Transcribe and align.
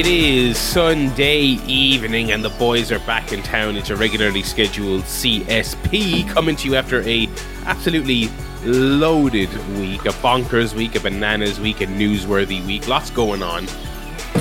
It 0.00 0.06
is 0.06 0.56
Sunday 0.56 1.40
evening, 1.40 2.32
and 2.32 2.42
the 2.42 2.48
boys 2.48 2.90
are 2.90 3.00
back 3.00 3.34
in 3.34 3.42
town. 3.42 3.76
It's 3.76 3.90
a 3.90 3.96
regularly 3.96 4.42
scheduled 4.42 5.02
CSP 5.02 6.26
coming 6.26 6.56
to 6.56 6.68
you 6.68 6.74
after 6.74 7.02
a 7.02 7.28
absolutely 7.66 8.30
loaded 8.64 9.50
week, 9.76 10.06
a 10.06 10.14
bonkers 10.22 10.72
week, 10.72 10.94
a 10.94 11.00
bananas 11.00 11.60
week, 11.60 11.82
a 11.82 11.86
newsworthy 11.86 12.64
week. 12.66 12.88
Lots 12.88 13.10
going 13.10 13.42
on, 13.42 13.66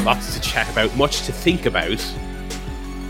lots 0.05 0.33
to 0.33 0.39
chat 0.39 0.71
about, 0.71 0.95
much 0.95 1.23
to 1.23 1.33
think 1.33 1.65
about. 1.65 1.97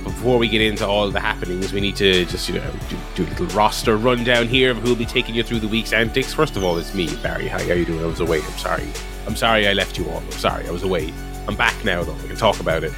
Before 0.03 0.39
we 0.39 0.47
get 0.47 0.61
into 0.61 0.87
all 0.87 1.11
the 1.11 1.19
happenings, 1.19 1.71
we 1.71 1.81
need 1.81 1.97
to 1.97 2.25
just 2.25 2.49
you 2.49 2.55
know 2.55 2.71
do, 2.89 2.97
do 3.13 3.25
a 3.25 3.29
little 3.29 3.45
roster 3.55 3.95
rundown 3.95 4.47
here 4.47 4.71
of 4.71 4.77
who 4.77 4.89
will 4.89 4.95
be 4.95 5.05
taking 5.05 5.35
you 5.35 5.43
through 5.43 5.59
the 5.59 5.67
week's 5.67 5.93
antics. 5.93 6.33
First 6.33 6.57
of 6.57 6.63
all, 6.63 6.79
it's 6.79 6.95
me, 6.95 7.15
Barry. 7.17 7.47
How, 7.47 7.59
are 7.59 7.75
you 7.75 7.85
doing? 7.85 8.03
I 8.03 8.07
was 8.07 8.21
away. 8.21 8.41
I'm 8.41 8.57
sorry. 8.57 8.91
I'm 9.27 9.35
sorry 9.35 9.67
I 9.67 9.73
left 9.73 9.99
you 9.99 10.09
all. 10.09 10.17
I'm 10.17 10.31
sorry. 10.31 10.67
I 10.67 10.71
was 10.71 10.81
away. 10.81 11.13
I'm 11.49 11.55
back 11.55 11.83
now, 11.83 12.03
though. 12.03 12.13
We 12.13 12.27
can 12.27 12.35
talk 12.35 12.59
about 12.59 12.83
it. 12.83 12.91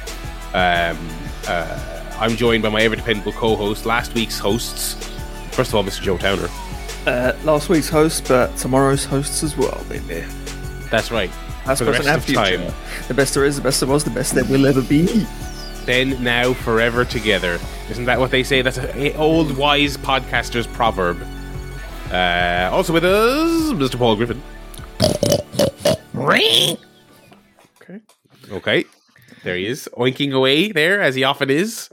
Um, 0.52 0.98
uh, 1.48 2.16
I'm 2.20 2.36
joined 2.36 2.62
by 2.62 2.68
my 2.68 2.82
ever 2.82 2.94
dependable 2.94 3.32
co 3.32 3.56
host, 3.56 3.86
last 3.86 4.12
week's 4.12 4.38
hosts. 4.38 4.92
First 5.52 5.70
of 5.70 5.76
all, 5.76 5.84
Mr. 5.84 6.02
Joe 6.02 6.18
Towner. 6.18 6.48
Uh, 7.06 7.32
last 7.44 7.70
week's 7.70 7.88
host, 7.88 8.28
but 8.28 8.54
tomorrow's 8.58 9.06
hosts 9.06 9.42
as 9.42 9.56
well, 9.56 9.82
baby. 9.88 10.22
That's 10.90 11.10
right. 11.10 11.30
That's 11.64 11.80
For 11.80 11.86
the 11.86 11.92
present 11.92 12.14
rest 12.14 12.28
and 12.28 12.36
of 12.38 12.46
future. 12.46 12.70
time. 12.70 13.06
The 13.08 13.14
best 13.14 13.32
there 13.32 13.46
is, 13.46 13.56
the 13.56 13.62
best 13.62 13.80
there 13.80 13.88
was, 13.88 14.04
the 14.04 14.10
best 14.10 14.34
there 14.34 14.44
will 14.44 14.66
ever 14.66 14.82
be. 14.82 15.26
Then, 15.86 16.22
now, 16.22 16.52
forever 16.52 17.06
together. 17.06 17.58
Isn't 17.88 18.04
that 18.04 18.20
what 18.20 18.30
they 18.30 18.42
say? 18.42 18.60
That's 18.60 18.76
an 18.76 19.16
old 19.16 19.56
wise 19.56 19.96
podcaster's 19.96 20.66
proverb. 20.66 21.26
Uh, 22.10 22.68
also 22.70 22.92
with 22.92 23.04
us, 23.06 23.72
Mr. 23.72 23.96
Paul 23.96 24.16
Griffin. 24.16 24.42
Okay. 28.52 28.84
There 29.44 29.56
he 29.56 29.66
is, 29.66 29.88
oinking 29.96 30.32
away 30.32 30.70
there 30.72 31.00
as 31.00 31.14
he 31.14 31.24
often 31.24 31.50
is. 31.50 31.88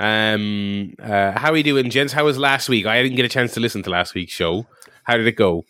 Um, 0.00 0.94
uh, 1.02 1.32
how 1.38 1.52
are 1.52 1.56
you 1.56 1.62
doing, 1.62 1.88
gents? 1.90 2.12
How 2.12 2.24
was 2.24 2.36
last 2.36 2.68
week? 2.68 2.84
I 2.86 3.02
didn't 3.02 3.16
get 3.16 3.24
a 3.24 3.28
chance 3.28 3.54
to 3.54 3.60
listen 3.60 3.82
to 3.84 3.90
last 3.90 4.14
week's 4.14 4.32
show. 4.32 4.66
How 5.04 5.16
did 5.16 5.26
it 5.26 5.36
go? 5.36 5.64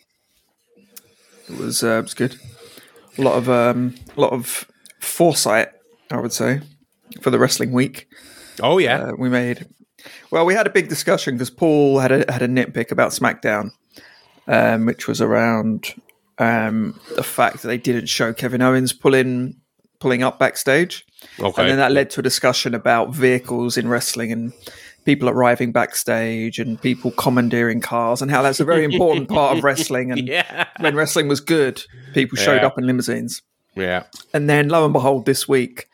It 1.49 1.57
was, 1.57 1.83
uh, 1.83 1.99
it 1.99 2.01
was 2.01 2.13
good. 2.13 2.35
A 3.17 3.21
lot 3.21 3.35
of 3.35 3.49
um, 3.49 3.95
a 4.15 4.21
lot 4.21 4.33
of 4.33 4.65
foresight, 4.99 5.69
I 6.11 6.19
would 6.19 6.33
say, 6.33 6.61
for 7.21 7.29
the 7.31 7.39
wrestling 7.39 7.71
week. 7.71 8.07
Oh 8.61 8.77
yeah, 8.77 8.97
Uh, 8.97 9.11
we 9.17 9.29
made 9.29 9.67
well. 10.31 10.45
We 10.45 10.53
had 10.53 10.67
a 10.67 10.71
big 10.71 10.89
discussion 10.89 11.35
because 11.35 11.49
Paul 11.49 11.99
had 11.99 12.11
a 12.11 12.31
had 12.31 12.41
a 12.41 12.47
nitpick 12.47 12.91
about 12.91 13.11
SmackDown, 13.11 13.71
um, 14.47 14.85
which 14.85 15.07
was 15.07 15.21
around 15.21 15.93
um, 16.37 16.99
the 17.15 17.23
fact 17.23 17.61
that 17.61 17.67
they 17.67 17.77
didn't 17.77 18.07
show 18.07 18.31
Kevin 18.31 18.61
Owens 18.61 18.93
pulling 18.93 19.55
pulling 19.99 20.23
up 20.23 20.39
backstage. 20.39 21.05
okay. 21.39 21.61
And 21.61 21.69
then 21.71 21.77
that 21.77 21.91
led 21.91 22.09
to 22.11 22.19
a 22.21 22.23
discussion 22.23 22.73
about 22.73 23.13
vehicles 23.13 23.77
in 23.77 23.87
wrestling 23.87 24.31
and 24.31 24.53
people 25.05 25.29
arriving 25.29 25.71
backstage 25.71 26.59
and 26.59 26.81
people 26.81 27.11
commandeering 27.11 27.81
cars 27.81 28.21
and 28.21 28.29
how 28.31 28.41
that's 28.41 28.59
a 28.59 28.65
very 28.65 28.83
important 28.83 29.27
part 29.37 29.57
of 29.57 29.63
wrestling. 29.63 30.11
And 30.11 30.27
yeah, 30.27 30.65
when 30.79 30.95
wrestling 30.95 31.27
was 31.27 31.39
good, 31.39 31.83
people 32.13 32.37
showed 32.37 32.61
Yeah. 32.61 32.67
up 32.67 32.77
in 32.77 32.85
limousines. 32.85 33.41
yeah. 33.75 34.03
And 34.33 34.49
then 34.49 34.69
lo 34.69 34.83
and 34.85 34.93
behold, 34.93 35.25
this 35.25 35.47
week, 35.47 35.87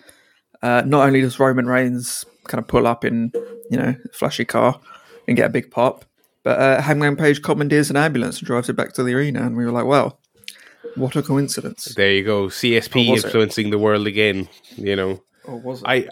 uh, 0.62 0.84
not 0.86 1.06
only 1.08 1.22
does 1.22 1.40
Roman 1.40 1.68
Reigns 1.68 2.26
kind 2.48 2.60
of 2.60 2.68
pull 2.68 2.86
up 2.88 3.04
in, 3.06 3.32
you 3.72 3.78
know, 3.78 3.96
a 4.04 4.10
flashy 4.14 4.46
car 4.46 4.80
and 5.28 5.36
get 5.38 5.46
a 5.48 5.50
big 5.50 5.72
pop, 5.72 6.06
but 6.44 6.60
uh, 6.60 6.82
Hangman 6.82 7.16
Page 7.16 7.42
commandeers 7.42 7.90
an 7.90 7.98
ambulance 7.98 8.38
and 8.40 8.46
drives 8.48 8.70
it 8.70 8.76
back 8.76 8.94
to 8.94 9.04
the 9.04 9.14
arena. 9.16 9.42
And 9.44 9.56
we 9.58 9.66
were 9.66 9.72
like, 9.72 9.86
well, 9.86 10.20
what 10.96 11.16
a 11.16 11.22
coincidence. 11.22 11.94
There 11.96 12.12
you 12.12 12.24
go. 12.24 12.48
CSP 12.48 13.12
was 13.12 13.24
it? 13.24 13.28
influencing 13.28 13.70
the 13.70 13.78
world 13.80 14.08
again. 14.08 14.48
You 14.76 14.96
know, 14.96 15.24
Or 15.44 15.60
was 15.60 15.82
it? 15.82 15.88
I, 15.88 16.08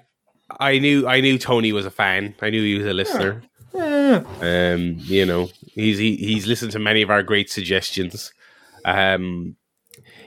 I 0.60 0.80
knew, 0.80 1.08
I 1.08 1.22
knew 1.22 1.38
Tony 1.38 1.72
was 1.72 1.86
a 1.86 1.92
fan. 1.92 2.36
I 2.42 2.50
knew 2.50 2.64
he 2.64 2.78
was 2.78 2.88
a 2.88 2.94
listener. 2.94 3.44
Yeah. 3.74 4.24
Um, 4.42 4.98
you 5.00 5.26
know, 5.26 5.50
he's 5.74 5.98
he, 5.98 6.16
he's 6.18 6.46
listened 6.46 6.72
to 6.74 6.80
many 6.80 7.02
of 7.02 7.10
our 7.10 7.24
great 7.24 7.50
suggestions. 7.50 8.32
Um, 8.86 9.56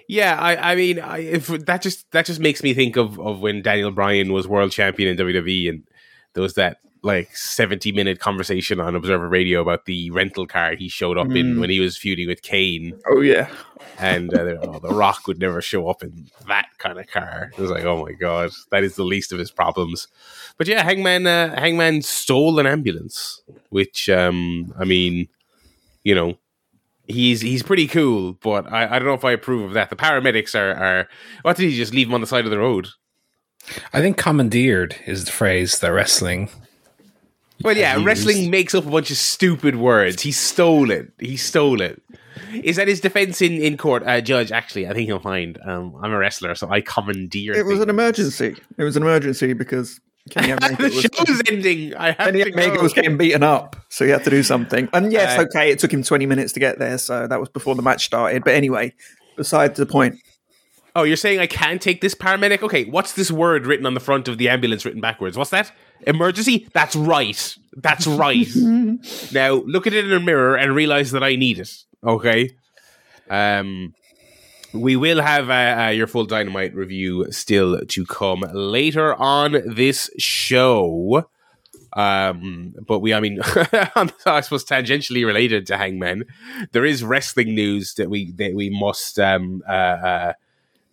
yeah, 0.09 0.37
I, 0.39 0.73
I 0.73 0.75
mean, 0.77 0.99
I, 0.99 1.19
if 1.19 1.47
that 1.47 1.83
just 1.83 2.11
that 2.13 2.27
just 2.27 2.41
makes 2.41 2.63
me 2.63 2.75
think 2.75 2.97
of 2.97 3.21
of 3.21 3.41
when 3.41 3.63
Daniel 3.63 3.91
Bryan 3.91 4.33
was 4.33 4.49
world 4.49 4.73
champion 4.73 5.09
in 5.09 5.17
WWE, 5.17 5.69
and 5.69 5.85
there 6.35 6.43
was 6.43 6.55
that 6.55 6.79
like 7.07 7.35
seventy 7.37 7.93
minute 7.93 8.19
conversation 8.19 8.81
on 8.81 8.95
Observer 8.95 9.29
Radio 9.29 9.63
about 9.63 9.87
the 9.87 10.11
rental 10.11 10.47
car 10.47 10.75
he 10.75 10.89
showed 10.89 11.17
up 11.17 11.29
in 11.31 11.55
Mm. 11.57 11.61
when 11.61 11.71
he 11.71 11.81
was 11.81 11.97
feuding 11.97 12.27
with 12.29 12.43
Kane, 12.43 12.99
Oh, 13.09 13.21
yeah. 13.21 13.49
and 13.99 14.35
uh, 14.35 14.57
oh, 14.63 14.79
the 14.81 14.89
Rock 14.93 15.27
would 15.27 15.39
never 15.39 15.63
show 15.63 15.89
up 15.89 16.03
in 16.03 16.27
that 16.49 16.67
kind 16.79 16.99
of 16.99 17.07
car. 17.07 17.51
It 17.57 17.61
was 17.61 17.71
like, 17.71 17.85
oh 17.85 18.05
my 18.05 18.13
god, 18.13 18.51
that 18.71 18.85
is 18.85 18.97
the 18.97 19.05
least 19.05 19.33
of 19.33 19.39
his 19.39 19.51
problems. 19.51 20.09
But 20.59 20.67
yeah, 20.69 20.83
Hangman, 20.83 21.27
uh, 21.27 21.59
Hangman 21.59 22.03
stole 22.03 22.59
an 22.59 22.67
ambulance, 22.67 23.43
which 23.71 24.09
um, 24.09 24.75
I 24.79 24.85
mean, 24.85 25.29
you 26.05 26.15
know, 26.15 26.39
he's 27.07 27.41
he's 27.41 27.63
pretty 27.63 27.87
cool, 27.87 28.33
but 28.43 28.71
I, 28.73 28.97
I 28.97 28.99
don't 28.99 29.07
know 29.09 29.15
if 29.15 29.25
I 29.25 29.33
approve 29.33 29.65
of 29.65 29.73
that. 29.75 29.91
The 29.91 29.97
paramedics 29.97 30.55
are 30.59 30.75
are 30.75 31.09
what 31.43 31.57
did 31.57 31.71
he 31.71 31.77
just 31.77 31.95
leave 31.95 32.09
him 32.09 32.15
on 32.15 32.21
the 32.21 32.27
side 32.27 32.45
of 32.45 32.51
the 32.51 32.59
road? 32.59 32.89
I 33.93 34.01
think 34.01 34.17
commandeered 34.17 34.95
is 35.07 35.25
the 35.25 35.33
phrase 35.33 35.79
that 35.81 35.89
wrestling. 35.93 36.49
Well, 37.63 37.77
yeah, 37.77 38.03
wrestling 38.03 38.39
used- 38.39 38.51
makes 38.51 38.75
up 38.75 38.87
a 38.87 38.91
bunch 38.91 39.11
of 39.11 39.17
stupid 39.17 39.77
words. 39.77 40.23
He 40.23 40.33
stole 40.33 40.91
it. 40.91 41.11
He 41.19 41.37
stole 41.37 41.81
it. 41.81 42.03
Is 42.53 42.77
that 42.77 42.87
his 42.89 43.01
defense 43.01 43.41
in, 43.43 43.55
in 43.55 43.77
court? 43.77 44.03
Uh, 44.07 44.21
judge, 44.21 44.53
actually, 44.53 44.87
I 44.87 44.93
think 44.93 45.07
he'll 45.07 45.19
find 45.19 45.59
um, 45.67 45.97
I'm 46.03 46.13
a 46.13 46.19
wrestler, 46.19 46.55
so 46.55 46.69
I 46.71 46.81
commandeer. 46.81 47.55
It 47.55 47.67
was 47.67 47.81
an 47.81 47.89
emergency. 47.91 48.57
It 48.77 48.85
was 48.85 48.97
an 48.97 49.03
emergency 49.03 49.53
because 49.53 50.01
Kenny 50.31 50.53
Omega 50.53 50.77
the 50.77 50.83
was, 50.85 51.03
show's 51.03 51.43
ending. 51.51 51.95
I 51.95 52.09
have 52.09 52.17
Kenny 52.19 52.43
Omega 52.43 52.81
was 52.81 52.93
getting 52.93 53.17
beaten 53.17 53.43
up, 53.43 53.77
so 53.89 54.05
he 54.05 54.11
had 54.11 54.23
to 54.25 54.31
do 54.31 54.43
something. 54.43 54.89
And 54.93 55.13
yes, 55.13 55.39
Uh, 55.39 55.43
okay, 55.43 55.71
it 55.71 55.79
took 55.79 55.93
him 55.93 56.03
20 56.03 56.27
minutes 56.27 56.53
to 56.55 56.61
get 56.61 56.79
there, 56.79 56.99
so 56.99 57.27
that 57.27 57.41
was 57.41 57.49
before 57.49 57.75
the 57.75 57.83
match 57.83 58.05
started. 58.07 58.45
But 58.45 58.55
anyway, 58.55 58.95
beside 59.37 59.75
the 59.77 59.87
point. 59.87 60.17
Oh, 60.95 61.03
you're 61.03 61.17
saying 61.17 61.41
I 61.41 61.47
can't 61.47 61.81
take 61.83 62.01
this 62.01 62.15
paramedic? 62.15 62.63
Okay, 62.63 62.85
what's 62.85 63.13
this 63.13 63.31
word 63.31 63.67
written 63.67 63.85
on 63.87 63.93
the 63.95 64.01
front 64.01 64.29
of 64.29 64.39
the 64.39 64.49
ambulance 64.49 64.85
written 64.87 65.01
backwards? 65.01 65.37
What's 65.37 65.51
that? 65.51 65.71
Emergency? 66.03 66.69
That's 66.73 66.97
right. 66.97 67.57
That's 67.77 68.07
right. 68.07 68.49
now 69.33 69.55
look 69.55 69.87
at 69.87 69.93
it 69.93 70.05
in 70.05 70.13
a 70.13 70.21
mirror 70.21 70.57
and 70.57 70.75
realize 70.75 71.13
that 71.13 71.23
I 71.23 71.37
need 71.37 71.59
it. 71.59 71.71
Okay. 72.05 72.51
Um, 73.29 73.95
we 74.73 74.97
will 74.97 75.21
have 75.21 75.51
uh, 75.51 75.87
uh, 75.87 75.89
your 75.89 76.07
full 76.07 76.27
dynamite 76.27 76.75
review 76.75 77.31
still 77.33 77.81
to 77.87 78.07
come 78.07 78.45
later 78.53 79.15
on 79.15 79.63
this 79.67 80.11
show. 80.19 81.29
Um, 81.93 82.75
but 82.87 82.99
we, 82.99 83.15
I 83.15 83.21
mean, 83.21 83.41
I 83.45 84.41
suppose 84.43 84.65
tangentially 84.65 85.25
related 85.25 85.67
to 85.69 85.79
Hangman, 85.79 86.25
there 86.73 86.85
is 86.85 87.03
wrestling 87.03 87.55
news 87.55 87.95
that 87.95 88.11
we 88.11 88.33
that 88.33 88.55
we 88.55 88.69
must 88.69 89.19
um 89.19 89.63
uh, 89.67 89.73
uh 89.73 90.33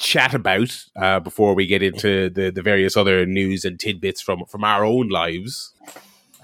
chat 0.04 0.34
about 0.34 0.86
uh, 0.96 1.20
before 1.20 1.56
we 1.56 1.66
get 1.66 1.82
into 1.82 2.30
the, 2.30 2.52
the 2.52 2.62
various 2.62 2.96
other 2.96 3.26
news 3.26 3.66
and 3.66 3.80
tidbits 3.80 4.22
from, 4.22 4.46
from 4.46 4.64
our 4.64 4.86
own 4.86 5.10
lives. 5.10 5.74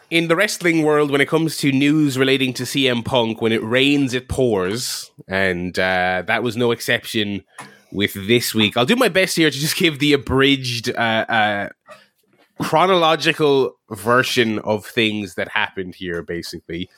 In 0.10 0.28
the 0.28 0.36
wrestling 0.36 0.82
world, 0.82 1.12
when 1.12 1.22
it 1.22 1.28
comes 1.28 1.58
to 1.58 1.72
news 1.72 2.18
relating 2.18 2.54
to 2.54 2.64
CM 2.64 3.06
Punk, 3.06 3.42
when 3.42 3.52
it 3.52 3.64
rains, 3.64 4.16
it 4.16 4.28
pours. 4.28 5.12
And 5.28 5.78
uh, 5.78 6.24
that 6.26 6.42
was 6.42 6.58
no 6.58 6.72
exception 6.72 7.44
with 7.92 8.14
this 8.28 8.56
week. 8.56 8.76
I'll 8.76 8.86
do 8.86 8.96
my 8.96 9.10
best 9.10 9.36
here 9.36 9.52
to 9.52 9.58
just 9.58 9.76
give 9.84 10.00
the 10.00 10.14
abridged, 10.14 10.90
uh, 10.90 11.26
uh, 11.30 11.70
chronological 12.62 13.78
version 13.90 14.60
of 14.60 14.86
things 14.86 15.36
that 15.36 15.48
happened 15.48 15.96
here, 15.96 16.22
basically. 16.22 16.90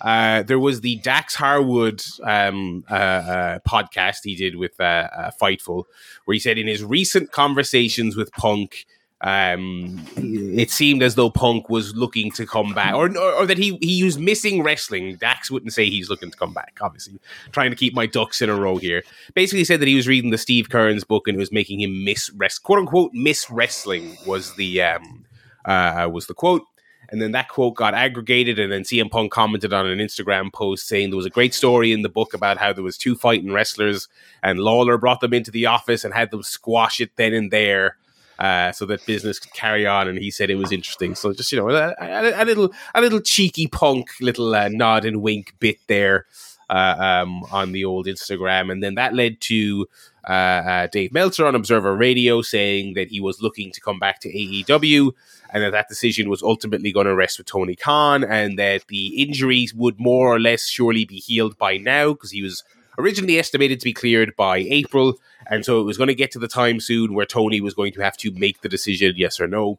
Uh, 0.00 0.42
there 0.42 0.58
was 0.58 0.80
the 0.80 0.96
Dax 0.96 1.34
Harwood 1.34 2.02
um, 2.24 2.84
uh, 2.90 2.94
uh, 2.94 3.58
podcast 3.68 4.18
he 4.24 4.34
did 4.34 4.56
with 4.56 4.80
uh, 4.80 5.08
uh, 5.14 5.30
Fightful, 5.40 5.84
where 6.24 6.32
he 6.32 6.40
said 6.40 6.58
in 6.58 6.66
his 6.66 6.82
recent 6.82 7.32
conversations 7.32 8.16
with 8.16 8.32
Punk, 8.32 8.86
um, 9.22 10.02
it 10.16 10.70
seemed 10.70 11.02
as 11.02 11.14
though 11.14 11.28
Punk 11.28 11.68
was 11.68 11.94
looking 11.94 12.30
to 12.32 12.46
come 12.46 12.72
back, 12.72 12.94
or, 12.94 13.10
or, 13.18 13.32
or 13.34 13.46
that 13.46 13.58
he 13.58 13.76
he 13.82 14.02
was 14.02 14.18
missing 14.18 14.62
wrestling. 14.62 15.16
Dax 15.16 15.50
wouldn't 15.50 15.74
say 15.74 15.90
he's 15.90 16.08
looking 16.08 16.30
to 16.30 16.36
come 16.38 16.54
back. 16.54 16.78
Obviously, 16.80 17.20
trying 17.52 17.70
to 17.70 17.76
keep 17.76 17.94
my 17.94 18.06
ducks 18.06 18.40
in 18.40 18.48
a 18.48 18.54
row 18.54 18.78
here. 18.78 19.02
Basically, 19.34 19.64
said 19.64 19.80
that 19.80 19.88
he 19.88 19.94
was 19.94 20.08
reading 20.08 20.30
the 20.30 20.38
Steve 20.38 20.70
Keirn's 20.70 21.04
book 21.04 21.28
and 21.28 21.36
it 21.36 21.38
was 21.38 21.52
making 21.52 21.80
him 21.80 22.02
miss 22.02 22.30
rest, 22.30 22.62
quote 22.62 22.78
unquote, 22.78 23.12
miss 23.12 23.50
wrestling 23.50 24.16
was 24.26 24.54
the 24.56 24.80
um, 24.82 25.26
uh, 25.66 26.08
was 26.10 26.26
the 26.26 26.34
quote. 26.34 26.62
And 27.10 27.20
then 27.20 27.32
that 27.32 27.48
quote 27.48 27.74
got 27.74 27.92
aggregated, 27.92 28.58
and 28.58 28.72
then 28.72 28.82
CM 28.82 29.10
Punk 29.10 29.32
commented 29.32 29.72
on 29.72 29.86
an 29.86 29.98
Instagram 29.98 30.52
post 30.52 30.86
saying 30.86 31.10
there 31.10 31.16
was 31.16 31.26
a 31.26 31.30
great 31.30 31.52
story 31.52 31.92
in 31.92 32.02
the 32.02 32.08
book 32.08 32.32
about 32.34 32.56
how 32.56 32.72
there 32.72 32.84
was 32.84 32.96
two 32.96 33.16
fighting 33.16 33.52
wrestlers, 33.52 34.08
and 34.42 34.60
Lawler 34.60 34.96
brought 34.96 35.20
them 35.20 35.34
into 35.34 35.50
the 35.50 35.66
office 35.66 36.04
and 36.04 36.14
had 36.14 36.30
them 36.30 36.44
squash 36.44 37.00
it 37.00 37.16
then 37.16 37.34
and 37.34 37.50
there, 37.50 37.96
uh, 38.40 38.72
so 38.72 38.86
that 38.86 39.04
business 39.06 39.38
could 39.38 39.52
carry 39.52 39.86
on. 39.86 40.08
And 40.08 40.18
he 40.18 40.30
said 40.30 40.50
it 40.50 40.56
was 40.56 40.72
interesting. 40.72 41.14
So 41.14 41.32
just 41.32 41.52
you 41.52 41.58
know, 41.58 41.68
a, 41.68 41.94
a, 42.00 42.42
a 42.42 42.44
little 42.44 42.72
a 42.94 43.00
little 43.00 43.20
cheeky 43.20 43.66
Punk 43.66 44.08
little 44.20 44.54
uh, 44.54 44.68
nod 44.68 45.04
and 45.04 45.22
wink 45.22 45.54
bit 45.60 45.78
there 45.86 46.26
uh, 46.70 47.22
um, 47.22 47.44
on 47.52 47.72
the 47.72 47.84
old 47.84 48.06
Instagram, 48.06 48.72
and 48.72 48.82
then 48.82 48.94
that 48.94 49.14
led 49.14 49.40
to 49.42 49.86
uh, 50.28 50.32
uh, 50.32 50.86
Dave 50.86 51.12
Meltzer 51.12 51.46
on 51.46 51.54
Observer 51.54 51.96
Radio 51.96 52.42
saying 52.42 52.94
that 52.94 53.08
he 53.08 53.20
was 53.20 53.42
looking 53.42 53.72
to 53.72 53.80
come 53.80 53.98
back 53.98 54.20
to 54.20 54.28
AEW 54.32 55.12
and 55.52 55.62
that 55.62 55.72
that 55.72 55.88
decision 55.88 56.28
was 56.28 56.42
ultimately 56.42 56.92
going 56.92 57.06
to 57.06 57.14
rest 57.14 57.38
with 57.38 57.46
Tony 57.46 57.74
Khan 57.74 58.22
and 58.22 58.58
that 58.58 58.86
the 58.88 59.20
injuries 59.20 59.74
would 59.74 59.98
more 59.98 60.28
or 60.28 60.38
less 60.38 60.66
surely 60.66 61.04
be 61.04 61.16
healed 61.16 61.58
by 61.58 61.76
now 61.76 62.12
because 62.12 62.30
he 62.30 62.42
was 62.42 62.62
originally 62.98 63.38
estimated 63.38 63.80
to 63.80 63.84
be 63.84 63.92
cleared 63.92 64.36
by 64.36 64.58
April. 64.58 65.18
And 65.46 65.64
so 65.64 65.80
it 65.80 65.84
was 65.84 65.96
going 65.96 66.08
to 66.08 66.14
get 66.14 66.30
to 66.32 66.38
the 66.38 66.48
time 66.48 66.80
soon 66.80 67.14
where 67.14 67.26
Tony 67.26 67.60
was 67.60 67.74
going 67.74 67.92
to 67.94 68.02
have 68.02 68.16
to 68.18 68.30
make 68.32 68.60
the 68.60 68.68
decision, 68.68 69.14
yes 69.16 69.40
or 69.40 69.46
no. 69.46 69.78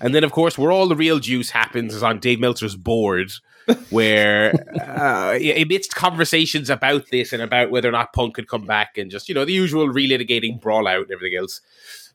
And 0.00 0.14
then, 0.14 0.24
of 0.24 0.32
course, 0.32 0.56
where 0.56 0.70
all 0.70 0.86
the 0.86 0.96
real 0.96 1.18
juice 1.18 1.50
happens 1.50 1.94
is 1.94 2.02
on 2.02 2.20
Dave 2.20 2.40
Meltzer's 2.40 2.76
board, 2.76 3.32
where 3.90 4.52
uh, 4.80 5.38
amidst 5.56 5.94
conversations 5.94 6.70
about 6.70 7.08
this 7.10 7.32
and 7.32 7.42
about 7.42 7.70
whether 7.70 7.88
or 7.88 7.92
not 7.92 8.12
Punk 8.12 8.34
could 8.34 8.48
come 8.48 8.64
back 8.64 8.96
and 8.96 9.10
just, 9.10 9.28
you 9.28 9.34
know, 9.34 9.44
the 9.44 9.52
usual 9.52 9.88
relitigating 9.88 10.60
brawl 10.60 10.86
out 10.86 11.02
and 11.02 11.10
everything 11.10 11.38
else, 11.38 11.60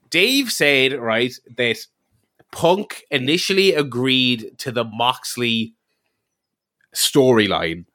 Dave 0.09 0.51
said, 0.51 0.93
right, 0.93 1.33
that 1.57 1.85
Punk 2.51 3.03
initially 3.11 3.73
agreed 3.73 4.57
to 4.59 4.71
the 4.71 4.83
Moxley 4.83 5.73
storyline 6.95 7.85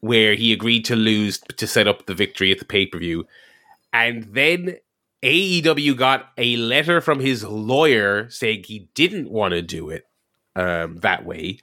where 0.00 0.34
he 0.34 0.52
agreed 0.52 0.84
to 0.86 0.96
lose 0.96 1.38
to 1.38 1.66
set 1.66 1.86
up 1.86 2.06
the 2.06 2.14
victory 2.14 2.50
at 2.50 2.58
the 2.58 2.64
pay 2.64 2.86
per 2.86 2.98
view. 2.98 3.26
And 3.92 4.24
then 4.34 4.76
AEW 5.22 5.96
got 5.96 6.30
a 6.38 6.56
letter 6.56 7.00
from 7.00 7.20
his 7.20 7.44
lawyer 7.44 8.28
saying 8.30 8.64
he 8.66 8.88
didn't 8.94 9.30
want 9.30 9.52
to 9.52 9.62
do 9.62 9.90
it 9.90 10.04
um, 10.56 10.96
that 10.98 11.24
way. 11.24 11.58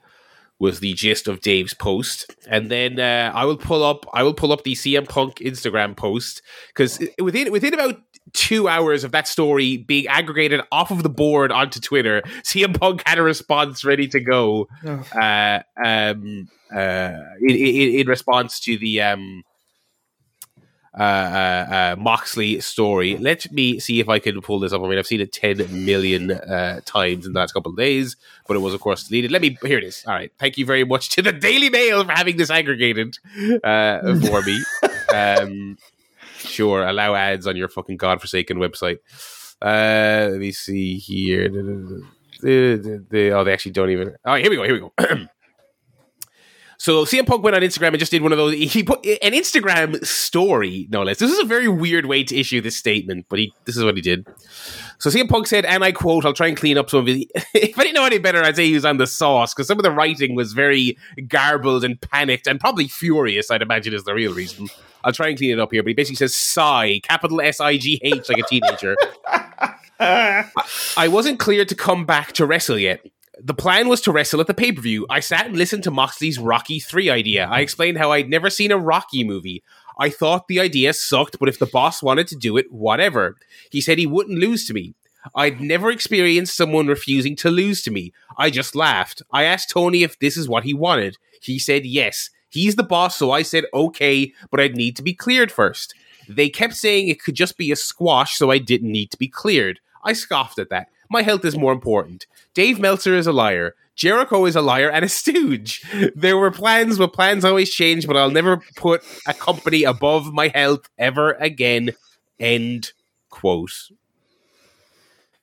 Was 0.60 0.80
the 0.80 0.92
gist 0.94 1.28
of 1.28 1.40
Dave's 1.40 1.72
post, 1.72 2.34
and 2.48 2.68
then 2.68 2.98
uh, 2.98 3.30
I 3.32 3.44
will 3.44 3.56
pull 3.56 3.84
up. 3.84 4.04
I 4.12 4.24
will 4.24 4.34
pull 4.34 4.50
up 4.50 4.64
the 4.64 4.72
CM 4.72 5.08
Punk 5.08 5.36
Instagram 5.36 5.96
post 5.96 6.42
because 6.66 6.98
within 7.22 7.52
within 7.52 7.74
about 7.74 8.00
two 8.32 8.68
hours 8.68 9.04
of 9.04 9.12
that 9.12 9.28
story 9.28 9.76
being 9.76 10.08
aggregated 10.08 10.60
off 10.72 10.90
of 10.90 11.04
the 11.04 11.08
board 11.08 11.52
onto 11.52 11.78
Twitter, 11.78 12.22
CM 12.42 12.76
Punk 12.76 13.04
had 13.06 13.18
a 13.18 13.22
response 13.22 13.84
ready 13.84 14.08
to 14.08 14.18
go. 14.18 14.66
Oh. 14.84 15.04
Uh, 15.16 15.62
um, 15.84 16.48
uh, 16.74 17.20
in, 17.40 17.50
in, 17.50 18.00
in, 18.00 18.08
response 18.08 18.60
to 18.60 18.76
the 18.78 19.00
um, 19.00 19.44
uh, 20.98 21.02
uh, 21.02 21.74
uh, 21.74 21.96
Moxley 21.98 22.60
story. 22.60 23.16
Let 23.16 23.50
me 23.52 23.78
see 23.78 24.00
if 24.00 24.08
I 24.08 24.18
can 24.18 24.40
pull 24.40 24.58
this 24.58 24.72
up. 24.72 24.82
I 24.82 24.88
mean, 24.88 24.98
I've 24.98 25.06
seen 25.06 25.20
it 25.20 25.32
10 25.32 25.84
million 25.84 26.32
uh, 26.32 26.80
times 26.84 27.24
in 27.24 27.32
the 27.34 27.38
last 27.38 27.52
couple 27.52 27.70
of 27.70 27.78
days, 27.78 28.16
but 28.48 28.56
it 28.56 28.60
was, 28.60 28.74
of 28.74 28.80
course, 28.80 29.04
deleted. 29.04 29.30
Let 29.30 29.42
me, 29.42 29.56
here 29.62 29.78
it 29.78 29.84
is. 29.84 30.02
All 30.06 30.14
right. 30.14 30.32
Thank 30.38 30.58
you 30.58 30.66
very 30.66 30.84
much 30.84 31.10
to 31.10 31.22
the 31.22 31.32
Daily 31.32 31.70
Mail 31.70 32.04
for 32.04 32.12
having 32.12 32.36
this 32.36 32.50
aggregated 32.50 33.16
uh, 33.64 34.00
for 34.20 34.42
me. 34.42 34.62
Um, 35.10 35.78
sure, 36.36 36.86
allow 36.86 37.14
ads 37.14 37.46
on 37.46 37.56
your 37.56 37.68
fucking 37.68 37.96
godforsaken 37.96 38.58
website. 38.58 38.98
Uh, 39.62 40.28
let 40.32 40.38
me 40.38 40.52
see 40.52 40.98
here. 40.98 41.48
oh, 41.50 43.44
they 43.44 43.52
actually 43.52 43.72
don't 43.72 43.88
even. 43.88 44.14
Oh, 44.26 44.34
here 44.34 44.50
we 44.50 44.56
go. 44.56 44.64
Here 44.64 44.74
we 44.74 44.80
go. 44.80 45.26
So 46.80 47.04
CM 47.04 47.26
Punk 47.26 47.42
went 47.42 47.56
on 47.56 47.62
Instagram 47.62 47.88
and 47.88 47.98
just 47.98 48.12
did 48.12 48.22
one 48.22 48.30
of 48.30 48.38
those. 48.38 48.54
He 48.54 48.84
put 48.84 49.04
an 49.04 49.32
Instagram 49.32 50.04
story, 50.06 50.86
no 50.90 51.02
less. 51.02 51.18
This 51.18 51.32
is 51.32 51.40
a 51.40 51.44
very 51.44 51.66
weird 51.66 52.06
way 52.06 52.22
to 52.22 52.38
issue 52.38 52.60
this 52.60 52.76
statement, 52.76 53.26
but 53.28 53.40
he 53.40 53.52
this 53.64 53.76
is 53.76 53.82
what 53.82 53.96
he 53.96 54.00
did. 54.00 54.24
So 54.98 55.10
CM 55.10 55.28
Punk 55.28 55.48
said, 55.48 55.64
and 55.64 55.82
I 55.82 55.90
quote, 55.90 56.24
I'll 56.24 56.32
try 56.32 56.46
and 56.46 56.56
clean 56.56 56.78
up 56.78 56.88
some 56.88 57.00
of 57.00 57.06
his. 57.08 57.26
if 57.54 57.76
I 57.76 57.82
didn't 57.82 57.96
know 57.96 58.04
any 58.04 58.18
better, 58.18 58.42
I'd 58.42 58.54
say 58.54 58.66
he 58.66 58.74
was 58.74 58.84
on 58.84 58.98
the 58.98 59.08
sauce 59.08 59.54
because 59.54 59.66
some 59.66 59.78
of 59.78 59.82
the 59.82 59.90
writing 59.90 60.36
was 60.36 60.52
very 60.52 60.96
garbled 61.26 61.82
and 61.82 62.00
panicked 62.00 62.46
and 62.46 62.60
probably 62.60 62.86
furious, 62.86 63.50
I'd 63.50 63.62
imagine 63.62 63.92
is 63.92 64.04
the 64.04 64.14
real 64.14 64.32
reason. 64.32 64.68
I'll 65.02 65.12
try 65.12 65.28
and 65.28 65.36
clean 65.36 65.50
it 65.50 65.58
up 65.58 65.72
here, 65.72 65.82
but 65.82 65.88
he 65.88 65.94
basically 65.94 66.16
says 66.16 66.34
sigh, 66.34 67.00
capital 67.02 67.40
S 67.40 67.60
I 67.60 67.76
G 67.76 68.00
H, 68.04 68.28
like 68.28 68.38
a 68.38 68.42
teenager. 68.48 68.96
I 70.00 71.08
wasn't 71.08 71.40
cleared 71.40 71.68
to 71.70 71.74
come 71.74 72.06
back 72.06 72.32
to 72.34 72.46
wrestle 72.46 72.78
yet 72.78 73.04
the 73.42 73.54
plan 73.54 73.88
was 73.88 74.00
to 74.02 74.12
wrestle 74.12 74.40
at 74.40 74.46
the 74.46 74.54
pay 74.54 74.72
per 74.72 74.80
view. 74.80 75.06
I 75.08 75.20
sat 75.20 75.46
and 75.46 75.56
listened 75.56 75.84
to 75.84 75.90
Moxley's 75.90 76.38
Rocky 76.38 76.80
3 76.80 77.10
idea. 77.10 77.46
I 77.46 77.60
explained 77.60 77.98
how 77.98 78.12
I'd 78.12 78.28
never 78.28 78.50
seen 78.50 78.72
a 78.72 78.78
Rocky 78.78 79.24
movie. 79.24 79.62
I 79.98 80.10
thought 80.10 80.48
the 80.48 80.60
idea 80.60 80.92
sucked, 80.92 81.38
but 81.38 81.48
if 81.48 81.58
the 81.58 81.66
boss 81.66 82.02
wanted 82.02 82.28
to 82.28 82.36
do 82.36 82.56
it, 82.56 82.70
whatever. 82.70 83.36
He 83.70 83.80
said 83.80 83.98
he 83.98 84.06
wouldn't 84.06 84.38
lose 84.38 84.66
to 84.66 84.74
me. 84.74 84.94
I'd 85.34 85.60
never 85.60 85.90
experienced 85.90 86.56
someone 86.56 86.86
refusing 86.86 87.36
to 87.36 87.50
lose 87.50 87.82
to 87.82 87.90
me. 87.90 88.12
I 88.36 88.50
just 88.50 88.76
laughed. 88.76 89.22
I 89.32 89.44
asked 89.44 89.70
Tony 89.70 90.02
if 90.02 90.18
this 90.18 90.36
is 90.36 90.48
what 90.48 90.64
he 90.64 90.72
wanted. 90.72 91.18
He 91.42 91.58
said 91.58 91.84
yes. 91.84 92.30
He's 92.48 92.76
the 92.76 92.82
boss, 92.82 93.16
so 93.16 93.30
I 93.30 93.42
said 93.42 93.64
okay, 93.74 94.32
but 94.50 94.60
I'd 94.60 94.76
need 94.76 94.96
to 94.96 95.02
be 95.02 95.12
cleared 95.12 95.52
first. 95.52 95.94
They 96.28 96.48
kept 96.48 96.74
saying 96.74 97.08
it 97.08 97.22
could 97.22 97.34
just 97.34 97.58
be 97.58 97.72
a 97.72 97.76
squash, 97.76 98.36
so 98.36 98.50
I 98.50 98.58
didn't 98.58 98.92
need 98.92 99.10
to 99.10 99.18
be 99.18 99.28
cleared. 99.28 99.80
I 100.04 100.12
scoffed 100.12 100.58
at 100.58 100.70
that. 100.70 100.88
My 101.08 101.22
health 101.22 101.44
is 101.44 101.56
more 101.56 101.72
important. 101.72 102.26
Dave 102.54 102.78
Meltzer 102.78 103.14
is 103.14 103.26
a 103.26 103.32
liar. 103.32 103.74
Jericho 103.96 104.44
is 104.44 104.54
a 104.54 104.62
liar 104.62 104.90
and 104.90 105.04
a 105.04 105.08
stooge. 105.08 105.82
There 106.14 106.36
were 106.36 106.50
plans, 106.50 106.98
but 106.98 107.12
plans 107.12 107.44
always 107.44 107.70
change, 107.70 108.06
but 108.06 108.16
I'll 108.16 108.30
never 108.30 108.58
put 108.76 109.02
a 109.26 109.34
company 109.34 109.82
above 109.84 110.32
my 110.32 110.48
health 110.48 110.88
ever 110.98 111.32
again. 111.32 111.90
End 112.38 112.92
quote. 113.28 113.90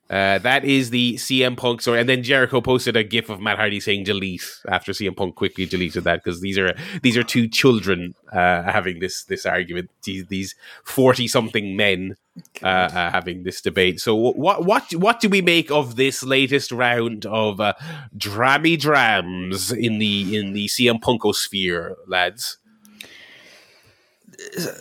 Uh, 0.08 0.38
that 0.38 0.64
is 0.64 0.90
the 0.90 1.14
CM 1.14 1.56
Punk 1.56 1.80
story. 1.80 1.98
And 1.98 2.08
then 2.08 2.22
Jericho 2.22 2.60
posted 2.60 2.96
a 2.96 3.02
gif 3.02 3.28
of 3.28 3.40
Matt 3.40 3.58
Hardy 3.58 3.80
saying 3.80 4.04
delete 4.04 4.44
after 4.68 4.92
CM 4.92 5.16
Punk 5.16 5.34
quickly 5.34 5.66
deleted 5.66 6.04
that 6.04 6.22
because 6.22 6.40
these 6.40 6.56
are 6.58 6.74
these 7.02 7.16
are 7.16 7.24
two 7.24 7.48
children 7.48 8.14
uh, 8.32 8.62
having 8.62 9.00
this 9.00 9.24
this 9.24 9.44
argument. 9.44 9.90
These 10.04 10.54
forty 10.84 11.26
something 11.26 11.76
men 11.76 12.14
uh, 12.62 12.66
uh, 12.66 13.10
having 13.10 13.42
this 13.42 13.60
debate. 13.60 14.00
So 14.00 14.14
what 14.14 14.64
what 14.64 14.94
what 14.94 15.18
do 15.18 15.28
we 15.28 15.42
make 15.42 15.72
of 15.72 15.96
this 15.96 16.22
latest 16.22 16.70
round 16.70 17.26
of 17.26 17.60
uh, 17.60 17.74
drammy 18.16 18.78
drams 18.78 19.72
in 19.72 19.98
the 19.98 20.36
in 20.36 20.52
the 20.52 20.66
CM 20.68 21.00
Punkosphere, 21.00 21.96
lads? 22.06 22.58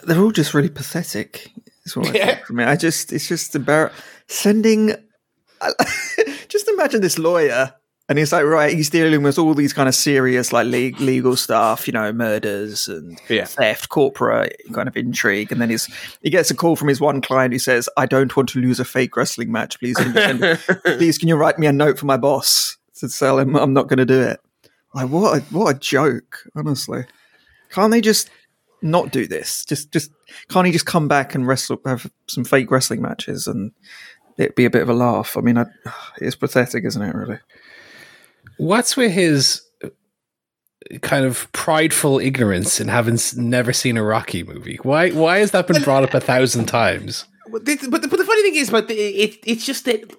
They're 0.03 0.19
all 0.19 0.31
just 0.31 0.53
really 0.53 0.69
pathetic. 0.69 1.51
Is 1.85 1.95
what 1.95 2.09
I 2.09 2.13
yeah. 2.13 2.25
think. 2.35 2.51
I 2.51 2.53
mean, 2.53 2.67
I 2.67 2.75
just 2.75 3.11
it's 3.11 3.27
just 3.27 3.55
about 3.55 3.91
sending 4.27 4.95
just 6.47 6.67
imagine 6.67 7.01
this 7.01 7.17
lawyer 7.17 7.73
and 8.07 8.19
he's 8.19 8.31
like, 8.31 8.45
right, 8.45 8.75
he's 8.75 8.91
dealing 8.91 9.23
with 9.23 9.39
all 9.39 9.55
these 9.55 9.73
kind 9.73 9.89
of 9.89 9.95
serious, 9.95 10.53
like 10.53 10.67
legal 10.67 11.35
stuff, 11.35 11.87
you 11.87 11.93
know, 11.93 12.13
murders 12.13 12.87
and 12.87 13.19
yeah. 13.29 13.45
theft, 13.45 13.89
corporate 13.89 14.61
kind 14.73 14.87
of 14.87 14.95
intrigue. 14.95 15.51
And 15.51 15.59
then 15.59 15.71
he's 15.71 15.89
he 16.21 16.29
gets 16.29 16.51
a 16.51 16.55
call 16.55 16.75
from 16.75 16.87
his 16.87 17.01
one 17.01 17.19
client 17.19 17.51
who 17.51 17.59
says, 17.59 17.89
"I 17.97 18.05
don't 18.05 18.35
want 18.37 18.49
to 18.49 18.59
lose 18.59 18.79
a 18.79 18.85
fake 18.85 19.17
wrestling 19.17 19.51
match. 19.51 19.79
Please, 19.79 19.97
can 19.97 20.37
you, 20.39 20.55
please, 20.97 21.17
can 21.17 21.27
you 21.27 21.35
write 21.35 21.57
me 21.57 21.65
a 21.65 21.73
note 21.73 21.97
for 21.97 22.05
my 22.05 22.17
boss 22.17 22.77
to 22.99 23.09
tell 23.09 23.39
him 23.39 23.55
I'm 23.55 23.73
not 23.73 23.87
going 23.87 23.97
to 23.97 24.05
do 24.05 24.21
it?" 24.21 24.39
Like, 24.93 25.09
what 25.09 25.39
a 25.39 25.41
what 25.45 25.75
a 25.75 25.79
joke, 25.79 26.47
honestly. 26.55 27.05
Can't 27.71 27.91
they 27.91 28.01
just 28.01 28.29
not 28.83 29.11
do 29.11 29.25
this? 29.25 29.65
Just 29.65 29.91
just 29.91 30.11
can't 30.49 30.67
he 30.67 30.71
just 30.71 30.85
come 30.85 31.07
back 31.07 31.33
and 31.33 31.47
wrestle, 31.47 31.81
have 31.85 32.11
some 32.27 32.45
fake 32.45 32.69
wrestling 32.69 33.01
matches 33.01 33.47
and 33.47 33.71
it'd 34.37 34.55
be 34.55 34.65
a 34.65 34.69
bit 34.69 34.81
of 34.81 34.89
a 34.89 34.93
laugh. 34.93 35.37
I 35.37 35.41
mean, 35.41 35.57
I, 35.57 35.65
it's 36.19 36.35
pathetic, 36.35 36.85
isn't 36.85 37.01
it? 37.01 37.15
Really. 37.15 37.39
What's 38.57 38.95
with 38.95 39.11
his 39.11 39.61
kind 41.01 41.25
of 41.25 41.51
prideful 41.51 42.19
ignorance 42.19 42.79
in 42.79 42.87
having 42.87 43.17
never 43.35 43.73
seen 43.73 43.97
a 43.97 44.03
Rocky 44.03 44.43
movie? 44.43 44.79
Why? 44.83 45.11
Why 45.11 45.39
has 45.39 45.51
that 45.51 45.67
been 45.67 45.81
brought 45.83 46.03
up 46.03 46.13
a 46.13 46.19
thousand 46.19 46.65
times? 46.65 47.25
But 47.51 47.65
the, 47.65 47.77
but 47.89 48.01
the, 48.01 48.07
but 48.07 48.17
the 48.17 48.25
funny 48.25 48.41
thing 48.43 48.55
is, 48.55 48.69
but 48.69 48.89
it, 48.89 49.37
it's 49.45 49.65
just 49.65 49.85
that 49.85 50.11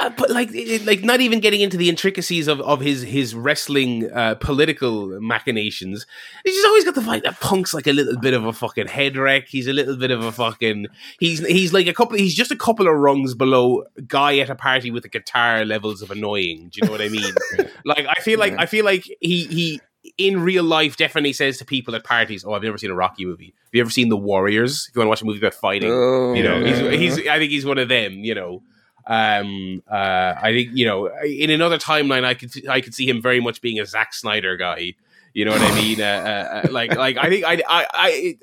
uh, 0.00 0.10
but 0.10 0.28
like, 0.28 0.48
it, 0.52 0.84
like 0.84 1.04
not 1.04 1.20
even 1.20 1.38
getting 1.38 1.60
into 1.60 1.76
the 1.76 1.88
intricacies 1.88 2.48
of, 2.48 2.60
of 2.60 2.80
his 2.80 3.02
his 3.02 3.32
wrestling 3.32 4.10
uh, 4.12 4.34
political 4.34 5.20
machinations. 5.20 6.04
He's 6.44 6.64
always 6.64 6.84
got 6.84 6.96
the 6.96 7.02
fight 7.02 7.22
that 7.22 7.38
Punk's 7.40 7.72
like 7.72 7.86
a 7.86 7.92
little 7.92 8.18
bit 8.18 8.34
of 8.34 8.44
a 8.44 8.52
fucking 8.52 8.88
head 8.88 9.16
wreck. 9.16 9.46
He's 9.46 9.68
a 9.68 9.72
little 9.72 9.96
bit 9.96 10.10
of 10.10 10.24
a 10.24 10.32
fucking. 10.32 10.88
He's 11.20 11.46
he's 11.46 11.72
like 11.72 11.86
a 11.86 11.94
couple. 11.94 12.18
He's 12.18 12.34
just 12.34 12.50
a 12.50 12.56
couple 12.56 12.88
of 12.88 12.94
rungs 12.94 13.34
below 13.34 13.84
guy 14.08 14.38
at 14.38 14.50
a 14.50 14.56
party 14.56 14.90
with 14.90 15.04
a 15.04 15.08
guitar 15.08 15.64
levels 15.64 16.02
of 16.02 16.10
annoying. 16.10 16.70
Do 16.72 16.80
you 16.80 16.86
know 16.86 16.92
what 16.92 17.00
I 17.00 17.08
mean? 17.08 17.32
like 17.84 18.06
I 18.08 18.20
feel 18.20 18.40
like 18.40 18.54
I 18.58 18.66
feel 18.66 18.84
like 18.84 19.04
he 19.20 19.44
he 19.44 19.80
in 20.18 20.40
real 20.40 20.64
life 20.64 20.96
definitely 20.96 21.32
says 21.32 21.58
to 21.58 21.64
people 21.64 21.94
at 21.94 22.02
parties, 22.02 22.44
"Oh, 22.44 22.52
I've 22.52 22.64
never 22.64 22.78
seen 22.78 22.90
a 22.90 22.96
Rocky 22.96 23.26
movie. 23.26 23.54
Have 23.66 23.70
you 23.74 23.80
ever 23.80 23.90
seen 23.90 24.08
The 24.08 24.16
Warriors? 24.16 24.88
If 24.88 24.96
you 24.96 25.00
want 25.00 25.06
to 25.06 25.10
watch 25.10 25.22
a 25.22 25.24
movie 25.24 25.38
about 25.38 25.54
fighting, 25.54 25.92
oh, 25.92 26.34
you 26.34 26.42
know, 26.42 26.58
yeah. 26.58 26.90
he's, 26.90 27.16
he's 27.16 27.28
I 27.28 27.38
think 27.38 27.52
he's 27.52 27.64
one 27.64 27.78
of 27.78 27.88
them. 27.88 28.14
You 28.14 28.34
know." 28.34 28.62
Um, 29.06 29.82
uh, 29.90 30.34
I 30.40 30.52
think 30.52 30.70
you 30.72 30.86
know, 30.86 31.06
in 31.24 31.50
another 31.50 31.78
timeline, 31.78 32.24
I 32.24 32.34
could 32.34 32.68
I 32.68 32.80
could 32.80 32.94
see 32.94 33.08
him 33.08 33.20
very 33.20 33.40
much 33.40 33.60
being 33.60 33.78
a 33.78 33.86
Zack 33.86 34.14
Snyder 34.14 34.56
guy. 34.56 34.94
You 35.34 35.44
know 35.44 35.50
what 35.50 35.62
I 35.62 35.74
mean? 35.80 36.00
Uh, 36.00 36.04
uh, 36.04 36.62
uh, 36.68 36.72
like, 36.72 36.94
like 36.94 37.16
I 37.18 37.28
think 37.28 37.44
I, 37.44 37.62
I, 37.68 37.86
I, 37.92 38.38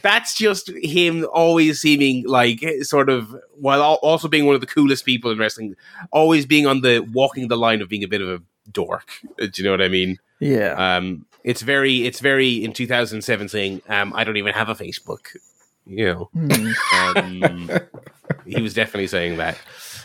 that's 0.00 0.34
just 0.34 0.70
him 0.82 1.26
always 1.32 1.80
seeming 1.80 2.26
like 2.26 2.64
sort 2.80 3.10
of, 3.10 3.36
while 3.60 3.82
also 3.82 4.28
being 4.28 4.46
one 4.46 4.54
of 4.54 4.60
the 4.60 4.66
coolest 4.66 5.04
people 5.04 5.30
in 5.30 5.38
wrestling, 5.38 5.76
always 6.10 6.46
being 6.46 6.66
on 6.66 6.80
the 6.80 7.06
walking 7.12 7.48
the 7.48 7.56
line 7.56 7.82
of 7.82 7.88
being 7.88 8.02
a 8.02 8.08
bit 8.08 8.22
of 8.22 8.28
a 8.28 8.42
dork. 8.72 9.10
Do 9.38 9.50
you 9.54 9.64
know 9.64 9.70
what 9.72 9.82
I 9.82 9.88
mean? 9.88 10.18
Yeah. 10.40 10.96
Um, 10.96 11.26
it's 11.44 11.60
very, 11.60 12.06
it's 12.06 12.20
very 12.20 12.64
in 12.64 12.72
2007 12.72 13.48
saying, 13.48 13.82
um, 13.88 14.12
I 14.14 14.24
don't 14.24 14.36
even 14.38 14.54
have 14.54 14.68
a 14.68 14.74
Facebook. 14.74 15.36
You 15.84 16.06
know, 16.06 16.30
um, 17.16 17.70
he 18.46 18.62
was 18.62 18.72
definitely 18.72 19.08
saying 19.08 19.36
that. 19.38 19.58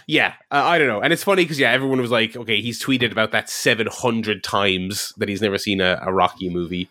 Yeah, 0.08 0.36
I 0.50 0.78
don't 0.78 0.88
know. 0.88 1.02
And 1.02 1.12
it's 1.12 1.24
funny 1.24 1.44
because 1.44 1.60
yeah, 1.60 1.72
everyone 1.72 2.00
was 2.00 2.12
like, 2.12 2.38
okay, 2.38 2.62
he's 2.62 2.82
tweeted 2.82 3.12
about 3.12 3.32
that 3.34 3.50
seven 3.50 3.88
hundred 3.92 4.42
times 4.42 5.14
that 5.18 5.28
he's 5.28 5.42
never 5.42 5.58
seen 5.58 5.82
a, 5.82 6.00
a 6.02 6.14
Rocky 6.14 6.50
movie. 6.50 6.90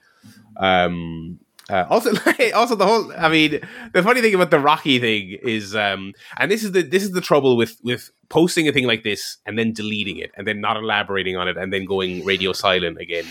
Um, 0.59 1.41
uh, 1.71 1.87
also, 1.89 2.11
also 2.55 2.75
the 2.75 2.87
whole. 2.87 3.11
I 3.17 3.31
mean, 3.31 3.61
the 3.95 4.03
funny 4.03 4.21
thing 4.21 4.35
about 4.35 4.51
the 4.51 4.61
Rocky 4.61 4.99
thing 4.99 5.39
is, 5.43 5.75
um, 5.75 6.13
and 6.37 6.51
this 6.51 6.63
is 6.63 6.73
the 6.73 6.83
this 6.83 7.03
is 7.03 7.13
the 7.13 7.23
trouble 7.23 7.57
with 7.57 7.79
with 7.83 8.11
posting 8.29 8.69
a 8.69 8.73
thing 8.73 8.87
like 8.87 9.03
this 9.03 9.39
and 9.47 9.59
then 9.59 9.73
deleting 9.73 10.19
it 10.19 10.31
and 10.37 10.47
then 10.47 10.61
not 10.61 10.77
elaborating 10.77 11.37
on 11.37 11.49
it 11.49 11.57
and 11.57 11.73
then 11.73 11.87
going 11.87 12.23
radio 12.23 12.53
silent 12.53 12.99
again, 12.99 13.25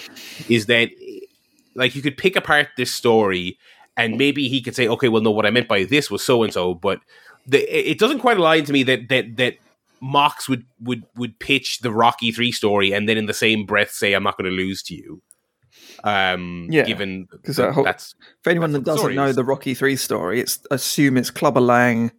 is 0.50 0.66
that 0.66 0.90
like 1.76 1.96
you 1.96 2.02
could 2.02 2.18
pick 2.18 2.36
apart 2.36 2.70
this 2.76 2.92
story 2.92 3.60
and 3.96 4.18
maybe 4.18 4.50
he 4.50 4.62
could 4.62 4.76
say, 4.76 4.88
okay, 4.88 5.10
well, 5.10 5.22
no, 5.22 5.32
what 5.32 5.46
I 5.46 5.52
meant 5.52 5.68
by 5.68 5.84
this 5.84 6.10
was 6.10 6.24
so 6.24 6.44
and 6.44 6.52
so, 6.52 6.74
but 6.74 7.02
the, 7.46 7.60
it 7.90 8.00
doesn't 8.00 8.20
quite 8.20 8.38
align 8.38 8.66
to 8.66 8.74
me 8.74 8.84
that 8.84 9.10
that 9.10 9.38
that 9.38 9.58
Mox 10.02 10.48
would 10.50 10.66
would 10.80 11.04
would 11.16 11.40
pitch 11.40 11.80
the 11.80 11.92
Rocky 11.92 12.32
three 12.32 12.52
story 12.52 12.94
and 12.94 13.08
then 13.10 13.18
in 13.18 13.26
the 13.26 13.34
same 13.34 13.66
breath 13.66 13.92
say, 13.92 14.14
I'm 14.14 14.24
not 14.24 14.38
going 14.38 14.50
to 14.50 14.56
lose 14.56 14.82
to 14.84 14.96
you. 14.96 15.22
Um, 16.04 16.68
Yeah, 16.70 16.84
given 16.86 17.28
'cause 17.44 17.56
that 17.58 17.76
that 17.76 17.84
that's 17.84 18.16
For 18.44 18.50
anyone 18.50 18.72
that 18.74 18.86
That's 18.86 18.98
the 19.02 19.08
doesn't 19.10 19.16
know 19.16 19.32
the 19.34 19.44
Rocky 19.44 19.74
Three 19.74 19.96
story, 19.96 20.40
it's 20.40 20.60
assume 20.72 21.18
it's 21.18 21.32
Clubber 21.32 21.62
Lang 21.62 22.12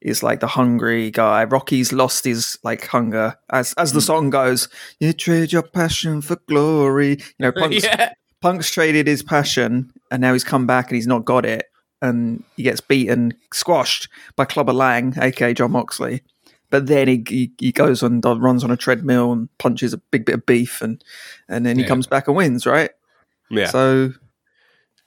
is 0.00 0.22
like 0.22 0.40
the 0.40 0.46
hungry 0.46 1.10
guy. 1.10 1.44
Rocky's 1.44 1.92
lost 1.92 2.24
his 2.24 2.58
like 2.62 2.86
hunger. 2.86 3.36
As 3.50 3.72
as 3.74 3.90
Hmm. 3.90 3.96
the 3.96 4.00
song 4.02 4.30
goes, 4.30 4.68
you 5.00 5.12
trade 5.12 5.52
your 5.52 5.62
passion 5.62 6.22
for 6.22 6.36
glory. 6.48 7.10
You 7.38 7.40
know, 7.40 7.52
Punk's, 7.56 7.84
yeah. 7.84 8.12
Punk's 8.40 8.70
traded 8.70 9.06
his 9.06 9.22
passion, 9.22 9.92
and 10.10 10.20
now 10.20 10.32
he's 10.32 10.44
come 10.44 10.66
back 10.66 10.88
and 10.88 10.96
he's 10.96 11.06
not 11.06 11.24
got 11.24 11.44
it, 11.46 11.66
and 12.02 12.42
he 12.56 12.62
gets 12.62 12.80
beaten, 12.80 13.34
squashed 13.52 14.08
by 14.36 14.44
Clubber 14.44 14.72
Lang, 14.74 15.14
aka 15.20 15.54
Jon 15.54 15.72
Moxley. 15.72 16.22
But 16.74 16.88
then 16.88 17.06
he, 17.06 17.22
he, 17.28 17.52
he 17.60 17.70
goes 17.70 18.02
and 18.02 18.20
runs 18.24 18.64
on 18.64 18.72
a 18.72 18.76
treadmill 18.76 19.30
and 19.30 19.48
punches 19.58 19.92
a 19.92 19.98
big 19.98 20.24
bit 20.24 20.34
of 20.34 20.44
beef, 20.44 20.82
and 20.82 21.00
and 21.48 21.64
then 21.64 21.76
he 21.76 21.82
Yeah. 21.82 21.88
comes 21.88 22.08
back 22.08 22.26
and 22.26 22.36
wins, 22.36 22.66
right? 22.66 22.90
Yeah. 23.48 23.68
So 23.68 24.12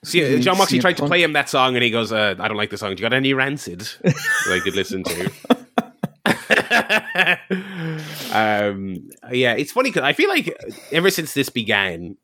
See, 0.02 0.24
uh, 0.24 0.38
Jon 0.38 0.56
Moxley 0.56 0.78
tried 0.78 0.96
to 0.96 1.06
play 1.06 1.22
him 1.22 1.34
that 1.34 1.50
song, 1.50 1.76
and 1.76 1.84
he 1.84 1.90
goes, 1.90 2.10
uh, 2.10 2.36
"I 2.38 2.48
don't 2.48 2.56
like 2.56 2.70
the 2.70 2.78
song. 2.78 2.94
Do 2.94 3.02
you 3.02 3.06
got 3.06 3.12
any 3.14 3.34
Rancid 3.34 3.80
that 4.02 4.14
I 4.48 4.60
could 4.60 4.76
listen 4.76 5.04
to?" 5.04 5.30
um, 8.32 9.10
yeah, 9.30 9.52
it's 9.52 9.72
funny 9.72 9.90
because 9.90 10.04
I 10.04 10.14
feel 10.14 10.30
like 10.30 10.56
ever 10.90 11.10
since 11.10 11.34
this 11.34 11.50
began, 11.50 12.16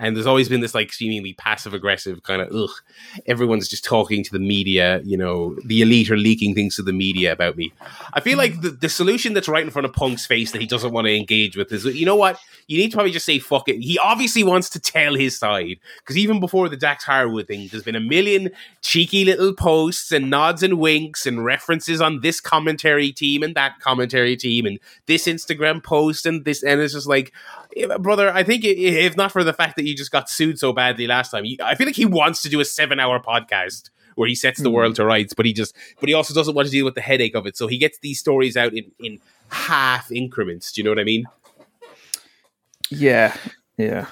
and 0.00 0.16
there's 0.16 0.26
always 0.26 0.48
been 0.48 0.62
this 0.62 0.74
like 0.74 0.92
seemingly 0.94 1.34
passive 1.34 1.74
aggressive 1.74 2.22
kind 2.22 2.40
of 2.40 2.50
ugh. 2.52 2.70
Everyone's 3.26 3.68
just 3.68 3.84
talking 3.84 4.24
to 4.24 4.32
the 4.32 4.38
media. 4.38 5.02
You 5.04 5.18
know, 5.18 5.56
the 5.62 5.82
elite 5.82 6.10
are 6.10 6.16
leaking 6.16 6.54
things 6.54 6.76
to 6.76 6.82
the 6.82 6.92
media 6.92 7.32
about 7.32 7.58
me. 7.58 7.72
I 8.14 8.20
feel 8.20 8.38
like 8.38 8.62
the, 8.62 8.70
the 8.70 8.88
solution 8.88 9.34
that's 9.34 9.46
right 9.46 9.62
in 9.62 9.70
front 9.70 9.84
of 9.84 9.92
Punk's 9.92 10.24
face 10.24 10.52
that 10.52 10.60
he 10.60 10.66
doesn't 10.66 10.92
want 10.92 11.06
to 11.06 11.14
engage 11.14 11.54
with 11.54 11.70
is, 11.70 11.84
you 11.84 12.06
know 12.06 12.16
what? 12.16 12.40
You 12.66 12.78
need 12.78 12.90
to 12.90 12.96
probably 12.96 13.12
just 13.12 13.26
say 13.26 13.38
fuck 13.38 13.68
it. 13.68 13.78
He 13.80 13.98
obviously 13.98 14.42
wants 14.42 14.70
to 14.70 14.80
tell 14.80 15.14
his 15.14 15.38
side 15.38 15.76
because 15.98 16.16
even 16.16 16.40
before 16.40 16.70
the 16.70 16.78
Dax 16.78 17.04
Harwood 17.04 17.46
thing, 17.46 17.68
there's 17.70 17.82
been 17.82 17.94
a 17.94 18.00
million 18.00 18.50
cheeky 18.80 19.26
little 19.26 19.52
posts 19.54 20.12
and 20.12 20.30
nods 20.30 20.62
and 20.62 20.78
winks 20.78 21.26
and 21.26 21.44
references 21.44 22.00
on 22.00 22.22
this 22.22 22.40
commentary 22.40 23.12
team 23.12 23.42
and 23.42 23.54
that 23.54 23.78
commentary 23.80 24.36
team 24.36 24.64
and 24.64 24.78
this 25.04 25.26
Instagram 25.26 25.84
post 25.84 26.24
and 26.24 26.46
this, 26.46 26.62
and 26.62 26.80
it's 26.80 26.94
just 26.94 27.06
like, 27.06 27.34
brother, 27.98 28.32
I 28.32 28.42
think 28.42 28.64
if 28.64 29.16
not 29.16 29.32
for 29.32 29.44
the 29.44 29.52
fact 29.52 29.76
that 29.76 29.84
you 29.84 29.96
just 29.96 30.10
got 30.10 30.28
sued 30.28 30.58
so 30.58 30.72
badly 30.72 31.06
last 31.06 31.30
time, 31.30 31.44
I 31.62 31.74
feel 31.74 31.86
like 31.86 31.96
he 31.96 32.06
wants 32.06 32.42
to 32.42 32.48
do 32.48 32.60
a 32.60 32.64
seven-hour 32.64 33.22
podcast 33.22 33.90
where 34.16 34.28
he 34.28 34.34
sets 34.34 34.60
the 34.60 34.70
world 34.70 34.96
to 34.96 35.04
rights, 35.04 35.32
but 35.32 35.46
he 35.46 35.52
just, 35.52 35.74
but 35.98 36.08
he 36.08 36.14
also 36.14 36.34
doesn't 36.34 36.54
want 36.54 36.66
to 36.66 36.72
deal 36.72 36.84
with 36.84 36.94
the 36.94 37.00
headache 37.00 37.34
of 37.34 37.46
it. 37.46 37.56
So 37.56 37.66
he 37.66 37.78
gets 37.78 37.98
these 38.00 38.18
stories 38.18 38.56
out 38.56 38.74
in 38.74 38.90
in 39.00 39.18
half 39.50 40.10
increments. 40.12 40.72
Do 40.72 40.80
you 40.80 40.84
know 40.84 40.90
what 40.90 40.98
I 40.98 41.04
mean? 41.04 41.24
Yeah, 42.90 43.36
yeah. 43.76 44.06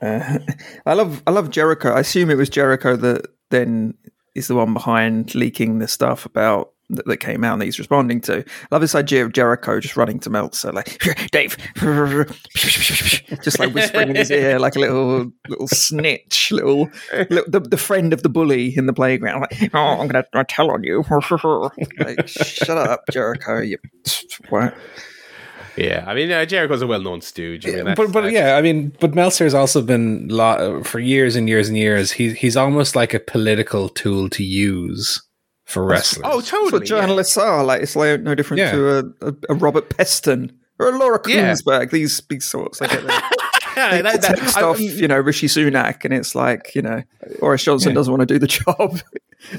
Uh, 0.00 0.38
I 0.86 0.94
love 0.94 1.22
I 1.26 1.30
love 1.30 1.50
Jericho. 1.50 1.92
I 1.92 2.00
assume 2.00 2.30
it 2.30 2.36
was 2.36 2.50
Jericho 2.50 2.96
that 2.96 3.26
then 3.50 3.94
is 4.34 4.48
the 4.48 4.54
one 4.54 4.74
behind 4.74 5.34
leaking 5.34 5.78
the 5.78 5.88
stuff 5.88 6.26
about 6.26 6.72
that, 6.90 7.06
that 7.06 7.16
came 7.18 7.44
out 7.44 7.54
and 7.54 7.60
that 7.62 7.66
he's 7.66 7.78
responding 7.78 8.20
to. 8.22 8.38
I 8.40 8.44
love 8.70 8.80
this 8.82 8.94
idea 8.94 9.24
of 9.24 9.32
Jericho 9.32 9.80
just 9.80 9.96
running 9.96 10.18
to 10.20 10.30
Meltzer 10.30 10.72
like 10.72 11.02
Dave, 11.32 11.56
just 13.42 13.58
like 13.58 13.72
whispering 13.74 14.10
in 14.10 14.16
his 14.16 14.30
ear 14.32 14.58
like 14.58 14.76
a 14.76 14.80
little 14.80 15.30
little 15.48 15.68
snitch, 15.68 16.50
little, 16.52 16.90
little 17.30 17.44
the, 17.50 17.60
the 17.60 17.76
friend 17.76 18.12
of 18.12 18.22
the 18.22 18.28
bully 18.28 18.76
in 18.76 18.86
the 18.86 18.92
playground. 18.92 19.40
Like, 19.42 19.74
oh, 19.74 20.00
I'm 20.00 20.08
gonna 20.08 20.24
I 20.34 20.42
tell 20.44 20.70
on 20.70 20.82
you. 20.84 21.04
like, 21.98 22.28
shut 22.28 22.76
up, 22.76 23.02
Jericho. 23.10 23.60
You 23.60 23.78
what? 24.48 24.74
Yeah, 25.76 26.04
I 26.06 26.14
mean 26.14 26.30
uh, 26.30 26.44
Jericho's 26.44 26.82
a 26.82 26.86
well-known 26.86 27.22
stooge. 27.22 27.64
I 27.66 27.70
mean, 27.70 27.76
that's- 27.78 27.96
but 27.96 28.12
but 28.12 28.20
that's- 28.22 28.34
yeah, 28.34 28.56
I 28.56 28.62
mean, 28.62 28.94
but 29.00 29.14
Meltzer's 29.14 29.54
also 29.54 29.80
been 29.80 30.28
lo- 30.28 30.82
for 30.82 30.98
years 30.98 31.34
and 31.34 31.48
years 31.48 31.68
and 31.68 31.78
years. 31.78 32.12
He 32.12 32.34
he's 32.34 32.56
almost 32.58 32.94
like 32.94 33.14
a 33.14 33.20
political 33.20 33.88
tool 33.88 34.28
to 34.30 34.44
use 34.44 35.22
for 35.72 35.84
wrestling. 35.84 36.22
Oh, 36.24 36.36
That's 36.38 36.50
totally. 36.50 36.72
what 36.72 36.84
journalists 36.84 37.36
are. 37.36 37.64
Like 37.64 37.82
it's 37.82 37.96
like 37.96 38.20
no 38.20 38.34
different 38.34 38.58
Yeah. 38.60 38.72
to 38.72 38.88
a, 38.98 39.28
a, 39.28 39.34
a 39.50 39.54
Robert 39.54 39.88
Peston 39.90 40.50
or 40.78 40.88
a 40.90 40.98
Laura 40.98 41.20
Yeah. 41.26 41.52
Kuenssberg. 41.52 41.90
These 41.90 42.20
big 42.20 42.42
sorts. 42.42 42.78
They 42.80 42.88
get 42.88 43.06
their 43.06 43.20
yeah. 43.76 44.02
that- 44.02 44.20
that- 44.20 44.36
text 44.36 44.58
I- 44.58 44.62
off, 44.62 44.78
you 44.80 45.08
know, 45.08 45.18
Rishi 45.18 45.46
Sunak, 45.46 46.04
and 46.04 46.12
it's 46.12 46.34
like 46.34 46.74
you 46.74 46.82
know, 46.82 47.02
Boris 47.40 47.64
Johnson 47.64 47.90
Yeah. 47.90 47.94
doesn't 47.94 48.12
want 48.12 48.20
to 48.28 48.34
do 48.34 48.38
the 48.38 48.46
job. 48.60 49.00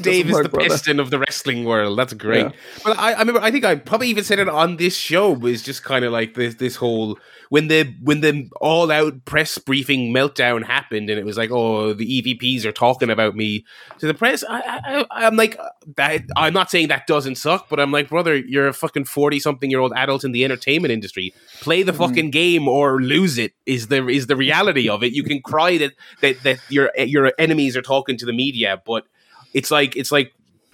Dave 0.02 0.30
is 0.30 0.38
the 0.38 0.50
brother. 0.50 0.70
Peston 0.70 1.00
of 1.00 1.10
the 1.10 1.20
wrestling 1.20 1.66
world. 1.66 1.98
That's 1.98 2.14
great. 2.14 2.46
Yeah. 2.46 2.52
Well, 2.86 2.96
I, 2.98 3.14
I 3.14 3.20
remember. 3.20 3.42
I 3.42 3.52
think 3.52 3.66
I 3.66 3.76
probably 3.76 4.08
even 4.08 4.24
said 4.24 4.40
it 4.40 4.50
on 4.50 4.78
this 4.78 4.96
show. 4.96 5.32
Was 5.32 5.62
just 5.62 5.84
kind 5.84 6.06
of 6.06 6.12
like 6.12 6.34
this. 6.36 6.56
This 6.56 6.76
whole 6.76 7.18
when 7.50 7.68
the 7.68 7.94
when 8.02 8.22
the 8.22 8.50
all 8.62 8.92
out 8.92 9.26
press 9.26 9.58
briefing 9.58 10.14
meltdown 10.14 10.64
happened, 10.64 11.10
and 11.10 11.20
it 11.20 11.26
was 11.26 11.38
like, 11.38 11.52
oh, 11.52 11.94
the 11.94 12.22
EVPs 12.22 12.66
are 12.66 12.72
talking 12.72 13.10
about 13.10 13.36
me 13.36 13.66
to 14.00 14.08
the 14.08 14.14
press. 14.14 14.44
I, 14.50 14.82
I, 14.84 15.06
I'm 15.12 15.36
like, 15.36 15.60
uh, 15.60 15.70
that. 15.98 16.24
I'm 16.36 16.54
not 16.54 16.72
saying 16.72 16.88
that 16.88 17.06
doesn't 17.06 17.36
suck, 17.36 17.70
but 17.70 17.80
I'm 17.80 17.92
like, 17.92 18.10
brother, 18.10 18.36
you're 18.36 18.68
a 18.68 18.74
fucking 18.74 19.06
forty 19.06 19.40
something 19.40 19.70
year 19.70 19.82
old 19.82 19.94
adult 19.96 20.24
in 20.24 20.32
the 20.32 20.44
entertainment 20.44 20.92
industry. 20.92 21.34
Play 21.62 21.84
the 21.84 21.92
mm-hmm. 21.92 22.02
fucking 22.02 22.32
game 22.32 22.68
or 22.68 23.02
lose 23.02 23.38
it. 23.38 23.54
Is 23.66 23.88
the 23.88 24.08
is 24.08 24.28
the 24.28 24.36
reality 24.36 24.90
of 24.90 25.04
it. 25.04 25.14
You 25.14 25.24
can 25.24 25.42
cry 25.42 25.78
that 25.78 25.92
that 26.22 26.42
that 26.44 26.60
your 26.70 26.92
your 26.98 27.34
enemies 27.38 27.78
are 27.78 27.82
talking 27.82 28.18
to 28.18 28.26
the 28.26 28.34
media, 28.34 28.82
but 28.86 29.06
it's 29.54 29.72
like 29.72 29.96
it's 29.96 30.12
like 30.12 30.34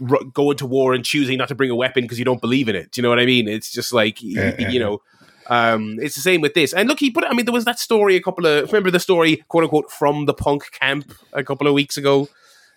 r- 0.09 0.24
going 0.33 0.57
to 0.57 0.65
war 0.65 0.93
and 0.93 1.03
choosing 1.05 1.38
not 1.38 1.48
to 1.50 1.55
bring 1.55 1.69
a 1.69 1.75
weapon 1.75 2.03
because 2.03 2.19
you 2.19 2.25
don't 2.25 2.41
believe 2.41 2.69
in 2.69 2.75
it. 2.75 2.91
Do 2.91 3.00
you 3.00 3.03
know 3.03 3.09
what 3.09 3.19
I 3.19 3.25
mean? 3.25 3.48
It's 3.48 3.71
just 3.71 3.93
like 3.93 4.21
Yeah, 4.21 4.55
yeah, 4.57 4.69
you 4.69 4.79
know. 4.79 5.01
Um, 5.51 5.98
it's 6.00 6.13
the 6.13 6.21
same 6.21 6.41
with 6.41 6.53
this. 6.53 6.74
And 6.74 6.88
look, 6.88 7.00
he 7.00 7.09
put. 7.09 7.24
I 7.24 7.33
mean, 7.33 7.45
there 7.45 7.53
was 7.53 7.65
that 7.65 7.79
story 7.79 8.15
a 8.15 8.21
couple 8.21 8.45
of. 8.45 8.71
Remember 8.71 8.91
the 8.91 9.00
story, 9.00 9.38
quote 9.48 9.63
unquote, 9.63 9.91
from 9.91 10.25
the 10.25 10.33
punk 10.33 10.71
camp 10.71 11.12
a 11.33 11.43
couple 11.43 11.67
of 11.67 11.74
weeks 11.74 11.98
ago. 11.98 12.27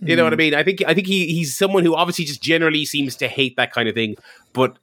You 0.04 0.16
know 0.16 0.24
what 0.24 0.32
I 0.32 0.36
mean? 0.36 0.52
I 0.52 0.64
think 0.64 0.82
I 0.84 0.94
think 0.94 1.06
he 1.06 1.26
he's 1.32 1.56
someone 1.56 1.84
who 1.84 1.94
obviously 1.94 2.24
just 2.24 2.42
generally 2.42 2.84
seems 2.84 3.14
to 3.16 3.28
hate 3.28 3.56
that 3.56 3.72
kind 3.72 3.88
of 3.88 3.94
thing, 3.94 4.16
but 4.52 4.76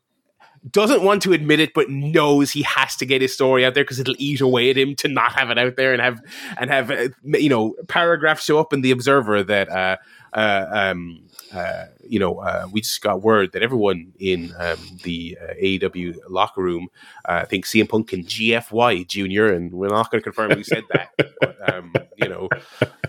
doesn't 0.71 1.03
want 1.03 1.21
to 1.23 1.33
admit 1.33 1.59
it, 1.59 1.73
but 1.73 1.89
knows 1.89 2.51
he 2.51 2.61
has 2.63 2.95
to 2.97 3.05
get 3.05 3.21
his 3.21 3.33
story 3.33 3.65
out 3.65 3.73
there 3.73 3.83
because 3.83 3.99
it'll 3.99 4.15
eat 4.17 4.39
away 4.39 4.69
at 4.69 4.77
him 4.77 4.95
to 4.95 5.07
not 5.07 5.33
have 5.33 5.49
it 5.49 5.57
out 5.57 5.75
there 5.75 5.93
and 5.93 6.01
have 6.01 6.21
and 6.57 6.69
have 6.69 6.91
uh, 6.91 7.09
you 7.23 7.49
know 7.49 7.75
paragraphs 7.88 8.45
show 8.45 8.59
up 8.59 8.71
in 8.71 8.81
the 8.81 8.91
Observer 8.91 9.43
that 9.43 9.69
uh, 9.69 9.97
uh, 10.33 10.65
um, 10.71 11.21
uh, 11.53 11.86
you 12.07 12.19
know 12.19 12.39
uh, 12.39 12.67
we 12.71 12.81
just 12.81 13.01
got 13.01 13.21
word 13.21 13.51
that 13.53 13.63
everyone 13.63 14.13
in 14.19 14.53
um, 14.57 14.77
the 15.03 15.38
uh, 15.41 15.53
AEW 15.62 16.17
locker 16.29 16.62
room 16.62 16.88
uh, 17.25 17.45
thinks 17.45 17.71
CM 17.71 17.89
Punk 17.89 18.09
can 18.09 18.24
GFY 18.24 19.07
Junior, 19.07 19.53
and 19.53 19.74
we're 19.74 19.88
not 19.88 20.12
going 20.12 20.21
to 20.21 20.24
confirm 20.24 20.51
who 20.51 20.63
said 20.63 20.83
that, 20.93 21.09
but 21.39 21.74
um, 21.74 21.93
you 22.17 22.29
know, 22.29 22.50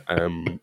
um, 0.08 0.60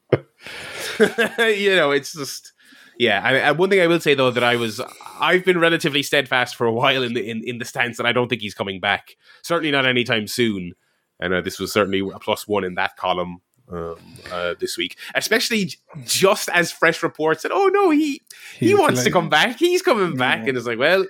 you 1.39 1.75
know, 1.75 1.91
it's 1.91 2.13
just. 2.13 2.53
Yeah, 2.99 3.21
I, 3.23 3.37
I, 3.41 3.51
one 3.51 3.69
thing 3.69 3.79
I 3.79 3.85
will 3.85 3.99
say 3.99 4.15
though 4.15 4.31
that 4.31 4.43
I 4.43 4.55
was 4.55 4.81
I've 5.19 5.45
been 5.45 5.59
relatively 5.59 6.01
steadfast 6.01 6.55
for 6.55 6.65
a 6.65 6.73
while 6.73 7.03
in 7.03 7.13
the 7.13 7.29
in, 7.29 7.43
in 7.45 7.59
the 7.59 7.65
stance 7.65 7.97
that 7.97 8.07
I 8.07 8.11
don't 8.11 8.27
think 8.27 8.41
he's 8.41 8.55
coming 8.55 8.79
back. 8.79 9.17
Certainly 9.43 9.69
not 9.69 9.85
anytime 9.85 10.25
soon. 10.25 10.73
And 11.19 11.33
uh, 11.33 11.41
this 11.41 11.59
was 11.59 11.71
certainly 11.71 11.99
a 11.99 12.17
plus 12.17 12.47
one 12.47 12.63
in 12.63 12.73
that 12.73 12.97
column 12.97 13.41
um, 13.71 13.95
uh, 14.31 14.53
this 14.59 14.77
week, 14.77 14.97
especially 15.15 15.71
just 16.05 16.49
as 16.49 16.71
fresh 16.71 17.03
reports 17.03 17.41
said, 17.41 17.51
"Oh 17.53 17.67
no, 17.67 17.89
he 17.89 18.21
he, 18.57 18.67
He- 18.67 18.75
wants 18.75 19.03
to 19.03 19.11
come 19.11 19.29
back. 19.29 19.57
He's 19.59 19.81
coming 19.81 20.15
back." 20.17 20.47
And 20.47 20.57
it's 20.57 20.67
like, 20.67 20.79
well, 20.79 21.05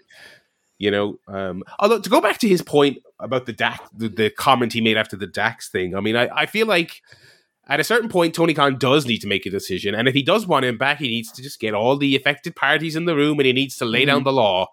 you 0.78 0.92
know. 0.92 1.20
Um, 1.28 1.64
although 1.80 2.00
to 2.00 2.10
go 2.10 2.22
back 2.22 2.38
to 2.40 2.48
his 2.48 2.62
point 2.62 2.98
about 3.20 3.46
the 3.46 3.54
Dax, 3.54 3.80
the, 3.96 4.10
the 4.10 4.30
comment 4.30 4.74
he 4.74 4.82
made 4.82 4.98
after 4.98 5.16
the 5.16 5.28
Dax 5.28 5.70
thing, 5.70 5.96
I 5.96 6.00
mean, 6.02 6.16
I, 6.16 6.28
I 6.36 6.46
feel 6.46 6.68
like 6.68 7.02
at 7.68 7.80
a 7.80 7.84
certain 7.84 8.10
point, 8.10 8.34
Tony 8.34 8.54
Khan 8.54 8.78
does 8.78 9.06
need 9.06 9.20
to 9.20 9.28
make 9.28 9.46
a 9.46 9.50
decision. 9.50 9.94
And 9.94 10.08
if 10.08 10.14
he 10.14 10.24
does 10.24 10.48
want 10.48 10.64
him 10.66 10.78
back, 10.78 11.00
he 11.00 11.10
needs 11.10 11.32
to 11.34 11.42
just 11.44 11.60
get 11.60 11.74
all 11.74 11.98
the 11.98 12.16
affected 12.16 12.56
parties 12.56 12.96
in 12.96 13.06
the 13.06 13.16
room 13.16 13.40
and 13.40 13.46
he 13.46 13.52
needs 13.54 13.76
to 13.78 13.86
lay 13.86 14.06
down 14.06 14.24
the 14.24 14.32
law. 14.32 14.68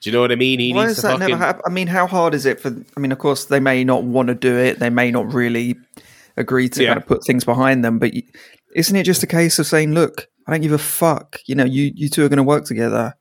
Do 0.00 0.10
you 0.10 0.16
know 0.16 0.22
what 0.22 0.32
I 0.32 0.34
mean? 0.34 0.58
He 0.58 0.70
Mm-hmm. 0.70 0.76
Why 0.78 0.86
needs 0.88 1.02
that 1.02 1.12
fucking. 1.12 1.28
never 1.28 1.36
happen? 1.44 1.62
I 1.64 1.70
mean, 1.70 1.86
how 1.86 2.08
hard 2.08 2.34
is 2.34 2.44
it 2.44 2.58
for? 2.58 2.74
I 2.96 3.00
mean, 3.00 3.12
of 3.12 3.18
course, 3.18 3.44
they 3.44 3.60
may 3.60 3.84
not 3.84 4.02
want 4.02 4.26
to 4.28 4.34
do 4.34 4.58
it. 4.58 4.80
They 4.80 4.90
may 4.90 5.12
not 5.12 5.32
really 5.32 5.76
agree 6.36 6.68
to 6.70 6.82
Yeah. 6.82 6.90
kind 6.90 7.00
of 7.00 7.06
put 7.06 7.24
things 7.26 7.44
behind 7.44 7.84
them. 7.84 7.98
But 7.98 8.14
you, 8.14 8.22
isn't 8.74 8.94
it 8.96 9.04
just 9.04 9.22
a 9.22 9.26
case 9.26 9.58
of 9.58 9.66
saying, 9.66 9.92
"Look, 9.92 10.26
I 10.46 10.52
don't 10.52 10.60
give 10.62 10.72
a 10.72 10.78
fuck. 10.78 11.40
You 11.46 11.54
know, 11.54 11.64
you 11.64 11.92
you 11.94 12.08
two 12.08 12.24
are 12.24 12.28
going 12.28 12.38
to 12.38 12.42
work 12.42 12.64
together. 12.64 13.14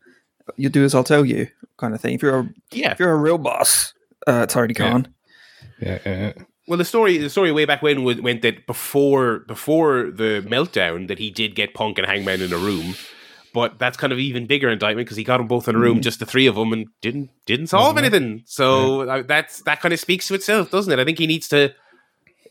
You 0.57 0.69
do 0.69 0.83
as 0.83 0.95
I'll 0.95 1.03
tell 1.03 1.25
you," 1.25 1.47
kind 1.77 1.93
of 1.93 2.01
thing. 2.01 2.15
If 2.15 2.21
you're 2.21 2.39
a 2.39 2.49
Yeah. 2.71 2.91
if 2.91 2.99
you're 2.99 3.11
a 3.11 3.17
real 3.17 3.37
boss, 3.37 3.93
uh, 4.27 4.45
Tony 4.45 4.73
Khan. 4.73 5.07
Yeah, 5.81 5.99
yeah. 6.05 6.33
Well, 6.67 6.77
the 6.77 6.85
story 6.85 7.17
the 7.17 7.29
story 7.29 7.51
way 7.51 7.65
back 7.65 7.81
when 7.81 8.03
was, 8.03 8.21
went 8.21 8.43
that 8.43 8.65
before 8.67 9.39
before 9.47 10.11
the 10.11 10.43
meltdown 10.47 11.07
that 11.07 11.19
he 11.19 11.29
did 11.29 11.55
get 11.55 11.73
Punk 11.73 11.97
and 11.97 12.07
Hangman 12.07 12.39
in 12.41 12.53
a 12.53 12.57
room, 12.57 12.93
but 13.53 13.77
that's 13.79 13.97
kind 13.97 14.13
of 14.13 14.19
even 14.19 14.45
bigger 14.45 14.69
indictment 14.69 15.07
because 15.07 15.17
he 15.17 15.23
got 15.23 15.37
them 15.39 15.47
both 15.47 15.67
in 15.67 15.75
a 15.75 15.79
room, 15.79 16.01
just 16.01 16.19
the 16.19 16.25
three 16.25 16.45
of 16.47 16.55
them, 16.55 16.71
and 16.71 16.87
didn't 17.01 17.29
didn't 17.45 17.67
solve 17.67 17.97
anything. 17.97 18.43
So 18.45 19.01
uh, 19.01 19.23
that's 19.27 19.63
that 19.63 19.81
kind 19.81 19.93
of 19.93 19.99
speaks 19.99 20.27
to 20.27 20.35
itself, 20.35 20.69
doesn't 20.71 20.93
it? 20.93 20.99
I 20.99 21.03
think 21.03 21.17
he 21.17 21.27
needs 21.27 21.47
to, 21.49 21.73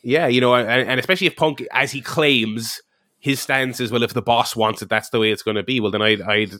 yeah, 0.02 0.26
you 0.26 0.40
know, 0.40 0.54
and, 0.54 0.88
and 0.88 1.00
especially 1.00 1.26
if 1.26 1.36
Punk, 1.36 1.64
as 1.72 1.92
he 1.92 2.00
claims, 2.00 2.80
his 3.18 3.40
stance 3.40 3.80
is 3.80 3.90
well, 3.92 4.02
if 4.02 4.14
the 4.14 4.22
boss 4.22 4.56
wants 4.56 4.82
it, 4.82 4.88
that's 4.88 5.10
the 5.10 5.18
way 5.18 5.30
it's 5.30 5.42
going 5.42 5.56
to 5.56 5.62
be. 5.62 5.80
Well, 5.80 5.90
then 5.90 6.02
I'd, 6.02 6.22
I'd 6.22 6.50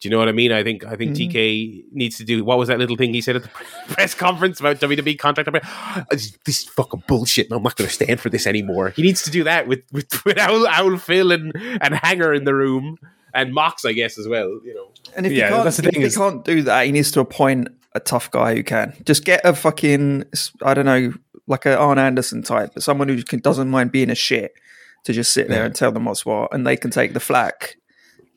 do 0.00 0.08
you 0.08 0.10
know 0.10 0.18
what 0.18 0.28
I 0.28 0.32
mean? 0.32 0.50
I 0.50 0.64
think 0.64 0.84
I 0.86 0.96
think 0.96 1.14
mm-hmm. 1.14 1.30
TK 1.30 1.84
needs 1.92 2.16
to 2.16 2.24
do 2.24 2.42
what 2.42 2.56
was 2.56 2.68
that 2.68 2.78
little 2.78 2.96
thing 2.96 3.12
he 3.12 3.20
said 3.20 3.36
at 3.36 3.42
the 3.42 3.48
press 3.88 4.14
conference 4.14 4.58
about 4.58 4.78
WWE 4.78 5.18
contract? 5.18 5.50
This, 6.10 6.38
this 6.46 6.64
fucking 6.64 7.04
bullshit. 7.06 7.48
and 7.48 7.56
I'm 7.56 7.62
not 7.62 7.76
going 7.76 7.86
to 7.86 7.94
stand 7.94 8.18
for 8.18 8.30
this 8.30 8.46
anymore. 8.46 8.90
He 8.90 9.02
needs 9.02 9.22
to 9.24 9.30
do 9.30 9.44
that 9.44 9.68
with 9.68 9.82
with, 9.92 10.24
with 10.24 10.38
Owl, 10.38 10.66
Owl 10.66 10.96
Phil 10.96 11.32
and 11.32 11.52
and 11.54 11.94
Hanger 11.96 12.32
in 12.32 12.44
the 12.44 12.54
room 12.54 12.96
and 13.34 13.52
Mox, 13.52 13.84
I 13.84 13.92
guess, 13.92 14.18
as 14.18 14.26
well. 14.26 14.48
You 14.64 14.74
know, 14.74 14.88
And 15.14 15.26
if 15.26 15.32
Yeah, 15.32 15.48
he 15.48 15.52
can't, 15.52 15.64
that's 15.64 15.76
the 15.76 15.88
if 15.88 15.94
thing 15.94 16.02
he 16.02 16.10
can't 16.10 16.44
do 16.44 16.62
that, 16.62 16.86
he 16.86 16.92
needs 16.92 17.10
to 17.12 17.20
appoint 17.20 17.68
a 17.94 18.00
tough 18.00 18.30
guy 18.30 18.54
who 18.54 18.62
can. 18.62 18.94
Just 19.04 19.24
get 19.24 19.42
a 19.44 19.54
fucking, 19.54 20.24
I 20.62 20.74
don't 20.74 20.86
know, 20.86 21.12
like 21.50 21.66
an 21.66 21.72
Arn 21.72 21.98
Anderson 21.98 22.42
type, 22.42 22.70
but 22.74 22.82
someone 22.82 23.08
who 23.08 23.22
can, 23.22 23.40
doesn't 23.40 23.68
mind 23.68 23.92
being 23.92 24.08
a 24.10 24.14
shit 24.14 24.52
to 25.04 25.12
just 25.12 25.32
sit 25.34 25.48
there 25.48 25.64
and 25.64 25.74
tell 25.74 25.92
them 25.92 26.04
what's 26.06 26.24
what, 26.24 26.54
and 26.54 26.66
they 26.66 26.76
can 26.76 26.90
take 26.90 27.12
the 27.12 27.20
flack. 27.20 27.76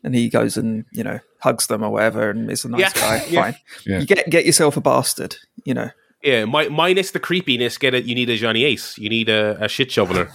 And 0.04 0.14
he 0.14 0.28
goes 0.30 0.58
and 0.58 0.84
you 0.92 1.04
know 1.04 1.20
hugs 1.40 1.68
them 1.68 1.82
or 1.84 1.90
whatever, 1.92 2.30
and 2.30 2.52
is 2.52 2.66
a 2.66 2.70
nice 2.70 2.82
Yeah, 2.82 2.92
guy. 2.94 3.26
yeah. 3.30 3.42
Fine, 3.42 3.56
Yeah. 3.86 4.00
you 4.00 4.06
get 4.06 4.30
get 4.30 4.46
yourself 4.46 4.76
a 4.76 4.82
bastard. 4.82 5.38
You 5.64 5.74
know, 5.76 5.90
yeah. 6.22 6.44
Mi- 6.46 6.68
minus 6.70 7.12
the 7.12 7.20
creepiness, 7.22 7.78
get 7.78 7.94
it. 7.94 8.04
You 8.06 8.16
need 8.16 8.30
a 8.30 8.36
Johnny 8.36 8.66
Ace. 8.66 8.98
You 8.98 9.10
need 9.10 9.30
a, 9.30 9.64
a 9.64 9.70
shit 9.70 9.92
shoveler. 9.92 10.30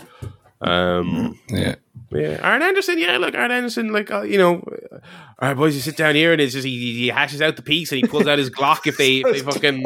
Um, 0.60 1.38
yeah. 1.48 1.74
Yeah, 2.10 2.40
Arn 2.42 2.62
Anderson. 2.62 2.98
Yeah, 2.98 3.18
look, 3.18 3.34
Arn 3.34 3.50
Anderson. 3.50 3.92
Like, 3.92 4.10
uh, 4.10 4.22
you 4.22 4.38
know, 4.38 4.62
uh, 4.90 4.96
all 5.40 5.48
right, 5.48 5.54
boys, 5.56 5.74
you 5.74 5.82
sit 5.82 5.98
down 5.98 6.14
here, 6.14 6.32
and 6.32 6.40
it's 6.40 6.54
just 6.54 6.64
he, 6.66 6.94
he 6.94 7.08
hashes 7.08 7.42
out 7.42 7.56
the 7.56 7.62
piece, 7.62 7.92
and 7.92 8.00
he 8.00 8.08
pulls 8.08 8.26
out 8.26 8.38
his 8.38 8.48
Glock 8.48 8.86
if 8.86 8.96
they, 8.96 9.18
if 9.18 9.30
they 9.30 9.40
fucking. 9.52 9.84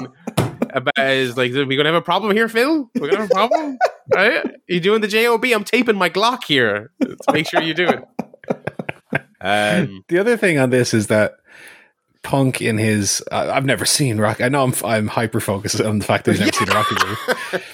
About 0.73 0.99
is 0.99 1.37
like, 1.37 1.53
are 1.53 1.67
we 1.67 1.77
gonna 1.77 1.89
have 1.91 1.97
a 1.97 2.03
problem 2.03 2.35
here, 2.35 2.49
Phil? 2.49 2.91
We're 2.95 3.11
gonna 3.11 3.23
have 3.23 3.31
a 3.31 3.35
problem, 3.35 3.79
right? 4.15 4.45
You 4.69 4.81
doing 4.81 5.01
the 5.01 5.09
job? 5.09 5.45
I'm 5.45 5.65
taping 5.65 5.97
my 5.97 6.09
Glock 6.11 6.45
here 6.45 6.91
to 7.03 7.17
make 7.33 7.47
sure 7.49 7.63
you 7.63 7.75
do 7.75 7.89
it. 7.89 8.05
Um, 9.45 10.05
The 10.09 10.19
other 10.19 10.37
thing 10.37 10.59
on 10.59 10.71
this 10.71 10.95
is 10.95 11.09
that 11.09 11.33
Punk 12.23 12.63
in 12.63 12.79
his 12.79 13.23
uh, 13.33 13.51
I've 13.53 13.65
never 13.67 13.85
seen 13.85 14.19
Rock. 14.19 14.41
I 14.41 14.49
know 14.49 14.63
I'm 14.63 14.73
I'm 14.85 15.09
hyper 15.09 15.41
focused 15.41 15.81
on 15.81 15.99
the 15.99 16.05
fact 16.05 16.25
that 16.27 16.37
he's 16.37 16.41
never 16.41 16.53
seen 16.53 16.69
a 16.69 16.75
Rocky 16.75 16.95
movie 17.05 17.65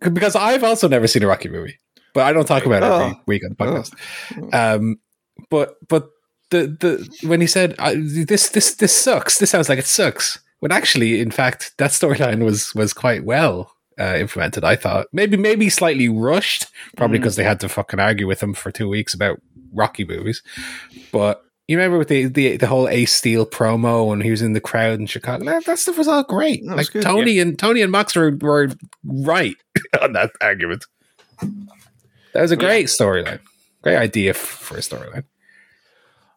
because 0.14 0.36
I've 0.36 0.62
also 0.62 0.86
never 0.88 1.08
seen 1.08 1.24
a 1.24 1.26
Rocky 1.26 1.48
movie, 1.48 1.78
but 2.14 2.24
I 2.24 2.32
don't 2.32 2.46
talk 2.46 2.64
about 2.64 2.84
it 2.84 2.86
every 2.86 3.16
Oh. 3.16 3.20
week 3.26 3.42
on 3.44 3.50
the 3.50 3.56
podcast. 3.56 4.54
Um, 4.54 5.00
but 5.50 5.74
but 5.88 6.08
the 6.50 6.68
the 6.80 7.26
when 7.28 7.40
he 7.40 7.48
said 7.48 7.74
uh, 7.80 7.94
this 7.96 8.50
this 8.50 8.76
this 8.76 8.96
sucks, 8.96 9.38
this 9.38 9.50
sounds 9.50 9.68
like 9.68 9.80
it 9.80 9.86
sucks. 9.86 10.38
When 10.60 10.72
actually, 10.72 11.20
in 11.20 11.30
fact, 11.30 11.74
that 11.78 11.90
storyline 11.90 12.44
was 12.44 12.74
was 12.74 12.92
quite 12.92 13.24
well 13.24 13.72
uh, 13.98 14.16
implemented. 14.18 14.64
I 14.64 14.76
thought 14.76 15.06
maybe 15.12 15.36
maybe 15.36 15.68
slightly 15.68 16.08
rushed, 16.08 16.66
probably 16.96 17.18
because 17.18 17.36
they 17.36 17.44
had 17.44 17.60
to 17.60 17.68
fucking 17.68 18.00
argue 18.00 18.26
with 18.26 18.42
him 18.42 18.54
for 18.54 18.70
two 18.70 18.88
weeks 18.88 19.14
about 19.14 19.40
Rocky 19.72 20.04
movies. 20.04 20.42
But 21.12 21.42
you 21.68 21.76
remember 21.76 21.98
with 21.98 22.08
the 22.08 22.26
the, 22.26 22.56
the 22.56 22.66
whole 22.66 22.88
Ace 22.88 23.12
Steel 23.12 23.46
promo 23.46 24.08
when 24.08 24.20
he 24.20 24.30
was 24.30 24.42
in 24.42 24.52
the 24.52 24.60
crowd 24.60 24.98
in 24.98 25.06
Chicago? 25.06 25.44
That, 25.44 25.64
that 25.66 25.78
stuff 25.78 25.98
was 25.98 26.08
all 26.08 26.22
great. 26.22 26.62
Was 26.64 26.76
like 26.76 26.92
good, 26.92 27.02
Tony 27.02 27.38
and 27.38 27.58
Tony 27.58 27.82
and 27.82 27.92
Mox 27.92 28.14
were, 28.14 28.36
were 28.40 28.68
right 29.04 29.56
on 30.00 30.12
that 30.12 30.30
argument. 30.40 30.84
That 32.32 32.42
was 32.42 32.50
a 32.50 32.56
great 32.56 32.86
storyline. 32.86 33.40
Great 33.82 33.96
idea 33.96 34.34
for 34.34 34.76
a 34.76 34.80
storyline. 34.80 35.24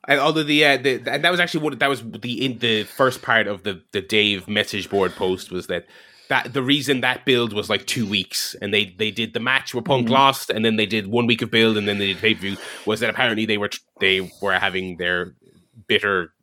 And 0.10 0.20
although 0.20 0.42
the, 0.44 0.66
uh, 0.66 0.78
the 0.78 0.96
and 1.06 1.24
that 1.24 1.30
was 1.30 1.40
actually 1.40 1.64
what 1.64 1.78
that 1.80 1.88
was 1.90 2.02
the 2.04 2.44
in 2.44 2.58
the 2.58 2.84
first 2.84 3.22
part 3.22 3.46
of 3.48 3.64
the 3.64 3.82
the 3.92 4.02
Dave 4.02 4.48
message 4.48 4.90
board 4.90 5.14
post 5.16 5.52
was 5.52 5.68
that 5.68 5.86
that 6.30 6.54
the 6.54 6.64
reason 6.64 7.02
that 7.02 7.26
build 7.26 7.54
was 7.54 7.70
like 7.70 7.86
two 7.86 8.08
weeks 8.08 8.56
and 8.60 8.74
they 8.74 8.86
they 8.98 9.12
did 9.12 9.34
the 9.34 9.40
match 9.40 9.74
where 9.76 9.84
Punk 9.84 10.10
lost 10.10 10.50
and 10.50 10.66
then 10.66 10.78
they 10.78 10.88
did 10.88 11.08
one 11.08 11.28
week 11.28 11.44
of 11.44 11.52
build 11.52 11.78
and 11.78 11.88
then 11.88 12.00
they 12.00 12.08
did 12.08 12.18
pay 12.18 12.34
per 12.34 12.42
view 12.42 12.58
was 12.88 13.00
that 13.02 13.10
apparently 13.12 13.46
they 13.46 13.60
were 13.60 13.70
they 14.00 14.30
were 14.42 14.54
having 14.54 14.98
their 14.98 15.36
bitter 15.88 16.34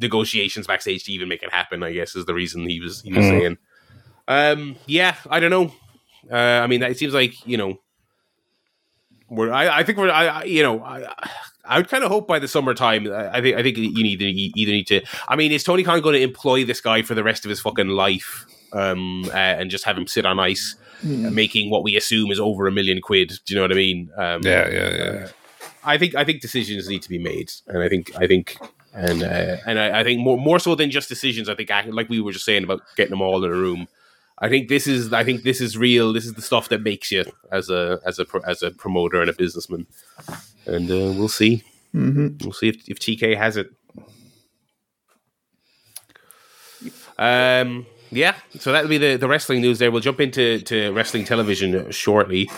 negotiations 0.00 0.66
backstage 0.66 1.04
to 1.04 1.12
even 1.12 1.28
make 1.28 1.42
it 1.44 1.52
happen. 1.52 1.84
I 1.84 1.92
guess 1.92 2.16
is 2.16 2.26
the 2.26 2.34
reason 2.34 2.68
he 2.68 2.80
was 2.80 3.02
he 3.02 3.12
was 3.12 3.24
Mm. 3.24 3.30
saying. 3.30 3.58
Um, 4.28 4.76
yeah, 4.86 5.14
I 5.30 5.38
don't 5.38 5.50
know. 5.50 5.72
Uh, 6.30 6.60
I 6.62 6.66
mean, 6.66 6.82
it 6.82 6.98
seems 6.98 7.14
like 7.14 7.34
you 7.46 7.56
know 7.56 7.78
we're 9.28 9.52
I, 9.52 9.78
I 9.78 9.82
think 9.84 9.98
we're 9.98 10.10
I, 10.10 10.26
I 10.26 10.42
you 10.44 10.62
know 10.64 10.82
I 10.82 11.06
I 11.68 11.78
would 11.78 11.88
kind 11.88 12.04
of 12.04 12.10
hope 12.10 12.26
by 12.26 12.38
the 12.38 12.48
summertime 12.48 13.10
I 13.12 13.38
I 13.38 13.40
think 13.40 13.56
I 13.56 13.62
think 13.62 13.76
you 13.76 14.02
need 14.02 14.20
you 14.20 14.52
either 14.54 14.72
need 14.72 14.86
to 14.88 15.02
I 15.28 15.36
mean 15.36 15.52
is 15.52 15.64
Tony 15.64 15.82
Khan 15.82 16.00
going 16.00 16.14
to 16.14 16.22
employ 16.22 16.64
this 16.64 16.80
guy 16.80 17.02
for 17.02 17.14
the 17.14 17.24
rest 17.24 17.44
of 17.44 17.48
his 17.48 17.60
fucking 17.60 17.88
life 17.88 18.46
um 18.72 19.24
uh, 19.26 19.36
and 19.58 19.70
just 19.70 19.84
have 19.84 19.96
him 19.96 20.06
sit 20.06 20.26
on 20.26 20.38
ice 20.38 20.76
uh, 21.04 21.30
making 21.30 21.70
what 21.70 21.82
we 21.84 21.96
assume 21.96 22.30
is 22.30 22.40
over 22.40 22.66
a 22.66 22.72
million 22.72 23.00
quid? 23.00 23.28
Do 23.44 23.54
you 23.54 23.56
know 23.56 23.62
what 23.62 23.72
I 23.72 23.76
mean? 23.76 24.10
Um 24.16 24.40
Yeah, 24.42 24.68
yeah, 24.68 24.94
yeah. 24.94 25.28
I 25.84 25.98
think 25.98 26.14
I 26.14 26.24
think 26.24 26.40
decisions 26.40 26.88
need 26.88 27.02
to 27.02 27.08
be 27.08 27.18
made 27.18 27.52
and 27.68 27.82
I 27.82 27.88
think 27.88 28.10
I 28.16 28.26
think 28.26 28.58
and 28.94 29.22
uh, 29.22 29.56
and 29.66 29.78
I, 29.78 30.00
I 30.00 30.04
think 30.04 30.20
more 30.20 30.38
more 30.38 30.58
so 30.58 30.74
than 30.74 30.90
just 30.90 31.08
decisions 31.08 31.48
I 31.48 31.54
think 31.54 31.70
like 31.88 32.08
we 32.08 32.20
were 32.20 32.32
just 32.32 32.44
saying 32.44 32.64
about 32.64 32.80
getting 32.96 33.10
them 33.10 33.22
all 33.22 33.44
in 33.44 33.50
a 33.50 33.54
room 33.54 33.88
I 34.38 34.48
think 34.48 34.68
this 34.68 34.86
is 34.86 35.12
I 35.12 35.24
think 35.24 35.42
this 35.42 35.60
is 35.60 35.78
real. 35.78 36.12
This 36.12 36.26
is 36.26 36.34
the 36.34 36.42
stuff 36.42 36.68
that 36.68 36.82
makes 36.82 37.10
you 37.10 37.24
as 37.50 37.70
a 37.70 38.00
as 38.04 38.18
a 38.18 38.26
as 38.46 38.62
a 38.62 38.70
promoter 38.70 39.20
and 39.20 39.30
a 39.30 39.32
businessman. 39.32 39.86
And 40.66 40.90
uh, 40.90 41.12
we'll 41.16 41.28
see. 41.28 41.62
Mm-hmm. 41.94 42.44
We'll 42.44 42.52
see 42.52 42.68
if, 42.68 42.88
if 42.88 42.98
TK 42.98 43.36
has 43.36 43.56
it. 43.56 43.70
Um. 47.18 47.86
Yeah. 48.10 48.36
So 48.60 48.72
that'll 48.72 48.90
be 48.90 48.98
the, 48.98 49.16
the 49.16 49.26
wrestling 49.26 49.62
news. 49.62 49.78
There. 49.78 49.90
We'll 49.90 50.02
jump 50.02 50.20
into 50.20 50.60
to 50.60 50.92
wrestling 50.92 51.24
television 51.24 51.90
shortly. 51.90 52.50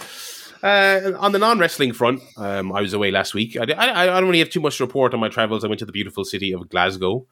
Uh, 0.62 1.12
on 1.18 1.32
the 1.32 1.38
non 1.38 1.58
wrestling 1.58 1.92
front, 1.92 2.20
um, 2.36 2.72
I 2.72 2.80
was 2.80 2.92
away 2.92 3.10
last 3.10 3.34
week. 3.34 3.56
I, 3.56 3.72
I, 3.72 4.02
I 4.02 4.20
don't 4.20 4.26
really 4.26 4.40
have 4.40 4.50
too 4.50 4.60
much 4.60 4.78
to 4.78 4.84
report 4.84 5.14
on 5.14 5.20
my 5.20 5.28
travels. 5.28 5.64
I 5.64 5.68
went 5.68 5.78
to 5.80 5.86
the 5.86 5.92
beautiful 5.92 6.24
city 6.24 6.52
of 6.52 6.68
Glasgow. 6.68 7.26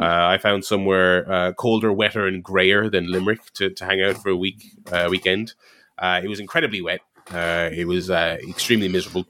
Uh, 0.00 0.04
I 0.04 0.38
found 0.38 0.64
somewhere 0.64 1.30
uh, 1.30 1.52
colder, 1.52 1.92
wetter, 1.92 2.26
and 2.26 2.42
grayer 2.42 2.88
than 2.88 3.10
Limerick 3.10 3.52
to, 3.54 3.70
to 3.70 3.84
hang 3.84 4.02
out 4.02 4.16
for 4.22 4.28
a 4.30 4.36
week 4.36 4.64
uh, 4.92 5.08
weekend. 5.10 5.54
Uh, 5.98 6.20
it 6.22 6.28
was 6.28 6.40
incredibly 6.40 6.80
wet. 6.80 7.00
Uh, 7.32 7.68
it 7.72 7.86
was 7.86 8.10
uh, 8.10 8.38
extremely 8.48 8.88
miserable. 8.88 9.26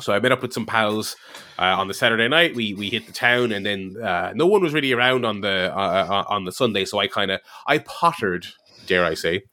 So 0.00 0.12
I 0.12 0.20
met 0.20 0.30
up 0.30 0.42
with 0.42 0.52
some 0.52 0.66
pals 0.66 1.16
uh, 1.58 1.62
on 1.62 1.88
the 1.88 1.94
Saturday 1.94 2.28
night. 2.28 2.54
We 2.54 2.74
we 2.74 2.90
hit 2.90 3.06
the 3.06 3.12
town, 3.12 3.52
and 3.52 3.64
then 3.64 3.96
uh, 4.02 4.32
no 4.34 4.46
one 4.46 4.62
was 4.62 4.74
really 4.74 4.92
around 4.92 5.24
on 5.24 5.40
the 5.40 5.72
on 5.74 6.44
the 6.44 6.52
Sunday. 6.52 6.84
So 6.84 6.98
I 6.98 7.06
kind 7.06 7.30
of 7.30 7.40
I 7.66 7.78
pottered, 7.78 8.46
dare 8.86 9.04
I 9.04 9.14
say. 9.14 9.44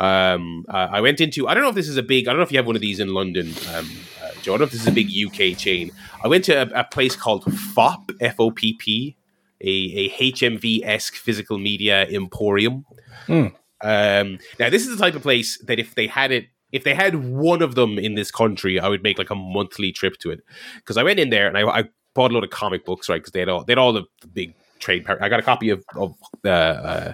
Um, 0.00 0.64
uh, 0.70 0.88
I 0.90 1.02
went 1.02 1.20
into 1.20 1.46
I 1.46 1.52
don't 1.52 1.62
know 1.62 1.68
if 1.68 1.74
this 1.74 1.88
is 1.88 1.98
a 1.98 2.02
big 2.02 2.26
I 2.26 2.30
don't 2.30 2.38
know 2.38 2.44
if 2.44 2.50
you 2.50 2.58
have 2.58 2.66
one 2.66 2.74
of 2.74 2.80
these 2.80 3.00
in 3.00 3.12
London, 3.12 3.48
um, 3.74 3.86
uh, 4.22 4.30
Joe. 4.40 4.54
I 4.54 4.56
don't 4.56 4.60
know 4.60 4.64
if 4.64 4.70
this 4.72 4.80
is 4.80 4.86
a 4.86 4.92
big 4.92 5.10
UK 5.10 5.56
chain. 5.58 5.90
I 6.24 6.28
went 6.28 6.44
to 6.46 6.54
a, 6.54 6.80
a 6.80 6.84
place 6.84 7.14
called 7.14 7.44
Fopp 7.44 8.10
F 8.18 8.40
O 8.40 8.50
P 8.50 8.72
P, 8.72 9.16
a 9.60 9.68
a 9.68 10.10
HMV 10.32 10.80
esque 10.84 11.16
physical 11.16 11.58
media 11.58 12.06
emporium. 12.08 12.86
Hmm. 13.26 13.48
Um, 13.82 14.38
now 14.58 14.70
this 14.70 14.86
is 14.86 14.96
the 14.96 15.02
type 15.02 15.14
of 15.14 15.22
place 15.22 15.58
that 15.66 15.78
if 15.78 15.94
they 15.94 16.06
had 16.06 16.32
it, 16.32 16.46
if 16.72 16.82
they 16.82 16.94
had 16.94 17.16
one 17.16 17.60
of 17.60 17.74
them 17.74 17.98
in 17.98 18.14
this 18.14 18.30
country, 18.30 18.80
I 18.80 18.88
would 18.88 19.02
make 19.02 19.18
like 19.18 19.30
a 19.30 19.34
monthly 19.34 19.92
trip 19.92 20.16
to 20.20 20.30
it. 20.30 20.40
Because 20.76 20.96
I 20.96 21.02
went 21.02 21.20
in 21.20 21.28
there 21.28 21.46
and 21.46 21.58
I, 21.58 21.62
I 21.62 21.84
bought 22.14 22.30
a 22.30 22.34
load 22.34 22.44
of 22.44 22.50
comic 22.50 22.86
books, 22.86 23.10
right? 23.10 23.16
Because 23.16 23.32
they 23.32 23.40
had 23.40 23.50
all 23.50 23.64
they 23.64 23.72
had 23.72 23.78
all 23.78 23.92
the, 23.92 24.04
the 24.22 24.28
big 24.28 24.54
trade. 24.78 25.04
Par- 25.04 25.18
I 25.20 25.28
got 25.28 25.40
a 25.40 25.42
copy 25.42 25.68
of 25.68 25.84
of 25.94 26.14
uh, 26.44 27.12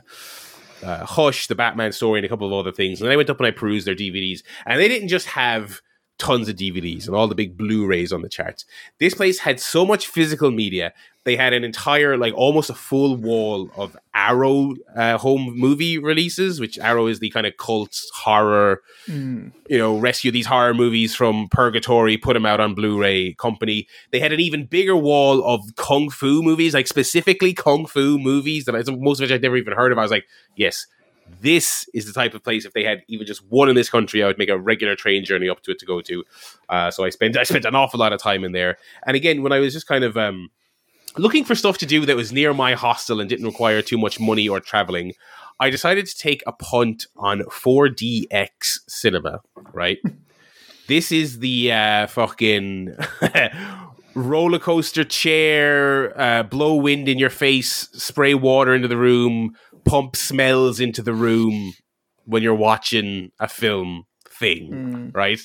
uh, 0.82 1.04
Hush, 1.04 1.46
the 1.46 1.54
Batman 1.54 1.92
story, 1.92 2.18
and 2.18 2.26
a 2.26 2.28
couple 2.28 2.46
of 2.46 2.52
other 2.52 2.72
things. 2.72 3.00
And 3.00 3.10
I 3.10 3.16
went 3.16 3.30
up 3.30 3.38
and 3.38 3.46
I 3.46 3.50
perused 3.50 3.86
their 3.86 3.94
DVDs, 3.94 4.42
and 4.66 4.80
they 4.80 4.88
didn't 4.88 5.08
just 5.08 5.26
have 5.26 5.80
tons 6.18 6.48
of 6.48 6.56
DVDs 6.56 7.06
and 7.06 7.14
all 7.14 7.28
the 7.28 7.34
big 7.34 7.56
Blu-rays 7.56 8.12
on 8.12 8.22
the 8.22 8.28
charts. 8.28 8.64
This 8.98 9.14
place 9.14 9.40
had 9.40 9.60
so 9.60 9.84
much 9.84 10.06
physical 10.06 10.50
media. 10.50 10.92
They 11.24 11.36
had 11.36 11.52
an 11.52 11.64
entire, 11.64 12.16
like, 12.16 12.32
almost 12.34 12.70
a 12.70 12.74
full 12.74 13.16
wall 13.16 13.68
of 13.76 13.96
Arrow 14.14 14.74
uh, 14.94 15.18
home 15.18 15.54
movie 15.56 15.98
releases, 15.98 16.60
which 16.60 16.78
Arrow 16.78 17.08
is 17.08 17.18
the 17.18 17.30
kind 17.30 17.46
of 17.46 17.56
cult 17.56 18.00
horror, 18.14 18.80
you 19.68 19.78
know, 19.78 19.98
rescue 19.98 20.30
these 20.30 20.46
horror 20.46 20.72
movies 20.72 21.14
from 21.16 21.48
purgatory, 21.50 22.16
put 22.16 22.34
them 22.34 22.46
out 22.46 22.60
on 22.60 22.74
Blu-ray 22.74 23.34
company. 23.34 23.88
They 24.12 24.20
had 24.20 24.32
an 24.32 24.40
even 24.40 24.66
bigger 24.66 24.96
wall 24.96 25.44
of 25.44 25.74
kung 25.74 26.10
fu 26.10 26.42
movies, 26.42 26.74
like 26.74 26.86
specifically 26.86 27.52
kung 27.52 27.86
fu 27.86 28.18
movies 28.18 28.64
that 28.66 28.76
I, 28.76 28.82
most 28.92 29.18
of 29.18 29.24
which 29.24 29.32
I'd 29.32 29.42
never 29.42 29.56
even 29.56 29.72
heard 29.72 29.90
of. 29.90 29.98
I 29.98 30.02
was 30.02 30.12
like, 30.12 30.26
yes, 30.54 30.86
this 31.40 31.88
is 31.94 32.06
the 32.06 32.12
type 32.12 32.34
of 32.34 32.42
place 32.42 32.64
if 32.64 32.72
they 32.72 32.84
had 32.84 33.02
even 33.08 33.26
just 33.26 33.44
one 33.48 33.68
in 33.68 33.74
this 33.74 33.90
country, 33.90 34.22
I 34.22 34.26
would 34.26 34.38
make 34.38 34.48
a 34.48 34.58
regular 34.58 34.96
train 34.96 35.24
journey 35.24 35.48
up 35.48 35.62
to 35.62 35.70
it 35.70 35.78
to 35.78 35.86
go 35.86 36.00
to. 36.00 36.24
Uh, 36.68 36.90
so 36.90 37.04
I 37.04 37.10
spent 37.10 37.36
I 37.36 37.42
spent 37.42 37.64
an 37.64 37.74
awful 37.74 38.00
lot 38.00 38.12
of 38.12 38.20
time 38.20 38.44
in 38.44 38.52
there. 38.52 38.78
And 39.06 39.16
again, 39.16 39.42
when 39.42 39.52
I 39.52 39.58
was 39.58 39.72
just 39.72 39.86
kind 39.86 40.04
of 40.04 40.16
um, 40.16 40.50
looking 41.16 41.44
for 41.44 41.54
stuff 41.54 41.78
to 41.78 41.86
do 41.86 42.04
that 42.06 42.16
was 42.16 42.32
near 42.32 42.54
my 42.54 42.74
hostel 42.74 43.20
and 43.20 43.28
didn't 43.28 43.46
require 43.46 43.82
too 43.82 43.98
much 43.98 44.18
money 44.20 44.48
or 44.48 44.60
traveling, 44.60 45.12
I 45.58 45.70
decided 45.70 46.06
to 46.06 46.16
take 46.16 46.42
a 46.46 46.52
punt 46.52 47.06
on 47.16 47.40
4DX 47.40 48.80
cinema. 48.88 49.40
Right. 49.72 49.98
this 50.88 51.12
is 51.12 51.38
the 51.38 51.72
uh, 51.72 52.06
fucking 52.06 52.96
roller 54.14 54.58
coaster 54.58 55.04
chair, 55.04 56.18
uh, 56.20 56.42
blow 56.42 56.74
wind 56.74 57.08
in 57.08 57.18
your 57.18 57.30
face, 57.30 57.88
spray 57.92 58.34
water 58.34 58.74
into 58.74 58.88
the 58.88 58.96
room, 58.96 59.54
pump 59.86 60.16
smells 60.16 60.80
into 60.80 61.02
the 61.02 61.14
room 61.14 61.72
when 62.24 62.42
you're 62.42 62.54
watching 62.54 63.30
a 63.40 63.48
film 63.48 64.04
thing, 64.28 64.70
Mm. 64.72 65.14
right? 65.14 65.40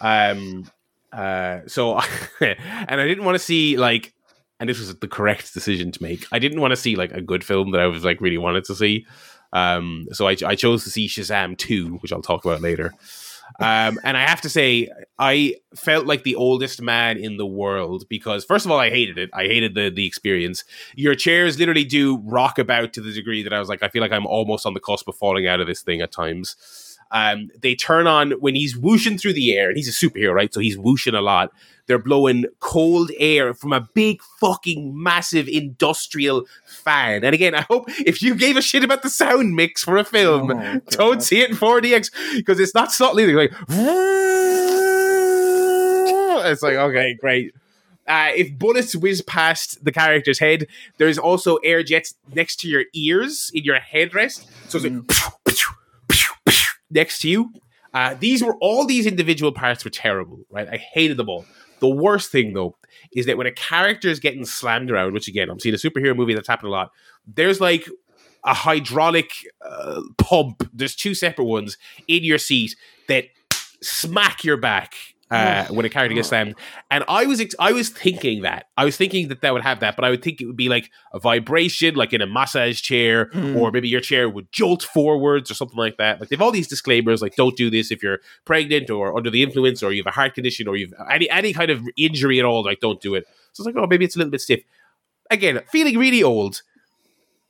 Um, 0.00 0.70
uh, 1.12 1.60
so, 1.66 1.98
and 2.40 3.00
I 3.00 3.06
didn't 3.06 3.24
want 3.24 3.36
to 3.36 3.44
see 3.44 3.76
like, 3.76 4.12
and 4.58 4.68
this 4.68 4.78
was 4.78 4.94
the 4.96 5.08
correct 5.08 5.52
decision 5.54 5.92
to 5.92 6.02
make. 6.02 6.26
I 6.32 6.38
didn't 6.38 6.60
want 6.60 6.72
to 6.72 6.76
see 6.76 6.96
like 6.96 7.12
a 7.12 7.20
good 7.20 7.44
film 7.44 7.72
that 7.72 7.80
I 7.80 7.86
was 7.86 8.04
like 8.04 8.20
really 8.20 8.38
wanted 8.38 8.64
to 8.64 8.74
see. 8.74 9.06
Um, 9.52 10.06
so 10.12 10.26
I, 10.26 10.36
I 10.44 10.54
chose 10.54 10.84
to 10.84 10.90
see 10.90 11.06
Shazam 11.08 11.56
2, 11.56 11.96
which 11.98 12.12
I'll 12.12 12.22
talk 12.22 12.44
about 12.44 12.60
later. 12.62 12.92
Um, 13.60 13.98
and 14.04 14.16
I 14.16 14.26
have 14.26 14.40
to 14.42 14.48
say, 14.48 14.90
I 15.18 15.56
felt 15.74 16.06
like 16.06 16.24
the 16.24 16.34
oldest 16.34 16.82
man 16.82 17.16
in 17.16 17.36
the 17.36 17.46
world 17.46 18.04
because, 18.08 18.44
first 18.44 18.66
of 18.66 18.70
all, 18.70 18.78
I 18.78 18.90
hated 18.90 19.18
it. 19.18 19.30
I 19.32 19.44
hated 19.44 19.74
the 19.74 19.90
the 19.90 20.06
experience. 20.06 20.64
Your 20.94 21.14
chairs 21.14 21.58
literally 21.58 21.84
do 21.84 22.18
rock 22.18 22.58
about 22.58 22.92
to 22.94 23.00
the 23.00 23.12
degree 23.12 23.42
that 23.42 23.52
I 23.52 23.58
was 23.58 23.68
like, 23.68 23.82
I 23.82 23.88
feel 23.88 24.02
like 24.02 24.12
I'm 24.12 24.26
almost 24.26 24.66
on 24.66 24.74
the 24.74 24.80
cusp 24.80 25.08
of 25.08 25.16
falling 25.16 25.46
out 25.46 25.60
of 25.60 25.66
this 25.66 25.82
thing 25.82 26.00
at 26.00 26.12
times. 26.12 26.56
Um, 27.10 27.50
they 27.60 27.74
turn 27.74 28.06
on 28.06 28.32
when 28.32 28.54
he's 28.54 28.76
whooshing 28.76 29.16
through 29.18 29.34
the 29.34 29.54
air, 29.56 29.68
and 29.68 29.76
he's 29.76 29.88
a 29.88 29.92
superhero, 30.06 30.34
right? 30.34 30.52
So 30.52 30.60
he's 30.60 30.76
whooshing 30.76 31.14
a 31.14 31.20
lot. 31.20 31.52
They're 31.86 31.98
blowing 31.98 32.46
cold 32.58 33.12
air 33.16 33.54
from 33.54 33.72
a 33.72 33.80
big 33.80 34.20
fucking 34.40 35.00
massive 35.00 35.46
industrial 35.46 36.46
fan. 36.66 37.22
And 37.24 37.32
again, 37.32 37.54
I 37.54 37.60
hope 37.62 37.84
if 38.00 38.20
you 38.22 38.34
gave 38.34 38.56
a 38.56 38.62
shit 38.62 38.82
about 38.82 39.02
the 39.02 39.08
sound 39.10 39.54
mix 39.54 39.84
for 39.84 39.96
a 39.96 40.02
film, 40.02 40.50
Oh, 40.50 40.80
don't 40.90 41.22
see 41.22 41.42
it 41.42 41.50
in 41.50 41.56
4DX 41.56 42.36
because 42.36 42.58
it's 42.58 42.74
not 42.74 42.90
subtle 42.90 43.20
either. 43.20 43.34
Like, 43.36 43.52
it's 46.50 46.62
like, 46.62 46.74
okay, 46.74 47.14
great. 47.14 47.54
Uh, 48.08 48.30
if 48.36 48.56
bullets 48.56 48.94
whiz 48.94 49.20
past 49.22 49.84
the 49.84 49.90
character's 49.92 50.38
head, 50.38 50.66
there's 50.98 51.18
also 51.18 51.56
air 51.56 51.82
jets 51.82 52.14
next 52.34 52.60
to 52.60 52.68
your 52.68 52.84
ears 52.94 53.50
in 53.52 53.64
your 53.64 53.78
headrest. 53.78 54.46
So 54.68 54.78
it's 54.78 54.84
like 54.84 55.35
next 56.90 57.20
to 57.20 57.28
you. 57.28 57.52
Uh, 57.94 58.14
these 58.18 58.42
were 58.42 58.56
all 58.60 58.84
these 58.84 59.06
individual 59.06 59.52
parts 59.52 59.84
were 59.84 59.90
terrible, 59.90 60.40
right? 60.50 60.68
I 60.68 60.76
hated 60.76 61.16
them 61.16 61.28
all. 61.28 61.46
The 61.80 61.88
worst 61.88 62.30
thing 62.30 62.52
though 62.52 62.76
is 63.14 63.26
that 63.26 63.36
when 63.36 63.46
a 63.46 63.52
character 63.52 64.08
is 64.08 64.20
getting 64.20 64.44
slammed 64.44 64.90
around, 64.90 65.12
which 65.12 65.28
again 65.28 65.48
I'm 65.50 65.60
seeing 65.60 65.74
a 65.74 65.78
superhero 65.78 66.16
movie 66.16 66.34
that's 66.34 66.48
happened 66.48 66.68
a 66.68 66.72
lot. 66.72 66.90
There's 67.26 67.60
like 67.60 67.88
a 68.44 68.54
hydraulic 68.54 69.30
uh, 69.64 70.00
pump. 70.18 70.68
There's 70.72 70.94
two 70.94 71.14
separate 71.14 71.44
ones 71.46 71.76
in 72.06 72.22
your 72.22 72.38
seat 72.38 72.76
that 73.08 73.24
smack 73.82 74.44
your 74.44 74.56
back 74.56 74.94
uh, 75.30 75.64
when 75.66 75.84
a 75.84 75.88
character 75.88 76.14
gets 76.14 76.28
slammed. 76.28 76.54
And 76.90 77.02
I 77.08 77.26
was 77.26 77.40
ex- 77.40 77.54
I 77.58 77.72
was 77.72 77.88
thinking 77.88 78.42
that 78.42 78.66
I 78.76 78.84
was 78.84 78.96
thinking 78.96 79.28
that 79.28 79.40
that 79.40 79.52
would 79.52 79.62
have 79.62 79.80
that, 79.80 79.96
but 79.96 80.04
I 80.04 80.10
would 80.10 80.22
think 80.22 80.40
it 80.40 80.46
would 80.46 80.56
be 80.56 80.68
like 80.68 80.90
a 81.12 81.18
vibration, 81.18 81.94
like 81.96 82.12
in 82.12 82.20
a 82.22 82.26
massage 82.26 82.80
chair, 82.80 83.26
Mm. 83.26 83.56
or 83.56 83.70
maybe 83.72 83.88
your 83.88 84.00
chair 84.00 84.28
would 84.28 84.50
jolt 84.52 84.82
forwards 84.82 85.50
or 85.50 85.54
something 85.54 85.78
like 85.78 85.96
that. 85.96 86.20
Like 86.20 86.28
they've 86.28 86.40
all 86.40 86.52
these 86.52 86.68
disclaimers, 86.68 87.22
like 87.22 87.34
don't 87.34 87.56
do 87.56 87.70
this 87.70 87.90
if 87.90 88.02
you're 88.02 88.20
pregnant 88.44 88.88
or 88.90 89.16
under 89.16 89.30
the 89.30 89.42
influence, 89.42 89.82
or 89.82 89.92
you 89.92 90.02
have 90.02 90.12
a 90.12 90.14
heart 90.14 90.34
condition, 90.34 90.68
or 90.68 90.76
you've 90.76 90.94
any 91.10 91.28
any 91.30 91.52
kind 91.52 91.70
of 91.70 91.82
injury 91.96 92.38
at 92.38 92.44
all. 92.44 92.62
Like 92.64 92.80
don't 92.80 93.00
do 93.00 93.14
it. 93.14 93.26
So 93.52 93.62
it's 93.62 93.74
like, 93.74 93.82
oh, 93.82 93.86
maybe 93.88 94.04
it's 94.04 94.14
a 94.16 94.18
little 94.18 94.30
bit 94.30 94.40
stiff. 94.40 94.60
Again, 95.30 95.60
feeling 95.72 95.98
really 95.98 96.22
old. 96.22 96.62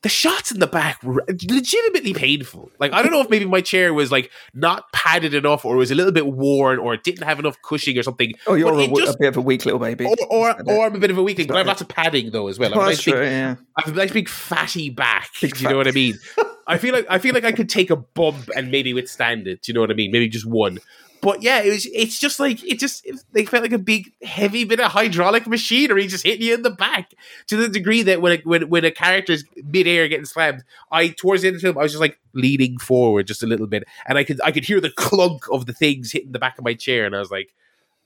The 0.06 0.10
shots 0.10 0.52
in 0.52 0.60
the 0.60 0.68
back 0.68 1.02
were 1.02 1.24
legitimately 1.26 2.14
painful. 2.14 2.70
Like 2.78 2.92
I 2.92 3.02
don't 3.02 3.10
know 3.10 3.22
if 3.22 3.28
maybe 3.28 3.44
my 3.44 3.60
chair 3.60 3.92
was 3.92 4.12
like 4.12 4.30
not 4.54 4.92
padded 4.92 5.34
enough, 5.34 5.64
or 5.64 5.74
was 5.74 5.90
a 5.90 5.96
little 5.96 6.12
bit 6.12 6.28
worn, 6.28 6.78
or 6.78 6.94
it 6.94 7.02
didn't 7.02 7.24
have 7.24 7.40
enough 7.40 7.60
cushioning 7.60 7.98
or 7.98 8.04
something. 8.04 8.32
Oh, 8.46 8.54
you're 8.54 8.72
a, 8.72 8.86
just- 8.86 9.16
a 9.16 9.18
bit 9.18 9.26
of 9.26 9.36
a 9.36 9.40
weak 9.40 9.64
little 9.64 9.80
baby. 9.80 10.04
Or, 10.06 10.14
or, 10.30 10.62
or 10.70 10.86
I'm 10.86 10.94
a 10.94 11.00
bit 11.00 11.10
of 11.10 11.18
a 11.18 11.24
weakling, 11.24 11.48
but 11.48 11.56
I 11.56 11.58
have 11.58 11.66
lots 11.66 11.80
of 11.80 11.88
padding 11.88 12.30
though 12.30 12.46
as 12.46 12.56
well. 12.56 12.70
I 12.72 12.74
have, 12.74 12.82
a 12.84 12.86
nice 12.86 13.04
big, 13.04 13.14
yeah. 13.14 13.56
I 13.76 13.82
have 13.84 13.94
a 13.94 13.96
nice 13.96 14.12
big 14.12 14.28
fatty 14.28 14.90
back. 14.90 15.28
Big 15.40 15.56
do 15.56 15.64
you 15.64 15.70
know 15.70 15.76
what 15.76 15.88
I 15.88 15.90
mean? 15.90 16.20
I 16.68 16.78
feel 16.78 16.94
like 16.94 17.06
I 17.10 17.18
feel 17.18 17.34
like 17.34 17.44
I 17.44 17.50
could 17.50 17.68
take 17.68 17.90
a 17.90 17.96
bump 17.96 18.48
and 18.54 18.70
maybe 18.70 18.94
withstand 18.94 19.48
it. 19.48 19.62
Do 19.62 19.72
you 19.72 19.74
know 19.74 19.80
what 19.80 19.90
I 19.90 19.94
mean? 19.94 20.12
Maybe 20.12 20.28
just 20.28 20.46
one. 20.46 20.78
But 21.20 21.42
yeah, 21.42 21.62
it 21.62 21.70
was. 21.70 21.86
It's 21.92 22.18
just 22.18 22.38
like 22.38 22.62
it 22.64 22.78
just. 22.78 23.06
They 23.32 23.44
felt 23.44 23.62
like 23.62 23.72
a 23.72 23.78
big, 23.78 24.12
heavy 24.22 24.64
bit 24.64 24.80
of 24.80 24.92
hydraulic 24.92 25.46
machinery 25.46 26.06
just 26.06 26.24
hitting 26.24 26.46
you 26.46 26.54
in 26.54 26.62
the 26.62 26.70
back 26.70 27.12
to 27.48 27.56
the 27.56 27.68
degree 27.68 28.02
that 28.02 28.20
when 28.20 28.32
a, 28.32 28.42
when 28.44 28.68
when 28.68 28.84
a 28.84 28.90
character's 28.90 29.44
midair 29.64 30.08
getting 30.08 30.24
slammed, 30.24 30.64
I 30.90 31.08
towards 31.08 31.42
the 31.42 31.48
end 31.48 31.56
of 31.56 31.62
the 31.62 31.66
film 31.68 31.78
I 31.78 31.82
was 31.82 31.92
just 31.92 32.00
like 32.00 32.18
leaning 32.32 32.78
forward 32.78 33.26
just 33.26 33.42
a 33.42 33.46
little 33.46 33.66
bit, 33.66 33.84
and 34.06 34.18
I 34.18 34.24
could 34.24 34.40
I 34.42 34.52
could 34.52 34.64
hear 34.64 34.80
the 34.80 34.90
clunk 34.90 35.44
of 35.50 35.66
the 35.66 35.72
things 35.72 36.12
hitting 36.12 36.32
the 36.32 36.38
back 36.38 36.58
of 36.58 36.64
my 36.64 36.74
chair, 36.74 37.06
and 37.06 37.16
I 37.16 37.18
was 37.18 37.30
like, 37.30 37.54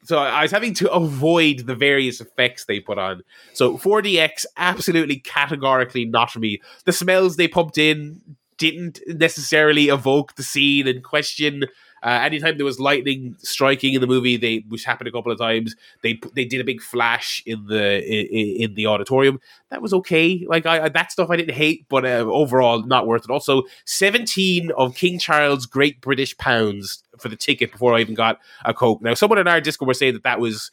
so 0.05 0.19
I 0.19 0.43
was 0.43 0.51
having 0.51 0.75
to 0.75 0.91
avoid 0.91 1.67
the 1.67 1.75
various 1.75 2.21
effects 2.21 2.65
they 2.65 2.81
put 2.81 2.99
on. 2.99 3.23
So 3.53 3.77
4DX 3.77 4.47
absolutely 4.57 5.17
categorically 5.17 6.07
not 6.07 6.31
for 6.31 6.39
me. 6.39 6.61
The 6.85 6.93
smells 6.93 7.37
they 7.37 7.49
pumped 7.49 7.77
in 7.77 8.21
didn't 8.57 9.01
necessarily 9.07 9.89
evoke 9.89 10.37
the 10.37 10.43
scene 10.43 10.87
and 10.87 11.03
question. 11.03 11.65
Uh, 12.03 12.21
anytime 12.23 12.57
there 12.57 12.65
was 12.65 12.81
lightning 12.81 13.37
striking 13.39 13.95
in 13.95 14.01
the 14.01 14.07
movie, 14.07 14.37
they 14.37 14.65
which 14.69 14.85
happened 14.85 15.09
a 15.09 15.13
couple 15.13 15.31
of 15.31 15.39
times, 15.39 15.77
they 16.03 16.19
they 16.35 16.45
did 16.45 16.61
a 16.61 16.65
big 16.65 16.81
flash 16.81 17.43
in 17.47 17.67
the 17.67 18.03
in, 18.03 18.71
in 18.71 18.75
the 18.75 18.87
auditorium. 18.87 19.41
That 19.71 19.83
was 19.83 19.93
okay. 19.93 20.47
Like 20.49 20.67
I, 20.67 20.85
I 20.85 20.89
that 20.89 21.13
stuff 21.13 21.31
I 21.31 21.37
didn't 21.37 21.55
hate, 21.55 21.87
but 21.89 22.05
uh, 22.05 22.25
overall 22.27 22.83
not 22.83 23.07
worth 23.07 23.25
it. 23.25 23.31
Also, 23.31 23.65
seventeen 23.85 24.71
of 24.73 24.95
King 24.95 25.19
Charles' 25.19 25.67
Great 25.67 26.01
British 26.01 26.37
pounds 26.39 27.03
for 27.19 27.29
the 27.29 27.37
ticket 27.37 27.73
before 27.73 27.95
I 27.95 28.01
even 28.01 28.15
got 28.15 28.39
a 28.65 28.73
coke. 28.73 29.03
Now, 29.03 29.15
someone 29.15 29.39
in 29.39 29.47
our 29.47 29.61
Discord 29.61 29.89
were 29.89 29.95
saying 29.95 30.15
that 30.15 30.23
that 30.23 30.41
was 30.41 30.71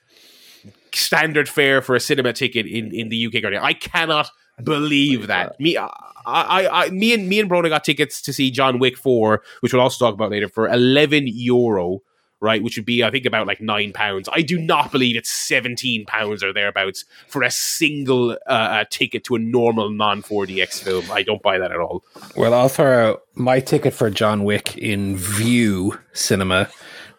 standard 0.93 1.47
fare 1.49 1.81
for 1.81 1.95
a 1.95 1.99
cinema 1.99 2.33
ticket 2.33 2.65
in, 2.65 2.93
in 2.93 3.09
the 3.09 3.27
UK. 3.27 3.41
Guardian. 3.41 3.63
I 3.63 3.73
cannot 3.73 4.29
believe 4.63 5.27
that. 5.27 5.59
Me, 5.59 5.77
I, 5.77 5.87
I, 6.25 6.67
I, 6.85 6.89
me 6.89 7.13
and 7.13 7.27
me 7.29 7.39
and 7.39 7.49
Brona 7.49 7.69
got 7.69 7.83
tickets 7.83 8.21
to 8.23 8.33
see 8.33 8.51
John 8.51 8.79
Wick 8.79 8.97
four, 8.97 9.41
which 9.61 9.73
we'll 9.73 9.81
also 9.81 10.05
talk 10.05 10.13
about 10.13 10.31
later, 10.31 10.47
for 10.49 10.67
eleven 10.67 11.25
euro. 11.27 12.01
Right, 12.39 12.61
which 12.61 12.77
would 12.77 12.85
be 12.85 13.03
I 13.03 13.09
think 13.09 13.25
about 13.25 13.47
like 13.47 13.61
nine 13.61 13.93
pounds. 13.93 14.29
I 14.31 14.43
do 14.43 14.59
not 14.59 14.91
believe 14.91 15.15
it's 15.15 15.31
seventeen 15.31 16.05
pounds 16.05 16.43
or 16.43 16.53
thereabouts 16.53 17.03
for 17.27 17.41
a 17.41 17.49
single 17.49 18.33
uh, 18.33 18.35
uh, 18.47 18.83
ticket 18.91 19.23
to 19.23 19.33
a 19.35 19.39
normal 19.39 19.89
non 19.89 20.21
4DX 20.21 20.83
film. 20.83 21.05
I 21.11 21.23
don't 21.23 21.41
buy 21.41 21.57
that 21.57 21.71
at 21.71 21.79
all. 21.79 22.03
Well, 22.35 22.53
I'll 22.53 22.69
throw 22.69 23.09
out 23.09 23.21
my 23.33 23.59
ticket 23.59 23.95
for 23.95 24.11
John 24.11 24.43
Wick 24.43 24.77
in 24.77 25.17
Vue 25.17 25.97
Cinema 26.13 26.69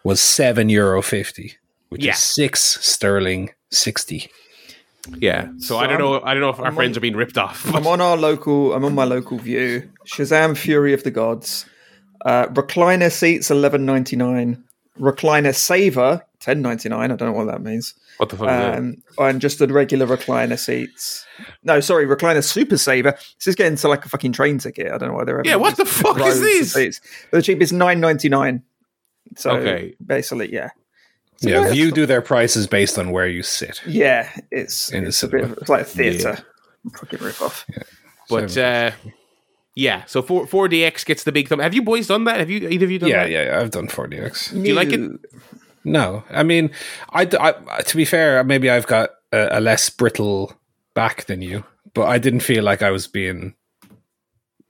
was 0.05 0.21
seven 0.21 0.69
euro 0.69 1.01
fifty, 1.01 1.55
which 1.89 2.05
Yeah. 2.05 2.13
is 2.13 2.19
six 2.19 2.61
sterling 2.79 3.49
sixty. 3.71 4.31
Yeah, 5.17 5.49
so, 5.57 5.77
I 5.77 5.83
don't 5.87 5.93
I'm- 5.93 5.99
know. 6.01 6.21
I 6.23 6.33
don't 6.33 6.41
know 6.41 6.49
if 6.49 6.59
our 6.59 6.67
I'm 6.67 6.75
friends 6.75 6.95
on- 6.95 6.99
are 6.99 7.01
being 7.01 7.15
ripped 7.15 7.37
off. 7.37 7.73
I'm 7.75 7.87
on 7.87 7.99
our 8.01 8.15
local. 8.17 8.73
I'm 8.73 8.85
on 8.85 8.95
my 8.95 9.03
local 9.05 9.37
Vue. 9.37 9.89
Shazam: 10.07 10.55
Fury 10.57 10.93
of 10.93 11.03
the 11.03 11.11
Gods. 11.11 11.65
Uh, 12.25 12.47
recliner 12.47 13.11
seats 13.11 13.49
eleven 13.51 13.85
ninety 13.85 14.15
nine. 14.15 14.63
Recliner 14.99 15.55
saver 15.55 16.21
ten 16.39 16.61
ninety 16.61 16.89
nine. 16.89 17.11
I 17.11 17.15
don't 17.15 17.31
know 17.31 17.37
what 17.37 17.45
that 17.51 17.61
means. 17.61 17.93
what 18.17 18.29
the 18.29 18.35
fuck 18.37 18.47
is 18.49 18.51
that? 18.53 18.77
Um, 18.77 18.97
and 19.17 19.39
just 19.39 19.59
the 19.59 19.67
regular 19.67 20.05
recliner 20.05 20.59
seats. 20.59 21.25
No, 21.63 21.79
sorry, 21.79 22.05
recliner 22.05 22.43
super 22.43 22.77
saver. 22.77 23.11
This 23.37 23.47
is 23.47 23.55
getting 23.55 23.77
to 23.77 23.87
like 23.87 24.05
a 24.05 24.09
fucking 24.09 24.33
train 24.33 24.57
ticket. 24.57 24.91
I 24.91 24.97
don't 24.97 25.09
know 25.09 25.15
why 25.15 25.23
they're. 25.23 25.41
Yeah, 25.45 25.55
what 25.55 25.77
the 25.77 25.85
fuck 25.85 26.19
is 26.19 26.41
this? 26.73 26.99
The 27.31 27.41
cheapest 27.41 27.71
nine 27.73 27.99
ninety 28.01 28.27
nine. 28.29 28.63
So 29.37 29.51
Okay. 29.51 29.95
basically, 30.05 30.51
yeah, 30.51 30.69
So 31.41 31.49
yeah, 31.49 31.67
yeah, 31.67 31.73
Vue 31.73 31.91
do 31.91 32.05
their 32.05 32.21
prices 32.21 32.67
based 32.67 32.97
on 32.99 33.11
where 33.11 33.27
you 33.27 33.43
sit. 33.43 33.81
yeah. 33.87 34.29
It's 34.51 34.91
In 34.91 35.03
the 35.03 35.09
it's 35.09 35.23
a 35.23 35.27
bit. 35.27 35.37
cinema. 35.41 35.53
Of, 35.53 35.57
it's 35.59 35.69
like 35.69 35.81
a 35.81 35.85
theatre. 35.85 36.37
Fucking 36.97 37.19
rip 37.19 37.41
off. 37.41 37.65
But 38.29 38.57
uh, 38.57 38.91
yeah, 39.75 40.03
so 40.05 40.21
four 40.21 40.45
four 40.47 40.67
DX 40.67 41.05
gets 41.05 41.23
the 41.23 41.31
big 41.31 41.47
thumb. 41.47 41.59
Have 41.59 41.73
you 41.73 41.81
boys 41.81 42.07
done 42.07 42.25
that? 42.25 42.39
Have 42.39 42.49
you 42.49 42.67
either 42.67 42.85
of 42.85 42.91
you 42.91 42.99
done 42.99 43.09
yeah, 43.09 43.23
that? 43.23 43.31
yeah, 43.31 43.43
yeah, 43.45 43.59
I've 43.59 43.71
done 43.71 43.87
4DX. 43.87 44.51
Do 44.51 44.67
you 44.67 44.73
like 44.73 44.89
it? 44.91 45.11
No, 45.85 46.23
I 46.29 46.43
mean, 46.43 46.71
I, 47.11 47.21
I- 47.39 47.81
to 47.83 47.95
be 47.97 48.03
fair, 48.05 48.43
maybe 48.43 48.69
I've 48.69 48.87
got 48.87 49.11
a, 49.31 49.59
a 49.59 49.61
less 49.61 49.89
brittle 49.89 50.53
back 50.93 51.25
than 51.25 51.41
you, 51.41 51.63
but 51.93 52.07
I 52.07 52.17
didn't 52.17 52.41
feel 52.41 52.63
like 52.63 52.81
I 52.81 52.91
was 52.91 53.07
being 53.07 53.55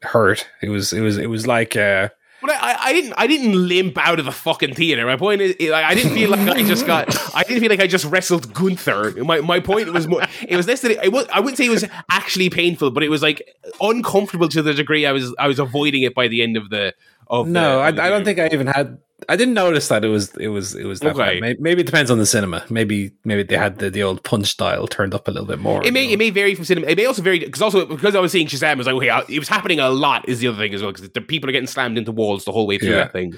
hurt. 0.04 0.48
It 0.62 0.70
was, 0.70 0.94
it 0.94 1.02
was, 1.02 1.18
it 1.18 1.28
was 1.28 1.48
like, 1.48 1.76
uh, 1.76 2.10
But 2.42 2.52
I, 2.52 2.78
I 2.80 2.94
didn't. 2.94 3.14
I 3.18 3.28
didn't 3.28 3.68
limp 3.68 3.98
out 3.98 4.20
of 4.20 4.26
the 4.26 4.32
fucking 4.32 4.74
theater. 4.74 5.06
My 5.06 5.18
point 5.18 5.42
is, 5.42 5.56
I 5.72 5.94
didn't 5.94 6.14
feel 6.14 6.30
like 6.30 6.40
I 6.48 6.64
just 6.64 6.86
got. 6.86 7.08
I 7.36 7.44
didn't 7.44 7.60
feel 7.60 7.70
like 7.70 7.82
I 7.82 7.88
just 7.88 8.06
wrestled 8.06 8.54
Gunther. 8.54 9.24
My 9.24 9.42
my 9.42 9.60
point 9.60 9.92
was 9.92 10.08
more. 10.08 10.22
It 10.48 10.56
was 10.56 10.68
less 10.68 10.82
that 10.82 10.92
it, 10.92 11.04
it 11.04 11.12
was. 11.12 11.28
I 11.34 11.40
wouldn't 11.40 11.58
say 11.58 11.66
it 11.66 11.70
was 11.70 11.86
actually 12.10 12.50
painful, 12.50 12.92
but 12.92 13.04
it 13.04 13.10
was 13.10 13.22
like 13.22 13.58
uncomfortable 13.82 14.48
to 14.50 14.62
the 14.62 14.74
degree 14.74 15.06
I 15.06 15.12
was. 15.12 15.36
I 15.38 15.48
was 15.48 15.60
avoiding 15.60 16.04
it 16.04 16.16
by 16.16 16.28
the 16.28 16.42
end 16.42 16.56
of 16.56 16.70
the. 16.70 16.94
Of 17.30 17.48
No, 17.48 17.80
I, 17.80 17.88
I 17.88 17.92
don't 17.92 18.26
think 18.26 18.40
I 18.40 18.48
even 18.52 18.68
had. 18.68 18.98
I 19.28 19.36
didn't 19.36 19.54
notice 19.54 19.90
that 19.90 20.04
it 20.06 20.08
was 20.08 20.36
it 20.38 20.48
was 20.48 20.74
it 20.76 20.86
was 20.86 21.02
that 21.02 21.16
Okay. 21.16 21.40
Maybe, 21.40 21.62
maybe 21.62 21.82
it 21.82 21.86
depends 21.86 22.10
on 22.10 22.18
the 22.18 22.26
cinema. 22.26 22.64
Maybe 22.70 23.12
maybe 23.26 23.44
they 23.44 23.58
had 23.58 23.78
the, 23.80 23.90
the 23.90 24.02
old 24.02 24.24
punch 24.24 24.56
dial 24.58 24.88
turned 24.88 25.14
up 25.14 25.28
a 25.28 25.32
little 25.32 25.46
bit 25.46 25.60
more. 25.60 25.86
It 25.86 25.94
may 25.94 26.08
know? 26.08 26.14
it 26.14 26.18
may 26.20 26.30
vary 26.30 26.56
from 26.56 26.66
cinema. 26.66 26.88
It 26.88 26.98
may 26.98 27.06
also 27.06 27.22
vary 27.22 27.40
because 27.40 27.62
also 27.62 27.86
because 27.86 28.16
I 28.16 28.20
was 28.20 28.32
seeing 28.32 28.48
Shazam, 28.48 28.72
I 28.72 28.76
was 28.76 28.88
like, 28.88 28.96
okay, 28.96 29.10
I- 29.10 29.26
it 29.28 29.38
was 29.40 29.50
happening 29.50 29.80
a 29.80 29.90
lot. 29.90 30.28
Is 30.28 30.40
the 30.40 30.48
other 30.48 30.58
thing 30.58 30.74
as 30.74 30.82
well 30.82 30.92
because 30.92 31.10
the 31.10 31.22
people 31.22 31.50
are 31.50 31.54
getting 31.54 31.68
slammed 31.68 31.98
into 31.98 32.12
walls 32.12 32.46
the 32.46 32.52
whole 32.52 32.66
way 32.66 32.80
through 32.80 32.92
Yeah. 32.92 32.96
that 33.04 33.12
thing. 33.12 33.36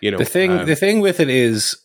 You 0.00 0.12
know, 0.12 0.18
the 0.18 0.24
thing 0.24 0.52
um, 0.52 0.66
the 0.66 0.76
thing 0.76 1.00
with 1.00 1.18
it 1.20 1.28
is 1.28 1.76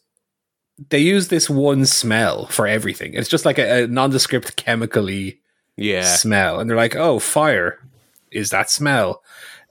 they 0.89 0.99
use 0.99 1.27
this 1.27 1.49
one 1.49 1.85
smell 1.85 2.45
for 2.47 2.67
everything. 2.67 3.13
It's 3.15 3.27
just 3.29 3.45
like 3.45 3.57
a, 3.57 3.83
a 3.83 3.87
nondescript 3.87 4.55
chemically 4.55 5.41
yeah, 5.75 6.03
smell, 6.03 6.59
and 6.59 6.69
they're 6.69 6.77
like, 6.77 6.95
"Oh, 6.95 7.19
fire 7.19 7.79
is 8.31 8.51
that 8.51 8.69
smell? 8.69 9.23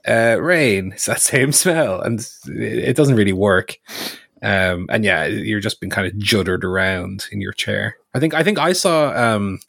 Uh, 0.09 0.37
rain. 0.41 0.93
It's 0.93 1.05
that 1.05 1.21
same 1.33 1.51
smell?" 1.51 2.01
And 2.01 2.19
it, 2.47 2.89
it 2.89 2.95
doesn't 2.95 3.15
really 3.15 3.33
work. 3.33 3.77
Um, 4.41 4.87
and 4.89 5.03
yeah, 5.03 5.25
you're 5.25 5.59
just 5.59 5.81
been 5.81 5.89
kind 5.89 6.07
of 6.07 6.17
juddered 6.17 6.63
around 6.63 7.27
in 7.31 7.41
your 7.41 7.51
chair. 7.51 7.97
I 8.13 8.19
think 8.19 8.33
I 8.33 8.43
think 8.43 8.57
I 8.57 8.73
saw 8.73 9.11
um, 9.11 9.59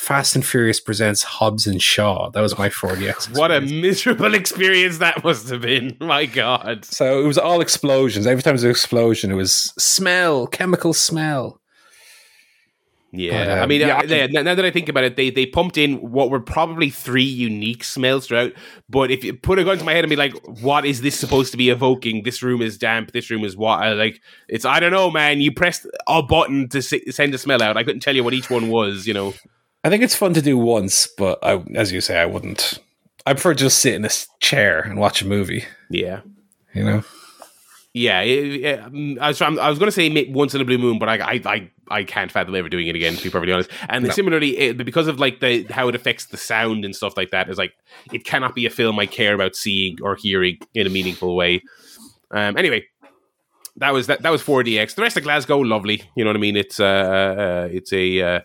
Fast 0.00 0.34
and 0.34 0.44
Furious 0.44 0.80
presents 0.80 1.22
Hobbs 1.22 1.66
and 1.66 1.80
Shaw. 1.80 2.30
That 2.30 2.40
was 2.40 2.56
my 2.58 2.70
4DX. 2.70 3.36
what 3.38 3.52
a 3.52 3.60
miserable 3.60 4.34
experience 4.42 4.96
that 4.96 5.22
must 5.22 5.50
have 5.50 5.60
been. 5.60 5.94
My 6.00 6.24
God. 6.24 6.86
So 6.86 7.22
it 7.22 7.26
was 7.26 7.36
all 7.36 7.60
explosions. 7.60 8.26
Every 8.26 8.42
time 8.42 8.52
there 8.52 8.54
was 8.54 8.64
an 8.64 8.70
explosion, 8.70 9.30
it 9.30 9.34
was 9.34 9.74
smell, 9.78 10.46
chemical 10.46 10.94
smell. 10.94 11.59
Yeah, 13.12 13.44
But, 13.44 13.50
um, 13.58 13.62
I 13.64 13.66
mean, 13.66 13.80
yeah, 13.80 13.98
uh, 13.98 14.02
yeah, 14.04 14.26
now 14.42 14.54
that 14.54 14.64
I 14.64 14.70
think 14.70 14.88
about 14.88 15.02
it, 15.02 15.16
they 15.16 15.30
they 15.30 15.44
pumped 15.44 15.76
in 15.76 15.96
what 15.96 16.30
were 16.30 16.38
probably 16.38 16.90
three 16.90 17.24
unique 17.24 17.82
smells 17.82 18.28
throughout. 18.28 18.52
But 18.88 19.10
if 19.10 19.24
you 19.24 19.34
put 19.34 19.58
a 19.58 19.64
gun 19.64 19.78
to 19.78 19.84
my 19.84 19.92
head 19.92 20.04
and 20.04 20.10
be 20.10 20.14
like, 20.16 20.32
"What 20.62 20.84
is 20.86 21.00
this 21.00 21.18
supposed 21.18 21.50
to 21.50 21.56
be 21.58 21.70
evoking?" 21.70 22.22
This 22.22 22.40
room 22.40 22.62
is 22.62 22.78
damp. 22.78 23.10
This 23.10 23.28
room 23.28 23.44
is 23.44 23.56
what? 23.56 23.96
Like 23.96 24.20
it's 24.48 24.64
I 24.64 24.78
don't 24.78 24.92
know, 24.92 25.10
man. 25.10 25.40
You 25.40 25.52
pressed 25.52 25.86
a 26.06 26.22
button 26.22 26.68
to 26.68 26.78
s- 26.78 26.94
send 27.10 27.34
a 27.34 27.38
smell 27.38 27.62
out. 27.62 27.76
I 27.76 27.82
couldn't 27.82 28.00
tell 28.00 28.14
you 28.14 28.22
what 28.22 28.32
each 28.34 28.48
one 28.48 28.68
was. 28.68 29.08
You 29.08 29.14
know, 29.14 29.34
I 29.82 29.88
think 29.90 30.04
it's 30.04 30.14
fun 30.14 30.32
to 30.34 30.42
do 30.42 30.56
once, 30.56 31.08
but 31.08 31.40
I, 31.42 31.62
as 31.74 31.90
you 31.90 32.00
say, 32.00 32.16
I 32.20 32.26
wouldn't. 32.26 32.78
I 33.26 33.32
prefer 33.32 33.54
just 33.54 33.80
sit 33.80 33.94
in 33.94 34.04
a 34.04 34.10
chair 34.38 34.80
and 34.80 35.00
watch 35.00 35.20
a 35.20 35.26
movie. 35.26 35.64
yeah. 35.90 36.20
You 36.72 36.84
know, 36.84 37.02
Yeah, 37.92 38.20
it- 38.20 38.64
it- 38.64 38.80
um, 38.80 39.18
I 39.20 39.28
was, 39.28 39.42
I 39.42 39.68
was 39.68 39.78
going 39.80 39.88
to 39.88 39.92
say 39.92 40.08
once 40.30 40.54
in 40.54 40.60
a 40.60 40.64
blue 40.64 40.78
moon, 40.78 41.00
but 41.00 41.08
I, 41.08 41.16
I, 41.18 41.40
I, 41.44 41.70
I 41.90 42.04
can't 42.04 42.30
fathom 42.30 42.54
ever 42.54 42.68
doing 42.68 42.86
it 42.86 42.94
again. 42.96 43.16
To 43.16 43.22
be 43.22 43.30
perfectly 43.30 43.52
honest, 43.52 43.70
and 43.88 44.04
No. 44.04 44.10
similarly, 44.10 44.56
it, 44.56 44.78
because 44.78 45.08
of 45.08 45.18
like 45.18 45.40
the 45.40 45.64
how 45.70 45.88
it 45.88 45.94
affects 45.94 46.26
the 46.26 46.36
sound 46.36 46.84
and 46.84 46.94
stuff 46.94 47.16
like 47.16 47.30
that, 47.30 47.48
is 47.48 47.58
like 47.58 47.72
it 48.12 48.24
cannot 48.24 48.54
be 48.54 48.66
a 48.66 48.70
film 48.70 48.98
I 48.98 49.06
care 49.06 49.34
about 49.34 49.56
seeing 49.56 49.98
or 50.02 50.16
hearing 50.16 50.58
in 50.74 50.86
a 50.86 50.90
meaningful 50.90 51.34
way. 51.36 51.62
Um, 52.30 52.56
anyway, 52.56 52.84
that 53.76 53.92
was 53.92 54.06
that. 54.06 54.22
That 54.22 54.30
was 54.30 54.42
4DX. 54.42 54.94
The 54.94 55.02
rest 55.02 55.16
of 55.16 55.24
Glasgow, 55.24 55.58
lovely. 55.58 56.02
You 56.16 56.24
know 56.24 56.30
what 56.30 56.36
I 56.36 56.40
mean? 56.40 56.56
It's 56.56 56.78
uh, 56.80 56.84
uh 56.84 57.68
it's 57.70 57.92
a 57.92 58.20
uh, 58.20 58.40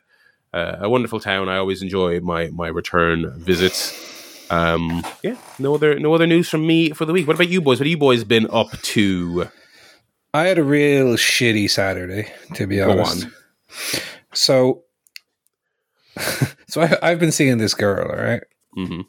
uh, 0.53 0.77
a 0.81 0.89
wonderful 0.89 1.19
town. 1.19 1.49
I 1.49 1.57
always 1.57 1.81
enjoy 1.81 2.19
my 2.21 2.47
my 2.47 2.67
return 2.67 3.31
visits. 3.37 3.93
Um, 4.49 5.03
yeah, 5.23 5.37
no 5.59 5.75
other 5.75 5.99
no 5.99 6.13
other 6.13 6.27
news 6.27 6.49
from 6.49 6.65
me 6.65 6.91
for 6.91 7.05
the 7.05 7.13
week. 7.13 7.27
What 7.27 7.35
about 7.35 7.49
you 7.49 7.61
boys? 7.61 7.79
What 7.79 7.87
have 7.87 7.91
you 7.91 7.97
boys 7.97 8.23
been 8.23 8.47
up 8.51 8.71
to? 8.71 9.49
I 10.35 10.47
had 10.47 10.57
a 10.57 10.63
real 10.63 11.13
shitty 11.15 11.69
Saturday, 11.69 12.29
to 12.55 12.67
be 12.67 12.81
honest. 12.81 13.25
on. 13.25 13.31
So, 14.33 14.83
so 16.67 16.81
I, 16.81 16.97
I've 17.01 17.19
been 17.19 17.31
seeing 17.31 17.57
this 17.57 17.73
girl. 17.73 18.09
All 18.11 18.23
right, 18.23 18.43
hmm 18.73 19.01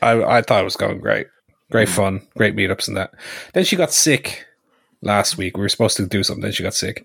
I, 0.00 0.38
I 0.38 0.42
thought 0.42 0.62
it 0.62 0.64
was 0.64 0.76
going 0.76 0.98
great, 1.00 1.26
great 1.70 1.88
fun, 1.88 2.26
great 2.36 2.56
meetups 2.56 2.88
and 2.88 2.96
that. 2.96 3.12
Then 3.52 3.64
she 3.64 3.76
got 3.76 3.92
sick 3.92 4.46
last 5.02 5.36
week. 5.36 5.56
We 5.56 5.62
were 5.62 5.68
supposed 5.68 5.96
to 5.98 6.06
do 6.06 6.22
something. 6.22 6.42
Then 6.42 6.52
she 6.52 6.62
got 6.62 6.74
sick, 6.74 7.04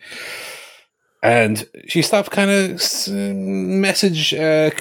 and 1.21 1.67
she 1.87 2.01
stopped 2.01 2.31
kind 2.31 2.49
of 2.49 3.07
message 3.09 4.33
uh, 4.33 4.71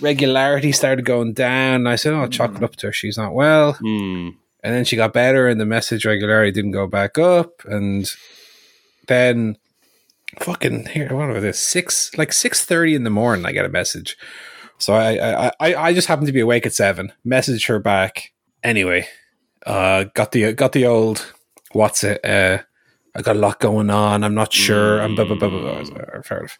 regularity 0.00 0.72
started 0.72 1.04
going 1.04 1.34
down. 1.34 1.86
I 1.86 1.96
said, 1.96 2.14
"Oh, 2.14 2.22
I'll 2.22 2.28
chalk 2.28 2.56
it 2.56 2.64
up 2.64 2.76
to 2.76 2.86
her. 2.88 2.92
She's 2.92 3.18
not 3.18 3.34
well." 3.34 3.74
Mm. 3.74 4.36
And 4.66 4.74
then 4.74 4.84
she 4.84 4.96
got 4.96 5.12
better 5.12 5.46
and 5.46 5.60
the 5.60 5.64
message 5.64 6.04
regularity 6.04 6.50
didn't 6.50 6.72
go 6.72 6.88
back 6.88 7.18
up. 7.18 7.62
And 7.66 8.10
then 9.06 9.58
fucking 10.40 10.86
here 10.86 11.14
what 11.14 11.28
was 11.28 11.44
this? 11.44 11.60
Six 11.60 12.10
like 12.18 12.30
6.30 12.30 12.96
in 12.96 13.04
the 13.04 13.10
morning 13.10 13.46
i 13.46 13.52
get 13.52 13.64
a 13.64 13.68
message. 13.68 14.18
So 14.78 14.92
I, 14.92 15.52
I 15.60 15.74
i 15.76 15.94
just 15.94 16.08
happened 16.08 16.26
to 16.26 16.32
be 16.32 16.40
awake 16.40 16.66
at 16.66 16.74
seven 16.74 17.12
message 17.22 17.66
her 17.66 17.78
back. 17.78 18.32
Anyway 18.64 19.06
uh 19.64 20.06
got 20.14 20.32
the 20.32 20.52
got 20.52 20.72
the 20.72 20.84
old 20.84 21.32
what's 21.70 22.02
it 22.02 22.24
uh 22.24 22.58
i 23.14 23.22
got 23.22 23.36
a 23.36 23.38
lot 23.38 23.60
going 23.60 23.90
on 23.90 24.24
i'm 24.24 24.34
not 24.34 24.52
sure 24.52 25.00
i'm 25.00 25.14
blah 25.14 25.24
blah 25.24 25.36
blah 25.36 25.48
blah, 25.48 25.60
blah. 25.60 25.76
I 25.76 25.80
was 25.80 25.92
like, 25.92 26.08
"Oh, 26.12 26.22
fair 26.22 26.38
enough. 26.38 26.58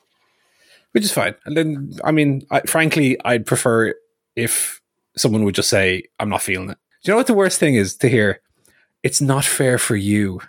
Which 0.93 1.05
is 1.05 1.13
fine. 1.13 1.35
And 1.45 1.57
then 1.57 1.93
i 2.05 2.13
mean 2.13 2.47
I, 2.53 2.61
frankly 2.61 3.19
i'd 3.25 3.47
prefer 3.47 3.95
if 4.37 4.81
someone 5.17 5.43
would 5.43 5.57
just 5.57 5.69
say 5.69 6.05
i'm 6.21 6.29
not 6.29 6.43
feeling 6.43 6.71
it 6.71 6.79
you 7.07 7.13
know 7.13 7.19
what 7.19 7.27
the 7.27 7.35
worst 7.35 7.59
thing 7.59 7.75
is 7.75 7.97
to 7.97 8.09
hear? 8.09 8.41
It's 9.03 9.21
not 9.21 9.45
fair 9.45 9.79
for 9.79 9.97
you. 9.97 10.41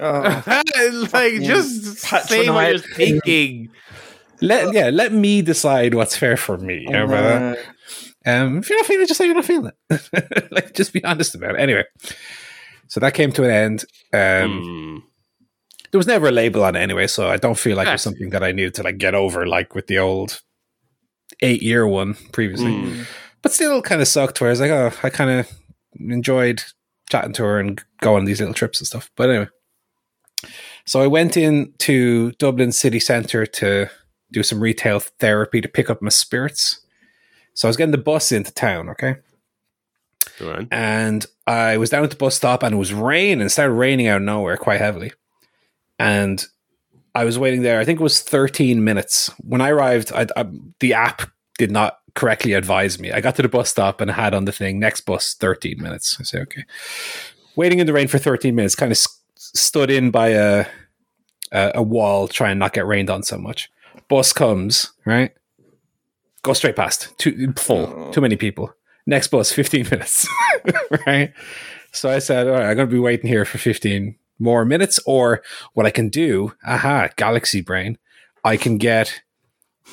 Oh, 0.00 0.42
like 1.12 1.40
just 1.42 1.98
say 1.98 2.48
what 2.50 2.68
you're 2.70 2.78
thinking. 2.78 3.70
Let 4.40 4.74
yeah, 4.74 4.90
let 4.90 5.12
me 5.12 5.42
decide 5.42 5.94
what's 5.94 6.16
fair 6.16 6.36
for 6.36 6.58
me. 6.58 6.80
You 6.82 6.90
know, 6.90 7.06
brother? 7.06 7.56
uh, 8.26 8.30
Um, 8.30 8.58
if 8.58 8.68
you're 8.68 8.78
not 8.78 8.86
feeling 8.86 9.02
it, 9.04 9.08
just 9.08 9.18
say 9.18 9.26
you're 9.26 9.34
not 9.34 9.44
feeling 9.44 9.70
it. 9.90 10.48
like, 10.52 10.74
just 10.74 10.92
be 10.92 11.04
honest 11.04 11.34
about 11.34 11.54
it. 11.54 11.60
Anyway, 11.60 11.84
so 12.88 13.00
that 13.00 13.14
came 13.14 13.32
to 13.32 13.44
an 13.44 13.50
end. 13.50 13.84
Um, 14.12 15.00
Mm. 15.00 15.02
There 15.90 15.98
was 15.98 16.08
never 16.08 16.26
a 16.26 16.32
label 16.32 16.64
on 16.64 16.74
it 16.74 16.80
anyway, 16.80 17.06
so 17.06 17.30
I 17.30 17.36
don't 17.36 17.56
feel 17.56 17.76
like 17.76 17.86
it 17.86 17.92
was 17.92 18.02
something 18.02 18.30
that 18.30 18.42
I 18.42 18.50
needed 18.50 18.74
to 18.74 18.82
like 18.82 18.98
get 18.98 19.14
over, 19.14 19.46
like 19.46 19.76
with 19.76 19.86
the 19.86 19.98
old 20.00 20.40
eight 21.40 21.62
year 21.62 21.86
one 21.86 22.14
previously. 22.32 22.72
Mm. 22.72 23.06
But 23.42 23.52
still, 23.52 23.80
kind 23.80 24.00
of 24.02 24.08
sucked. 24.08 24.40
Where 24.40 24.50
I 24.50 24.52
was 24.52 24.60
like, 24.60 24.72
oh, 24.72 24.90
I 25.04 25.10
kind 25.10 25.30
of 25.30 25.52
enjoyed 25.98 26.62
chatting 27.10 27.32
to 27.34 27.44
her 27.44 27.58
and 27.58 27.82
going 28.00 28.20
on 28.20 28.24
these 28.24 28.40
little 28.40 28.54
trips 28.54 28.80
and 28.80 28.86
stuff. 28.86 29.10
But 29.16 29.30
anyway, 29.30 29.48
so 30.86 31.00
I 31.00 31.06
went 31.06 31.36
in 31.36 31.72
to 31.78 32.32
Dublin 32.32 32.72
city 32.72 33.00
centre 33.00 33.46
to 33.46 33.88
do 34.32 34.42
some 34.42 34.60
retail 34.60 35.00
therapy 35.00 35.60
to 35.60 35.68
pick 35.68 35.90
up 35.90 36.02
my 36.02 36.08
spirits. 36.08 36.80
So 37.54 37.68
I 37.68 37.70
was 37.70 37.76
getting 37.76 37.92
the 37.92 37.98
bus 37.98 38.32
into 38.32 38.52
town, 38.52 38.88
okay? 38.90 39.16
And 40.70 41.24
I 41.46 41.76
was 41.76 41.90
down 41.90 42.02
at 42.02 42.10
the 42.10 42.16
bus 42.16 42.34
stop 42.34 42.62
and 42.62 42.74
it 42.74 42.78
was 42.78 42.92
raining. 42.92 43.40
It 43.46 43.50
started 43.50 43.74
raining 43.74 44.08
out 44.08 44.16
of 44.16 44.22
nowhere 44.22 44.56
quite 44.56 44.80
heavily. 44.80 45.12
And 45.98 46.44
I 47.14 47.24
was 47.24 47.38
waiting 47.38 47.62
there. 47.62 47.78
I 47.78 47.84
think 47.84 48.00
it 48.00 48.02
was 48.02 48.20
13 48.20 48.82
minutes. 48.82 49.30
When 49.38 49.60
I 49.60 49.70
arrived, 49.70 50.12
I, 50.12 50.26
I, 50.36 50.46
the 50.80 50.94
app 50.94 51.22
did 51.58 51.70
not 51.70 51.98
correctly 52.14 52.52
advised 52.52 53.00
me. 53.00 53.12
I 53.12 53.20
got 53.20 53.36
to 53.36 53.42
the 53.42 53.48
bus 53.48 53.70
stop 53.70 54.00
and 54.00 54.10
I 54.10 54.14
had 54.14 54.34
on 54.34 54.44
the 54.44 54.52
thing, 54.52 54.78
next 54.78 55.02
bus, 55.02 55.34
13 55.34 55.80
minutes. 55.80 56.16
I 56.20 56.24
say, 56.24 56.40
okay. 56.42 56.64
Waiting 57.56 57.78
in 57.80 57.86
the 57.86 57.92
rain 57.92 58.08
for 58.08 58.18
13 58.18 58.54
minutes, 58.54 58.74
kind 58.74 58.92
of 58.92 58.96
s- 58.96 59.20
stood 59.36 59.90
in 59.90 60.10
by 60.10 60.28
a, 60.28 60.66
a, 61.52 61.72
a 61.76 61.82
wall, 61.82 62.28
trying 62.28 62.58
not 62.58 62.74
to 62.74 62.78
get 62.78 62.86
rained 62.86 63.10
on 63.10 63.22
so 63.22 63.38
much. 63.38 63.70
Bus 64.08 64.32
comes, 64.32 64.92
right? 65.04 65.32
Go 66.42 66.52
straight 66.52 66.76
past. 66.76 67.16
Too 67.18 67.52
full. 67.56 67.86
Oh. 67.86 68.12
Too 68.12 68.20
many 68.20 68.36
people. 68.36 68.72
Next 69.06 69.28
bus, 69.28 69.52
15 69.52 69.88
minutes. 69.90 70.28
right? 71.06 71.32
So 71.92 72.10
I 72.10 72.18
said, 72.18 72.46
all 72.46 72.54
right, 72.54 72.70
I'm 72.70 72.76
going 72.76 72.88
to 72.88 72.94
be 72.94 72.98
waiting 72.98 73.28
here 73.28 73.44
for 73.44 73.58
15 73.58 74.16
more 74.38 74.64
minutes. 74.64 74.98
Or 75.06 75.42
what 75.74 75.86
I 75.86 75.90
can 75.90 76.08
do, 76.08 76.52
aha, 76.66 77.08
galaxy 77.16 77.60
brain, 77.60 77.98
I 78.44 78.56
can 78.56 78.78
get 78.78 79.22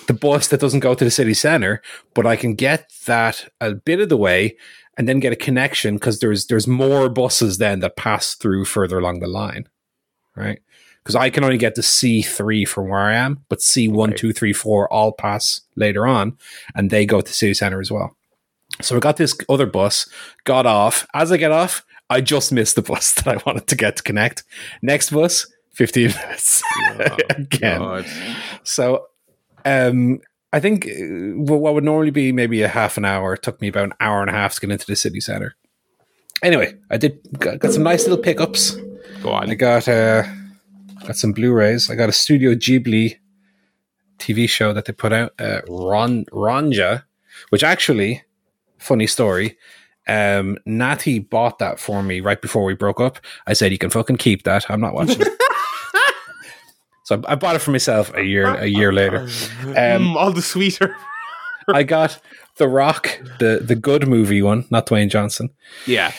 the 0.07 0.13
bus 0.13 0.47
that 0.47 0.59
doesn't 0.59 0.79
go 0.79 0.93
to 0.93 1.03
the 1.03 1.11
city 1.11 1.33
center, 1.33 1.81
but 2.13 2.25
I 2.25 2.35
can 2.35 2.55
get 2.55 2.91
that 3.05 3.49
a 3.59 3.73
bit 3.73 3.99
of 3.99 4.09
the 4.09 4.17
way 4.17 4.57
and 4.97 5.07
then 5.07 5.19
get 5.19 5.33
a 5.33 5.37
connection 5.37 5.95
because 5.95 6.19
there's 6.19 6.47
there's 6.47 6.67
more 6.67 7.09
buses 7.09 7.57
then 7.57 7.79
that 7.79 7.95
pass 7.95 8.35
through 8.35 8.65
further 8.65 8.99
along 8.99 9.19
the 9.19 9.27
line. 9.27 9.67
Right? 10.35 10.61
Because 11.03 11.15
I 11.15 11.29
can 11.29 11.43
only 11.43 11.57
get 11.57 11.75
to 11.75 11.81
C3 11.81 12.67
from 12.67 12.89
where 12.89 12.99
I 12.99 13.15
am, 13.15 13.43
but 13.49 13.59
C1, 13.59 14.09
Right. 14.09 14.17
2, 14.17 14.33
3, 14.33 14.53
4 14.53 14.93
all 14.93 15.11
pass 15.11 15.61
later 15.75 16.05
on, 16.05 16.37
and 16.75 16.89
they 16.91 17.07
go 17.07 17.21
to 17.21 17.33
city 17.33 17.55
center 17.55 17.81
as 17.81 17.91
well. 17.91 18.15
So 18.81 18.95
I 18.95 18.99
got 18.99 19.17
this 19.17 19.35
other 19.49 19.65
bus, 19.65 20.07
got 20.43 20.65
off. 20.65 21.07
As 21.13 21.31
I 21.31 21.37
get 21.37 21.51
off, 21.51 21.83
I 22.09 22.21
just 22.21 22.51
missed 22.51 22.75
the 22.75 22.81
bus 22.81 23.13
that 23.15 23.27
I 23.27 23.41
wanted 23.45 23.67
to 23.67 23.75
get 23.75 23.97
to 23.97 24.03
connect. 24.03 24.43
Next 24.81 25.09
bus, 25.09 25.47
15 25.71 26.11
minutes 26.11 26.61
again. 27.29 27.47
God. 27.79 28.05
So 28.63 29.07
um, 29.65 30.19
I 30.53 30.59
think 30.59 30.85
uh, 30.85 31.53
what 31.53 31.73
would 31.73 31.83
normally 31.83 32.11
be 32.11 32.31
maybe 32.31 32.61
a 32.61 32.67
half 32.67 32.97
an 32.97 33.05
hour 33.05 33.37
took 33.37 33.61
me 33.61 33.67
about 33.69 33.85
an 33.85 33.93
hour 33.99 34.21
and 34.21 34.29
a 34.29 34.33
half 34.33 34.55
to 34.55 34.61
get 34.61 34.71
into 34.71 34.85
the 34.85 34.95
city 34.95 35.21
center. 35.21 35.55
anyway, 36.43 36.73
I 36.89 36.97
did 36.97 37.19
got, 37.39 37.59
got 37.59 37.73
some 37.73 37.83
nice 37.83 38.03
little 38.03 38.21
pickups. 38.23 38.75
Go 39.21 39.31
on. 39.31 39.49
I 39.49 39.55
got 39.55 39.87
uh, 39.87 40.23
got 41.05 41.15
some 41.15 41.31
Blu-rays. 41.31 41.89
I 41.89 41.95
got 41.95 42.09
a 42.09 42.13
Studio 42.13 42.53
Ghibli 42.53 43.17
TV 44.19 44.47
show 44.47 44.73
that 44.73 44.85
they 44.85 44.93
put 44.93 45.13
out, 45.13 45.33
uh, 45.39 45.61
Ron 45.67 46.25
Ronja, 46.25 47.03
which 47.49 47.63
actually, 47.63 48.23
funny 48.77 49.07
story. 49.07 49.57
Um, 50.07 50.57
Natty 50.65 51.19
bought 51.19 51.59
that 51.59 51.79
for 51.79 52.03
me 52.03 52.19
right 52.19 52.41
before 52.41 52.63
we 52.63 52.73
broke 52.73 52.99
up. 52.99 53.19
I 53.47 53.53
said, 53.53 53.71
"You 53.71 53.77
can 53.77 53.89
fucking 53.89 54.17
keep 54.17 54.43
that. 54.43 54.69
I'm 54.69 54.81
not 54.81 54.93
watching." 54.93 55.21
it. 55.21 55.27
so 57.11 57.21
I, 57.27 57.33
I 57.33 57.35
bought 57.35 57.55
it 57.55 57.59
for 57.59 57.71
myself 57.71 58.13
a 58.15 58.23
year 58.23 58.47
a 58.55 58.65
year 58.67 58.91
later. 58.93 59.21
Um, 59.63 60.01
Mm, 60.03 60.15
all 60.15 60.31
the 60.31 60.41
sweeter. 60.41 60.95
I 61.73 61.83
got 61.83 62.19
The 62.57 62.67
Rock, 62.67 63.19
the 63.39 63.59
the 63.63 63.75
good 63.75 64.07
movie 64.07 64.41
one, 64.41 64.65
not 64.69 64.87
Dwayne 64.87 65.09
Johnson. 65.09 65.49
Yeah. 65.85 66.11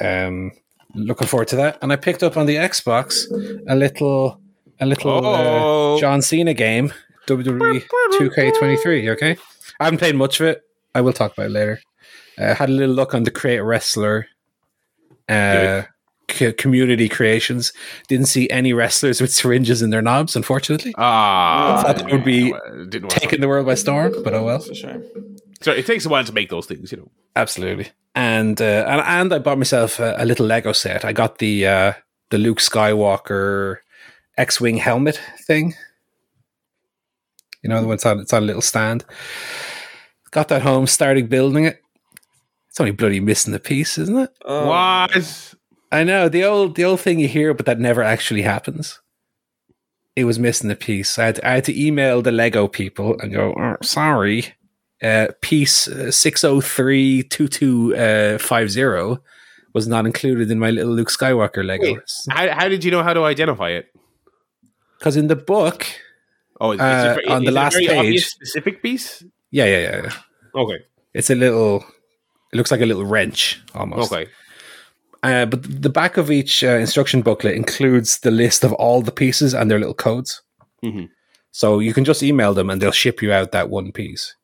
Um, 0.00 0.52
looking 0.94 1.26
forward 1.26 1.48
to 1.48 1.56
that. 1.56 1.78
And 1.82 1.92
I 1.92 1.96
picked 1.96 2.22
up 2.22 2.36
on 2.36 2.46
the 2.46 2.56
Xbox 2.56 3.26
a 3.68 3.74
little 3.74 4.40
a 4.80 4.86
little 4.86 5.10
Oh. 5.26 5.96
uh, 5.96 6.00
John 6.00 6.22
Cena 6.22 6.54
game, 6.54 6.92
WWE 7.26 7.82
2K23. 8.18 9.08
Okay, 9.14 9.36
I 9.80 9.84
haven't 9.84 9.98
played 9.98 10.14
much 10.16 10.40
of 10.40 10.46
it. 10.46 10.62
I 10.94 11.00
will 11.00 11.12
talk 11.12 11.32
about 11.32 11.46
it 11.46 11.52
later. 11.52 11.80
Uh, 12.38 12.54
had 12.54 12.68
a 12.70 12.72
little 12.72 12.94
look 12.94 13.14
on 13.14 13.24
the 13.24 13.30
Create 13.32 13.60
Wrestler 13.60 14.26
uh, 15.28 15.82
c- 16.30 16.52
community 16.52 17.08
creations. 17.08 17.72
Didn't 18.08 18.26
see 18.26 18.48
any 18.50 18.72
wrestlers 18.72 19.20
with 19.20 19.32
syringes 19.32 19.82
in 19.82 19.90
their 19.90 20.02
knobs, 20.02 20.36
unfortunately. 20.36 20.94
Ah, 20.98 21.82
Thought 21.84 21.96
that 21.98 22.10
would 22.12 22.24
be 22.24 22.52
didn't 22.88 23.10
Taking 23.10 23.40
the 23.40 23.48
world 23.48 23.66
by 23.66 23.74
storm, 23.74 24.14
but 24.24 24.34
oh 24.34 24.42
well. 24.44 24.56
It's 24.56 24.68
a 24.70 24.74
shame. 24.74 25.04
So 25.60 25.72
it 25.72 25.86
takes 25.86 26.06
a 26.06 26.08
while 26.08 26.24
to 26.24 26.32
make 26.32 26.50
those 26.50 26.66
things, 26.66 26.92
you 26.92 26.98
know. 26.98 27.10
Absolutely. 27.34 27.88
And 28.14 28.60
uh, 28.60 28.84
and 28.88 29.00
and 29.00 29.32
I 29.32 29.38
bought 29.38 29.58
myself 29.58 29.98
a, 30.00 30.14
a 30.18 30.24
little 30.24 30.46
Lego 30.46 30.72
set. 30.72 31.04
I 31.04 31.12
got 31.12 31.38
the 31.38 31.66
uh, 31.66 31.92
the 32.30 32.38
Luke 32.38 32.58
Skywalker 32.58 33.76
X-wing 34.36 34.76
helmet 34.78 35.20
thing. 35.46 35.74
You 37.62 37.70
know 37.70 37.80
the 37.80 37.86
one 37.88 37.94
it's 37.94 38.06
on 38.06 38.20
it's 38.20 38.32
on 38.32 38.42
a 38.42 38.46
little 38.46 38.62
stand. 38.62 39.04
Got 40.30 40.48
that 40.48 40.62
home, 40.62 40.86
started 40.86 41.28
building 41.28 41.64
it. 41.64 41.82
It's 42.68 42.78
only 42.80 42.92
bloody 42.92 43.18
missing 43.20 43.52
the 43.52 43.58
piece, 43.58 43.98
isn't 43.98 44.16
it? 44.18 44.30
Oh, 44.44 44.66
What? 44.68 45.54
I 45.90 46.04
know 46.04 46.28
the 46.28 46.44
old 46.44 46.74
the 46.76 46.84
old 46.84 47.00
thing 47.00 47.18
you 47.18 47.28
hear, 47.28 47.54
but 47.54 47.66
that 47.66 47.80
never 47.80 48.02
actually 48.02 48.42
happens. 48.42 49.00
It 50.16 50.24
was 50.24 50.38
missing 50.38 50.68
the 50.68 50.76
piece. 50.76 51.18
I 51.18 51.26
had, 51.26 51.40
I 51.44 51.52
had 51.54 51.64
to 51.64 51.80
email 51.86 52.22
the 52.22 52.32
Lego 52.32 52.66
people 52.66 53.16
and 53.20 53.32
go, 53.32 53.54
oh, 53.56 53.76
sorry, 53.82 54.54
uh, 55.02 55.28
piece 55.40 55.88
six 56.10 56.40
zero 56.40 56.60
three 56.60 57.22
two 57.22 57.46
two 57.48 57.94
uh, 57.96 58.38
was 59.74 59.86
not 59.86 60.06
included 60.06 60.50
in 60.50 60.58
my 60.58 60.70
little 60.70 60.92
Luke 60.92 61.08
Skywalker 61.10 61.64
Lego. 61.64 61.94
Wait. 61.94 62.02
How, 62.30 62.50
how 62.52 62.68
did 62.68 62.82
you 62.84 62.90
know 62.90 63.02
how 63.02 63.14
to 63.14 63.22
identify 63.24 63.70
it? 63.70 63.86
Because 64.98 65.16
in 65.16 65.28
the 65.28 65.36
book, 65.36 65.86
Oh, 66.60 66.72
is, 66.72 66.80
Uh, 66.80 67.16
on 67.28 67.44
the 67.44 67.50
a 67.50 67.52
last 67.52 67.74
very 67.74 67.86
page- 67.86 68.26
specific 68.26 68.82
piece. 68.82 69.22
yeah, 69.52 69.64
yeah, 69.66 69.78
yeah, 69.78 70.00
yeah. 70.04 70.12
Okay, 70.60 70.78
It's 71.14 71.30
a 71.30 71.36
little. 71.36 71.84
It 72.52 72.56
looks 72.56 72.72
like 72.72 72.80
a 72.80 72.86
little 72.86 73.04
wrench 73.04 73.62
almost. 73.76 74.10
okay. 74.12 74.28
Uh, 75.22 75.46
but 75.46 75.62
the 75.82 75.88
back 75.90 76.16
of 76.16 76.30
each 76.30 76.62
uh, 76.62 76.68
instruction 76.78 77.22
booklet 77.22 77.56
includes 77.56 78.20
the 78.20 78.30
list 78.30 78.62
of 78.64 78.72
all 78.74 79.02
the 79.02 79.10
pieces 79.12 79.52
and 79.54 79.70
their 79.70 79.78
little 79.78 79.94
codes. 79.94 80.42
Mhm. 80.84 81.08
So 81.50 81.80
you 81.80 81.92
can 81.92 82.04
just 82.04 82.22
email 82.22 82.54
them 82.54 82.70
and 82.70 82.80
they'll 82.80 82.92
ship 82.92 83.20
you 83.20 83.32
out 83.32 83.50
that 83.52 83.68
one 83.70 83.90
piece. 83.90 84.36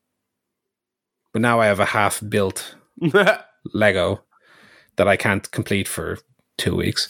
But 1.31 1.41
now 1.41 1.61
I 1.61 1.67
have 1.67 1.79
a 1.79 1.85
half 1.85 2.21
built 2.27 2.75
Lego 3.73 4.21
that 4.97 5.07
I 5.07 5.15
can't 5.17 5.49
complete 5.51 5.87
for 5.87 6.17
two 6.57 6.75
weeks. 6.75 7.07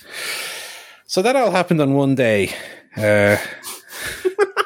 So 1.08 1.22
that 1.22 1.36
all 1.36 1.52
happened 1.52 1.82
on 1.82 1.94
one 1.96 2.16
day, 2.16 2.50
uh, 2.98 3.38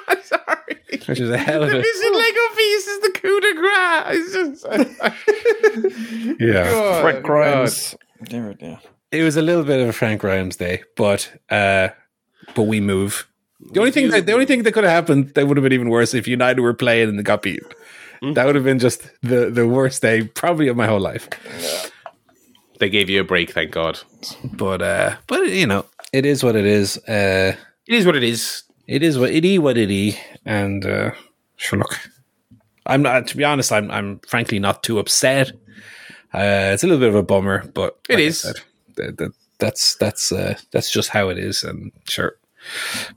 I'm 0.07 0.21
sorry. 0.23 0.77
which 1.07 1.19
is 1.19 1.29
a 1.29 1.37
hell 1.37 1.63
of 1.63 1.69
a 1.69 1.77
missing 1.77 2.13
Lego 2.13 2.55
piece 2.55 2.87
is 2.87 2.99
the 3.01 3.11
coup 3.15 3.39
de 3.41 3.53
grace. 3.55 4.35
It's 4.35 4.61
just, 4.63 6.39
yeah. 6.39 6.69
God, 6.71 7.01
Frank 7.01 7.25
Grimes. 7.25 7.95
Dear, 8.23 8.49
oh 8.49 8.53
dear. 8.53 8.79
It 9.11 9.23
was 9.23 9.37
a 9.37 9.41
little 9.41 9.63
bit 9.63 9.79
of 9.81 9.89
a 9.89 9.93
Frank 9.93 10.21
Grimes 10.21 10.55
day, 10.57 10.83
but 10.95 11.31
uh, 11.49 11.89
but 12.55 12.63
we 12.63 12.79
move. 12.79 13.27
The 13.71 13.79
only 13.79 13.91
thing 13.91 14.09
that 14.09 14.25
the 14.25 14.33
only 14.33 14.45
thing 14.45 14.63
that 14.63 14.71
could 14.73 14.83
have 14.83 14.93
happened 14.93 15.33
that 15.35 15.47
would 15.47 15.57
have 15.57 15.63
been 15.63 15.73
even 15.73 15.89
worse 15.89 16.13
if 16.13 16.27
United 16.27 16.61
were 16.61 16.73
playing 16.73 17.09
and 17.09 17.19
they 17.19 17.23
got 17.23 17.41
beat. 17.41 17.63
That 18.21 18.45
would 18.45 18.55
have 18.55 18.63
been 18.65 18.79
just 18.79 19.09
the 19.21 19.49
the 19.49 19.65
worst 19.67 20.01
day 20.01 20.23
probably 20.27 20.67
of 20.67 20.75
my 20.77 20.85
whole 20.87 20.99
life. 20.99 21.27
They 22.79 22.89
gave 22.89 23.09
you 23.09 23.21
a 23.21 23.23
break, 23.23 23.51
thank 23.51 23.71
God. 23.71 23.99
But 24.43 24.81
uh, 24.81 25.15
but 25.27 25.47
you 25.49 25.65
know, 25.67 25.85
it 26.13 26.25
is 26.25 26.43
what 26.43 26.55
it 26.55 26.65
is. 26.65 26.97
Uh, 27.07 27.55
It 27.87 27.95
is 27.95 28.05
what 28.05 28.15
it 28.15 28.23
is. 28.23 28.63
it 28.87 29.01
is 29.03 29.17
what 29.17 29.31
it 29.31 29.43
is 29.45 29.59
what 29.59 29.77
it 29.77 29.89
is, 29.91 30.15
and 30.45 30.85
uh, 30.85 31.11
sure 31.55 31.79
look. 31.79 31.97
I'm 32.85 33.01
not 33.01 33.27
to 33.27 33.37
be 33.37 33.43
honest. 33.43 33.71
I'm 33.71 33.89
I'm 33.91 34.19
frankly 34.27 34.59
not 34.59 34.83
too 34.83 34.99
upset. 34.99 35.51
Uh, 36.33 36.71
it's 36.73 36.83
a 36.83 36.87
little 36.87 36.99
bit 36.99 37.09
of 37.09 37.15
a 37.15 37.23
bummer, 37.23 37.65
but 37.73 37.97
It 38.09 38.15
like 38.15 38.23
is. 38.23 38.41
said, 38.41 38.55
that, 38.95 39.17
that, 39.17 39.31
that's 39.57 39.95
that's 39.95 40.31
uh, 40.31 40.57
that's 40.71 40.91
just 40.91 41.09
how 41.09 41.29
it 41.29 41.37
is, 41.37 41.63
and 41.63 41.91
sure, 42.07 42.37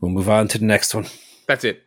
we'll 0.00 0.10
move 0.10 0.28
on 0.30 0.48
to 0.48 0.58
the 0.58 0.64
next 0.64 0.94
one. 0.94 1.06
That's 1.46 1.64
it. 1.64 1.82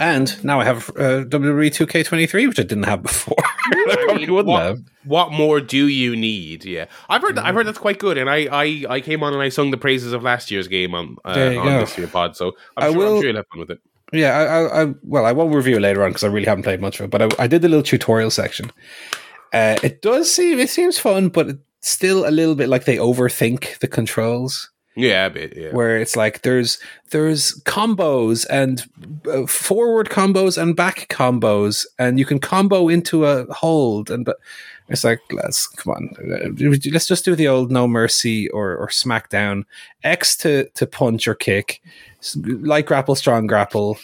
And 0.00 0.42
now 0.44 0.60
I 0.60 0.64
have 0.64 0.88
uh, 0.90 1.24
WWE 1.28 1.68
2K23, 1.70 2.48
which 2.48 2.58
I 2.60 2.62
didn't 2.62 2.84
have 2.84 3.02
before. 3.02 3.34
I 3.44 3.96
probably 4.06 4.30
wouldn't 4.30 4.46
what, 4.48 4.62
have. 4.62 4.78
what 5.04 5.32
more 5.32 5.60
do 5.60 5.88
you 5.88 6.14
need? 6.16 6.64
Yeah, 6.64 6.86
I've 7.08 7.22
heard. 7.22 7.36
That, 7.36 7.44
I've 7.46 7.54
heard 7.54 7.66
that's 7.66 7.78
quite 7.78 7.98
good, 7.98 8.16
and 8.18 8.30
I, 8.30 8.46
I, 8.52 8.84
I 8.88 9.00
came 9.00 9.22
on 9.22 9.32
and 9.32 9.42
I 9.42 9.48
sung 9.48 9.70
the 9.72 9.76
praises 9.76 10.12
of 10.12 10.22
last 10.22 10.50
year's 10.50 10.68
game 10.68 10.94
on 10.94 11.16
uh, 11.24 11.30
on 11.30 11.54
go. 11.66 11.80
this 11.80 11.98
year's 11.98 12.10
pod. 12.10 12.36
So 12.36 12.52
I'm, 12.76 12.84
I 12.84 12.90
sure, 12.92 12.98
will- 12.98 13.16
I'm 13.16 13.20
sure 13.22 13.26
you'll 13.28 13.36
have 13.36 13.46
fun 13.48 13.60
with 13.60 13.70
it. 13.72 13.80
Yeah, 14.14 14.36
I, 14.38 14.42
I, 14.44 14.82
I 14.82 14.94
well, 15.02 15.24
I 15.24 15.32
won't 15.32 15.54
review 15.54 15.76
it 15.76 15.80
later 15.80 16.04
on 16.04 16.10
because 16.10 16.22
I 16.24 16.28
really 16.28 16.44
haven't 16.46 16.64
played 16.64 16.82
much 16.82 17.00
of 17.00 17.04
it. 17.04 17.10
But 17.10 17.22
I, 17.22 17.44
I 17.44 17.46
did 17.46 17.62
the 17.62 17.68
little 17.68 17.82
tutorial 17.82 18.30
section. 18.30 18.70
Uh, 19.52 19.78
it 19.82 20.02
does 20.02 20.32
seem 20.32 20.58
it 20.58 20.70
seems 20.70 20.98
fun, 20.98 21.28
but 21.28 21.48
it's 21.48 21.60
still 21.82 22.26
a 22.26 22.30
little 22.30 22.54
bit 22.54 22.68
like 22.68 22.84
they 22.84 22.96
overthink 22.96 23.78
the 23.78 23.88
controls. 23.88 24.70
Yeah, 24.94 25.26
a 25.26 25.30
bit. 25.30 25.56
Yeah. 25.56 25.70
where 25.72 25.96
it's 25.96 26.16
like 26.16 26.42
there's 26.42 26.78
there's 27.10 27.58
combos 27.62 28.46
and 28.50 28.84
uh, 29.26 29.46
forward 29.46 30.10
combos 30.10 30.60
and 30.60 30.76
back 30.76 31.06
combos 31.08 31.86
and 31.98 32.18
you 32.18 32.26
can 32.26 32.38
combo 32.38 32.88
into 32.88 33.24
a 33.24 33.50
hold 33.52 34.10
and 34.10 34.26
but 34.26 34.36
it's 34.88 35.02
like 35.02 35.20
let's 35.30 35.66
come 35.66 35.94
on 35.94 36.10
uh, 36.30 36.48
let's 36.92 37.06
just 37.06 37.24
do 37.24 37.34
the 37.34 37.48
old 37.48 37.72
no 37.72 37.88
mercy 37.88 38.50
or 38.50 38.76
or 38.76 38.88
smackdown 38.88 39.64
x 40.04 40.36
to 40.36 40.68
to 40.74 40.86
punch 40.86 41.26
or 41.26 41.34
kick 41.34 41.80
light 42.36 42.84
grapple 42.84 43.14
strong 43.14 43.46
grapple 43.46 43.98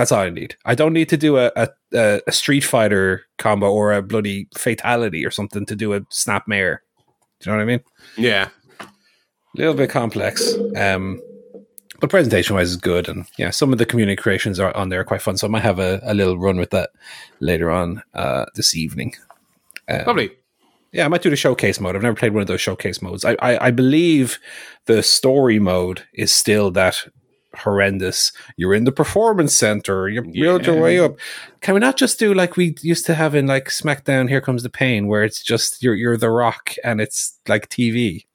that's 0.00 0.12
all 0.12 0.20
i 0.20 0.30
need 0.30 0.56
i 0.64 0.74
don't 0.74 0.92
need 0.92 1.08
to 1.08 1.16
do 1.16 1.36
a, 1.36 1.50
a 1.56 1.68
a 2.26 2.32
street 2.32 2.64
fighter 2.64 3.24
combo 3.38 3.70
or 3.70 3.92
a 3.92 4.02
bloody 4.02 4.48
fatality 4.56 5.24
or 5.24 5.30
something 5.30 5.66
to 5.66 5.76
do 5.76 5.92
a 5.92 6.00
snap 6.08 6.48
mare 6.48 6.82
do 7.40 7.50
you 7.50 7.52
know 7.52 7.58
what 7.58 7.62
i 7.62 7.66
mean 7.66 7.80
yeah. 8.16 8.48
a 8.80 9.58
little 9.58 9.74
bit 9.74 9.90
complex. 9.90 10.54
Um, 10.76 11.20
but 12.00 12.10
presentation 12.10 12.56
wise 12.56 12.70
is 12.70 12.76
good, 12.76 13.08
and 13.08 13.26
yeah, 13.36 13.50
some 13.50 13.72
of 13.72 13.78
the 13.78 13.86
community 13.86 14.16
creations 14.16 14.58
are 14.58 14.74
on 14.74 14.88
there 14.88 15.00
are 15.00 15.04
quite 15.04 15.20
fun. 15.20 15.36
So 15.36 15.46
I 15.46 15.50
might 15.50 15.62
have 15.62 15.78
a, 15.78 16.00
a 16.02 16.14
little 16.14 16.38
run 16.38 16.56
with 16.56 16.70
that 16.70 16.90
later 17.40 17.70
on 17.70 18.02
uh, 18.14 18.46
this 18.54 18.74
evening. 18.74 19.14
Um, 19.88 20.04
Lovely. 20.06 20.30
Yeah, 20.92 21.04
I 21.04 21.08
might 21.08 21.22
do 21.22 21.30
the 21.30 21.36
showcase 21.36 21.78
mode. 21.78 21.94
I've 21.94 22.02
never 22.02 22.16
played 22.16 22.32
one 22.32 22.40
of 22.40 22.48
those 22.48 22.60
showcase 22.60 23.00
modes. 23.00 23.24
I, 23.24 23.36
I, 23.40 23.66
I 23.66 23.70
believe 23.70 24.38
the 24.86 25.02
story 25.02 25.58
mode 25.60 26.04
is 26.14 26.32
still 26.32 26.70
that 26.72 27.06
horrendous. 27.56 28.32
You're 28.56 28.74
in 28.74 28.84
the 28.84 28.92
performance 28.92 29.56
center. 29.56 30.08
You 30.08 30.22
build 30.22 30.66
your 30.66 30.76
Yeah. 30.76 30.80
way 30.82 30.98
up. 31.00 31.16
Can 31.60 31.74
we 31.74 31.80
not 31.80 31.96
just 31.96 32.18
do 32.18 32.32
like 32.34 32.56
we 32.56 32.74
used 32.82 33.06
to 33.06 33.14
have 33.14 33.34
in 33.34 33.46
like 33.46 33.66
SmackDown? 33.68 34.28
Here 34.28 34.40
comes 34.40 34.62
the 34.62 34.70
pain, 34.70 35.06
where 35.06 35.24
it's 35.24 35.42
just 35.42 35.82
you're 35.82 35.94
you're 35.94 36.16
the 36.16 36.30
Rock 36.30 36.74
and 36.84 37.00
it's 37.00 37.38
like 37.48 37.68
TV. 37.68 38.26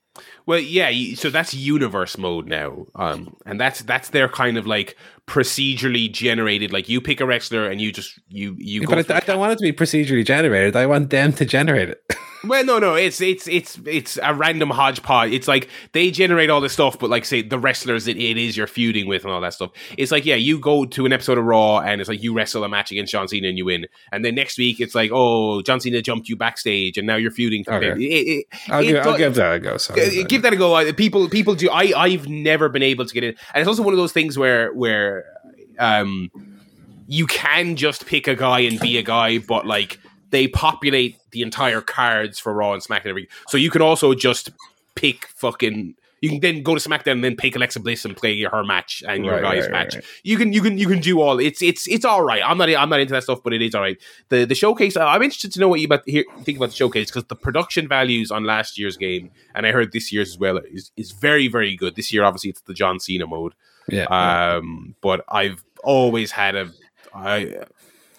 Well, 0.46 0.60
yeah. 0.60 1.16
So 1.16 1.30
that's 1.30 1.54
universe 1.54 2.18
mode 2.18 2.48
now, 2.48 2.86
um, 2.96 3.36
and 3.46 3.60
that's 3.60 3.82
that's 3.82 4.10
their 4.10 4.30
kind 4.30 4.58
of 4.58 4.66
like 4.68 4.96
procedurally 5.28 6.12
generated. 6.12 6.72
Like 6.72 6.90
you 6.90 7.02
pick 7.02 7.20
a 7.20 7.26
wrestler 7.26 7.70
and 7.70 7.82
you 7.82 7.92
just 7.92 8.20
you 8.28 8.56
you 8.58 8.86
go. 8.86 8.96
but 8.96 9.12
I, 9.12 9.18
I 9.18 9.20
don't 9.22 9.40
want 9.40 9.54
it 9.54 9.58
to 9.58 9.64
be 9.64 9.74
procedurally 9.74 10.26
generated. 10.26 10.76
I 10.76 10.86
want 10.86 11.10
them 11.10 11.34
to 11.34 11.46
generate 11.46 11.90
it. 11.90 12.02
Well, 12.48 12.64
no, 12.64 12.80
no, 12.80 12.96
it's 12.96 13.22
it's 13.22 13.48
it's 13.48 13.80
it's 13.86 14.20
a 14.22 14.34
random 14.34 14.70
hodgepodge. 14.70 15.32
It's 15.32 15.48
like 15.48 15.70
they 15.94 16.12
generate 16.12 16.50
all 16.50 16.62
this 16.62 16.74
stuff, 16.74 17.00
but 17.00 17.10
like 17.10 17.26
say 17.26 17.42
the 17.42 17.58
wrestlers 17.58 18.06
that 18.06 18.18
it 18.18 18.38
is 18.38 18.56
you're 18.56 18.68
feuding 18.68 19.08
with 19.08 19.24
and 19.24 19.34
all 19.34 19.42
that 19.42 19.54
stuff. 19.54 19.72
It's 19.98 20.12
like 20.12 20.26
yeah, 20.26 20.36
you 20.36 20.60
go 20.60 20.86
to 20.86 21.06
an 21.06 21.14
episode 21.14 21.38
of 21.38 21.46
Raw 21.46 21.80
and 21.80 22.02
it's 22.02 22.10
like 22.10 22.22
you 22.22 22.34
wrestle 22.34 22.64
a 22.64 22.70
match 22.70 22.92
against 22.92 23.12
John 23.12 23.28
Cena 23.28 23.48
and 23.48 23.58
you 23.58 23.66
win, 23.66 23.88
and 24.12 24.24
then 24.24 24.36
next 24.36 24.58
week 24.58 24.80
it's 24.80 24.96
like 24.96 25.12
oh 25.14 25.62
John 25.64 25.80
Cena 25.80 26.02
jumped 26.02 26.30
you 26.30 26.36
backstage 26.36 26.98
and 26.98 27.08
now 27.08 27.16
you're 27.16 27.32
feuding. 27.32 27.64
Okay. 27.68 27.92
it, 27.92 28.00
it, 28.00 28.46
I'll, 28.70 28.82
it 28.82 28.88
give, 28.88 29.08
I'll 29.08 29.18
give 29.18 29.36
that 29.36 29.56
a 29.56 29.60
go. 29.60 29.78
So 29.78 29.94
uh, 29.94 30.24
give 30.28 30.42
that 30.44 30.54
a 30.54 30.56
go. 30.56 30.94
People, 30.94 31.30
people 31.30 31.56
do. 31.56 31.70
I, 31.70 31.94
I've 31.98 32.28
never 32.28 32.70
been 32.70 32.84
able 32.84 33.06
to 33.06 33.14
get 33.14 33.24
in, 33.24 33.36
and 33.54 33.62
it's 33.62 33.68
also 33.68 33.84
one 33.84 33.94
of 33.94 33.98
those 33.98 34.12
things 34.12 34.38
where, 34.38 34.74
where, 34.74 35.15
um, 35.80 36.30
you 37.08 37.28
can 37.28 37.76
just 37.76 38.06
pick 38.06 38.28
a 38.28 38.36
guy 38.36 38.60
and 38.62 38.80
be 38.80 38.98
a 38.98 39.04
guy, 39.04 39.38
but 39.40 39.66
like 39.66 40.00
they 40.32 40.48
populate 40.48 41.18
the 41.32 41.42
entire 41.42 41.82
cards 41.82 42.40
for 42.40 42.54
Raw 42.54 42.74
and 42.74 42.82
SmackDown 42.84 43.08
every. 43.08 43.30
So 43.48 43.58
you 43.58 43.70
can 43.70 43.82
also 43.82 44.14
just 44.14 44.50
pick 44.96 45.28
fucking. 45.28 45.96
You 46.22 46.30
can 46.30 46.40
then 46.40 46.64
go 46.64 46.74
to 46.74 46.90
SmackDown 46.90 47.12
and 47.12 47.24
then 47.24 47.36
pick 47.36 47.56
Alexa 47.56 47.80
Bliss 47.82 48.04
and 48.06 48.18
play 48.18 48.42
her 48.42 48.64
match 48.64 49.04
and 49.08 49.24
your 49.24 49.36
Right, 49.36 49.44
guys' 49.44 49.64
right, 49.64 49.72
match. 49.72 49.96
right. 49.96 50.04
You 50.24 50.38
can 50.38 50.54
you 50.54 50.62
can 50.62 50.78
you 50.80 50.88
can 50.88 51.00
do 51.00 51.22
all. 51.22 51.40
It's 51.40 51.62
it's 51.62 51.88
it's 51.88 52.04
all 52.06 52.24
right. 52.24 52.42
I'm 52.44 52.58
not 52.58 52.70
I'm 52.70 52.90
not 52.90 53.00
into 53.00 53.14
that 53.14 53.24
stuff, 53.24 53.44
but 53.44 53.54
it 53.54 53.62
is 53.62 53.76
all 53.76 53.82
right. 53.82 53.98
The 54.30 54.46
the 54.46 54.56
showcase. 54.56 54.98
I'm 54.98 55.22
interested 55.22 55.52
to 55.52 55.60
know 55.60 55.68
what 55.68 55.82
you 55.82 55.86
about 55.86 56.02
hear, 56.08 56.24
think 56.42 56.58
about 56.58 56.70
the 56.70 56.76
showcase 56.76 57.12
because 57.12 57.26
the 57.26 57.36
production 57.36 57.88
values 57.88 58.32
on 58.32 58.44
last 58.46 58.80
year's 58.80 58.98
game 58.98 59.30
and 59.54 59.68
I 59.68 59.72
heard 59.72 59.92
this 59.92 60.12
year's 60.12 60.30
as 60.32 60.38
well 60.40 60.58
is 60.58 60.90
is 60.98 61.12
very 61.12 61.48
very 61.48 61.76
good. 61.76 61.96
This 61.96 62.12
year, 62.12 62.24
obviously, 62.24 62.50
it's 62.52 62.62
the 62.62 62.74
John 62.74 63.00
Cena 63.00 63.28
mode. 63.28 63.54
Yeah. 63.90 64.06
Um, 64.06 64.96
but 65.02 65.24
I've 65.30 65.64
always 65.86 66.32
had 66.32 66.56
a 66.56 66.72
I 67.14 67.66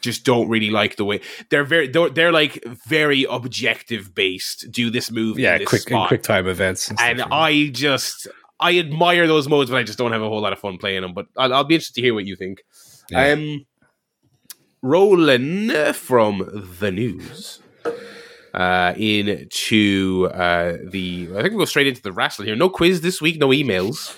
just 0.01 0.25
don't 0.25 0.49
really 0.49 0.71
like 0.71 0.97
the 0.97 1.05
way 1.05 1.21
they're 1.51 1.65
very 1.65 1.89
they're, 1.89 2.09
they're 2.09 2.33
like 2.33 2.65
very 2.87 3.27
objective 3.29 4.15
based. 4.15 4.71
Do 4.71 4.89
this 4.89 5.11
move, 5.11 5.39
yeah, 5.39 5.55
in 5.55 5.61
this 5.61 5.69
quick 5.69 6.09
quick 6.09 6.23
time 6.23 6.47
events. 6.47 6.89
And, 6.91 7.01
and 7.01 7.23
I 7.33 7.69
just 7.69 8.29
I 8.61 8.79
admire 8.79 9.27
those 9.27 9.49
modes, 9.49 9.71
but 9.71 9.77
I 9.77 9.83
just 9.83 9.99
don't 9.99 10.13
have 10.13 10.23
a 10.23 10.29
whole 10.29 10.41
lot 10.41 10.53
of 10.53 10.59
fun 10.59 10.79
playing 10.79 11.03
them. 11.03 11.13
But 11.13 11.27
I'll, 11.37 11.53
I'll 11.53 11.65
be 11.65 11.75
interested 11.75 11.97
to 11.97 12.03
hear 12.03 12.15
what 12.15 12.25
you 12.25 12.37
think. 12.37 12.63
Yeah. 13.11 13.33
Um, 13.33 13.67
rolling 14.83 15.93
from 15.93 16.77
the 16.81 16.91
news 16.91 17.61
uh, 18.55 18.95
into 18.97 20.31
uh, 20.33 20.77
the. 20.85 21.29
I 21.33 21.43
think 21.43 21.51
we'll 21.51 21.59
go 21.59 21.65
straight 21.67 21.87
into 21.87 22.03
the 22.03 22.13
wrestling 22.13 22.47
here. 22.47 22.57
No 22.57 22.69
quiz 22.69 23.01
this 23.01 23.21
week. 23.21 23.39
No 23.39 23.49
emails. 23.49 24.15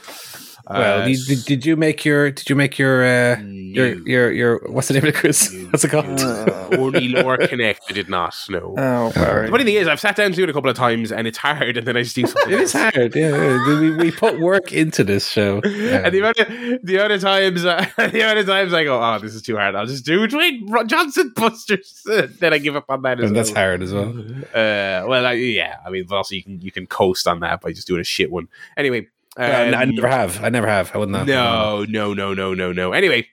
Well, 0.70 1.02
Uh, 1.02 1.06
did, 1.06 1.18
did, 1.26 1.44
did 1.44 1.66
you 1.66 1.76
make 1.76 2.04
your 2.04 2.30
did 2.30 2.48
you 2.48 2.56
make 2.56 2.78
your 2.78 3.04
uh, 3.04 3.40
your 3.40 3.94
no. 3.94 4.02
your 4.06 4.32
your 4.32 4.60
what's 4.68 4.88
the 4.88 4.94
name 4.94 5.04
of 5.06 5.12
the 5.12 5.18
quiz? 5.20 5.54
What's 5.70 5.84
it 5.84 5.90
called? 5.90 6.18
Uh, 6.20 6.68
only 6.78 7.08
lower 7.08 7.36
connect. 7.36 7.82
I 7.90 7.92
did 7.92 8.08
not. 8.08 8.34
know. 8.48 8.74
Oh, 8.78 9.10
the 9.10 9.48
funny 9.50 9.64
thing 9.64 9.74
is, 9.74 9.86
I've 9.86 10.00
sat 10.00 10.16
down 10.16 10.30
to 10.30 10.36
do 10.36 10.42
it 10.44 10.48
a 10.48 10.52
couple 10.54 10.70
of 10.70 10.76
times, 10.76 11.12
and 11.12 11.26
it's 11.26 11.36
hard, 11.36 11.76
and 11.76 11.86
then 11.86 11.94
I 11.96 12.02
just 12.02 12.16
do 12.16 12.26
something. 12.26 12.52
It 12.52 12.60
is 12.60 12.74
else. 12.74 12.94
hard. 12.94 13.14
Yeah, 13.14 13.36
yeah. 13.36 13.80
We, 13.80 13.90
we 13.90 14.10
put 14.10 14.40
work 14.40 14.72
into 14.72 15.04
this 15.04 15.28
show. 15.28 15.60
and 15.64 16.14
the 16.14 16.18
amount 16.20 16.38
of 16.38 16.48
the 16.82 16.94
amount 16.96 17.12
of 17.12 17.20
times 17.20 17.64
uh, 17.66 17.86
the 17.98 18.20
amount 18.22 18.38
of 18.38 18.46
times 18.46 18.72
I 18.72 18.84
go, 18.84 19.02
oh, 19.02 19.18
this 19.18 19.34
is 19.34 19.42
too 19.42 19.56
hard. 19.56 19.74
I'll 19.74 19.86
just 19.86 20.06
do 20.06 20.26
Dwayne 20.26 20.86
Johnson 20.86 21.32
Busters. 21.36 22.02
then 22.38 22.54
I 22.54 22.58
give 22.58 22.76
up 22.76 22.86
on 22.88 23.02
that 23.02 23.20
as 23.20 23.26
and 23.26 23.36
that's 23.36 23.50
hard 23.50 23.82
as 23.82 23.92
well. 23.92 24.08
Uh, 24.54 25.04
well, 25.06 25.26
I, 25.26 25.32
yeah. 25.32 25.76
I 25.84 25.90
mean, 25.90 26.06
but 26.08 26.16
also 26.16 26.34
you 26.34 26.42
can 26.42 26.60
you 26.62 26.70
can 26.70 26.86
coast 26.86 27.26
on 27.28 27.40
that 27.40 27.60
by 27.60 27.72
just 27.72 27.86
doing 27.86 28.00
a 28.00 28.04
shit 28.04 28.30
one. 28.30 28.48
Anyway, 28.76 29.08
Yeah, 29.38 29.78
I 29.78 29.82
um, 29.84 29.94
never 29.94 30.08
have. 30.08 30.42
I 30.42 30.48
never 30.48 30.66
have. 30.66 30.90
I 30.94 30.98
wouldn't 30.98 31.16
have. 31.16 31.28
no, 31.28 31.84
no, 31.88 32.12
no, 32.12 32.34
no, 32.34 32.54
no, 32.54 32.72
no. 32.72 32.92
Anyway, 32.92 33.28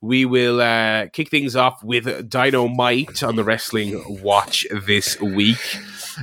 we 0.00 0.24
will 0.24 0.60
uh, 0.60 1.06
kick 1.08 1.30
things 1.30 1.56
off 1.56 1.82
with 1.82 2.28
Dynamite 2.28 3.22
on 3.22 3.36
the 3.36 3.44
Wrestling 3.44 4.02
Watch 4.22 4.66
this 4.70 5.20
week. 5.20 5.58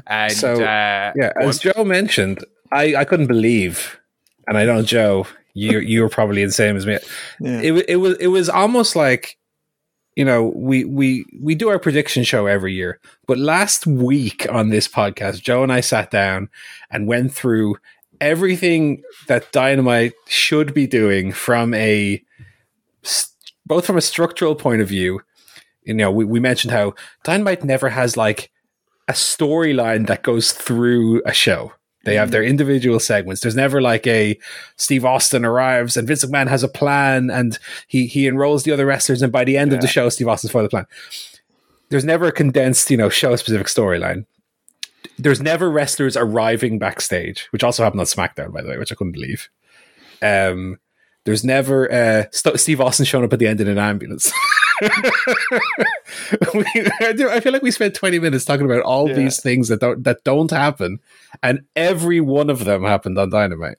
And 0.07 0.31
So, 0.31 0.53
uh, 0.53 1.11
Yeah, 1.15 1.31
as 1.41 1.59
Joe 1.59 1.83
mentioned, 1.83 2.45
I, 2.71 2.95
I 2.95 3.05
couldn't 3.05 3.27
believe, 3.27 3.99
and 4.47 4.57
I 4.57 4.65
know 4.65 4.81
Joe, 4.81 5.27
you 5.53 5.79
you 5.79 6.01
were 6.01 6.09
probably 6.09 6.45
the 6.45 6.51
same 6.51 6.77
as 6.77 6.85
me. 6.85 6.99
Yeah. 7.39 7.59
It 7.61 7.71
wa- 7.71 7.81
it 7.87 7.95
was 7.97 8.17
it 8.19 8.27
was 8.27 8.49
almost 8.49 8.95
like, 8.95 9.37
you 10.15 10.23
know, 10.23 10.53
we 10.55 10.85
we 10.85 11.25
we 11.41 11.55
do 11.55 11.69
our 11.69 11.79
prediction 11.79 12.23
show 12.23 12.45
every 12.45 12.73
year, 12.73 12.99
but 13.27 13.37
last 13.37 13.85
week 13.85 14.47
on 14.49 14.69
this 14.69 14.87
podcast, 14.87 15.41
Joe 15.41 15.63
and 15.63 15.71
I 15.73 15.81
sat 15.81 16.11
down 16.11 16.49
and 16.89 17.07
went 17.07 17.33
through 17.33 17.75
everything 18.21 19.01
that 19.27 19.51
Dynamite 19.51 20.13
should 20.27 20.73
be 20.73 20.87
doing 20.87 21.33
from 21.33 21.73
a 21.73 22.23
both 23.65 23.85
from 23.85 23.97
a 23.97 24.01
structural 24.01 24.55
point 24.55 24.81
of 24.81 24.87
view. 24.87 25.21
You 25.83 25.95
know, 25.95 26.11
we, 26.11 26.23
we 26.23 26.39
mentioned 26.39 26.71
how 26.71 26.93
Dynamite 27.23 27.63
never 27.63 27.89
has 27.89 28.15
like 28.15 28.51
a 29.07 29.13
storyline 29.13 30.07
that 30.07 30.23
goes 30.23 30.51
through 30.51 31.21
a 31.25 31.33
show. 31.33 31.73
They 32.03 32.15
have 32.15 32.27
mm-hmm. 32.27 32.31
their 32.31 32.43
individual 32.43 32.99
segments. 32.99 33.41
There's 33.41 33.55
never 33.55 33.81
like 33.81 34.07
a 34.07 34.37
Steve 34.75 35.05
Austin 35.05 35.45
arrives 35.45 35.97
and 35.97 36.07
Vince 36.07 36.25
McMahon 36.25 36.47
has 36.47 36.63
a 36.63 36.67
plan 36.67 37.29
and 37.29 37.57
he 37.87 38.07
he 38.07 38.27
enrolls 38.27 38.63
the 38.63 38.71
other 38.71 38.85
wrestlers 38.85 39.21
and 39.21 39.31
by 39.31 39.43
the 39.43 39.57
end 39.57 39.73
of 39.73 39.81
the 39.81 39.87
show, 39.87 40.09
Steve 40.09 40.27
Austin's 40.27 40.51
for 40.51 40.63
the 40.63 40.69
plan. 40.69 40.85
There's 41.89 42.05
never 42.05 42.27
a 42.27 42.31
condensed, 42.31 42.89
you 42.89 42.97
know, 42.97 43.09
show 43.09 43.35
specific 43.35 43.67
storyline. 43.67 44.25
There's 45.17 45.41
never 45.41 45.69
wrestlers 45.69 46.15
arriving 46.17 46.79
backstage, 46.79 47.47
which 47.51 47.63
also 47.63 47.83
happened 47.83 47.99
on 48.01 48.05
SmackDown, 48.05 48.51
by 48.53 48.61
the 48.61 48.69
way, 48.69 48.77
which 48.77 48.91
I 48.91 48.95
couldn't 48.95 49.13
believe. 49.13 49.49
Um, 50.21 50.77
there's 51.25 51.43
never 51.43 51.91
uh, 51.91 52.25
St- 52.31 52.59
Steve 52.59 52.81
Austin 52.81 53.05
showing 53.05 53.23
up 53.25 53.33
at 53.33 53.39
the 53.39 53.47
end 53.47 53.61
in 53.61 53.67
an 53.67 53.77
ambulance. 53.77 54.31
I, 54.81 54.89
feel 57.41 57.53
like 57.53 57.61
we 57.61 57.71
spent 57.71 57.93
20 57.95 58.19
minutes 58.19 58.45
talking 58.45 58.65
about 58.65 58.83
all 58.83 59.07
Yeah. 59.09 59.15
these 59.15 59.41
things 59.41 59.67
that 59.67 59.79
don't 59.79 60.03
that 60.03 60.23
don't 60.23 60.51
happen, 60.51 60.99
and 61.43 61.61
every 61.75 62.19
one 62.21 62.49
of 62.49 62.65
them 62.65 62.83
happened 62.83 63.17
on 63.17 63.29
Dynamite. 63.29 63.77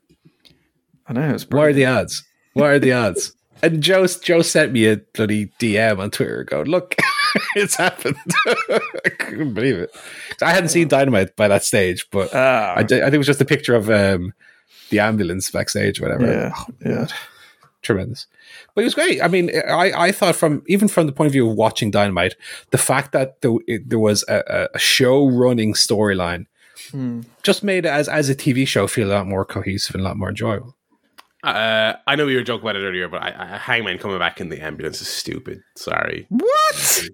I 1.07 1.13
know 1.13 1.35
it's 1.35 1.49
What 1.49 1.69
are 1.69 1.73
the 1.73 1.87
odds? 1.87 2.25
What 2.55 2.71
are 2.71 2.79
the 2.79 2.93
odds? 2.93 3.35
And 3.63 3.83
Joe 3.83 4.07
Joe 4.07 4.43
sent 4.43 4.73
me 4.73 4.87
a 4.87 4.97
bloody 4.97 5.47
DM 5.61 5.99
on 5.99 6.11
Twitter 6.11 6.43
going, 6.45 6.67
look, 6.67 6.97
it's 7.57 7.77
happened. 7.77 8.17
I 8.47 9.09
couldn't 9.19 9.55
believe 9.55 9.77
it. 9.77 9.95
I 10.43 10.51
hadn't 10.53 10.71
seen 10.71 10.89
Dynamite 10.89 11.37
by 11.37 11.49
that 11.49 11.63
stage, 11.65 12.07
but 12.11 12.35
Ah, 12.35 12.75
I, 12.77 12.83
d- 12.83 12.97
I 12.97 13.05
think 13.05 13.15
it 13.15 13.19
was 13.19 13.27
just 13.29 13.41
a 13.41 13.45
picture 13.45 13.75
of 13.77 13.89
um, 13.89 14.33
the 14.91 14.99
ambulance 14.99 15.51
backstage 15.51 16.01
or 16.01 16.05
whatever. 16.09 16.27
yeah, 16.33 16.65
yeah. 16.85 17.07
Tremendous. 17.83 18.27
But 18.75 18.83
it 18.83 18.85
was 18.85 18.95
great. 18.95 19.21
I 19.23 19.29
mean, 19.29 19.51
I, 19.69 19.93
I 20.09 20.13
thought 20.13 20.37
from 20.37 20.63
even 20.69 20.87
from 20.89 21.07
the 21.07 21.13
point 21.13 21.27
of 21.27 21.33
view 21.33 21.49
of 21.51 21.57
watching 21.57 21.91
Dynamite, 21.91 22.35
the 22.71 22.79
fact 22.79 23.13
that 23.13 23.41
there, 23.43 23.53
it, 23.67 23.89
there 23.91 23.99
was 23.99 24.25
a, 24.29 24.69
a 24.75 24.79
show 24.79 25.27
running 25.29 25.75
storyline 25.75 26.47
Hmm. 26.91 27.21
just 27.45 27.63
made 27.63 27.85
it 27.87 27.91
as 27.91 28.09
as 28.09 28.29
a 28.29 28.35
TV 28.35 28.67
show 28.67 28.89
feel 28.89 29.09
a 29.09 29.15
lot 29.15 29.27
more 29.29 29.45
cohesive 29.45 29.95
and 29.95 30.01
a 30.03 30.05
lot 30.05 30.17
more 30.17 30.31
enjoyable. 30.31 30.75
Uh, 31.43 31.95
I 32.07 32.15
know 32.15 32.27
we 32.27 32.37
were 32.37 32.43
joking 32.43 32.63
about 32.63 32.77
it 32.77 32.87
earlier, 32.87 33.09
but 33.09 33.23
I, 33.23 33.35
I, 33.37 33.59
Hangman 33.59 33.99
coming 33.99 34.19
back 34.19 34.41
in 34.41 34.49
the 34.49 34.61
ambulance 34.61 35.01
is 35.01 35.09
stupid. 35.09 35.63
Sorry. 35.75 36.27
What? 36.29 37.09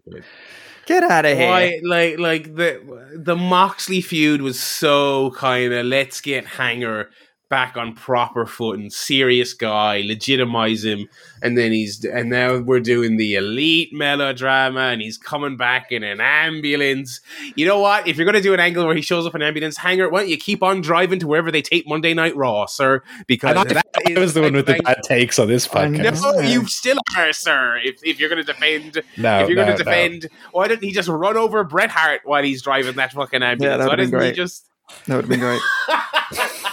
Get 0.87 1.03
out 1.03 1.25
of 1.25 1.37
here! 1.37 1.49
Why, 1.49 1.81
like, 1.83 2.19
like 2.19 2.55
the 2.55 3.13
the 3.15 3.37
Moxley 3.37 4.01
feud 4.01 4.43
was 4.43 4.59
so 4.59 5.33
kind 5.33 5.73
of 5.73 5.87
let's 5.87 6.21
get 6.21 6.47
Hanger 6.47 7.11
back 7.49 7.77
on 7.77 7.95
proper 7.95 8.45
footing, 8.47 8.91
serious 8.91 9.55
guy, 9.55 10.03
legitimize 10.05 10.85
him, 10.85 11.09
and 11.43 11.57
then 11.57 11.73
he's 11.73 12.05
and 12.05 12.29
now 12.31 12.59
we're 12.59 12.81
doing 12.81 13.17
the 13.17 13.35
elite 13.37 13.91
melodrama, 13.93 14.81
and 14.89 15.01
he's 15.01 15.17
coming 15.19 15.57
back 15.57 15.91
in 15.91 16.03
an 16.03 16.21
ambulance. 16.21 17.21
You 17.57 17.67
know 17.67 17.81
what? 17.81 18.07
If 18.07 18.17
you're 18.17 18.27
gonna 18.27 18.41
do 18.41 18.55
an 18.55 18.61
angle 18.61 18.85
where 18.87 18.95
he 18.95 19.03
shows 19.03 19.27
up 19.27 19.35
in 19.35 19.43
an 19.43 19.49
ambulance, 19.49 19.77
Hanger, 19.79 20.09
why 20.11 20.21
don't 20.21 20.29
you 20.29 20.37
keep 20.37 20.63
on 20.63 20.81
driving 20.81 21.19
to 21.21 21.27
wherever 21.27 21.51
they 21.51 21.63
tape 21.63 21.87
Monday 21.89 22.15
Night 22.15 22.37
Raw, 22.37 22.67
sir? 22.67 23.03
Because 23.27 23.51
And 23.51 23.59
I, 23.59 23.65
that 23.65 23.87
I 24.17 24.19
was 24.21 24.35
the 24.35 24.43
one 24.43 24.53
with 24.53 24.67
the 24.67 24.81
bad 24.85 24.99
takes 25.05 25.39
on 25.39 25.49
this 25.49 25.67
podcast. 25.67 26.23
no, 26.23 26.41
you 26.41 26.67
still 26.67 26.99
are, 27.17 27.33
sir. 27.33 27.81
If, 27.85 27.99
if 28.05 28.21
you're 28.21 28.29
going 28.29 28.45
to 28.45 28.53
defend, 28.53 29.03
No, 29.17 29.41
if 29.41 29.49
you're 29.49 29.57
no, 29.57 29.65
going 29.65 29.77
to 29.79 29.85
no. 29.85 29.91
defend, 29.91 30.27
why 30.53 30.69
didn't 30.69 30.85
he 30.85 30.93
just 30.93 31.09
run 31.09 31.37
over 31.37 31.65
Bret 31.65 31.91
Hart 31.91 32.21
while 32.25 32.43
he's 32.43 32.63
driving 32.63 32.95
that 32.97 33.13
fucking 33.13 33.43
ambulance? 33.43 33.79
that 33.79 33.85
why 33.87 33.91
would've 33.93 34.11
doesn't 34.11 34.19
been 34.19 34.29
he 34.29 34.37
just? 34.37 34.69
that 35.07 35.17
would 35.17 35.25
have 35.25 35.29
been 35.31 35.41
great. 35.41 35.61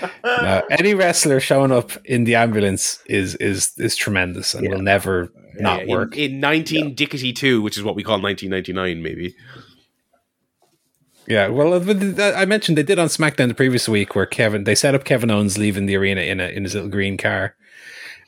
No, 0.24 0.62
any 0.70 0.94
wrestler 0.94 1.40
showing 1.40 1.72
up 1.72 1.90
in 2.04 2.24
the 2.24 2.34
ambulance 2.34 3.00
is 3.06 3.34
is 3.36 3.72
is 3.78 3.96
tremendous 3.96 4.54
and 4.54 4.68
will 4.68 4.82
never 4.82 5.28
not 5.58 5.86
Yeah, 5.86 5.94
work. 5.96 6.16
in, 6.16 6.34
in 6.34 6.40
19 6.40 6.94
Dickety 6.96 7.34
2, 7.34 7.60
which 7.62 7.76
is 7.76 7.82
what 7.82 7.94
we 7.94 8.02
call 8.02 8.20
1999, 8.20 9.02
maybe. 9.02 9.34
Yeah, 11.26 11.48
well, 11.48 11.74
uh, 11.74 12.32
I 12.34 12.44
mentioned 12.44 12.76
they 12.76 12.82
did 12.82 12.98
on 12.98 13.06
SmackDown 13.08 13.48
the 13.48 13.54
previous 13.54 13.88
week 13.88 14.14
where 14.16 14.26
Kevin 14.26 14.64
they 14.64 14.74
set 14.74 14.94
up 14.94 15.04
Kevin 15.04 15.30
Owens 15.30 15.58
leaving 15.58 15.86
the 15.86 15.96
arena 15.96 16.22
in 16.22 16.40
a 16.40 16.48
in 16.48 16.64
his 16.64 16.74
little 16.74 16.88
green 16.88 17.16
car, 17.16 17.54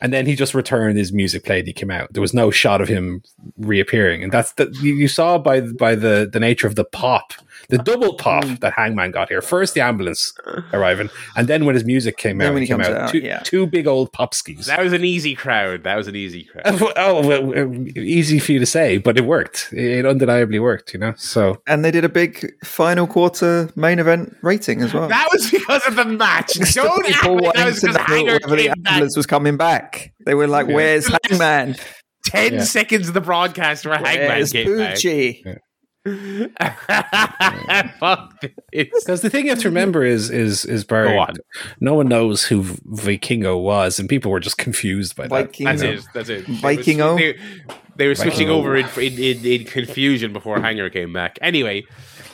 and 0.00 0.12
then 0.12 0.26
he 0.26 0.36
just 0.36 0.54
returned. 0.54 0.96
His 0.98 1.12
music 1.12 1.44
played. 1.44 1.66
He 1.66 1.72
came 1.72 1.90
out. 1.90 2.12
There 2.12 2.20
was 2.20 2.34
no 2.34 2.50
shot 2.52 2.80
of 2.80 2.88
him 2.88 3.22
reappearing, 3.56 4.22
and 4.22 4.30
that's 4.30 4.52
that 4.52 4.72
you, 4.76 4.94
you 4.94 5.08
saw 5.08 5.38
by 5.38 5.62
by 5.62 5.96
the 5.96 6.28
the 6.32 6.38
nature 6.38 6.68
of 6.68 6.76
the 6.76 6.84
pop, 6.84 7.32
the 7.72 7.78
double 7.78 8.14
pop 8.14 8.44
Mm. 8.44 8.60
that 8.60 8.72
Hangman 8.76 9.10
got 9.10 9.28
here. 9.28 9.42
First 9.42 9.74
the 9.74 9.80
ambulance 9.80 10.32
arriving, 10.72 11.10
and 11.36 11.48
then 11.48 11.64
when 11.64 11.74
his 11.74 11.84
music 11.84 12.16
came 12.16 12.38
Then 12.38 12.48
out, 12.48 12.52
when 12.54 12.62
he 12.62 12.66
he 12.68 12.72
came 12.72 12.80
out, 12.80 12.92
out, 12.92 13.10
two, 13.10 13.18
yeah. 13.18 13.40
two 13.40 13.66
big 13.66 13.86
old 13.86 14.12
pop 14.12 14.34
skis. 14.34 14.66
That 14.66 14.80
was 14.84 14.92
an 14.92 15.04
easy 15.04 15.34
crowd. 15.34 15.82
That 15.84 15.96
was 15.96 16.06
an 16.06 16.14
easy 16.16 16.44
crowd. 16.44 16.62
oh, 16.96 17.26
well, 17.26 17.58
uh, 17.58 17.68
easy 17.96 18.38
for 18.38 18.52
you 18.52 18.58
to 18.60 18.66
say, 18.66 18.98
but 18.98 19.16
it 19.18 19.24
worked. 19.24 19.72
It 19.72 20.06
undeniably 20.06 20.58
worked, 20.60 20.92
you 20.94 21.00
know. 21.00 21.14
So 21.16 21.60
And 21.66 21.84
they 21.84 21.90
did 21.90 22.04
a 22.04 22.08
big 22.08 22.52
final 22.64 23.06
quarter 23.06 23.70
main 23.74 23.98
event 23.98 24.36
rating 24.42 24.82
as 24.82 24.94
well. 24.94 25.08
that 25.08 25.28
was 25.32 25.50
because 25.50 25.84
of 25.86 25.96
the 25.96 26.04
match. 26.04 26.52
Don't 26.74 27.06
act 27.08 27.22
People 27.22 27.38
like 27.40 27.54
that 27.54 27.66
was 27.66 27.82
wanting 27.82 27.92
because 27.92 27.94
know 27.96 28.14
Hanger 28.14 28.38
the 28.38 28.56
came 28.56 28.66
back 28.82 28.92
ambulance 28.92 29.16
was 29.16 29.26
coming 29.26 29.56
back. 29.56 30.12
They 30.26 30.34
were 30.34 30.46
like, 30.46 30.68
Yeah. 30.68 30.74
"Where's 30.74 31.06
Hangman? 31.28 31.76
10 32.26 32.54
Yeah. 32.54 32.62
seconds 32.64 33.08
of 33.08 33.14
the 33.14 33.20
broadcast 33.20 33.84
where 33.86 33.96
Hangman 33.98 34.28
Where's 34.28 34.52
came 34.52 34.76
back. 34.78 34.94
Poochie?" 34.96 35.42
Fuck 35.42 35.54
this. 35.54 35.62
Because 38.72 39.20
the 39.20 39.30
thing 39.30 39.44
you 39.44 39.50
have 39.50 39.61
to 39.61 39.68
remember 39.68 40.05
is 40.05 40.30
is 40.30 40.64
is 40.64 40.84
Barry. 40.84 41.11
Go 41.11 41.18
on. 41.20 41.34
No 41.80 41.94
one 41.94 42.09
knows 42.09 42.44
who 42.44 42.62
Vikingo 42.62 43.61
was, 43.62 43.98
and 43.98 44.09
people 44.09 44.30
were 44.30 44.40
just 44.40 44.59
confused 44.59 45.14
by 45.16 45.24
that. 45.24 45.30
Viking. 45.30 45.66
That's 45.66 45.82
it. 45.82 46.05
That's 46.12 46.28
it. 46.28 46.44
Vikingo? 46.46 47.16
They- 47.16 47.38
They 47.97 48.09
were 48.09 48.14
switching 48.14 48.49
oh. 48.49 48.55
over 48.55 48.76
in, 48.76 48.86
in, 48.97 49.18
in, 49.18 49.45
in 49.45 49.64
confusion 49.64 50.32
before 50.32 50.61
Hanger 50.61 50.88
came 50.90 51.12
back. 51.12 51.38
Anyway, 51.43 51.84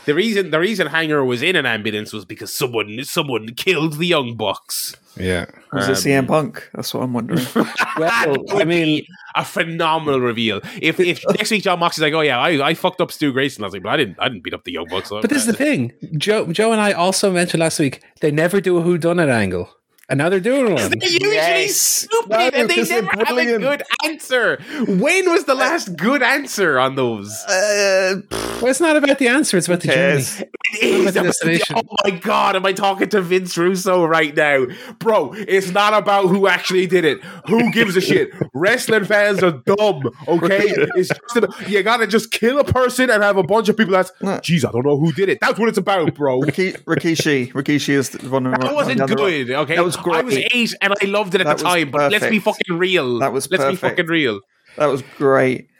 the 0.09 0.15
reason 0.15 0.51
the 0.51 0.59
reason 0.59 0.87
Hanger 0.87 1.23
was 1.23 1.43
in 1.43 1.55
an 1.55 1.67
ambulance 1.67 2.15
was 2.15 2.25
because 2.25 2.51
someone 2.51 2.99
someone 3.05 3.55
killed 3.55 3.99
the 3.99 4.07
Young 4.07 4.37
Bucks. 4.37 4.97
Yeah. 5.19 5.45
Was 5.71 5.89
it 5.89 6.09
CM 6.09 6.21
um, 6.21 6.27
Punk? 6.27 6.71
That's 6.73 6.95
what 6.95 7.03
I'm 7.03 7.13
wondering. 7.13 7.45
Well, 7.99 8.37
I 8.53 8.65
mean, 8.65 9.05
a 9.35 9.45
phenomenal 9.45 10.21
reveal. 10.21 10.61
If 10.81 10.99
if 11.01 11.23
next 11.37 11.51
week 11.51 11.65
Jon 11.65 11.79
Moxley's 11.81 12.05
like, 12.05 12.15
oh 12.15 12.21
yeah, 12.21 12.39
I, 12.39 12.69
I 12.69 12.75
fucked 12.75 13.01
up 13.01 13.11
Stu 13.13 13.33
Grayson, 13.33 13.65
I 13.65 13.67
was 13.67 13.75
like, 13.75 13.83
but 13.83 13.91
I 13.91 13.97
didn't 13.99 14.17
I 14.19 14.29
didn't 14.29 14.45
beat 14.45 14.55
up 14.55 14.65
the 14.65 14.73
Young 14.73 14.87
Bucks. 14.89 15.11
but 15.11 15.29
this 15.29 15.39
is 15.39 15.47
the 15.47 15.53
thing. 15.53 15.93
Joe, 16.17 16.51
Joe, 16.53 16.73
and 16.73 16.81
I 16.81 16.93
also 16.93 17.31
mentioned 17.33 17.61
last 17.61 17.79
week 17.79 18.03
they 18.21 18.31
never 18.31 18.61
do 18.61 18.79
a 18.79 18.81
who 18.81 18.97
done 18.97 19.19
it 19.19 19.29
angle, 19.29 19.69
and 20.09 20.19
now 20.19 20.29
they're 20.29 20.41
doing 20.41 20.75
one. 20.75 20.91
They're 20.91 21.09
usually 21.11 21.35
Yes. 21.35 21.77
stupid 21.77 22.31
No, 22.31 22.37
and 22.37 22.71
they're 22.71 22.85
never 23.03 23.25
have 23.25 23.37
a 23.39 23.59
good 23.59 23.83
answer. 24.05 24.59
When 24.87 25.31
was 25.31 25.45
the 25.45 25.55
last 25.55 25.97
good 25.97 26.23
answer 26.23 26.79
on 26.79 26.95
those? 26.95 27.31
uh, 27.45 28.17
Well, 28.61 28.67
it's 28.71 28.81
not 28.81 28.97
about 28.97 29.19
the 29.19 29.29
answer; 29.29 29.57
it's 29.57 29.69
about 29.69 29.81
the 29.81 29.89
journey. 29.89 30.13
It 30.13 30.15
is 30.17 30.41
about 30.41 31.13
the 31.15 31.21
about- 31.21 31.25
destination? 31.27 31.77
oh 31.77 31.95
my 32.05 32.11
god, 32.11 32.57
am 32.57 32.67
I 32.67 32.73
talking 32.73 33.09
to 33.11 33.21
Vince 33.21 33.57
Russo 33.57 34.05
right 34.05 34.35
now? 34.35 34.67
Bro, 34.99 35.35
it's 35.37 35.71
not 35.73 35.95
about 35.95 36.27
who 36.29 36.47
actually 36.49 36.87
did 36.87 37.05
it. 37.05 37.23
Who 37.49 37.71
gives 37.73 37.97
a 37.97 38.01
shit? 38.01 38.31
Wrestling 38.55 39.05
fans 39.05 39.43
are 39.43 39.53
dumb, 39.65 40.03
okay? 40.27 40.75
It's 40.97 41.09
just 41.09 41.37
about, 41.37 41.69
you 41.69 41.83
gotta 41.83 42.07
just 42.07 42.31
kill 42.33 42.59
a 42.59 42.65
person 42.65 43.11
and 43.11 43.23
have 43.23 43.37
a 43.37 43.43
bunch 43.43 43.69
of 43.69 43.77
people 43.77 43.93
that's, 43.93 44.11
geez, 44.43 44.65
I 44.65 44.71
don't 44.73 44.85
know 44.85 44.99
who 44.99 45.13
did 45.13 45.29
it. 45.29 45.39
That's 45.41 45.59
what 45.59 45.69
it's 45.69 45.79
about, 45.79 46.15
bro. 46.15 46.41
Riki- 46.41 46.73
Rikishi. 46.87 47.53
Rikishi 47.53 47.91
is 47.91 48.11
the 48.11 48.29
one. 48.29 48.45
That 48.45 48.75
wasn't 48.75 49.07
good, 49.07 49.51
okay? 49.51 49.77
That 49.77 49.85
was 49.85 49.97
I 50.07 50.23
was 50.23 50.37
eight 50.53 50.75
and 50.81 50.95
I 51.01 51.07
loved 51.07 51.35
it 51.35 51.41
at 51.41 51.47
That 51.47 51.59
the 51.59 51.65
was 51.65 51.73
time, 51.75 51.91
but 51.91 52.13
let's 52.13 52.27
be 52.27 52.39
fucking 52.39 52.77
real. 52.79 53.19
That 53.21 53.33
was 53.33 53.51
let's 53.51 53.65
be 53.65 53.77
fucking 53.77 54.07
real. 54.07 54.41
That 54.77 54.87
was 54.87 55.03
great. 55.17 55.69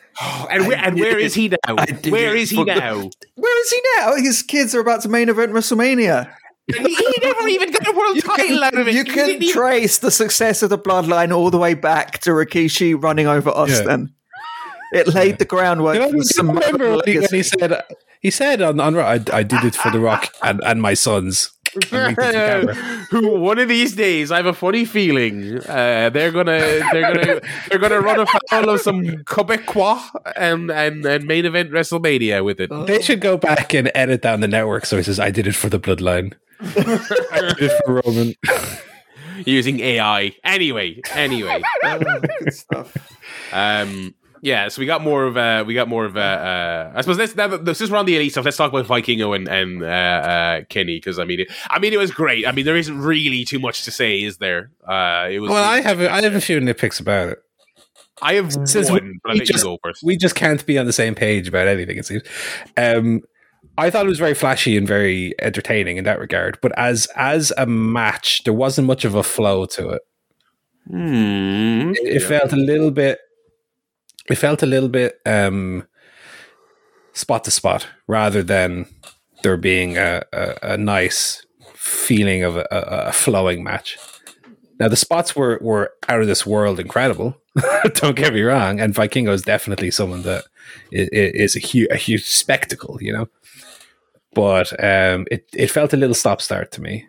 And 0.51 0.67
where, 0.67 0.77
and 0.79 0.99
where 0.99 1.17
is 1.19 1.35
he 1.35 1.49
now? 1.49 1.59
I 1.79 1.85
did 1.87 2.11
Where 2.11 2.35
it 2.35 2.41
is 2.43 2.51
he 2.51 2.65
now? 2.65 3.09
Where 3.37 3.61
is 3.63 3.71
he 3.71 3.81
now? 3.97 4.17
His 4.17 4.43
kids 4.43 4.75
are 4.75 4.81
about 4.81 5.03
to 5.03 5.09
main 5.09 5.29
event 5.29 5.53
WrestleMania. 5.53 6.29
he, 6.67 6.77
he 6.95 7.13
never 7.23 7.47
even 7.47 7.71
got 7.71 7.87
a 7.87 7.93
world 7.93 8.19
title 8.25 8.65
out 8.65 8.77
of 8.77 8.89
it. 8.89 8.95
You 8.95 9.05
He 9.05 9.11
can 9.11 9.27
didn't 9.29 9.43
even- 9.45 9.55
trace 9.55 9.99
the 9.99 10.11
success 10.11 10.63
of 10.65 10.71
the 10.71 10.79
bloodline 10.79 11.33
all 11.33 11.51
the 11.51 11.59
way 11.59 11.75
back 11.75 12.19
to 12.21 12.31
Rikishi 12.31 13.01
running 13.01 13.29
over 13.29 13.51
Austin. 13.51 14.13
It 14.93 15.07
laid 15.07 15.39
the 15.39 15.45
groundwork 15.45 15.95
You 15.95 16.01
know, 16.01 16.11
for 16.11 16.23
some 16.25 16.49
remember 16.51 16.91
when 16.97 17.03
he, 17.07 17.19
when 17.21 17.29
he 17.31 17.43
said 17.45 17.83
he 18.21 18.31
said 18.31 18.61
on, 18.63 18.81
on 18.81 18.97
I, 18.99 19.21
I 19.33 19.43
did 19.45 19.63
it 19.65 19.77
for 19.77 19.91
the 19.93 20.01
Rock 20.01 20.33
and, 20.43 20.61
and 20.65 20.83
my 20.83 20.95
sons. 20.95 21.53
And 21.75 21.85
winked 21.93 22.21
at 22.21 22.33
the 22.33 22.73
camera. 22.73 22.75
Who 23.11 23.39
one 23.39 23.59
of 23.59 23.69
these 23.69 23.95
days 23.95 24.31
I 24.31 24.37
have 24.37 24.47
a 24.47 24.53
funny 24.53 24.85
feeling 24.85 25.59
uh, 25.69 26.11
they're 26.11 26.33
gonna 26.33 26.59
they're 26.93 27.15
gonna 27.15 27.41
they're 27.69 27.79
gonna 27.79 28.01
run 28.01 28.21
afoul 28.21 28.71
of 28.71 28.81
some 28.81 29.03
Quebecois 29.03 30.01
and, 30.37 30.71
and 30.71 31.05
and 31.05 31.25
main 31.25 31.45
event 31.47 31.71
WrestleMania 31.71 32.45
with 32.45 32.61
it. 32.61 32.71
They 32.87 33.03
should 33.03 33.21
go 33.21 33.37
back 33.37 33.75
and 33.75 33.91
edit 33.95 34.23
down 34.23 34.41
the 34.41 34.49
network 34.49 34.87
so 34.87 34.97
he 34.97 35.03
says, 35.03 35.21
I 35.21 35.31
did 35.31 35.47
it 35.47 35.55
for 35.55 35.69
the 35.69 35.79
bloodline. 35.79 36.35
I 36.61 37.55
did 37.59 37.71
it 37.71 37.83
for 37.85 38.03
Roman. 38.05 38.35
using 39.47 39.81
AI. 39.81 40.35
Anyway, 40.45 41.01
anyway. 41.13 41.63
Oh, 41.85 41.99
good 42.39 42.55
stuff. 42.55 42.97
Um, 43.53 44.15
yeah, 44.43 44.69
so 44.69 44.81
we 44.81 44.87
got 44.87 45.03
more 45.03 45.25
of 45.25 45.37
uh, 45.37 45.65
we 45.67 45.75
got 45.75 45.89
more 45.89 46.05
of 46.05 46.17
uh, 46.17 46.21
uh, 46.21 46.93
I 46.95 47.01
suppose 47.01 47.19
let's 47.19 47.35
now 47.37 47.49
that 47.49 47.75
since 47.77 47.91
we're 47.91 47.99
on 47.99 48.07
the 48.07 48.17
elite 48.17 48.33
stuff, 48.33 48.45
let's 48.45 48.57
talk 48.57 48.73
about 48.73 48.87
Vikingo 48.87 49.35
and 49.35 49.49
and 49.49 49.83
uh, 49.83 49.87
uh, 49.87 50.65
Kenny 50.69 50.97
because 50.97 51.19
I 51.19 51.25
mean, 51.25 51.41
it, 51.41 51.49
I 51.71 51.79
mean, 51.79 51.93
it 51.93 51.99
was 51.99 52.11
great. 52.11 52.47
I 52.47 52.53
mean, 52.53 52.65
there 52.65 52.77
isn't 52.77 52.99
really 53.01 53.45
too 53.45 53.59
much 53.59 53.85
to 53.85 53.91
say, 53.91 54.23
is 54.23 54.39
there? 54.39 54.71
Uh, 54.87 55.29
it 55.31 55.41
was. 55.41 55.51
Well, 55.51 55.65
I 55.65 55.81
have 55.81 56.01
a, 56.01 56.13
I 56.13 56.23
have 56.23 56.35
a 56.35 56.41
few 56.41 56.61
nitpicks 56.61 57.01
about 57.01 57.29
it. 57.31 57.39
I 58.21 58.35
have 58.35 58.53
Since 58.53 58.91
one, 58.91 59.05
we- 59.05 59.19
but 59.23 59.29
I'll 59.31 59.35
we 59.35 59.39
let 59.41 59.49
just- 59.49 59.65
you 59.65 59.71
go 59.71 59.79
first. 59.83 60.03
We 60.03 60.17
just 60.17 60.35
can't 60.35 60.65
be 60.67 60.79
on 60.79 60.87
the 60.87 60.93
same 60.93 61.15
page 61.15 61.47
about 61.49 61.69
anything, 61.69 61.99
it 61.99 62.07
seems. 62.07 62.23
Um, 62.77 63.21
I 63.77 63.91
thought 63.91 64.07
it 64.07 64.09
was 64.09 64.19
very 64.19 64.35
flashy 64.35 64.77
and 64.77 64.89
very 64.89 65.35
entertaining 65.41 65.99
in 65.99 66.05
that 66.05 66.19
regard, 66.19 66.59
but 66.61 66.73
as 66.77 67.07
as 67.15 67.53
a 67.57 67.65
match, 67.67 68.43
there 68.43 68.53
wasn't 68.53 68.89
much 68.89 69.05
of 69.05 69.15
a 69.15 69.23
flow 69.23 69.67
to 69.67 69.91
it. 69.91 70.03
Hmm. 70.91 71.91
It, 71.95 72.17
it 72.17 72.21
felt 72.23 72.53
a 72.53 72.57
little 72.57 72.91
bit. 72.91 73.19
It 74.31 74.37
felt 74.37 74.63
a 74.63 74.67
little 74.67 74.89
bit 74.89 75.21
um, 75.27 75.87
spot 77.13 77.45
to 77.45 77.51
spot 77.51 77.87
rather 78.07 78.43
than 78.43 78.87
there 79.43 79.57
being 79.57 79.97
a, 79.97 80.23
a, 80.33 80.55
a 80.75 80.77
nice 80.77 81.45
feeling 81.75 82.43
of 82.45 82.57
a, 82.57 82.67
a, 82.71 83.13
flowing 83.13 83.63
match. 83.65 83.99
Now 84.81 84.89
the 84.89 84.97
spots 84.97 85.35
were 85.35 85.59
were 85.61 85.93
out 86.09 86.21
of 86.21 86.27
this 86.27 86.47
world, 86.47 86.79
incredible. 86.79 87.37
Don't 87.95 88.15
get 88.17 88.33
me 88.35 88.43
wrong, 88.43 88.81
and 88.81 88.95
Vikingo 88.95 89.31
is 89.33 89.43
definitely 89.43 89.91
someone 89.91 90.23
that 90.23 90.45
i- 90.93 90.99
i- 91.13 91.33
is 91.35 91.57
a 91.57 91.59
huge 91.61 91.89
a 91.91 91.97
huge 91.97 92.25
spectacle, 92.27 92.99
you 93.01 93.13
know. 93.13 93.29
But 94.35 94.73
um, 94.85 95.27
it 95.31 95.49
it 95.53 95.71
felt 95.71 95.93
a 95.93 95.97
little 95.97 96.15
stop 96.15 96.41
start 96.41 96.71
to 96.73 96.81
me, 96.81 97.07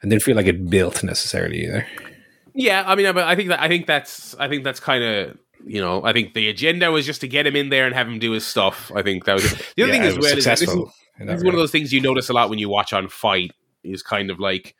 and 0.00 0.10
didn't 0.10 0.22
feel 0.22 0.36
like 0.36 0.46
it 0.46 0.70
built 0.70 1.02
necessarily 1.04 1.64
either. 1.64 1.86
Yeah, 2.54 2.84
I 2.86 2.94
mean, 2.94 3.06
I 3.06 3.36
think 3.36 3.48
that 3.50 3.60
I 3.60 3.68
think 3.68 3.86
that's 3.86 4.34
I 4.38 4.48
think 4.48 4.64
that's 4.64 4.80
kind 4.80 5.04
of 5.04 5.38
you 5.66 5.80
know 5.80 6.02
I 6.04 6.12
think 6.12 6.34
the 6.34 6.48
agenda 6.48 6.90
was 6.90 7.06
just 7.06 7.20
to 7.22 7.28
get 7.28 7.46
him 7.46 7.56
in 7.56 7.68
there 7.68 7.86
and 7.86 7.94
have 7.94 8.08
him 8.08 8.18
do 8.18 8.32
his 8.32 8.46
stuff. 8.46 8.90
I 8.94 9.02
think 9.02 9.24
that 9.24 9.34
was 9.34 9.52
it. 9.52 9.72
the 9.76 9.82
other 9.84 9.92
Yeah, 9.92 9.98
thing 9.98 10.08
as 10.08 10.14
well 10.18 10.24
is 10.24 10.44
this 10.44 10.60
is, 10.62 10.68
successful 10.68 10.92
in 11.18 11.26
that 11.26 11.32
this 11.34 11.40
is 11.40 11.44
one 11.44 11.54
of 11.54 11.60
those 11.60 11.70
things 11.70 11.92
you 11.92 12.00
notice 12.00 12.28
a 12.28 12.32
lot 12.32 12.50
when 12.50 12.58
you 12.58 12.68
watch 12.68 12.92
on 12.92 13.08
FITE 13.08 13.52
is 13.82 14.02
kind 14.02 14.30
of 14.30 14.38
like 14.40 14.74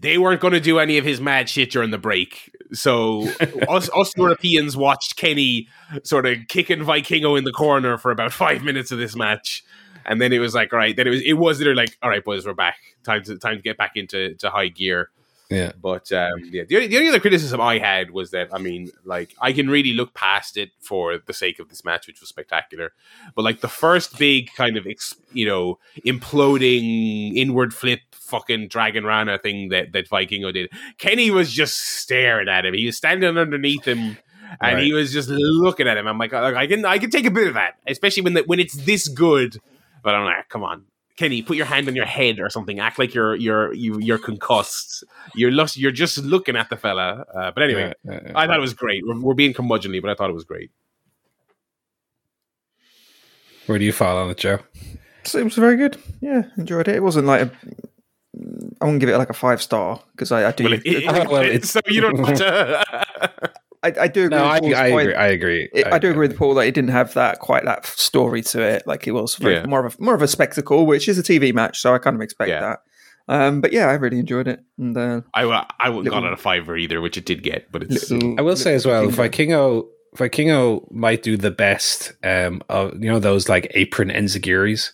they 0.00 0.16
weren't 0.18 0.40
going 0.40 0.54
to 0.54 0.60
do 0.60 0.78
any 0.78 0.96
of 0.98 1.04
his 1.04 1.20
mad 1.20 1.48
shit 1.48 1.70
during 1.70 1.90
the 1.90 1.98
break. 1.98 2.50
So 2.72 3.28
us, 3.68 3.90
us 3.94 4.12
Europeans 4.16 4.76
watched 4.76 5.16
Kenny 5.16 5.68
sort 6.04 6.24
of 6.26 6.38
kicking 6.48 6.80
Vikingo 6.80 7.36
in 7.36 7.44
the 7.44 7.52
corner 7.52 7.98
for 7.98 8.10
about 8.10 8.32
five 8.32 8.62
minutes 8.62 8.90
of 8.90 8.98
this 8.98 9.16
match. 9.16 9.64
And 10.04 10.20
then 10.20 10.32
it 10.32 10.38
was 10.38 10.54
like, 10.54 10.72
all 10.72 10.78
right, 10.78 10.96
then 10.96 11.06
it 11.06 11.10
was 11.10 11.22
it 11.22 11.34
was 11.34 11.58
literally 11.58 11.82
like, 11.82 11.96
all 12.02 12.10
right, 12.10 12.24
boys, 12.24 12.44
we're 12.46 12.54
back. 12.54 12.76
Time 13.04 13.22
to 13.24 13.38
time 13.38 13.56
to 13.56 13.62
get 13.62 13.76
back 13.76 13.92
into 13.94 14.34
to 14.36 14.50
high 14.50 14.68
gear. 14.68 15.10
Yeah. 15.52 15.72
But 15.80 16.10
um, 16.12 16.32
yeah, 16.50 16.64
the 16.68 16.76
only, 16.76 16.86
the 16.88 16.96
only 16.96 17.08
other 17.08 17.20
criticism 17.20 17.60
I 17.60 17.78
had 17.78 18.10
was 18.10 18.30
that 18.30 18.48
I 18.52 18.58
mean, 18.58 18.90
like, 19.04 19.34
I 19.40 19.52
can 19.52 19.68
really 19.68 19.92
look 19.92 20.14
past 20.14 20.56
it 20.56 20.70
for 20.80 21.18
the 21.18 21.32
sake 21.32 21.58
of 21.58 21.68
this 21.68 21.84
match, 21.84 22.06
which 22.06 22.20
was 22.20 22.28
spectacular. 22.28 22.92
But 23.34 23.42
like 23.42 23.60
the 23.60 23.68
first 23.68 24.18
big 24.18 24.52
kind 24.54 24.76
of 24.76 24.86
ex- 24.86 25.16
you 25.32 25.46
know 25.46 25.78
imploding 26.06 27.36
inward 27.36 27.74
flip 27.74 28.00
fucking 28.12 28.68
Dragon 28.68 29.04
Rana 29.04 29.38
thing 29.38 29.68
that 29.68 29.92
that 29.92 30.08
Vikingo 30.08 30.52
did, 30.52 30.70
Kenny 30.98 31.30
was 31.30 31.52
just 31.52 31.76
staring 31.78 32.48
at 32.48 32.64
him. 32.64 32.74
He 32.74 32.86
was 32.86 32.96
standing 32.96 33.36
underneath 33.36 33.84
him. 33.84 34.16
And 34.60 34.80
he 34.80 34.92
was 34.92 35.14
just 35.14 35.30
looking 35.30 35.88
at 35.88 35.96
him. 35.96 36.06
I'm 36.06 36.18
like, 36.18 36.34
I 36.34 36.66
can, 36.66 36.84
I 36.84 36.98
can 36.98 37.08
take 37.08 37.24
a 37.24 37.30
bit 37.30 37.48
of 37.48 37.54
that, 37.54 37.76
especially 37.86 38.22
when 38.22 38.34
the, 38.34 38.42
when 38.42 38.60
it's 38.60 38.74
this 38.74 39.08
good. 39.08 39.58
But 40.02 40.14
I'm 40.14 40.26
like, 40.26 40.50
come 40.50 40.62
on, 40.62 40.84
Kenny, 41.16 41.42
put 41.42 41.56
your 41.56 41.66
hand 41.66 41.88
on 41.88 41.94
your 41.94 42.06
head 42.06 42.40
or 42.40 42.48
something. 42.48 42.80
Act 42.80 42.98
like 42.98 43.14
you're 43.14 43.34
you're 43.36 43.72
you, 43.74 43.98
you're 44.00 44.18
concussed. 44.18 45.04
You're 45.34 45.50
lost. 45.50 45.76
You're 45.76 45.90
just 45.92 46.18
looking 46.18 46.56
at 46.56 46.70
the 46.70 46.76
fella. 46.76 47.24
Uh, 47.34 47.50
but 47.50 47.62
anyway, 47.62 47.92
Yeah, 48.04 48.12
yeah, 48.14 48.20
yeah. 48.26 48.32
I 48.34 48.46
thought 48.46 48.56
it 48.56 48.60
was 48.60 48.74
great. 48.74 49.06
We're, 49.06 49.20
we're 49.20 49.34
being 49.34 49.52
curmudgeonly, 49.52 50.00
but 50.00 50.10
I 50.10 50.14
thought 50.14 50.30
it 50.30 50.34
was 50.34 50.44
great. 50.44 50.70
Where 53.66 53.78
do 53.78 53.84
you 53.84 53.92
fall 53.92 54.16
on 54.16 54.28
the 54.28 54.40
show? 54.40 54.54
it, 54.54 54.58
Joe? 54.58 54.64
Seems 55.24 55.54
very 55.54 55.76
good. 55.76 55.96
Yeah, 56.20 56.42
enjoyed 56.56 56.88
it. 56.88 56.96
It 56.96 57.02
wasn't 57.02 57.26
like 57.26 57.42
a. 57.42 57.50
I 58.80 58.84
wouldn't 58.86 59.00
give 59.00 59.08
it 59.10 59.18
like 59.18 59.30
a 59.30 59.34
five 59.34 59.62
star 59.62 60.00
because 60.12 60.32
I, 60.32 60.48
I 60.48 60.52
do. 60.52 60.64
Well, 60.64 60.72
it, 60.72 60.82
it- 60.86 61.06
Uh, 61.06 61.26
well, 61.30 61.42
it's- 61.42 61.70
so 61.70 61.80
you 61.86 62.00
don't 62.00 62.20
want 62.20 62.38
to. 62.38 63.52
I, 63.84 63.92
I 64.02 64.08
do 64.08 64.26
agree. 64.26 64.36
No, 64.38 64.44
with 64.44 64.52
I, 64.52 64.60
Paul's 64.60 64.74
I 64.74 64.90
point. 64.90 65.02
agree. 65.08 65.14
I 65.14 65.26
agree. 65.28 65.68
It, 65.72 65.86
I 65.92 65.98
do 65.98 66.10
agree 66.10 66.28
with 66.28 66.36
Paul 66.36 66.54
that 66.54 66.66
it 66.66 66.74
didn't 66.74 66.90
have 66.90 67.14
that 67.14 67.40
quite 67.40 67.64
that 67.64 67.84
story 67.86 68.42
to 68.42 68.62
it. 68.62 68.86
Like 68.86 69.06
it 69.08 69.12
was 69.12 69.34
very, 69.36 69.54
Yeah. 69.56 69.66
more 69.66 69.84
of 69.84 69.96
a 69.98 70.02
more 70.02 70.14
of 70.14 70.22
a 70.22 70.28
spectacle, 70.28 70.86
which 70.86 71.08
is 71.08 71.18
a 71.18 71.22
TV 71.22 71.52
match, 71.52 71.80
so 71.80 71.94
I 71.94 71.98
kind 71.98 72.14
of 72.14 72.22
expect 72.22 72.48
Yeah. 72.50 72.60
that. 72.60 72.78
Um, 73.28 73.60
but 73.60 73.72
yeah, 73.72 73.86
I 73.86 73.92
really 73.94 74.18
enjoyed 74.18 74.48
it. 74.48 74.60
And 74.78 74.96
uh, 74.96 75.22
I 75.34 75.42
I 75.80 75.88
wouldn't 75.88 76.04
Little- 76.06 76.20
got 76.20 76.26
it 76.26 76.32
a 76.32 76.36
fiver 76.36 76.76
either, 76.76 77.00
which 77.00 77.16
it 77.16 77.24
did 77.24 77.42
get, 77.42 77.70
but 77.72 77.82
it's 77.84 78.10
little- 78.10 78.34
I 78.38 78.42
will 78.42 78.56
say 78.56 78.74
as 78.74 78.86
well, 78.86 79.04
little- 79.04 79.24
Vikingo 79.24 79.86
Vikingo 80.16 80.90
might 80.92 81.22
do 81.22 81.36
the 81.36 81.50
best 81.50 82.12
um 82.22 82.62
of 82.68 82.92
you 83.02 83.10
know 83.10 83.18
those 83.18 83.48
like 83.48 83.70
apron 83.74 84.10
enzuigiris 84.10 84.90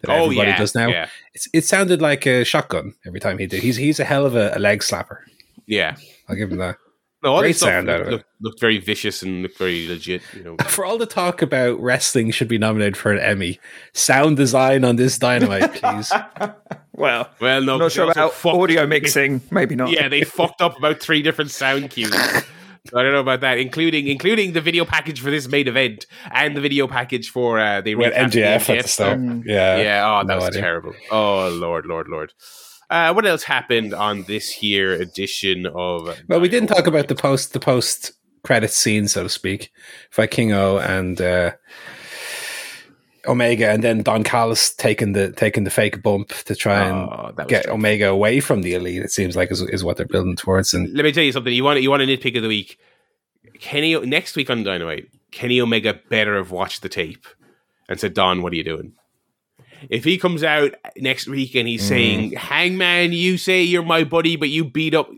that 0.00 0.10
oh 0.10 0.24
everybody 0.24 0.50
yeah, 0.50 0.58
does 0.58 0.74
now. 0.74 0.88
yeah, 0.88 1.08
It's, 1.34 1.48
it 1.52 1.64
sounded 1.64 2.00
like 2.02 2.26
a 2.26 2.44
shotgun 2.44 2.94
every 3.06 3.20
time 3.20 3.38
he 3.38 3.46
did. 3.46 3.62
He's 3.62 3.76
he's 3.76 4.00
a 4.00 4.04
hell 4.04 4.26
of 4.26 4.34
a, 4.34 4.52
a 4.54 4.58
leg 4.58 4.80
slapper. 4.80 5.18
yeah. 5.66 5.96
I'll 6.28 6.34
give 6.36 6.50
him 6.50 6.58
that. 6.58 6.76
No, 7.22 7.32
all 7.32 7.40
Great 7.40 7.48
this 7.48 7.56
stuff 7.58 7.68
sound 7.70 7.88
out 7.90 8.02
of 8.02 8.06
looked, 8.08 8.12
it. 8.12 8.12
looked, 8.12 8.26
looked 8.42 8.60
very 8.60 8.78
vicious 8.78 9.22
and 9.22 9.42
looked 9.42 9.58
very 9.58 9.88
legit. 9.88 10.22
You 10.34 10.44
know, 10.44 10.56
For 10.66 10.84
all 10.84 10.98
the 10.98 11.06
talk 11.06 11.40
about 11.42 11.80
wrestling 11.80 12.30
should 12.30 12.46
be 12.48 12.58
nominated 12.58 12.96
for 12.96 13.10
an 13.12 13.18
Emmy, 13.18 13.58
sound 13.94 14.36
design 14.36 14.84
on 14.84 14.96
this 14.96 15.18
dynamite, 15.18 15.74
please. 15.74 16.12
well, 16.92 17.30
well, 17.40 17.62
no, 17.62 17.74
I'm 17.74 17.78
not 17.80 17.92
sure 17.92 18.10
about 18.10 18.32
fucked- 18.34 18.56
audio 18.56 18.86
mixing. 18.86 19.40
Maybe 19.50 19.74
not. 19.74 19.90
Yeah, 19.90 20.08
they 20.08 20.22
fucked 20.24 20.60
up 20.60 20.76
about 20.76 21.00
three 21.00 21.22
different 21.22 21.50
sound 21.50 21.90
cues. 21.90 22.12
I 22.94 23.02
don't 23.02 23.10
know 23.12 23.18
about 23.20 23.40
that, 23.40 23.58
including 23.58 24.06
including 24.06 24.52
the 24.52 24.60
video 24.60 24.84
package 24.84 25.20
for 25.20 25.30
this 25.32 25.48
main 25.48 25.66
event 25.66 26.06
and 26.30 26.56
the 26.56 26.60
video 26.60 26.86
package 26.86 27.30
for 27.30 27.58
uh, 27.58 27.80
they 27.80 27.96
With 27.96 28.08
recast 28.12 28.32
the 28.34 28.40
MJF 28.42 28.44
at 28.78 28.82
the 28.82 28.88
stuff. 28.88 28.88
start. 29.18 29.20
Yeah. 29.44 29.76
Yeah, 29.78 30.06
oh, 30.06 30.18
that 30.24 30.26
no 30.28 30.36
was 30.36 30.44
idea. 30.50 30.60
terrible. 30.60 30.92
Oh, 31.10 31.48
lord, 31.48 31.86
lord, 31.86 32.06
lord. 32.08 32.32
Uh, 32.88 33.12
what 33.12 33.26
else 33.26 33.42
happened 33.42 33.92
on 33.94 34.22
this 34.24 34.50
here 34.50 34.92
edition 34.92 35.66
of? 35.66 36.16
Well, 36.28 36.40
we 36.40 36.48
didn't 36.48 36.68
talk 36.68 36.86
about 36.86 37.08
the 37.08 37.14
post 37.14 37.52
the 37.52 37.60
post 37.60 38.12
credit 38.44 38.70
scene, 38.70 39.08
so 39.08 39.22
to 39.24 39.28
speak. 39.28 39.72
Vikingo 40.14 40.80
and 40.80 41.20
uh, 41.20 41.52
Omega, 43.26 43.70
and 43.70 43.82
then 43.82 44.02
Don 44.02 44.22
Callis 44.22 44.72
taking 44.74 45.12
the 45.14 45.32
taking 45.32 45.64
the 45.64 45.70
fake 45.70 46.00
bump 46.02 46.28
to 46.44 46.54
try 46.54 46.84
and 46.84 46.96
Oh, 47.10 47.32
get 47.36 47.48
dreadful. 47.48 47.74
Omega 47.74 48.08
away 48.08 48.38
from 48.38 48.62
the 48.62 48.74
elite. 48.74 49.02
It 49.02 49.10
seems 49.10 49.34
like 49.34 49.50
is, 49.50 49.62
is 49.62 49.82
what 49.82 49.96
they're 49.96 50.06
building 50.06 50.36
towards. 50.36 50.72
And 50.72 50.94
Let 50.96 51.04
me 51.04 51.10
tell 51.12 51.24
you 51.24 51.32
something. 51.32 51.52
You 51.52 51.64
want 51.64 51.82
you 51.82 51.90
want 51.90 52.02
a 52.02 52.06
nitpick 52.06 52.36
of 52.36 52.42
the 52.42 52.48
week? 52.48 52.78
Kenny 53.58 53.98
next 53.98 54.36
week 54.36 54.48
on 54.50 54.62
Dynamite, 54.62 55.08
Kenny 55.32 55.60
Omega 55.60 55.98
better 56.08 56.36
have 56.36 56.50
watched 56.52 56.82
the 56.82 56.88
tape 56.88 57.26
and 57.88 57.98
said, 57.98 58.14
"Don, 58.14 58.42
what 58.42 58.52
are 58.52 58.56
you 58.56 58.64
doing?" 58.64 58.92
If 59.88 60.04
he 60.04 60.18
comes 60.18 60.42
out 60.42 60.74
next 60.96 61.28
week 61.28 61.54
and 61.54 61.68
he's 61.68 61.86
saying, 61.86 62.32
"Hangman, 62.32 63.12
you 63.12 63.38
say 63.38 63.62
you're 63.62 63.84
my 63.84 64.04
buddy, 64.04 64.36
but 64.36 64.48
you 64.48 64.64
beat 64.64 64.94
up," 64.94 65.10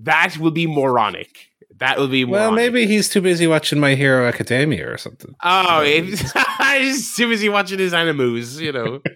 that 0.00 0.38
will 0.38 0.50
be 0.50 0.66
moronic. 0.66 1.50
That 1.78 1.98
will 1.98 2.08
be 2.08 2.24
well, 2.24 2.52
maybe 2.52 2.86
he's 2.86 3.08
too 3.08 3.20
busy 3.20 3.46
watching 3.46 3.78
My 3.78 3.94
Hero 3.94 4.26
Academia 4.26 4.90
or 4.90 4.96
something. 4.96 5.34
Oh, 5.42 5.82
he's 6.78 7.14
too 7.14 7.28
busy 7.28 7.48
watching 7.48 7.78
his 7.78 7.92
animus, 7.92 8.58
you 8.58 8.72
know. 8.72 9.02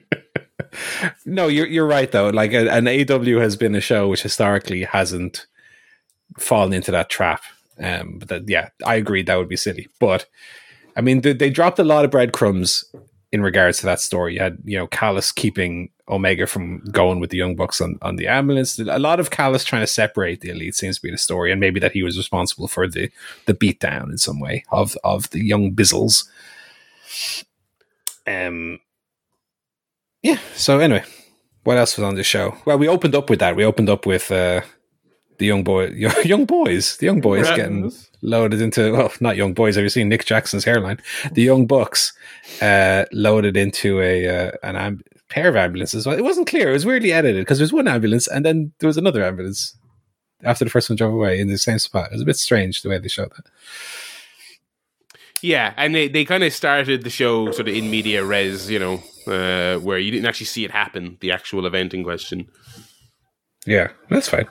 No, 1.26 1.49
you're 1.49 1.66
you're 1.66 1.86
right 1.86 2.11
though. 2.11 2.28
Like 2.28 2.53
an 2.53 2.86
AW 2.86 3.41
has 3.41 3.57
been 3.57 3.74
a 3.74 3.80
show 3.80 4.09
which 4.09 4.22
historically 4.22 4.84
hasn't 4.84 5.47
fallen 6.38 6.72
into 6.72 6.93
that 6.93 7.11
trap. 7.11 7.43
Um, 7.78 8.18
but 8.18 8.28
that, 8.28 8.49
yeah, 8.49 8.68
I 8.84 8.97
agree 8.97 9.22
that 9.22 9.36
would 9.36 9.49
be 9.49 9.57
silly. 9.57 9.88
But 9.99 10.26
I 10.97 11.01
mean, 11.01 11.22
they, 11.22 11.32
they 11.32 11.51
dropped 11.51 11.78
a 11.78 11.84
lot 11.84 12.05
of 12.05 12.11
breadcrumbs 12.11 12.84
in 13.33 13.43
regards 13.43 13.78
to 13.78 13.87
that 13.87 14.01
story. 14.01 14.35
You 14.35 14.41
had 14.41 14.59
you 14.64 14.76
know 14.76 14.87
Callis 14.87 15.33
keeping 15.33 15.91
Omega 16.09 16.47
from 16.47 16.81
going 16.91 17.20
with 17.20 17.31
the 17.31 17.37
Young 17.37 17.55
Bucks 17.55 17.81
on, 17.81 17.99
on 18.03 18.16
the 18.16 18.26
ambulance. 18.26 18.78
A 18.78 18.99
lot 18.99 19.20
of 19.20 19.31
Callis 19.31 19.64
trying 19.64 19.83
to 19.83 19.87
separate 19.87 20.41
the 20.41 20.51
elite 20.51 20.74
seems 20.74 20.97
to 20.97 21.03
be 21.03 21.11
the 21.11 21.18
story, 21.18 21.53
and 21.53 21.61
maybe 21.61 21.81
that 21.81 21.93
he 21.93 22.03
was 22.03 22.16
responsible 22.16 22.68
for 22.68 22.89
the 22.89 23.11
the 23.47 23.55
beatdown 23.55 24.11
in 24.11 24.18
some 24.18 24.41
way 24.41 24.64
of 24.70 24.97
of 25.05 25.31
the 25.31 25.45
young 25.45 25.72
Bizzles. 25.74 26.28
Um. 28.26 28.81
Yeah. 30.22 30.39
So 30.55 30.81
anyway, 30.81 31.05
what 31.64 31.78
else 31.78 31.97
was 31.97 32.05
on 32.05 32.14
the 32.14 32.22
show? 32.22 32.57
Well, 32.64 32.78
we 32.78 32.89
opened 32.89 33.14
up 33.14 33.31
with 33.31 33.39
that. 33.41 33.57
We 33.57 33.64
opened 33.64 33.89
up 33.89 34.05
with 34.07 34.31
uh, 34.31 34.62
the 35.41 35.47
young 35.47 35.64
boy, 35.64 35.86
young 36.24 36.45
boys, 36.45 36.99
the 36.99 37.07
young 37.07 37.20
boys 37.20 37.49
getting 37.49 37.91
loaded 38.20 38.61
into 38.61 38.93
well, 38.93 39.11
not 39.20 39.36
young 39.36 39.55
boys. 39.55 39.74
Have 39.74 39.82
you 39.82 39.88
seen 39.88 40.11
Nick 40.11 40.26
Jackson's 40.26 40.64
hairline? 40.64 41.01
The 41.32 41.43
young 41.43 41.66
bucks 41.66 42.12
uh, 42.61 43.07
loaded 43.11 43.57
into 43.57 44.01
a 44.03 44.28
uh, 44.28 44.51
an 44.62 44.74
amb- 44.76 45.03
pair 45.30 45.49
of 45.49 45.57
ambulances. 45.57 46.07
Well, 46.07 46.16
it 46.16 46.22
wasn't 46.22 46.47
clear. 46.47 46.68
It 46.68 46.74
was 46.74 46.84
weirdly 46.84 47.12
edited 47.12 47.41
because 47.41 47.57
there 47.57 47.64
was 47.64 47.72
one 47.72 47.88
ambulance 47.88 48.28
and 48.28 48.45
then 48.45 48.72
there 48.80 48.86
was 48.86 48.99
another 48.99 49.24
ambulance 49.24 49.74
after 50.45 50.64
the 50.64 50.70
first 50.70 50.91
one 50.91 50.97
drove 50.97 51.14
away 51.14 51.41
in 51.41 51.49
the 51.49 51.57
same 51.57 51.78
spot. 51.78 52.09
It 52.11 52.12
was 52.12 52.22
a 52.22 52.26
bit 52.26 52.36
strange 52.36 52.82
the 52.82 52.91
way 52.91 52.99
they 52.99 53.09
showed 53.09 53.30
that. 53.30 53.47
Yeah, 55.43 55.72
and 55.78 55.95
they, 55.95 56.09
they 56.09 56.26
kind 56.26 56.45
of 56.45 56.53
started 56.53 57.03
the 57.03 57.09
show 57.09 57.51
sort 57.53 57.66
of 57.66 57.74
in 57.74 57.91
media 57.91 58.22
res, 58.22 58.70
you 58.70 58.78
know, 58.78 59.03
uh, 59.26 59.78
where 59.80 59.99
you 59.99 60.11
didn't 60.11 60.26
actually 60.26 60.47
see 60.47 60.66
it 60.66 60.70
happen, 60.70 61.16
the 61.20 61.32
actual 61.32 61.64
event 61.64 61.95
in 61.95 62.05
question. 62.05 62.47
Yeah, 63.64 63.88
that's 64.11 64.28
fine. 64.28 64.47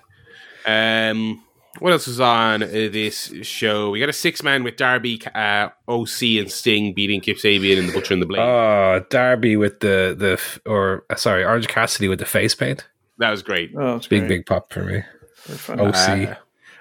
Um, 0.66 1.43
what 1.80 1.91
else 1.93 2.07
was 2.07 2.20
on 2.20 2.64
uh, 2.64 2.68
this 2.68 3.32
show? 3.43 3.91
We 3.91 3.99
got 3.99 4.10
a 4.10 4.14
six 4.14 4.43
man 4.43 4.64
with 4.64 4.76
Darby, 4.76 5.22
uh, 5.34 5.70
OC, 5.88 6.22
and 6.39 6.51
Sting 6.51 6.93
beating 6.93 7.22
Kip 7.22 7.38
Sabian 7.38 7.80
and 7.80 7.88
the 7.89 7.93
Butcher 7.93 8.14
and 8.14 8.22
the 8.22 8.26
Blade. 8.26 8.41
Oh, 8.41 9.05
Darby 9.10 9.55
with 9.55 9.80
the 9.80 10.16
the 10.18 10.41
or 10.70 11.05
uh, 11.10 11.16
sorry, 11.16 11.43
Orange 11.45 11.68
Cassidy 11.68 12.07
with 12.07 12.20
the 12.20 12.26
face 12.26 12.55
paint. 12.55 12.88
that 13.20 13.30
was 13.30 13.41
great. 13.43 13.72
Oh, 13.78 13.95
it's 13.97 14.07
Big 14.07 14.22
great. 14.22 14.30
big 14.30 14.45
pop 14.45 14.74
for 14.74 14.84
me. 14.84 15.03
Very 15.45 15.57
fun. 15.57 15.80
OC 15.80 15.95
Uh, 16.30 16.36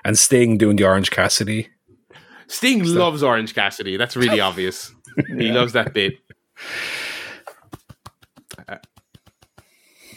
and 0.05 0.19
Sting 0.19 0.57
doing 0.59 0.77
the 0.77 0.85
Orange 0.85 1.11
Cassidy. 1.11 1.69
Sting 2.49 2.83
loves 2.85 3.23
Orange 3.23 3.55
Cassidy. 3.55 3.97
That's 3.99 4.17
really 4.17 4.41
obvious. 4.51 4.91
He 5.29 5.53
loves 5.53 5.75
that 5.75 5.93
bit. 5.93 6.15
Uh, 8.69 8.77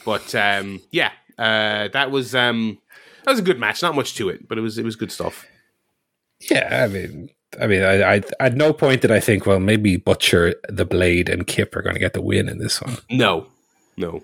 but 0.05 0.33
um, 0.33 0.81
yeah, 0.91 1.11
uh, 1.37 1.89
that 1.89 2.09
was 2.11 2.33
um, 2.33 2.79
that 3.23 3.31
was 3.31 3.39
a 3.39 3.43
good 3.43 3.59
match. 3.59 3.81
Not 3.81 3.95
much 3.95 4.15
to 4.15 4.29
it, 4.29 4.47
but 4.47 4.57
it 4.57 4.61
was 4.61 4.77
it 4.77 4.85
was 4.85 4.95
good 4.95 5.11
stuff. 5.11 5.45
Yeah, 6.49 6.83
I 6.83 6.87
mean, 6.87 7.29
I 7.59 7.67
mean, 7.67 7.83
I, 7.83 8.15
I 8.15 8.21
at 8.39 8.55
no 8.55 8.73
point 8.73 9.01
did 9.01 9.11
I 9.11 9.19
think, 9.19 9.45
well, 9.45 9.59
maybe 9.59 9.97
Butcher, 9.97 10.55
the 10.69 10.85
Blade, 10.85 11.29
and 11.29 11.47
Kip 11.47 11.75
are 11.75 11.81
going 11.81 11.95
to 11.95 11.99
get 11.99 12.13
the 12.13 12.21
win 12.21 12.49
in 12.49 12.57
this 12.57 12.81
one. 12.81 12.97
No, 13.09 13.47
no. 13.97 14.21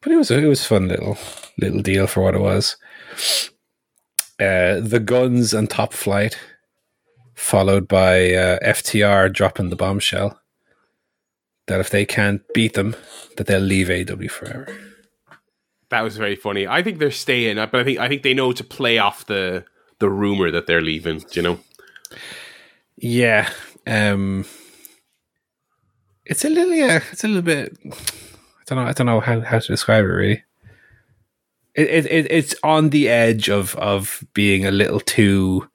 But 0.00 0.12
it 0.12 0.16
was 0.16 0.30
a, 0.30 0.38
it 0.38 0.46
was 0.46 0.66
fun 0.66 0.88
little 0.88 1.18
little 1.58 1.80
deal 1.80 2.06
for 2.06 2.22
what 2.22 2.34
it 2.34 2.40
was. 2.40 2.76
Uh, 4.40 4.80
the 4.80 5.00
guns 5.04 5.54
and 5.54 5.70
top 5.70 5.92
flight, 5.92 6.38
followed 7.34 7.86
by 7.86 8.32
uh, 8.34 8.58
FTR 8.60 9.32
dropping 9.32 9.70
the 9.70 9.76
bombshell 9.76 10.40
that 11.66 11.80
if 11.80 11.90
they 11.90 12.04
can't 12.04 12.42
beat 12.52 12.74
them, 12.74 12.94
that 13.36 13.46
they'll 13.46 13.60
leave 13.60 13.90
AW 13.90 14.28
forever. 14.28 14.76
That 15.94 16.02
was 16.02 16.16
very 16.16 16.34
funny. 16.34 16.66
I 16.66 16.82
think 16.82 16.98
they're 16.98 17.12
staying, 17.12 17.54
but 17.54 17.72
I 17.76 17.84
think 17.84 18.00
I 18.00 18.08
think 18.08 18.24
they 18.24 18.34
know 18.34 18.50
to 18.50 18.64
play 18.64 18.98
off 18.98 19.26
the 19.26 19.64
the 20.00 20.10
rumor 20.10 20.50
that 20.50 20.66
they're 20.66 20.82
leaving. 20.82 21.20
do 21.20 21.26
You 21.34 21.42
know, 21.42 21.60
Yeah, 22.96 23.48
um, 23.86 24.44
it's 26.26 26.44
a 26.44 26.48
little 26.48 26.74
yeah, 26.74 26.98
it's 27.12 27.22
a 27.22 27.28
little 27.28 27.42
bit. 27.42 27.78
I 27.86 28.62
don't 28.66 28.78
know. 28.78 28.84
I 28.86 28.92
don't 28.92 29.06
know 29.06 29.20
how, 29.20 29.40
how 29.40 29.60
to 29.60 29.66
describe 29.68 30.04
it 30.04 30.08
really. 30.08 30.42
It, 31.76 31.88
it, 31.88 32.06
it 32.06 32.26
it's 32.28 32.56
on 32.64 32.90
the 32.90 33.08
edge 33.08 33.48
of 33.48 33.76
of 33.76 34.24
being 34.34 34.66
a 34.66 34.72
little 34.72 34.98
too 34.98 35.70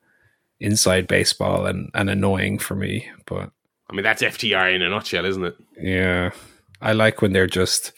inside 0.59 1.07
baseball 1.07 1.65
and, 1.65 1.91
and 1.93 2.09
annoying 2.09 2.59
for 2.59 2.76
me, 2.76 3.09
but 3.26 3.51
I 3.89 3.93
mean 3.93 4.03
that's 4.03 4.22
FTR 4.22 4.76
in 4.76 4.82
a 4.82 4.89
nutshell, 4.89 5.24
isn't 5.24 5.45
it? 5.45 5.55
yeah, 5.82 6.32
I 6.82 6.91
like 6.91 7.22
when 7.22 7.32
they're 7.32 7.47
just 7.47 7.93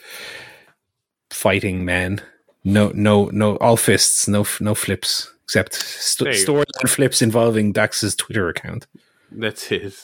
fighting 1.31 1.83
men. 1.85 2.21
No, 2.63 2.91
no, 2.93 3.25
no, 3.33 3.55
all 3.57 3.77
fists, 3.77 4.27
no, 4.27 4.45
no 4.59 4.75
flips, 4.75 5.31
except 5.45 5.73
st- 5.73 6.35
storyline 6.35 6.87
flips 6.89 7.21
involving 7.21 7.71
Dax's 7.71 8.15
Twitter 8.15 8.49
account. 8.49 8.85
That's 9.31 9.71
it. 9.71 9.95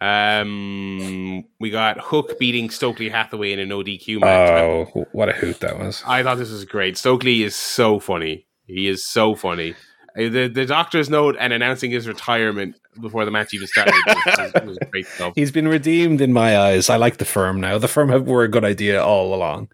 Um, 0.00 1.44
we 1.58 1.70
got 1.70 1.98
Hook 2.00 2.38
beating 2.38 2.70
Stokely 2.70 3.08
Hathaway 3.08 3.52
in 3.52 3.58
an 3.58 3.70
ODQ 3.70 4.20
match. 4.20 4.50
Oh, 4.50 5.06
what 5.12 5.28
a 5.28 5.32
hoot 5.32 5.58
that 5.60 5.78
was! 5.78 6.02
I 6.06 6.22
thought 6.22 6.38
this 6.38 6.50
was 6.52 6.64
great. 6.64 6.96
Stokely 6.96 7.42
is 7.42 7.56
so 7.56 7.98
funny. 7.98 8.46
He 8.66 8.86
is 8.86 9.04
so 9.04 9.34
funny. 9.34 9.74
Uh, 10.16 10.28
The 10.28 10.48
the 10.48 10.66
doctor's 10.66 11.10
note 11.10 11.36
and 11.40 11.52
announcing 11.52 11.90
his 11.90 12.06
retirement 12.06 12.76
before 13.00 13.24
the 13.24 13.30
match 13.32 13.52
even 13.54 13.66
started 13.66 13.94
was, 14.06 14.52
was, 14.54 14.62
was 14.66 14.78
great 14.90 15.06
stuff. 15.06 15.32
He's 15.36 15.50
been 15.50 15.66
redeemed 15.68 16.20
in 16.20 16.32
my 16.32 16.56
eyes. 16.58 16.88
I 16.88 16.96
like 16.96 17.16
the 17.16 17.24
firm 17.24 17.60
now. 17.60 17.78
The 17.78 17.88
firm 17.88 18.08
have, 18.10 18.26
were 18.26 18.44
a 18.44 18.48
good 18.48 18.64
idea 18.64 19.02
all 19.02 19.34
along. 19.34 19.68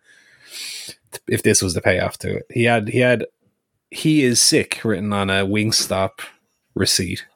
If 1.28 1.42
this 1.42 1.62
was 1.62 1.74
the 1.74 1.80
payoff 1.80 2.18
to 2.18 2.36
it, 2.36 2.46
he 2.50 2.64
had 2.64 2.88
he 2.88 2.98
had 2.98 3.26
he 3.90 4.22
is 4.22 4.40
sick 4.40 4.80
written 4.84 5.12
on 5.12 5.30
a 5.30 5.46
Wingstop 5.46 6.20
receipt. 6.74 7.26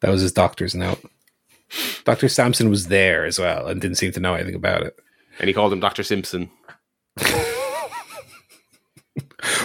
That 0.00 0.10
was 0.10 0.22
his 0.22 0.32
doctor's 0.32 0.74
note. 0.74 1.00
Doctor 2.04 2.28
Sampson 2.28 2.70
was 2.70 2.88
there 2.88 3.24
as 3.24 3.38
well 3.38 3.66
and 3.66 3.80
didn't 3.80 3.96
seem 3.96 4.12
to 4.12 4.20
know 4.20 4.34
anything 4.34 4.54
about 4.54 4.82
it. 4.82 4.98
And 5.38 5.48
he 5.48 5.54
called 5.54 5.72
him 5.72 5.80
Doctor 5.80 6.02
Simpson, 6.02 6.50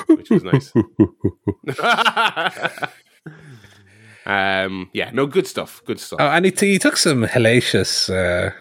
which 0.08 0.30
was 0.30 0.44
nice. 0.44 0.74
um, 4.26 4.90
yeah, 4.94 5.12
no, 5.14 5.28
good 5.28 5.46
stuff. 5.46 5.82
Good 5.86 6.00
stuff. 6.00 6.20
Oh, 6.22 6.28
and 6.28 6.46
he, 6.46 6.52
t- 6.52 6.72
he 6.72 6.80
took 6.80 6.98
some 6.98 7.26
hellacious 7.26 8.10
uh, 8.10 8.52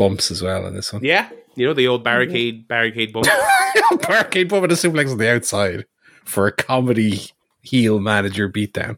bumps 0.00 0.30
as 0.30 0.40
well 0.42 0.66
in 0.66 0.74
this 0.74 0.92
one. 0.94 1.04
yeah, 1.04 1.28
you 1.56 1.66
know 1.66 1.74
the 1.74 1.86
old 1.86 2.02
barricade 2.02 2.66
barricade 2.66 3.12
bump. 3.12 3.26
Barricade 4.08 4.48
bump 4.48 4.64
and 4.64 4.72
a 4.72 4.74
suplex 4.74 5.12
on 5.12 5.18
the 5.18 5.30
outside 5.30 5.84
for 6.24 6.46
a 6.46 6.52
comedy 6.52 7.20
heel 7.62 8.00
manager 8.00 8.48
beatdown. 8.48 8.96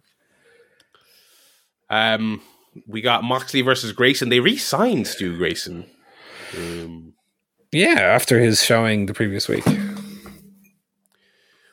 Um, 1.91 2.41
we 2.87 3.01
got 3.01 3.25
Moxley 3.25 3.63
versus 3.63 3.93
Grayson. 3.93 4.29
They 4.29 4.41
re-signed 4.41 5.07
Stu 5.07 5.37
Grayson. 5.37 5.85
Um, 6.57 7.13
Yeah, 7.73 8.01
after 8.01 8.39
his 8.41 8.63
showing 8.63 9.07
the 9.07 9.15
previous 9.15 9.49
week. 9.49 9.65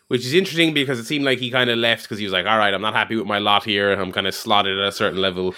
which 0.07 0.25
is 0.25 0.33
interesting 0.33 0.73
because 0.73 0.99
it 0.99 1.05
seemed 1.05 1.23
like 1.23 1.39
he 1.39 1.51
kind 1.51 1.69
of 1.69 1.77
left 1.77 2.03
because 2.03 2.17
he 2.17 2.25
was 2.25 2.33
like, 2.33 2.45
"All 2.47 2.57
right, 2.57 2.73
I'm 2.73 2.81
not 2.81 2.95
happy 2.95 3.15
with 3.15 3.27
my 3.27 3.37
lot 3.39 3.63
here. 3.63 3.93
I'm 3.93 4.11
kind 4.11 4.27
of 4.27 4.33
slotted 4.33 4.77
at 4.79 4.87
a 4.87 4.91
certain 4.91 5.21
level," 5.21 5.53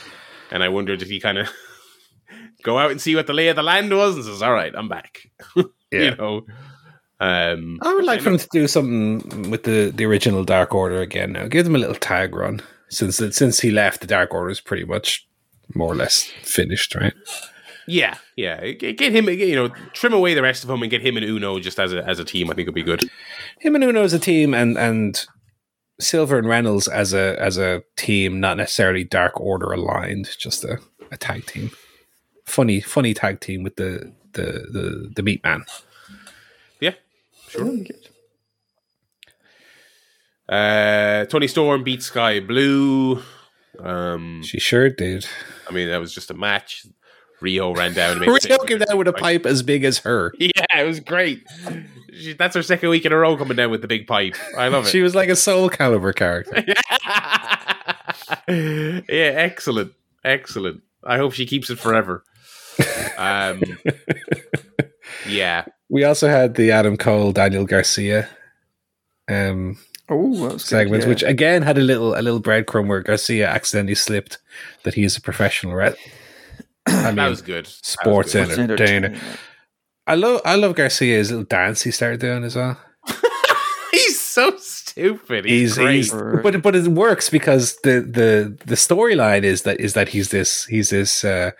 and 0.51 0.61
I 0.61 0.69
wondered 0.69 1.01
if 1.01 1.09
he 1.09 1.19
kind 1.19 1.37
of 1.37 1.47
go 2.63 2.77
out 2.77 2.91
and 2.91 3.01
see 3.01 3.15
what 3.15 3.27
the 3.27 3.33
lay 3.33 3.47
of 3.47 3.55
the 3.55 3.63
land 3.63 3.95
was, 3.95 4.15
and 4.15 4.25
says, 4.25 4.41
"All 4.41 4.53
right, 4.53 4.73
I'm 4.75 4.89
back." 4.89 5.27
you 5.91 6.15
know, 6.15 6.45
um, 7.19 7.79
I 7.81 7.93
would 7.93 8.05
like 8.05 8.21
for 8.21 8.31
him 8.31 8.37
to 8.37 8.47
do 8.51 8.67
something 8.67 9.51
with 9.51 9.63
the, 9.63 9.91
the 9.95 10.05
original 10.05 10.43
Dark 10.43 10.73
Order 10.73 11.01
again 11.01 11.33
now. 11.33 11.47
Give 11.47 11.65
them 11.65 11.75
a 11.75 11.79
little 11.79 11.95
tag 11.95 12.35
run. 12.35 12.61
Since 12.89 13.17
since 13.35 13.59
he 13.59 13.71
left, 13.71 14.01
the 14.01 14.07
Dark 14.07 14.33
Order 14.33 14.49
is 14.49 14.59
pretty 14.59 14.85
much 14.85 15.27
more 15.75 15.91
or 15.91 15.95
less 15.95 16.23
finished, 16.43 16.95
right? 16.95 17.13
yeah, 17.87 18.17
yeah, 18.35 18.71
get 18.71 18.97
get 18.97 19.13
him, 19.13 19.29
you 19.29 19.55
know, 19.55 19.69
trim 19.93 20.13
away 20.13 20.33
the 20.33 20.41
rest 20.41 20.63
of 20.63 20.67
them 20.67 20.81
and 20.81 20.89
get 20.89 21.05
him 21.05 21.17
and 21.17 21.25
Uno 21.25 21.59
just 21.59 21.79
as 21.79 21.93
a 21.93 22.07
as 22.07 22.19
a 22.19 22.25
team. 22.25 22.49
I 22.49 22.53
think 22.53 22.67
would 22.67 22.75
be 22.75 22.83
good. 22.83 23.09
Him 23.59 23.75
and 23.75 23.83
Uno 23.83 24.03
as 24.03 24.13
a 24.13 24.19
team 24.19 24.53
and 24.53 24.77
and 24.77 25.23
Silver 25.99 26.37
and 26.37 26.47
Reynolds 26.47 26.87
as 26.87 27.13
a 27.13 27.39
as 27.39 27.57
a 27.57 27.83
team, 27.97 28.39
not 28.39 28.57
necessarily 28.57 29.03
Dark 29.03 29.39
Order 29.39 29.71
aligned, 29.71 30.29
just 30.39 30.63
a, 30.63 30.79
a 31.11 31.17
tag 31.17 31.45
team. 31.45 31.71
Funny, 32.45 32.81
funny 32.81 33.13
tag 33.13 33.39
team 33.39 33.63
with 33.63 33.75
the 33.77 34.11
the 34.33 34.43
the, 34.71 35.11
the 35.15 35.23
Meat 35.23 35.43
Man. 35.43 35.63
Yeah, 36.79 36.93
sure. 37.49 37.65
Yeah, 37.71 37.83
good. 37.83 38.07
Uh, 40.49 41.25
Toni 41.25 41.47
Storm 41.47 41.83
beat 41.83 42.03
Skye 42.03 42.39
Blue. 42.41 43.21
Um, 43.79 44.41
She 44.43 44.59
sure 44.59 44.89
did. 44.89 45.25
I 45.69 45.71
mean, 45.73 45.87
that 45.89 45.99
was 45.99 46.13
just 46.13 46.29
a 46.29 46.33
match. 46.33 46.85
Rio 47.39 47.73
ran 47.73 47.93
down. 47.93 48.17
and 48.21 48.27
Rio 48.45 48.57
came 48.65 48.79
down 48.79 48.97
with 48.97 49.07
a 49.07 49.13
pipe 49.13 49.45
as 49.45 49.63
big 49.63 49.83
as 49.83 49.99
her. 49.99 50.33
Yeah, 50.39 50.79
it 50.79 50.85
was 50.85 50.99
great. 50.99 51.43
She, 52.13 52.33
that's 52.33 52.55
her 52.55 52.61
second 52.63 52.89
week 52.89 53.05
in 53.05 53.11
a 53.13 53.17
row 53.17 53.37
coming 53.37 53.55
down 53.57 53.71
with 53.71 53.81
the 53.81 53.87
big 53.87 54.05
pipe. 54.07 54.35
I 54.57 54.67
love 54.67 54.85
it. 54.85 54.89
She 54.89 55.01
was 55.01 55.15
like 55.15 55.29
a 55.29 55.33
Soulcalibur 55.33 56.13
character. 56.15 56.63
yeah, 58.47 59.01
excellent, 59.09 59.93
excellent. 60.23 60.81
I 61.03 61.17
hope 61.17 61.33
she 61.33 61.45
keeps 61.45 61.69
it 61.69 61.79
forever. 61.79 62.23
Um, 63.17 63.61
yeah, 65.27 65.65
We 65.89 66.03
also 66.03 66.27
had 66.27 66.55
the 66.55 66.71
Adam 66.71 66.97
Cole 66.97 67.31
Daniel 67.31 67.65
Garcia 67.65 68.27
um, 69.29 69.77
Oh, 70.09 70.33
that 70.33 70.53
was 70.53 70.63
good, 70.63 70.69
segments, 70.69 71.05
yeah. 71.05 71.09
which 71.09 71.23
again 71.23 71.61
had 71.61 71.77
a 71.77 71.81
little 71.81 72.15
a 72.15 72.21
little 72.21 72.41
breadcrumb 72.41 72.87
where 72.87 73.01
Garcia 73.01 73.47
accidentally 73.47 73.95
slipped 73.95 74.39
that 74.83 74.93
he 74.95 75.03
is 75.03 75.15
a 75.15 75.21
professional. 75.21 75.73
Re- 75.73 75.95
I 76.87 76.91
that 76.91 77.15
mean, 77.15 77.29
was 77.29 77.41
good. 77.41 77.65
That 77.65 77.69
was 77.69 77.79
sports 77.81 78.33
good. 78.33 78.49
Entertainer. 78.51 79.15
I 80.07 80.15
love 80.15 80.41
I 80.43 80.55
love 80.55 80.75
Garcia's 80.75 81.29
little 81.29 81.45
dance 81.45 81.83
he 81.83 81.91
started 81.91 82.19
doing 82.19 82.43
as 82.43 82.55
well. 82.57 82.77
He's 83.91 84.19
so 84.19 84.55
stupid. 84.57 85.45
He's, 85.45 85.77
He's, 85.77 86.11
he's 86.11 86.11
but 86.11 86.61
but 86.61 86.75
it 86.75 86.87
works 86.87 87.29
because 87.29 87.77
the 87.83 88.01
the 88.01 88.57
the 88.65 88.75
storyline 88.75 89.43
is 89.43 89.61
that 89.61 89.79
is 89.79 89.93
that 89.93 90.09
he's 90.09 90.29
this 90.31 90.65
he's 90.65 90.89
this 90.89 91.23
uh, 91.23 91.51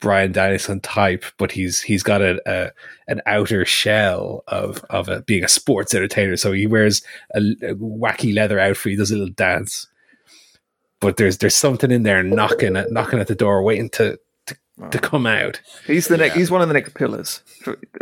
Bryan 0.00 0.32
Danielson 0.32 0.80
type, 0.80 1.24
but 1.38 1.52
he's 1.52 1.82
he's 1.82 2.02
got 2.02 2.22
a, 2.22 2.40
a 2.46 2.70
an 3.06 3.20
outer 3.26 3.64
shell 3.64 4.42
of 4.48 4.84
of 4.90 5.08
a, 5.08 5.20
being 5.22 5.44
a 5.44 5.48
sports 5.48 5.94
entertainer. 5.94 6.36
So 6.36 6.52
he 6.52 6.66
wears 6.66 7.02
a, 7.34 7.38
a 7.62 7.74
wacky 7.74 8.34
leather 8.34 8.58
outfit, 8.58 8.90
he 8.92 8.96
does 8.96 9.10
a 9.10 9.16
little 9.16 9.32
dance, 9.34 9.86
but 11.00 11.16
there's 11.16 11.38
there's 11.38 11.56
something 11.56 11.90
in 11.90 12.02
there 12.02 12.22
knocking 12.22 12.76
at 12.76 12.90
knocking 12.90 13.18
at 13.18 13.26
the 13.28 13.34
door, 13.34 13.62
waiting 13.62 13.90
to 13.90 14.18
to, 14.46 14.56
to 14.90 14.98
come 14.98 15.26
out. 15.26 15.60
He's 15.86 16.08
the 16.08 16.16
next. 16.16 16.34
Yeah. 16.34 16.38
He's 16.40 16.50
one 16.50 16.62
of 16.62 16.68
the 16.68 16.74
next 16.74 16.94
pillars. 16.94 17.42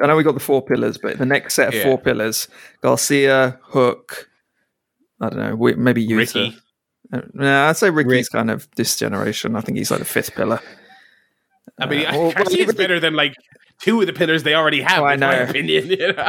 I 0.01 0.07
know 0.07 0.17
we 0.17 0.23
got 0.23 0.35
the 0.35 0.41
four 0.41 0.63
pillars, 0.63 0.99
but 0.99 1.19
the 1.19 1.27
next 1.27 1.55
set 1.55 1.69
of 1.69 1.75
Yeah. 1.75 1.83
four 1.83 1.99
pillars: 1.99 2.47
Garcia, 2.81 3.59
Hook. 3.65 4.29
I 5.21 5.31
don't 5.31 5.39
know. 5.39 5.75
Maybe 5.77 6.07
Yuta. 6.07 6.17
Ricky. 6.17 6.57
Uh, 7.13 7.23
nah, 7.35 7.69
I'd 7.71 7.77
say 7.77 7.91
Ricky's 7.91 8.13
Rick. 8.13 8.31
kind 8.33 8.51
of 8.51 8.69
this 8.77 8.97
generation. 8.97 9.57
I 9.57 9.63
think 9.63 9.79
he's 9.79 9.91
like 9.91 9.99
the 9.99 10.05
fifth 10.05 10.35
pillar. 10.35 10.61
I 11.79 11.87
mean, 11.87 12.07
Uh, 12.07 12.13
well, 12.13 12.33
well, 12.37 12.73
better 12.75 13.01
than 13.01 13.15
like 13.15 13.35
two 13.81 14.01
of 14.01 14.07
the 14.07 14.13
pillars 14.13 14.43
they 14.43 14.55
already 14.55 14.81
have. 14.83 15.03
Oh, 15.03 15.07
in 15.09 15.21
my 15.21 15.35
opinion. 15.35 15.89
You 15.91 16.13
know? 16.13 16.29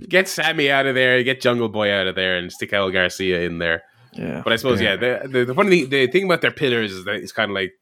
get 0.08 0.28
Sammy 0.28 0.70
out 0.70 0.86
of 0.86 0.94
there, 0.94 1.22
get 1.22 1.40
Jungle 1.40 1.68
Boy 1.68 1.92
out 1.92 2.06
of 2.06 2.14
there, 2.14 2.36
and 2.38 2.52
stick 2.52 2.72
El 2.72 2.90
Garcia 2.90 3.40
in 3.42 3.58
there. 3.58 3.82
Yeah, 4.12 4.40
But 4.42 4.52
I 4.52 4.56
suppose, 4.56 4.80
yeah, 4.80 4.96
the, 4.96 5.28
the, 5.30 5.44
the 5.44 5.54
funny 5.54 5.80
thing, 5.82 5.90
the 5.90 6.06
thing 6.06 6.24
about 6.24 6.40
their 6.40 6.50
pillars 6.50 6.92
is 6.92 7.04
that 7.04 7.16
it's 7.16 7.32
kind 7.32 7.50
of 7.50 7.54
like 7.54 7.72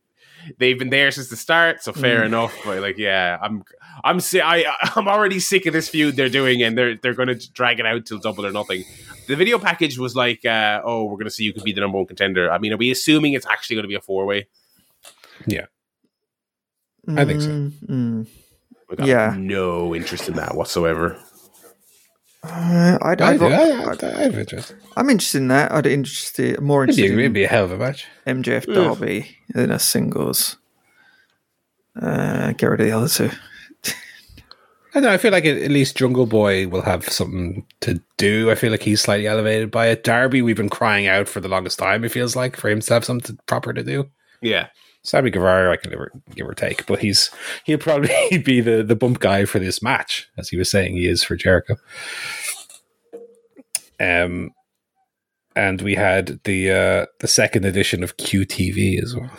they've 0.59 0.79
been 0.79 0.91
there 0.91 1.11
since 1.13 1.29
the 1.29 1.37
start, 1.37 1.83
so 1.83 1.93
fair 1.93 2.23
Mm. 2.23 2.27
enough. 2.27 2.55
But 2.65 2.81
like, 2.81 2.99
yeah, 2.99 3.39
I'm, 3.41 3.63
I'm, 4.03 4.19
si- 4.21 4.41
I, 4.41 4.65
I'm 4.97 5.07
already 5.07 5.39
sick 5.39 5.65
of 5.67 5.73
this 5.73 5.89
feud 5.89 6.17
they're 6.17 6.29
doing, 6.29 6.61
and 6.63 6.77
they're 6.77 6.97
they're 6.97 7.15
going 7.15 7.29
to 7.29 7.53
drag 7.53 7.79
it 7.79 7.87
out 7.87 8.05
till 8.07 8.19
double 8.19 8.45
or 8.45 8.51
nothing. 8.51 8.83
The 9.29 9.37
video 9.37 9.59
package 9.61 9.97
was 9.97 10.17
like, 10.17 10.45
uh, 10.45 10.83
oh, 10.85 11.05
we're 11.05 11.15
going 11.17 11.25
to 11.27 11.31
see 11.31 11.45
you 11.45 11.53
can 11.53 11.63
be 11.65 11.73
the 11.73 11.81
number 11.81 11.99
one 11.99 12.07
contender. 12.07 12.51
I 12.51 12.59
mean, 12.59 12.73
are 12.73 12.77
we 12.77 12.91
assuming 12.91 13.35
it's 13.35 13.47
actually 13.47 13.77
going 13.77 13.85
to 13.85 13.89
be 13.89 13.95
a 13.95 14.01
four 14.01 14.27
way? 14.27 14.49
I 17.09 17.25
think 17.25 17.41
so. 17.43 17.49
Mm, 17.49 17.73
mm. 17.89 18.27
I 18.91 18.95
got 18.97 19.07
Yeah. 19.07 19.35
no 19.39 19.95
interest 19.95 20.29
in 20.29 20.35
that 20.35 20.55
whatsoever. 20.55 21.19
Uh, 22.43 22.99
I'd, 23.01 23.23
I, 23.23 23.33
I'd, 23.33 23.43
I, 23.43 23.91
I'd, 23.91 24.05
I, 24.05 24.09
I 24.09 24.23
have 24.25 24.39
interest. 24.39 24.75
I'm 24.97 25.09
interested 25.09 25.39
in 25.39 25.49
that. 25.49 25.73
I'd 25.73 25.87
interested 25.87 26.61
more 26.61 26.85
It'd 26.85 26.95
be, 26.97 27.03
interested 27.05 27.19
it'd 27.21 27.27
in 27.27 27.33
be 27.33 27.45
a 27.45 27.49
hell 27.49 27.65
of 27.65 27.73
a 27.73 27.79
match. 27.79 28.07
MJF 28.27 28.69
Ugh. 28.69 28.75
Darby 28.75 29.37
in 29.55 29.71
a 29.71 29.79
singles. 29.79 30.59
Uh, 32.01 32.53
get 32.53 32.67
rid 32.67 32.81
of 32.83 32.87
the 32.87 32.93
other 32.93 33.09
two. 33.09 33.31
I 34.97 35.01
don't 35.01 35.03
know. 35.05 35.13
I 35.13 35.17
feel 35.17 35.33
like 35.33 35.45
at 35.45 35.57
at 35.57 35.71
least 35.73 35.97
Jungle 35.97 36.27
Boy 36.27 36.69
will 36.69 36.83
have 36.83 37.09
something 37.09 37.67
to 37.81 38.01
do. 38.17 38.51
I 38.51 38.55
feel 38.55 38.71
like 38.71 38.83
he's 38.83 39.01
slightly 39.01 39.27
elevated 39.27 39.71
by 39.73 39.89
it. 39.89 40.05
Darby, 40.05 40.41
we've 40.41 40.57
been 40.57 40.69
crying 40.69 41.09
out 41.09 41.29
for 41.29 41.41
the 41.41 41.49
longest 41.49 41.81
time. 41.81 42.05
It 42.05 42.13
feels 42.13 42.37
like 42.37 42.57
for 42.57 42.69
him 42.71 42.81
to 42.81 42.95
have 42.95 43.05
something 43.05 43.37
proper 43.47 43.73
to 43.73 43.83
do. 43.83 44.09
Yeah, 44.41 44.69
Sammy 45.05 45.31
Guevara, 45.31 45.71
I 45.71 45.77
can 45.77 45.91
never 45.91 46.11
give 46.35 46.49
or 46.49 46.55
take, 46.55 46.87
but 46.87 46.99
he's 47.01 47.31
he'll 47.65 47.79
probably 47.79 48.39
be 48.45 48.61
the 48.61 48.83
the 48.83 48.97
bump 48.97 49.21
guy 49.21 49.45
for 49.45 49.59
this 49.59 49.83
match, 49.83 50.29
as 50.39 50.49
he 50.49 50.57
was 50.57 50.71
saying 50.71 50.97
he 50.97 51.07
is 51.07 51.23
for 51.23 51.37
Jericho. 51.37 51.77
Um, 54.01 54.51
and 55.55 55.81
we 55.83 55.95
had 55.95 56.41
the 56.45 56.71
uh 56.71 57.07
the 57.21 57.29
second 57.29 57.65
edition 57.65 58.03
of 58.03 58.17
QTV 58.17 59.03
as 59.03 59.15
well. 59.15 59.31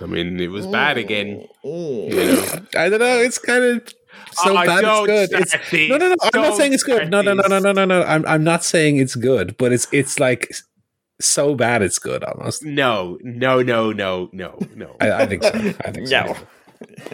I 0.00 0.06
mean, 0.06 0.38
it 0.38 0.48
was 0.50 0.66
bad 0.66 0.96
again. 0.96 1.46
You 1.64 2.10
know, 2.14 2.66
I 2.76 2.88
don't 2.88 3.00
know. 3.00 3.18
It's 3.18 3.38
kind 3.38 3.64
of 3.64 3.88
so 4.32 4.56
Oh, 4.56 4.64
bad 4.64 4.84
it's 4.84 5.06
good. 5.06 5.40
It's, 5.40 5.88
no, 5.88 5.96
no, 5.96 6.08
no. 6.08 6.16
I'm 6.22 6.42
not 6.42 6.56
saying 6.56 6.72
it's 6.72 6.82
good. 6.84 7.10
No, 7.10 7.20
no, 7.20 7.34
no, 7.34 7.46
no, 7.48 7.58
no, 7.58 7.72
no, 7.72 7.84
no. 7.84 8.02
I'm 8.02 8.24
I'm 8.26 8.44
not 8.44 8.62
saying 8.62 8.98
it's 8.98 9.16
good, 9.16 9.56
but 9.56 9.72
it's 9.72 9.88
it's 9.92 10.20
like 10.20 10.52
so 11.20 11.54
bad 11.54 11.82
it's 11.82 11.98
good 11.98 12.24
almost. 12.24 12.64
no, 12.64 13.18
no, 13.22 13.62
no, 13.62 13.92
no, 13.92 14.28
no, 14.32 14.58
no, 14.74 14.96
I, 15.00 15.12
I 15.12 15.26
think 15.26 15.42
so. 15.42 15.50
I 15.84 15.90
think 15.92 16.08
so. 16.08 16.36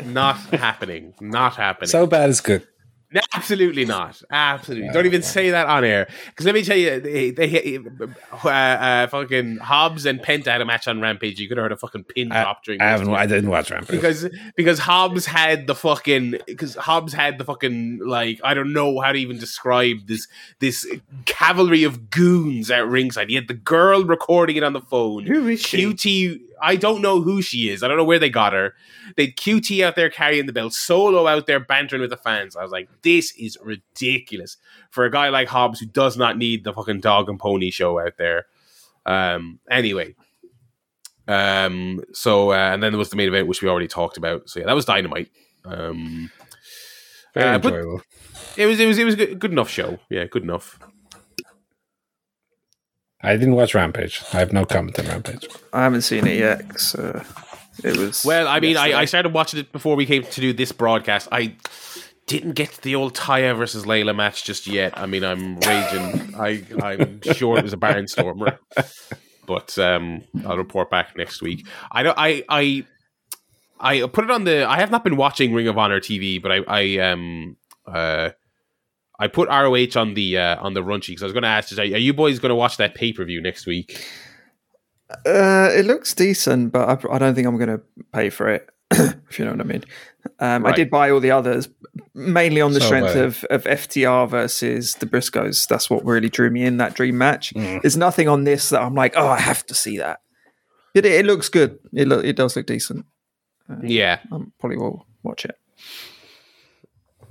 not 0.04 0.36
happening. 0.36 1.14
Not 1.20 1.56
happening. 1.56 1.88
So 1.88 2.06
bad 2.06 2.30
it's 2.30 2.40
good. 2.40 2.66
No, 3.12 3.20
absolutely 3.34 3.84
not. 3.84 4.20
Absolutely. 4.30 4.90
Don't 4.92 5.06
even 5.06 5.22
say 5.22 5.50
that 5.50 5.66
on 5.68 5.84
air. 5.84 6.08
Because 6.26 6.44
let 6.44 6.54
me 6.54 6.64
tell 6.64 6.76
you, 6.76 7.00
they, 7.00 7.30
they 7.30 7.78
uh, 7.78 8.48
uh, 8.48 9.06
fucking 9.06 9.58
Hobbs 9.58 10.06
and 10.06 10.20
Penta 10.20 10.46
had 10.46 10.60
a 10.60 10.64
match 10.64 10.88
on 10.88 11.00
Rampage. 11.00 11.38
You 11.38 11.48
could 11.48 11.56
have 11.56 11.64
heard 11.64 11.72
a 11.72 11.76
fucking 11.76 12.04
pin 12.04 12.32
I, 12.32 12.42
drop 12.42 12.64
during 12.64 12.80
I 12.80 12.86
haven't. 12.86 13.08
I 13.14 13.26
didn't 13.26 13.50
watch 13.50 13.70
Rampage. 13.70 13.90
because 13.90 14.28
because 14.56 14.80
Hobbs 14.80 15.24
had 15.24 15.68
the 15.68 15.74
fucking 15.74 16.38
because 16.46 16.74
Hobbs 16.74 17.12
had 17.12 17.38
the 17.38 17.44
fucking 17.44 18.00
like 18.04 18.40
I 18.42 18.54
don't 18.54 18.72
know 18.72 19.00
how 19.00 19.12
to 19.12 19.18
even 19.18 19.38
describe 19.38 20.06
this 20.06 20.26
this 20.58 20.86
cavalry 21.26 21.84
of 21.84 22.10
goons 22.10 22.70
at 22.70 22.88
ringside. 22.88 23.28
He 23.28 23.36
had 23.36 23.46
the 23.46 23.54
girl 23.54 24.04
recording 24.04 24.56
it 24.56 24.64
on 24.64 24.72
the 24.72 24.80
phone. 24.80 25.26
Who 25.26 25.46
is 25.46 25.60
she? 25.60 25.86
QT, 25.86 26.40
I 26.60 26.76
don't 26.76 27.02
know 27.02 27.20
who 27.20 27.42
she 27.42 27.68
is. 27.68 27.82
I 27.82 27.88
don't 27.88 27.96
know 27.96 28.04
where 28.04 28.18
they 28.18 28.30
got 28.30 28.52
her. 28.52 28.74
They'd 29.16 29.36
QT 29.36 29.84
out 29.84 29.96
there 29.96 30.10
carrying 30.10 30.46
the 30.46 30.52
belt, 30.52 30.72
Solo 30.72 31.26
out 31.26 31.46
there 31.46 31.60
bantering 31.60 32.00
with 32.00 32.10
the 32.10 32.16
fans. 32.16 32.56
I 32.56 32.62
was 32.62 32.72
like, 32.72 32.88
this 33.02 33.32
is 33.36 33.58
ridiculous 33.62 34.56
for 34.90 35.04
a 35.04 35.10
guy 35.10 35.28
like 35.28 35.48
Hobbs 35.48 35.80
who 35.80 35.86
does 35.86 36.16
not 36.16 36.38
need 36.38 36.64
the 36.64 36.72
fucking 36.72 37.00
dog 37.00 37.28
and 37.28 37.38
pony 37.38 37.70
show 37.70 37.98
out 37.98 38.16
there. 38.18 38.46
Um, 39.04 39.60
anyway. 39.70 40.14
Um, 41.28 42.02
so, 42.12 42.52
uh, 42.52 42.72
and 42.72 42.82
then 42.82 42.92
there 42.92 42.98
was 42.98 43.10
the 43.10 43.16
main 43.16 43.28
event, 43.28 43.48
which 43.48 43.62
we 43.62 43.68
already 43.68 43.88
talked 43.88 44.16
about. 44.16 44.48
So, 44.48 44.60
yeah, 44.60 44.66
that 44.66 44.74
was 44.74 44.84
Dynamite. 44.84 45.30
Um, 45.64 46.30
Very 47.34 47.48
uh, 47.48 47.54
enjoyable. 47.56 48.02
it 48.56 48.66
was, 48.66 48.78
it 48.78 48.86
was, 48.86 48.98
it 48.98 49.04
was 49.04 49.14
a 49.14 49.16
good, 49.18 49.38
good 49.38 49.52
enough 49.52 49.68
show. 49.68 49.98
Yeah, 50.08 50.24
good 50.24 50.42
enough. 50.42 50.78
I 53.26 53.36
didn't 53.36 53.56
watch 53.56 53.74
Rampage. 53.74 54.22
I 54.32 54.38
have 54.38 54.52
no 54.52 54.64
comment 54.64 54.96
on 55.00 55.06
Rampage. 55.06 55.48
I 55.72 55.82
haven't 55.82 56.02
seen 56.02 56.28
it 56.28 56.38
yet. 56.38 56.78
So 56.78 57.20
it 57.82 57.96
was. 57.96 58.24
Well, 58.24 58.46
I 58.46 58.60
mean, 58.60 58.76
I, 58.76 59.00
I 59.00 59.04
started 59.04 59.32
watching 59.32 59.58
it 59.58 59.72
before 59.72 59.96
we 59.96 60.06
came 60.06 60.22
to 60.22 60.40
do 60.40 60.52
this 60.52 60.70
broadcast. 60.70 61.26
I 61.32 61.56
didn't 62.26 62.52
get 62.52 62.70
the 62.82 62.94
old 62.94 63.14
Taya 63.14 63.56
versus 63.56 63.84
Leyla 63.84 64.14
match 64.14 64.44
just 64.44 64.68
yet. 64.68 64.96
I 64.96 65.06
mean, 65.06 65.24
I'm 65.24 65.58
raging. 65.58 66.34
I, 66.36 66.62
I'm 66.80 67.20
sure 67.34 67.58
it 67.58 67.64
was 67.64 67.72
a 67.72 67.76
barnstormer, 67.76 68.58
but 69.44 69.76
um, 69.76 70.22
I'll 70.46 70.56
report 70.56 70.88
back 70.88 71.16
next 71.16 71.42
week. 71.42 71.66
I 71.90 72.04
don't. 72.04 72.16
I 72.16 72.44
I 72.48 72.86
I 73.80 74.06
put 74.06 74.22
it 74.22 74.30
on 74.30 74.44
the. 74.44 74.64
I 74.68 74.78
have 74.78 74.92
not 74.92 75.02
been 75.02 75.16
watching 75.16 75.52
Ring 75.52 75.66
of 75.66 75.76
Honor 75.76 75.98
TV, 75.98 76.40
but 76.40 76.52
I 76.52 76.60
I 76.68 76.98
um 77.10 77.56
uh. 77.86 78.30
I 79.18 79.28
put 79.28 79.48
ROH 79.48 79.98
on 79.98 80.14
the 80.14 80.38
uh, 80.38 80.62
on 80.62 80.74
the 80.74 80.82
run 80.82 81.00
sheet 81.00 81.12
because 81.12 81.22
I 81.22 81.26
was 81.26 81.32
going 81.32 81.42
to 81.42 81.48
ask, 81.48 81.76
are 81.78 81.82
are 81.82 81.84
you 81.84 82.12
boys 82.12 82.38
going 82.38 82.50
to 82.50 82.56
watch 82.56 82.76
that 82.76 82.94
pay 82.94 83.12
per 83.12 83.24
view 83.24 83.40
next 83.40 83.66
week? 83.66 84.02
Uh, 85.24 85.70
it 85.72 85.86
looks 85.86 86.14
decent, 86.14 86.72
but 86.72 86.88
I, 86.88 87.14
I 87.14 87.18
don't 87.18 87.34
think 87.34 87.46
I'm 87.46 87.56
going 87.56 87.68
to 87.68 87.80
pay 88.12 88.28
for 88.30 88.48
it. 88.48 88.68
if 88.90 89.38
you 89.38 89.44
know 89.44 89.52
what 89.52 89.60
I 89.60 89.64
mean. 89.64 89.84
Um, 90.38 90.66
I 90.66 90.72
did 90.72 90.90
buy 90.90 91.10
all 91.10 91.20
the 91.20 91.30
others 91.30 91.68
mainly 92.14 92.60
on 92.60 92.72
the 92.72 92.80
So, 92.80 92.86
strength 92.86 93.16
uh, 93.16 93.24
of, 93.24 93.44
of 93.50 93.64
FTR 93.64 94.28
versus 94.28 94.94
the 94.94 95.06
Briscoes. 95.06 95.66
That's 95.66 95.88
what 95.88 96.04
really 96.04 96.28
drew 96.28 96.50
me 96.50 96.64
in 96.64 96.76
that 96.78 96.94
dream 96.94 97.18
match. 97.18 97.52
Mm. 97.54 97.82
There's 97.82 97.96
nothing 97.96 98.28
on 98.28 98.44
this 98.44 98.70
that 98.70 98.82
I'm 98.82 98.94
like, 98.94 99.14
oh, 99.16 99.28
I 99.28 99.38
have 99.38 99.64
to 99.66 99.74
see 99.74 99.98
that. 99.98 100.20
It, 100.94 101.04
it 101.04 101.26
looks 101.26 101.48
good. 101.48 101.78
It 101.92 102.08
lo- 102.08 102.20
it 102.20 102.36
does 102.36 102.56
look 102.56 102.66
decent. 102.66 103.06
Yeah, 103.82 104.20
I 104.32 104.38
probably 104.58 104.78
will 104.78 105.06
watch 105.22 105.44
it. 105.44 105.56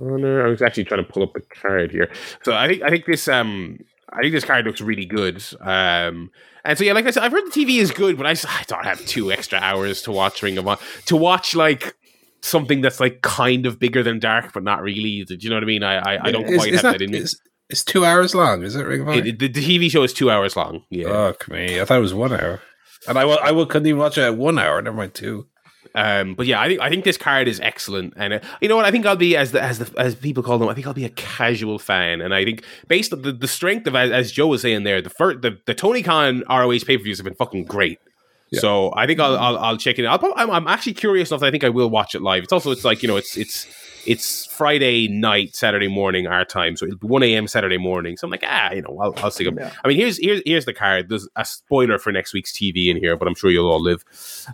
Honor. 0.00 0.46
I 0.46 0.48
was 0.50 0.62
actually 0.62 0.84
trying 0.84 1.04
to 1.04 1.10
pull 1.12 1.22
up 1.22 1.32
the 1.34 1.40
card 1.40 1.90
here. 1.90 2.10
So 2.44 2.52
I 2.54 2.68
think 2.68 2.82
I 2.82 2.90
think 2.90 3.06
this 3.06 3.28
um 3.28 3.78
I 4.12 4.20
think 4.20 4.32
this 4.34 4.44
card 4.44 4.64
looks 4.66 4.80
really 4.80 5.06
good. 5.06 5.42
Um, 5.60 6.30
and 6.64 6.76
so 6.78 6.84
yeah, 6.84 6.92
like 6.92 7.06
I 7.06 7.10
said, 7.10 7.22
I've 7.22 7.32
heard 7.32 7.46
the 7.46 7.50
TV 7.50 7.78
is 7.78 7.90
good, 7.90 8.16
but 8.16 8.26
I, 8.26 8.30
I 8.30 8.62
don't 8.66 8.84
have 8.84 9.04
two 9.06 9.30
extra 9.32 9.58
hours 9.58 10.02
to 10.02 10.12
watch 10.12 10.42
Ring 10.42 10.58
of 10.58 10.66
Honor 10.66 10.80
to 11.06 11.16
watch 11.16 11.54
like 11.54 11.94
something 12.42 12.80
that's 12.80 13.00
like 13.00 13.22
kind 13.22 13.66
of 13.66 13.78
bigger 13.78 14.02
than 14.02 14.18
Dark, 14.18 14.52
but 14.52 14.62
not 14.62 14.82
really. 14.82 15.24
Do 15.24 15.36
you 15.38 15.48
know 15.50 15.56
what 15.56 15.62
I 15.62 15.66
mean? 15.66 15.82
I 15.82 15.96
I, 15.96 16.26
I 16.26 16.30
don't 16.32 16.48
Is- 16.48 16.56
quite 16.56 16.68
is 16.72 16.80
have 16.80 16.92
that- 16.92 16.98
that 16.98 17.02
in 17.04 17.10
me. 17.12 17.18
is- 17.18 17.40
It's 17.68 17.82
two 17.82 18.04
hours 18.04 18.32
long, 18.34 18.62
is 18.62 18.76
it? 18.76 18.84
Ring 18.86 19.00
of 19.02 19.08
Honor? 19.08 19.24
It- 19.26 19.38
the, 19.40 19.48
the 19.48 19.60
TV 19.60 19.90
show 19.90 20.02
is 20.04 20.12
two 20.12 20.30
hours 20.30 20.56
long. 20.56 20.82
Yeah. 20.90 21.08
Fuck 21.08 21.48
me! 21.48 21.80
I 21.80 21.84
thought 21.84 21.98
it 21.98 22.00
was 22.02 22.14
one 22.14 22.32
hour, 22.32 22.60
and 23.08 23.18
I 23.18 23.22
I 23.28 23.50
couldn't 23.64 23.86
even 23.88 23.98
watch 23.98 24.18
it 24.18 24.22
at 24.22 24.36
one 24.36 24.58
hour. 24.58 24.80
Never 24.80 24.96
mind 24.96 25.14
two. 25.14 25.46
Um, 25.96 26.34
but 26.34 26.46
yeah, 26.46 26.60
I 26.60 26.68
think 26.68 26.80
I 26.82 26.90
think 26.90 27.04
this 27.04 27.16
card 27.16 27.48
is 27.48 27.58
excellent, 27.60 28.12
and 28.16 28.34
uh, 28.34 28.40
you 28.60 28.68
know 28.68 28.76
what? 28.76 28.84
I 28.84 28.90
think 28.90 29.06
I'll 29.06 29.16
be 29.16 29.34
as 29.34 29.52
the 29.52 29.62
as 29.62 29.78
the 29.78 29.98
as 29.98 30.14
people 30.14 30.42
call 30.42 30.58
them. 30.58 30.68
I 30.68 30.74
think 30.74 30.86
I'll 30.86 30.92
be 30.92 31.06
a 31.06 31.10
casual 31.10 31.78
fan, 31.78 32.20
and 32.20 32.34
I 32.34 32.44
think 32.44 32.64
based 32.86 33.14
on 33.14 33.22
the, 33.22 33.32
the 33.32 33.48
strength 33.48 33.86
of 33.86 33.96
as, 33.96 34.10
as 34.10 34.30
Joe 34.30 34.48
was 34.48 34.60
saying 34.60 34.84
there, 34.84 35.00
the 35.00 35.08
first 35.08 35.40
the, 35.40 35.58
the 35.64 35.74
Tony 35.74 36.02
Khan 36.02 36.44
ROH 36.50 36.80
pay 36.86 36.98
per 36.98 37.02
views 37.02 37.16
have 37.16 37.24
been 37.24 37.34
fucking 37.34 37.64
great. 37.64 37.98
Yeah. 38.50 38.60
So 38.60 38.92
I 38.94 39.06
think 39.06 39.18
I'll, 39.18 39.36
I'll 39.36 39.58
I'll 39.58 39.76
check 39.76 39.98
it 39.98 40.04
out. 40.04 40.12
I'll, 40.12 40.18
prob- 40.18 40.34
I'm, 40.36 40.50
I'm 40.50 40.68
actually 40.68 40.94
curious 40.94 41.30
enough. 41.30 41.40
That 41.40 41.46
I 41.46 41.50
think 41.50 41.64
I 41.64 41.68
will 41.68 41.90
watch 41.90 42.14
it 42.14 42.22
live. 42.22 42.44
It's 42.44 42.52
also 42.52 42.70
it's 42.70 42.84
like 42.84 43.02
you 43.02 43.08
know 43.08 43.16
it's 43.16 43.36
it's 43.36 43.66
it's 44.06 44.46
Friday 44.46 45.08
night, 45.08 45.56
Saturday 45.56 45.88
morning 45.88 46.28
our 46.28 46.44
time, 46.44 46.76
so 46.76 46.86
it'll 46.86 46.98
be 46.98 47.08
one 47.08 47.24
a.m. 47.24 47.48
Saturday 47.48 47.76
morning. 47.76 48.16
So 48.16 48.26
I'm 48.26 48.30
like 48.30 48.44
ah, 48.46 48.70
you 48.70 48.82
know, 48.82 48.96
I'll, 49.00 49.14
I'll 49.18 49.30
stick 49.32 49.48
up. 49.48 49.54
Yeah. 49.58 49.72
I 49.84 49.88
mean, 49.88 49.96
here's 49.96 50.18
here's 50.18 50.42
here's 50.46 50.64
the 50.64 50.72
card. 50.72 51.08
There's 51.08 51.28
a 51.34 51.44
spoiler 51.44 51.98
for 51.98 52.12
next 52.12 52.32
week's 52.32 52.52
TV 52.52 52.88
in 52.88 52.96
here, 52.96 53.16
but 53.16 53.26
I'm 53.26 53.34
sure 53.34 53.50
you'll 53.50 53.70
all 53.70 53.82
live. 53.82 54.04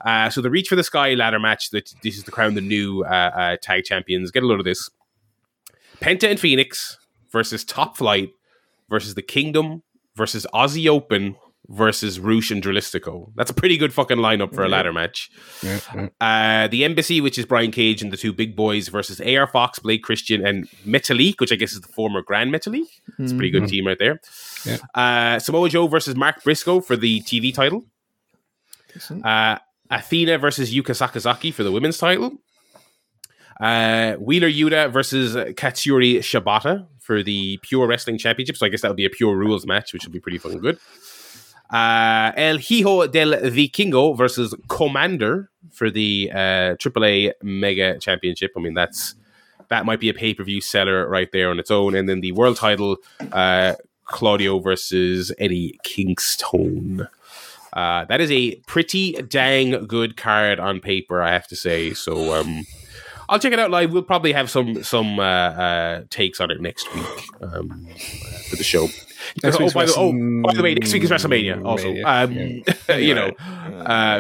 Uh, 0.05 0.31
so 0.31 0.41
the 0.41 0.51
Reach 0.51 0.69
for 0.69 0.77
the 0.77 0.85
Sky 0.85 1.13
ladder 1.15 1.39
match. 1.39 1.71
That 1.71 1.93
this 2.03 2.17
is 2.17 2.25
the 2.25 2.31
crown 2.31 2.55
the 2.55 2.63
new 2.63 3.05
uh, 3.05 3.09
uh, 3.09 3.57
tag 3.61 3.85
champions. 3.85 4.31
Get 4.31 4.43
a 4.43 4.47
load 4.47 4.61
of 4.61 4.65
this. 4.65 4.89
Penta 6.01 6.31
and 6.31 6.41
Phoenix 6.41 6.99
versus 7.31 7.63
Top 7.63 7.97
Flight 7.97 8.31
versus 8.89 9.15
the 9.15 9.23
Kingdom 9.23 9.83
versus 10.17 10.47
Aussie 10.53 10.89
Open 10.89 11.37
versus 11.69 12.19
Roosh 12.19 12.51
and 12.51 12.63
Dralistico. 12.63 13.33
That's 13.37 13.51
a 13.51 13.55
pretty 13.55 13.77
good 13.77 13.93
fucking 13.95 14.19
lineup 14.19 14.55
for 14.55 14.63
a 14.65 14.69
ladder 14.69 14.93
match. 14.93 15.31
Uh, 16.21 16.69
the 16.69 16.85
Embassy, 16.85 17.21
which 17.21 17.39
is 17.39 17.47
Brian 17.47 17.71
Cage 17.71 18.03
and 18.03 18.13
the 18.13 18.17
two 18.17 18.33
big 18.33 18.57
boys 18.57 18.89
versus 18.89 19.21
AR 19.21 19.47
Fox, 19.47 19.79
Blake 19.79 20.03
Christian, 20.03 20.45
and 20.45 20.69
Metalik, 20.87 21.41
which 21.41 21.53
I 21.53 21.57
guess 21.57 21.73
is 21.73 21.81
the 21.81 21.89
former 21.89 22.21
Grand 22.23 22.53
Metalik. 22.53 22.87
It's 23.19 23.33
a 23.33 23.37
pretty 23.37 23.51
good 23.51 23.69
team 23.69 23.87
right 23.87 23.99
there. 23.99 24.21
Yeah. 24.67 24.79
Uh, 24.95 25.39
Samoa 25.39 25.69
Joe 25.69 25.87
versus 25.87 26.17
Mark 26.17 26.43
Briscoe 26.43 26.81
for 26.81 26.97
the 26.97 27.21
TV 27.23 27.55
title. 27.55 27.85
Uh, 29.25 29.59
Athena 29.91 30.39
versus 30.39 30.75
Yuka 30.75 30.95
Sakazaki 30.97 31.53
for 31.55 31.63
the 31.63 31.73
women's 31.73 31.99
title. 31.99 32.39
Uh, 33.61 34.15
Wheeler 34.15 34.49
Yuta 34.51 34.93
versus 34.93 35.37
Katsuyori 35.37 36.19
Shibata 36.19 36.87
for 37.01 37.23
the 37.23 37.59
Pure 37.59 37.87
Wrestling 37.87 38.19
Championship. 38.19 38.57
So 38.57 38.67
I 38.67 38.69
guess 38.69 38.81
that 38.83 38.89
would 38.89 38.97
be 38.97 39.05
a 39.05 39.11
pure 39.11 39.37
rules 39.37 39.67
match, 39.67 39.93
which 39.93 40.05
will 40.05 40.13
be 40.13 40.21
pretty 40.21 40.39
fucking 40.39 40.59
good. 40.59 40.79
Uh, 41.73 42.33
El 42.37 42.59
Hijo 42.59 43.07
del 43.07 43.33
Vikingo 43.51 44.17
versus 44.17 44.55
Komander 44.69 45.49
for 45.71 45.91
the 45.91 46.31
uh, 46.33 46.77
AAA 46.77 47.33
Mega 47.43 47.99
Championship. 47.99 48.53
I 48.57 48.61
mean, 48.61 48.75
that's 48.75 49.15
that 49.69 49.87
might 49.87 50.01
be 50.01 50.11
a 50.11 50.15
pay 50.15 50.35
per 50.35 50.45
view 50.45 50.61
seller 50.61 51.09
right 51.09 51.33
there 51.33 51.49
on 51.49 51.59
its 51.59 51.71
own. 51.71 51.95
And 51.95 52.09
then 52.09 52.21
the 52.21 52.33
world 52.33 52.59
title, 52.59 52.99
uh, 53.33 53.75
Claudio 54.05 54.59
versus 54.59 55.33
Eddie 55.39 55.79
Kingston. 55.83 57.09
Uh, 57.73 58.05
that 58.05 58.21
is 58.21 58.31
a 58.31 58.57
pretty 58.67 59.13
dang 59.23 59.87
good 59.87 60.19
card 60.19 60.61
on 60.61 60.79
paper, 60.81 61.23
I 61.23 61.33
have 61.33 61.49
to 61.49 61.57
say. 61.57 61.95
So 61.95 62.35
um, 62.35 62.67
I'll 63.31 63.39
check 63.39 63.55
it 63.55 63.59
out 63.59 63.71
live. 63.71 63.93
We'll 63.93 64.03
probably 64.03 64.33
have 64.33 64.51
some 64.51 64.83
some 64.83 65.19
uh, 65.19 65.23
uh, 65.23 66.03
takes 66.11 66.39
on 66.39 66.51
it 66.51 66.61
next 66.61 66.95
week 66.95 67.07
um, 67.41 67.89
for 68.51 68.57
the 68.57 68.65
show. 68.65 68.89
Oh, 69.45 69.71
by 69.71 69.87
the, 69.87 69.95
oh, 69.97 70.13
by 70.43 70.55
the 70.55 70.63
way, 70.63 70.75
next 70.75 70.93
week 70.93 71.03
is 71.05 71.11
WrestleMania. 71.11 71.65
Also, 71.65 71.95
um, 72.05 72.33
you 73.01 73.15
know, 73.15 73.29
uh, 73.29 74.19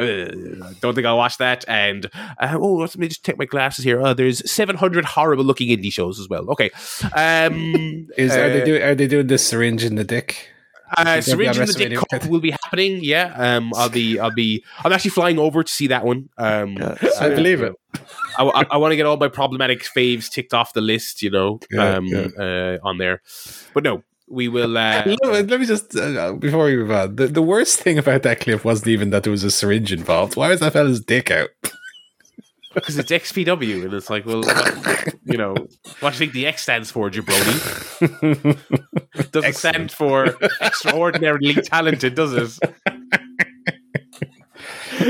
don't 0.81 0.95
think 0.95 1.07
I'll 1.07 1.17
watch 1.17 1.39
that. 1.39 1.65
And 1.69 2.07
uh, 2.15 2.57
oh, 2.59 2.75
let 2.75 2.97
me 2.97 3.09
just 3.09 3.25
take 3.25 3.39
my 3.39 3.45
glasses 3.45 3.85
here. 3.85 4.01
Uh, 4.01 4.15
there's 4.15 4.51
700 4.51 5.05
horrible 5.05 5.45
looking 5.45 5.69
indie 5.69 5.93
shows 5.93 6.19
as 6.21 6.29
well. 6.29 6.49
Okay, 6.51 6.71
um, 7.15 8.09
Is 8.17 8.33
are 8.33 8.51
they 8.51 8.63
uh, 8.63 8.65
doing 8.65 8.83
are 8.83 8.95
they 8.95 9.07
doing 9.07 9.27
this 9.27 9.47
syringe 9.47 9.85
in 9.85 9.97
the 9.97 10.05
dick? 10.05 10.53
uh, 10.97 11.05
Think 11.05 11.27
they'll 11.27 11.37
be 11.39 11.49
on 11.49 11.55
Syringe 11.55 11.71
in 11.71 11.77
the 11.77 11.97
Dick 11.97 12.09
Cup 12.11 12.27
will 12.31 12.41
be 12.41 12.51
happening. 12.51 12.99
Yeah, 13.03 13.33
um, 13.37 13.73
I'll 13.75 13.89
be, 13.89 14.19
I'll 14.19 14.35
be, 14.35 14.65
I'm 14.85 14.93
actually 14.93 15.13
flying 15.13 15.39
over 15.39 15.63
to 15.63 15.73
see 15.73 15.87
that 15.89 16.05
one. 16.05 16.29
Um, 16.39 16.77
Yeah. 16.77 16.97
I 17.21 17.31
believe 17.31 17.63
it. 17.63 17.75
I, 18.39 18.77
want 18.77 18.93
to 18.93 18.97
get 18.97 19.07
all 19.07 19.17
my 19.17 19.29
problematic 19.29 19.85
faves 19.85 20.31
ticked 20.31 20.55
off 20.55 20.73
the 20.73 20.81
list, 20.81 21.23
you 21.23 21.31
know, 21.31 21.61
Yeah, 21.71 21.97
um, 21.97 22.07
yeah. 22.07 22.29
Uh, 22.39 22.79
on 22.83 22.99
there. 22.99 23.21
But 23.75 23.85
no, 23.85 24.03
we 24.33 24.49
will. 24.49 24.77
Uh, 24.77 25.05
Let 25.23 25.49
let 25.49 25.61
me 25.61 25.67
just 25.67 25.95
uh, 25.95 26.33
before 26.33 26.65
we 26.65 26.77
move 26.77 26.91
on. 26.91 27.17
The, 27.17 27.27
the 27.29 27.43
worst 27.43 27.81
thing 27.81 27.99
about 27.99 28.23
that 28.23 28.41
clip 28.41 28.65
wasn't 28.65 28.89
even 28.89 29.11
that 29.11 29.25
there 29.25 29.31
was 29.31 29.45
a 29.45 29.51
syringe 29.51 29.93
involved. 29.93 30.37
Why 30.37 30.49
was 30.49 30.61
that 30.61 30.73
fella's 30.73 31.01
dick 31.01 31.31
out? 31.31 31.51
because 32.75 32.97
it's 32.97 33.13
XPW, 33.13 33.85
and 33.85 33.93
it's 33.93 34.09
like, 34.09 34.25
well, 34.25 34.41
what, 34.41 35.15
you 35.25 35.37
know, 35.37 35.55
what 36.01 36.01
do 36.01 36.07
you 36.07 36.19
think 36.19 36.33
the 36.33 36.47
X 36.47 36.63
stands 36.63 36.91
for, 36.91 37.11
jabroni? 37.11 37.53
Doesn't 39.31 39.49
Excellent. 39.49 39.57
stand 39.57 39.93
for 39.93 40.35
extraordinarily 40.63 41.55
talented, 41.55 42.15
does 42.15 42.33
it? 42.33 42.75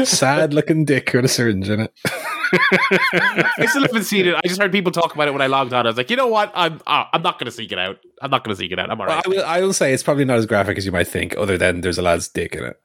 Sad 0.05 0.55
looking 0.55 0.85
dick 0.85 1.11
with 1.15 1.25
a 1.25 1.29
syringe 1.29 1.69
in 1.69 1.81
it. 1.81 1.93
I 2.05 3.67
still 3.69 3.83
haven't 3.83 4.05
seen 4.05 4.27
it. 4.27 4.35
I 4.35 4.47
just 4.47 4.61
heard 4.61 4.73
people 4.73 4.93
talk 4.93 5.15
about 5.15 5.29
it 5.29 5.33
when 5.33 5.43
I 5.43 5.47
logged 5.47 5.73
on. 5.73 5.87
I 5.87 5.89
was 5.91 5.97
like, 5.97 6.11
you 6.11 6.17
know 6.17 6.27
what? 6.27 6.53
I'm 6.55 6.81
uh, 6.87 7.05
I'm 7.13 7.23
not 7.23 7.39
going 7.39 7.47
to 7.47 7.51
seek 7.53 7.73
it 7.73 7.79
out. 7.79 7.99
I'm 8.21 8.31
not 8.31 8.45
going 8.45 8.55
to 8.55 8.59
seek 8.61 8.73
it 8.73 8.79
out. 8.79 8.91
I'm 8.91 9.01
all 9.01 9.07
Well. 9.07 9.23
I 9.25 9.29
will, 9.29 9.45
I 9.45 9.61
will 9.63 9.73
say 9.73 9.93
it's 9.93 10.03
probably 10.03 10.25
not 10.25 10.39
as 10.39 10.47
graphic 10.47 10.79
as 10.79 10.87
you 10.87 10.93
might 10.93 11.09
think, 11.09 11.37
other 11.37 11.57
than 11.57 11.81
there's 11.81 11.99
a 11.99 12.03
lad's 12.03 12.29
dick 12.29 12.55
in 12.55 12.65
it. 12.65 12.77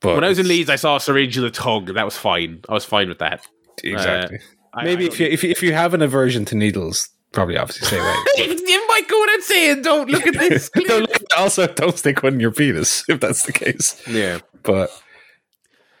But 0.00 0.14
when 0.14 0.24
I 0.24 0.28
was 0.28 0.38
in 0.38 0.48
Leeds, 0.48 0.70
I 0.70 0.76
saw 0.76 0.96
a 0.96 1.00
syringe 1.00 1.36
in 1.36 1.42
the 1.44 1.70
and 1.70 1.88
That 1.88 2.04
was 2.04 2.16
fine. 2.16 2.62
I 2.68 2.72
was 2.74 2.84
fine 2.84 3.08
with 3.08 3.18
that. 3.18 3.46
exactly. 3.84 4.38
I- 4.72 4.84
Maybe 4.84 5.04
I 5.04 5.08
if 5.08 5.20
you 5.20 5.26
if 5.26 5.42
you, 5.44 5.50
if 5.50 5.62
you 5.62 5.72
have 5.72 5.94
an 5.94 6.00
aversion 6.02 6.44
to 6.46 6.54
needles, 6.54 7.08
probably 7.32 7.56
obviously 7.58 7.86
stay 7.88 7.98
away. 7.98 8.14
you 8.66 8.86
might 8.88 9.08
go 9.08 9.24
and 9.24 9.42
say, 9.42 9.80
don't 9.82 10.08
look 10.08 10.26
at 10.26 10.34
this. 10.34 10.70
don't, 10.74 11.10
also, 11.36 11.66
don't 11.66 11.98
stick 11.98 12.22
one 12.22 12.34
in 12.34 12.40
your 12.40 12.52
penis 12.52 13.04
if 13.08 13.20
that's 13.20 13.44
the 13.44 13.52
case. 13.52 14.00
yeah. 14.08 14.38
But 14.62 14.90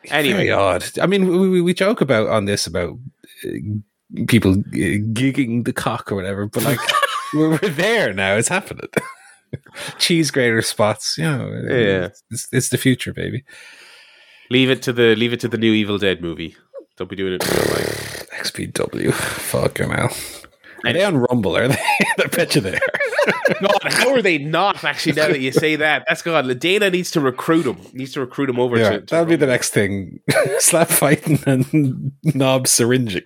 Anyway, 0.08 0.46
very 0.46 0.50
odd. 0.50 0.98
I 0.98 1.06
mean, 1.06 1.28
we, 1.28 1.48
we, 1.48 1.60
we 1.60 1.74
joke 1.74 2.00
about 2.00 2.28
on 2.28 2.46
this 2.46 2.66
about 2.66 2.98
uh, 3.44 3.50
people 4.26 4.52
uh, 4.52 4.98
gigging 5.12 5.64
the 5.64 5.72
cock 5.72 6.10
or 6.10 6.14
whatever, 6.14 6.46
but 6.46 6.64
like 6.64 6.78
we're, 7.34 7.50
we're 7.50 7.68
there 7.68 8.12
now. 8.12 8.36
It's 8.36 8.48
happening. 8.48 8.88
Cheese 9.98 10.30
grater 10.30 10.62
spots, 10.62 11.18
you 11.18 11.24
know. 11.24 11.50
Yeah. 11.68 12.08
it's, 12.30 12.48
it's 12.52 12.68
the 12.68 12.78
future, 12.78 13.12
baby. 13.12 13.44
leave 14.50 14.70
it 14.70 14.82
to 14.82 14.92
the 14.92 15.14
leave 15.16 15.32
it 15.32 15.40
to 15.40 15.48
the 15.48 15.58
new 15.58 15.72
Evil 15.72 15.98
Dead 15.98 16.22
movie. 16.22 16.56
Don't 16.96 17.10
be 17.10 17.16
doing 17.16 17.34
it 17.34 17.44
in 17.46 17.56
real 17.56 17.74
life. 17.74 18.26
XPW, 18.40 19.12
fuck 19.12 19.74
them 19.74 19.92
out. 19.92 20.39
Are 20.84 20.92
they 20.92 21.04
on 21.04 21.16
Rumble? 21.18 21.56
Are 21.56 21.68
they? 21.68 21.78
I 22.18 22.26
bet 22.26 22.54
you 22.54 22.60
they 22.60 22.74
are. 22.76 22.80
God, 23.60 23.78
how 23.92 24.14
are 24.14 24.22
they 24.22 24.38
not? 24.38 24.82
Actually, 24.84 25.12
now 25.12 25.28
that 25.28 25.40
you 25.40 25.52
say 25.52 25.76
that, 25.76 26.04
that's 26.08 26.22
God. 26.22 26.58
Dana 26.58 26.88
needs 26.90 27.10
to 27.12 27.20
recruit 27.20 27.66
him. 27.66 27.76
Needs 27.92 28.12
to 28.14 28.20
recruit 28.20 28.48
him 28.48 28.58
over 28.58 28.78
Yeah, 28.78 28.90
to. 28.90 29.00
to 29.00 29.06
that'll 29.06 29.26
be 29.26 29.36
the 29.36 29.46
next 29.46 29.70
thing: 29.70 30.20
slap 30.58 30.88
fighting 30.88 31.38
and 31.46 32.12
knob 32.34 32.66
syringing. 32.66 33.22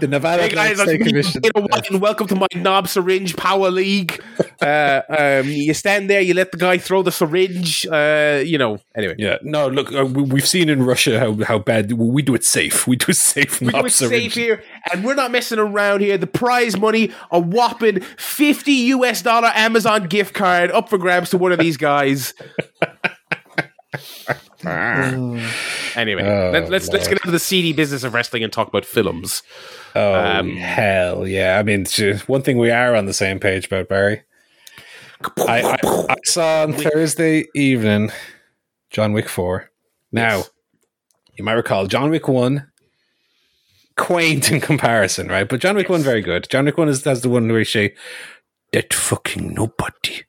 The 0.00 0.08
Nevada 0.08 0.42
Hey 0.44 0.48
guys, 0.50 0.80
State 0.80 1.02
Commission. 1.02 1.40
Dana 1.42 1.66
White, 1.66 1.90
and 1.90 2.00
welcome 2.00 2.26
to 2.28 2.34
my 2.34 2.46
knob 2.56 2.88
syringe 2.88 3.36
power 3.36 3.70
league. 3.70 4.20
Uh, 4.60 5.02
um, 5.08 5.48
you 5.48 5.74
stand 5.74 6.10
there, 6.10 6.20
you 6.20 6.34
let 6.34 6.50
the 6.52 6.58
guy 6.58 6.78
throw 6.78 7.02
the 7.02 7.12
syringe. 7.12 7.86
Uh, 7.86 8.42
you 8.44 8.58
know. 8.58 8.78
Anyway, 8.96 9.14
Yeah, 9.18 9.38
no. 9.42 9.68
Look, 9.68 9.92
uh, 9.92 10.04
we, 10.06 10.22
we've 10.22 10.48
seen 10.48 10.68
in 10.68 10.82
Russia 10.84 11.18
how 11.20 11.36
how 11.44 11.58
bad 11.58 11.92
we 11.92 12.22
do 12.22 12.34
it 12.34 12.44
safe. 12.44 12.86
We 12.86 12.96
do 12.96 13.06
it 13.10 13.16
safe. 13.16 13.60
we 13.60 13.68
do 13.68 13.72
knob 13.72 13.86
it 13.86 13.90
safe 13.90 14.08
syringe. 14.32 14.34
here, 14.34 14.63
and 14.92 15.04
we're 15.04 15.14
not 15.14 15.30
messing 15.30 15.58
around 15.58 16.00
here. 16.00 16.16
The 16.18 16.26
prize 16.26 16.76
money, 16.78 17.12
a 17.30 17.38
whopping 17.38 18.00
fifty 18.00 18.72
US 18.72 19.22
dollar 19.22 19.50
Amazon 19.54 20.06
gift 20.08 20.34
card, 20.34 20.70
up 20.70 20.88
for 20.88 20.98
grabs 20.98 21.30
to 21.30 21.38
one 21.38 21.52
of 21.52 21.58
these 21.58 21.76
guys. 21.76 22.34
Anyway, 24.64 26.22
Oh, 26.24 26.50
let's 26.52 26.70
let's, 26.70 26.88
let's 26.88 27.06
get 27.06 27.18
into 27.18 27.30
the 27.30 27.38
seedy 27.38 27.72
business 27.72 28.02
of 28.02 28.14
wrestling 28.14 28.42
and 28.42 28.52
talk 28.52 28.66
about 28.68 28.84
films. 28.84 29.42
Oh 29.94 30.14
Um, 30.14 30.56
hell 30.56 31.26
yeah! 31.26 31.58
I 31.58 31.62
mean, 31.62 31.84
one 32.26 32.42
thing 32.42 32.58
we 32.58 32.70
are 32.70 32.94
on 32.96 33.06
the 33.06 33.12
same 33.12 33.38
page 33.38 33.66
about 33.66 33.88
Barry. 33.88 34.22
I, 35.46 35.62
I, 35.62 35.76
I 36.10 36.16
saw 36.24 36.62
on 36.62 36.72
Thursday 36.72 37.44
evening 37.54 38.10
John 38.90 39.12
Wick 39.12 39.28
four. 39.28 39.70
Now, 40.12 40.38
Yes. 40.38 40.50
you 41.34 41.44
might 41.44 41.52
recall 41.52 41.86
John 41.86 42.10
Wick 42.10 42.26
one. 42.26 42.66
Quaint 43.96 44.50
in 44.50 44.60
comparison, 44.60 45.28
right? 45.28 45.48
But 45.48 45.60
John 45.60 45.76
Wick 45.76 45.88
one 45.88 46.02
very 46.02 46.20
good. 46.20 46.48
John 46.50 46.64
Wick 46.64 46.78
one 46.78 46.88
is 46.88 47.02
that's 47.02 47.20
the 47.20 47.28
one 47.28 47.48
where 47.48 47.60
you 47.60 47.64
say 47.64 47.94
that 48.72 48.92
fucking 48.92 49.54
nobody 49.54 50.24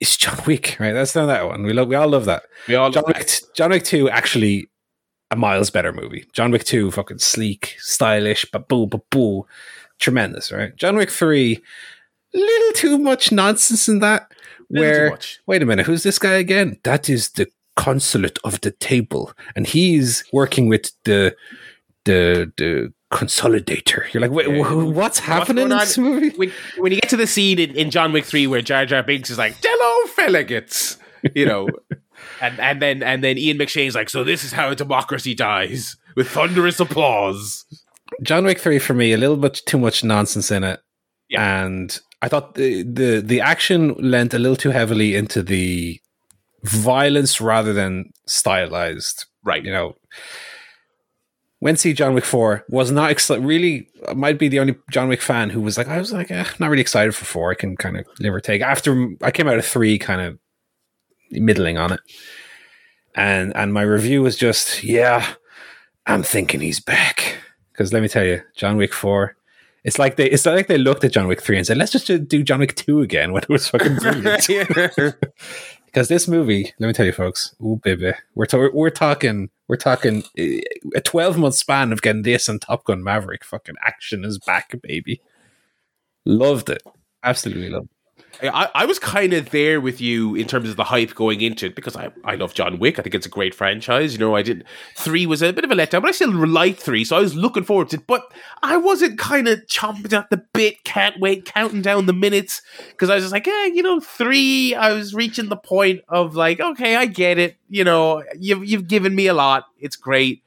is 0.00 0.16
John 0.16 0.38
Wick, 0.46 0.76
right? 0.80 0.92
That's 0.92 1.14
not 1.14 1.26
that 1.26 1.46
one. 1.46 1.62
We 1.62 1.72
love, 1.72 1.88
we 1.88 1.94
all 1.94 2.08
love 2.08 2.24
that. 2.24 2.42
We 2.66 2.74
all 2.74 2.90
John 2.90 3.04
Wick, 3.06 3.30
John 3.54 3.70
Wick 3.70 3.84
2 3.84 4.10
actually 4.10 4.68
a 5.30 5.36
miles 5.36 5.70
better 5.70 5.92
movie. 5.92 6.26
John 6.32 6.50
Wick 6.50 6.64
2 6.64 6.90
fucking 6.90 7.18
sleek, 7.18 7.76
stylish, 7.78 8.50
baboo 8.50 8.86
baboo, 8.86 9.46
tremendous, 9.98 10.50
right? 10.50 10.74
John 10.76 10.96
Wick 10.96 11.10
3 11.10 11.62
little 12.34 12.72
too 12.72 12.98
much 12.98 13.32
nonsense 13.32 13.88
in 13.88 14.00
that. 14.00 14.32
Where 14.68 15.18
wait 15.46 15.62
a 15.62 15.66
minute, 15.66 15.86
who's 15.86 16.02
this 16.02 16.18
guy 16.18 16.32
again? 16.32 16.78
That 16.84 17.10
is 17.10 17.30
the 17.30 17.46
consulate 17.76 18.38
of 18.42 18.60
the 18.62 18.70
table, 18.70 19.32
and 19.54 19.66
he's 19.66 20.24
working 20.32 20.68
with 20.68 20.92
the 21.04 21.36
the 22.04 22.52
the 22.56 22.92
consolidator. 23.12 24.12
You're 24.12 24.20
like, 24.22 24.30
wait, 24.30 24.48
Yeah. 24.48 24.62
wh- 24.64 24.94
what's 24.96 25.18
happening 25.18 25.64
in 25.64 25.68
this 25.78 25.98
movie? 25.98 26.30
when, 26.30 26.50
when 26.78 26.92
you 26.92 27.00
get 27.00 27.10
to 27.10 27.16
the 27.16 27.26
scene 27.26 27.58
in, 27.58 27.76
in 27.76 27.90
John 27.90 28.10
Wick 28.12 28.24
3 28.24 28.46
where 28.46 28.62
Jar 28.62 28.86
Jar 28.86 29.02
Binks 29.02 29.28
is 29.30 29.36
like, 29.36 29.60
Dello 29.60 30.06
Feligates, 30.08 30.96
you 31.34 31.44
know, 31.44 31.68
and, 32.40 32.58
and 32.58 32.80
then 32.80 33.02
and 33.02 33.22
then 33.22 33.36
Ian 33.38 33.58
McShane's 33.58 33.94
like, 33.94 34.08
so 34.08 34.24
this 34.24 34.44
is 34.44 34.52
how 34.52 34.70
a 34.70 34.74
democracy 34.74 35.34
dies 35.34 35.96
with 36.16 36.28
thunderous 36.28 36.80
applause. 36.80 37.64
John 38.22 38.44
Wick 38.44 38.58
three 38.60 38.78
for 38.78 38.94
me, 38.94 39.12
a 39.12 39.16
little 39.18 39.36
bit 39.36 39.60
too 39.66 39.78
much 39.78 40.02
nonsense 40.04 40.50
in 40.50 40.64
it, 40.64 40.80
Yeah. 41.28 41.64
and 41.64 41.98
I 42.22 42.28
thought 42.28 42.54
the 42.54 42.82
the 42.82 43.20
the 43.24 43.40
action 43.40 43.94
lent 43.98 44.32
a 44.34 44.38
little 44.38 44.56
too 44.56 44.70
heavily 44.70 45.14
into 45.16 45.42
the 45.42 45.98
violence 46.64 47.40
rather 47.40 47.72
than 47.72 48.10
stylized. 48.26 49.26
Right. 49.44 49.64
You 49.64 49.72
know, 49.72 49.94
went 51.62 51.78
to 51.78 51.80
see 51.80 51.92
John 51.92 52.12
Wick 52.12 52.24
four 52.24 52.64
was 52.68 52.90
not 52.90 53.12
exci- 53.12 53.44
really 53.44 53.88
might 54.16 54.36
be 54.36 54.48
the 54.48 54.58
only 54.58 54.74
John 54.90 55.08
Wick 55.08 55.22
fan 55.22 55.48
who 55.48 55.60
was 55.60 55.78
like 55.78 55.86
I 55.86 55.98
was 55.98 56.12
like 56.12 56.28
eh, 56.30 56.44
not 56.58 56.68
really 56.68 56.82
excited 56.82 57.14
for 57.14 57.24
four. 57.24 57.52
I 57.52 57.54
can 57.54 57.76
kind 57.76 57.96
of 57.96 58.04
live 58.18 58.34
or 58.34 58.40
take. 58.40 58.62
After 58.62 59.10
I 59.22 59.30
came 59.30 59.46
out 59.46 59.58
of 59.58 59.64
three, 59.64 59.96
kind 59.96 60.20
of 60.20 60.38
middling 61.30 61.78
on 61.78 61.92
it, 61.92 62.00
and 63.14 63.56
and 63.56 63.72
my 63.72 63.82
review 63.82 64.22
was 64.22 64.36
just 64.36 64.82
yeah, 64.82 65.34
I'm 66.04 66.24
thinking 66.24 66.60
he's 66.60 66.80
back 66.80 67.36
because 67.70 67.92
let 67.92 68.02
me 68.02 68.08
tell 68.08 68.24
you, 68.24 68.42
John 68.56 68.76
Wick 68.76 68.92
four. 68.92 69.36
It's 69.84 70.00
like 70.00 70.16
they 70.16 70.28
it's 70.28 70.44
not 70.44 70.56
like 70.56 70.66
they 70.66 70.78
looked 70.78 71.04
at 71.04 71.12
John 71.12 71.28
Wick 71.28 71.40
three 71.40 71.58
and 71.58 71.66
said 71.66 71.76
let's 71.76 71.92
just 71.92 72.06
do 72.28 72.42
John 72.42 72.58
Wick 72.58 72.74
two 72.74 73.02
again 73.02 73.32
when 73.32 73.44
it 73.44 73.48
was 73.48 73.68
fucking 73.68 73.96
brilliant. 74.00 74.48
Because 75.92 76.08
this 76.08 76.26
movie, 76.26 76.72
let 76.78 76.86
me 76.86 76.92
tell 76.94 77.04
you, 77.04 77.12
folks, 77.12 77.54
ooh 77.62 77.78
baby, 77.82 78.12
we're 78.34 78.46
ta- 78.46 78.70
we're 78.72 78.88
talking 78.90 79.50
we're 79.68 79.76
talking 79.76 80.24
eh, 80.38 80.60
a 80.94 81.00
twelve 81.02 81.36
month 81.36 81.54
span 81.54 81.92
of 81.92 82.00
getting 82.00 82.22
this 82.22 82.48
and 82.48 82.60
Top 82.62 82.84
Gun 82.84 83.02
Maverick. 83.04 83.44
Fucking 83.44 83.74
action 83.84 84.24
is 84.24 84.38
back, 84.38 84.74
baby. 84.82 85.20
Loved 86.24 86.70
it, 86.70 86.82
absolutely 87.22 87.68
loved. 87.68 87.86
it. 87.86 88.01
I, 88.42 88.68
I 88.74 88.84
was 88.86 88.98
kind 88.98 89.32
of 89.32 89.50
there 89.50 89.80
with 89.80 90.00
you 90.00 90.34
in 90.34 90.46
terms 90.46 90.68
of 90.68 90.76
the 90.76 90.84
hype 90.84 91.14
going 91.14 91.40
into 91.40 91.66
it 91.66 91.74
because 91.74 91.96
I, 91.96 92.10
I 92.24 92.34
love 92.34 92.54
John 92.54 92.78
Wick. 92.78 92.98
I 92.98 93.02
think 93.02 93.14
it's 93.14 93.26
a 93.26 93.30
great 93.30 93.54
franchise. 93.54 94.12
You 94.12 94.18
know, 94.18 94.34
I 94.34 94.42
did 94.42 94.64
three 94.96 95.26
was 95.26 95.42
a 95.42 95.52
bit 95.52 95.64
of 95.64 95.70
a 95.70 95.74
letdown, 95.74 96.02
but 96.02 96.08
I 96.08 96.12
still 96.12 96.32
liked 96.32 96.80
three, 96.80 97.04
so 97.04 97.16
I 97.16 97.20
was 97.20 97.34
looking 97.34 97.64
forward 97.64 97.90
to 97.90 97.96
it. 97.96 98.06
But 98.06 98.32
I 98.62 98.76
wasn't 98.76 99.18
kind 99.18 99.48
of 99.48 99.60
chomping 99.66 100.12
at 100.12 100.30
the 100.30 100.44
bit, 100.52 100.82
can't 100.84 101.20
wait, 101.20 101.44
counting 101.44 101.82
down 101.82 102.06
the 102.06 102.12
minutes 102.12 102.62
because 102.88 103.10
I 103.10 103.14
was 103.14 103.24
just 103.24 103.32
like, 103.32 103.46
yeah, 103.46 103.66
you 103.66 103.82
know, 103.82 104.00
three. 104.00 104.74
I 104.74 104.92
was 104.92 105.14
reaching 105.14 105.48
the 105.48 105.56
point 105.56 106.00
of 106.08 106.34
like, 106.34 106.60
okay, 106.60 106.96
I 106.96 107.06
get 107.06 107.38
it. 107.38 107.56
You 107.68 107.84
know, 107.84 108.22
you've 108.38 108.64
you've 108.64 108.88
given 108.88 109.14
me 109.14 109.26
a 109.26 109.34
lot. 109.34 109.64
It's 109.78 109.96
great. 109.96 110.42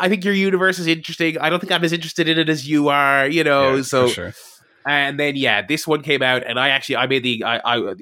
I 0.00 0.08
think 0.08 0.24
your 0.24 0.34
universe 0.34 0.78
is 0.78 0.86
interesting. 0.86 1.38
I 1.38 1.50
don't 1.50 1.60
think 1.60 1.72
I'm 1.72 1.84
as 1.84 1.92
interested 1.92 2.28
in 2.28 2.38
it 2.38 2.48
as 2.48 2.68
you 2.68 2.88
are. 2.88 3.26
You 3.26 3.44
know, 3.44 3.76
Yeah, 3.76 3.82
so 3.82 4.08
for 4.08 4.14
sure. 4.14 4.34
And 4.86 5.18
then 5.18 5.36
yeah, 5.36 5.62
this 5.62 5.86
one 5.86 6.02
came 6.02 6.22
out, 6.22 6.44
and 6.46 6.58
I 6.58 6.68
actually 6.68 6.96
I 6.96 7.06
made 7.06 7.22
the 7.22 7.44
I, 7.44 7.60
I 7.64 7.94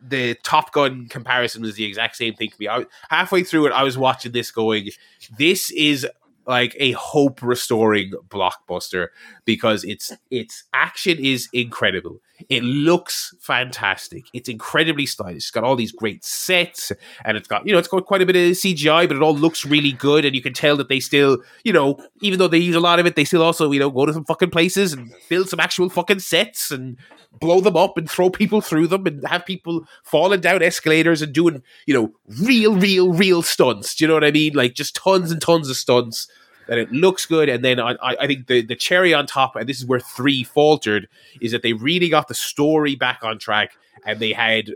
the 0.00 0.34
Top 0.42 0.72
Gun 0.72 1.06
comparison 1.08 1.62
was 1.62 1.76
the 1.76 1.84
exact 1.84 2.16
same 2.16 2.34
thing 2.34 2.50
for 2.50 2.56
me. 2.60 2.68
I 2.68 2.84
halfway 3.10 3.42
through 3.42 3.66
it, 3.66 3.72
I 3.72 3.82
was 3.82 3.96
watching 3.98 4.32
this, 4.32 4.50
going, 4.50 4.90
"This 5.38 5.70
is 5.70 6.06
like 6.46 6.76
a 6.78 6.92
hope 6.92 7.42
restoring 7.42 8.12
blockbuster 8.28 9.08
because 9.44 9.84
its 9.84 10.12
its 10.30 10.64
action 10.72 11.18
is 11.18 11.48
incredible. 11.52 12.20
It 12.48 12.64
looks 12.64 13.34
fantastic. 13.40 14.24
It's 14.32 14.48
incredibly 14.48 15.06
stylish. 15.06 15.36
It's 15.36 15.50
got 15.50 15.64
all 15.64 15.76
these 15.76 15.92
great 15.92 16.24
sets, 16.24 16.90
and 17.24 17.36
it's 17.36 17.46
got 17.46 17.66
you 17.66 17.72
know 17.72 17.78
it's 17.78 17.88
got 17.88 18.06
quite 18.06 18.22
a 18.22 18.26
bit 18.26 18.36
of 18.36 18.56
CGI, 18.56 19.06
but 19.06 19.16
it 19.16 19.22
all 19.22 19.36
looks 19.36 19.64
really 19.64 19.92
good, 19.92 20.24
and 20.24 20.34
you 20.34 20.42
can 20.42 20.52
tell 20.52 20.76
that 20.76 20.88
they 20.88 21.00
still 21.00 21.38
you 21.64 21.72
know 21.72 21.98
even 22.20 22.38
though 22.38 22.48
they 22.48 22.58
use 22.58 22.74
a 22.74 22.80
lot 22.80 22.98
of 22.98 23.06
it, 23.06 23.16
they 23.16 23.24
still 23.24 23.42
also 23.42 23.70
you 23.70 23.78
know 23.78 23.90
go 23.90 24.06
to 24.06 24.12
some 24.12 24.24
fucking 24.24 24.50
places 24.50 24.92
and 24.92 25.12
build 25.28 25.48
some 25.48 25.60
actual 25.60 25.88
fucking 25.88 26.18
sets 26.18 26.70
and 26.70 26.96
blow 27.40 27.60
them 27.60 27.76
up 27.76 27.96
and 27.96 28.10
throw 28.10 28.30
people 28.30 28.60
through 28.60 28.88
them 28.88 29.06
and 29.06 29.26
have 29.26 29.46
people 29.46 29.86
falling 30.02 30.40
down 30.40 30.62
escalators 30.62 31.22
and 31.22 31.32
doing 31.32 31.62
you 31.86 31.94
know 31.94 32.12
real 32.42 32.76
real 32.76 33.12
real 33.12 33.42
stunts. 33.42 33.94
Do 33.94 34.04
you 34.04 34.08
know 34.08 34.14
what 34.14 34.24
I 34.24 34.32
mean? 34.32 34.54
Like 34.54 34.74
just 34.74 34.96
tons 34.96 35.30
and 35.30 35.40
tons 35.40 35.70
of 35.70 35.76
stunts. 35.76 36.28
And 36.68 36.80
it 36.80 36.90
looks 36.92 37.26
good, 37.26 37.48
and 37.48 37.64
then 37.64 37.78
I, 37.78 37.92
I 38.02 38.16
I 38.20 38.26
think 38.26 38.46
the, 38.46 38.62
the 38.62 38.76
cherry 38.76 39.12
on 39.12 39.26
top, 39.26 39.56
and 39.56 39.68
this 39.68 39.78
is 39.78 39.86
where 39.86 40.00
three 40.00 40.44
faltered, 40.44 41.08
is 41.40 41.52
that 41.52 41.62
they 41.62 41.74
really 41.74 42.08
got 42.08 42.28
the 42.28 42.34
story 42.34 42.96
back 42.96 43.20
on 43.22 43.38
track, 43.38 43.72
and 44.06 44.18
they 44.18 44.32
had, 44.32 44.70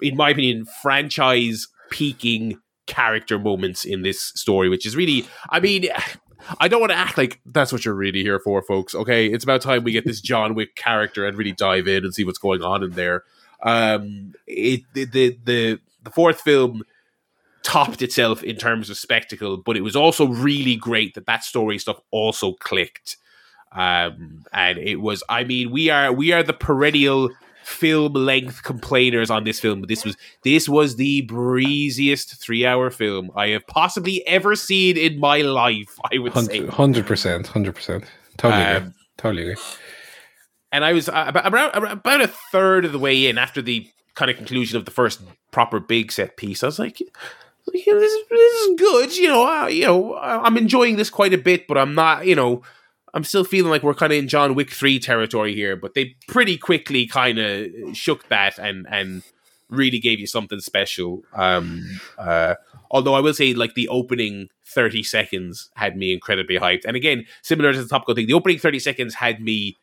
in 0.00 0.16
my 0.16 0.30
opinion, 0.30 0.66
franchise 0.82 1.66
peaking 1.90 2.60
character 2.86 3.38
moments 3.38 3.84
in 3.84 4.02
this 4.02 4.20
story, 4.20 4.68
which 4.68 4.86
is 4.86 4.96
really, 4.96 5.26
I 5.50 5.60
mean, 5.60 5.88
I 6.60 6.68
don't 6.68 6.80
want 6.80 6.92
to 6.92 6.98
act 6.98 7.18
like 7.18 7.40
that's 7.46 7.72
what 7.72 7.84
you're 7.84 7.94
really 7.94 8.22
here 8.22 8.38
for, 8.38 8.62
folks. 8.62 8.94
Okay, 8.94 9.26
it's 9.26 9.44
about 9.44 9.60
time 9.60 9.84
we 9.84 9.92
get 9.92 10.04
this 10.04 10.20
John 10.20 10.54
Wick 10.54 10.74
character 10.76 11.26
and 11.26 11.36
really 11.36 11.52
dive 11.52 11.88
in 11.88 12.04
and 12.04 12.14
see 12.14 12.24
what's 12.24 12.38
going 12.38 12.62
on 12.62 12.82
in 12.82 12.92
there. 12.92 13.24
Um, 13.62 14.34
it 14.46 14.82
the 14.94 15.04
the 15.04 15.38
the, 15.44 15.80
the 16.04 16.10
fourth 16.10 16.40
film 16.40 16.82
topped 17.68 18.00
itself 18.00 18.42
in 18.42 18.56
terms 18.56 18.88
of 18.88 18.96
spectacle, 18.96 19.58
but 19.58 19.76
it 19.76 19.82
was 19.82 19.94
also 19.94 20.26
really 20.26 20.74
great 20.74 21.14
that 21.14 21.26
that 21.26 21.44
story 21.44 21.78
stuff 21.78 22.00
also 22.10 22.54
clicked. 22.54 23.18
Um, 23.72 24.46
and 24.54 24.78
it 24.78 24.96
was, 24.96 25.22
I 25.28 25.44
mean, 25.44 25.70
we 25.70 25.90
are 25.90 26.10
we 26.10 26.32
are 26.32 26.42
the 26.42 26.54
perennial 26.54 27.30
film 27.64 28.14
length 28.14 28.62
complainers 28.62 29.30
on 29.30 29.44
this 29.44 29.60
film, 29.60 29.80
but 29.80 29.88
this 29.90 30.02
was 30.02 30.16
this 30.42 30.66
was 30.66 30.96
the 30.96 31.20
breeziest 31.22 32.40
three 32.40 32.64
hour 32.64 32.88
film 32.88 33.30
I 33.36 33.48
have 33.48 33.66
possibly 33.66 34.26
ever 34.26 34.56
seen 34.56 34.96
in 34.96 35.20
my 35.20 35.42
life. 35.42 35.98
I 36.10 36.16
would 36.16 36.32
say, 36.32 36.66
Hundred 36.66 37.06
percent, 37.06 37.48
hundred 37.48 37.74
percent. 37.74 38.04
Totally 38.38 38.62
agree. 38.62 38.76
Um, 38.86 38.94
Totally 39.18 39.42
agree. 39.42 39.62
and 40.72 40.84
I 40.86 40.94
was 40.94 41.10
uh, 41.10 41.24
about, 41.26 41.46
about 41.46 41.92
about 41.92 42.20
a 42.22 42.28
third 42.28 42.86
of 42.86 42.92
the 42.92 42.98
way 42.98 43.26
in 43.26 43.36
after 43.36 43.60
the 43.60 43.86
kind 44.14 44.30
of 44.30 44.38
conclusion 44.38 44.78
of 44.78 44.86
the 44.86 44.90
first 44.90 45.20
proper 45.50 45.78
big 45.78 46.10
set 46.10 46.38
piece. 46.38 46.62
I 46.62 46.66
was 46.66 46.78
like, 46.78 47.02
this, 47.72 47.86
is, 47.86 48.28
this 48.30 48.52
is 48.62 48.78
good. 48.78 49.16
You 49.16 49.28
know, 49.28 49.46
uh, 49.46 49.66
you 49.66 49.84
know, 49.84 50.14
I- 50.14 50.44
I'm 50.44 50.56
enjoying 50.56 50.96
this 50.96 51.10
quite 51.10 51.34
a 51.34 51.38
bit, 51.38 51.66
but 51.66 51.78
I'm 51.78 51.94
not. 51.94 52.26
You 52.26 52.34
know, 52.34 52.62
I'm 53.14 53.24
still 53.24 53.44
feeling 53.44 53.70
like 53.70 53.82
we're 53.82 53.94
kind 53.94 54.12
of 54.12 54.18
in 54.18 54.28
John 54.28 54.54
Wick 54.54 54.70
three 54.70 54.98
territory 54.98 55.54
here. 55.54 55.76
But 55.76 55.94
they 55.94 56.16
pretty 56.28 56.56
quickly 56.58 57.06
kind 57.06 57.38
of 57.38 57.68
shook 57.96 58.28
that 58.28 58.58
and 58.58 58.86
and 58.90 59.22
really 59.68 59.98
gave 59.98 60.18
you 60.18 60.26
something 60.26 60.60
special. 60.60 61.22
Um, 61.34 61.84
uh, 62.16 62.54
although 62.90 63.14
I 63.14 63.20
will 63.20 63.34
say, 63.34 63.52
like 63.54 63.74
the 63.74 63.88
opening 63.88 64.48
thirty 64.66 65.02
seconds 65.02 65.70
had 65.74 65.96
me 65.96 66.12
incredibly 66.12 66.56
hyped, 66.56 66.84
and 66.84 66.96
again, 66.96 67.26
similar 67.42 67.72
to 67.72 67.82
the 67.82 67.88
Top 67.88 68.06
Gun 68.06 68.16
thing, 68.16 68.26
the 68.26 68.34
opening 68.34 68.58
thirty 68.58 68.78
seconds 68.78 69.14
had 69.14 69.40
me 69.42 69.76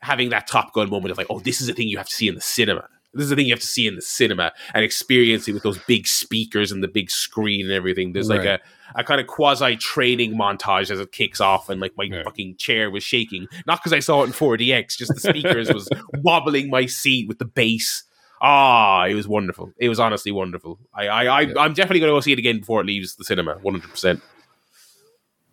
having 0.00 0.28
that 0.28 0.46
Top 0.46 0.72
Gun 0.72 0.90
moment 0.90 1.10
of 1.10 1.18
like, 1.18 1.26
oh, 1.30 1.40
this 1.40 1.60
is 1.60 1.66
the 1.66 1.72
thing 1.72 1.88
you 1.88 1.98
have 1.98 2.08
to 2.08 2.14
see 2.14 2.28
in 2.28 2.34
the 2.34 2.40
cinema. 2.40 2.88
This 3.16 3.24
is 3.24 3.30
the 3.30 3.36
thing 3.36 3.46
you 3.46 3.52
have 3.52 3.60
to 3.60 3.66
see 3.66 3.86
in 3.86 3.96
the 3.96 4.02
cinema 4.02 4.52
and 4.74 4.84
experience 4.84 5.48
it 5.48 5.52
with 5.52 5.62
those 5.62 5.78
big 5.86 6.06
speakers 6.06 6.70
and 6.70 6.82
the 6.82 6.88
big 6.88 7.10
screen 7.10 7.62
and 7.66 7.72
everything. 7.72 8.12
There's 8.12 8.28
like 8.28 8.44
a, 8.44 8.60
a 8.94 9.02
kind 9.04 9.20
of 9.20 9.26
quasi 9.26 9.76
training 9.76 10.34
montage 10.36 10.90
as 10.90 11.00
it 11.00 11.12
kicks 11.12 11.40
off, 11.40 11.68
and 11.68 11.80
like 11.80 11.92
my 11.96 12.04
Yeah. 12.04 12.22
fucking 12.22 12.56
chair 12.56 12.90
was 12.90 13.02
shaking. 13.02 13.46
Not 13.66 13.80
because 13.80 13.92
I 13.92 13.98
saw 14.00 14.22
it 14.22 14.26
in 14.26 14.32
4DX, 14.32 14.96
just 14.96 15.12
the 15.14 15.20
speakers 15.20 15.72
was 15.72 15.88
wobbling 16.22 16.70
my 16.70 16.86
seat 16.86 17.26
with 17.28 17.38
the 17.38 17.44
bass. 17.46 18.04
Ah, 18.42 19.06
it 19.06 19.14
was 19.14 19.26
wonderful. 19.26 19.72
It 19.78 19.88
was 19.88 19.98
honestly 19.98 20.30
wonderful. 20.30 20.78
I, 20.94 21.08
I, 21.08 21.24
I 21.24 21.40
Yeah. 21.40 21.54
I'm 21.58 21.72
definitely 21.72 22.00
going 22.00 22.10
to 22.10 22.16
go 22.16 22.20
see 22.20 22.32
it 22.32 22.38
again 22.38 22.58
before 22.60 22.80
it 22.82 22.86
leaves 22.86 23.16
the 23.16 23.24
cinema. 23.24 23.56
100. 23.62 23.88
percent 23.90 24.22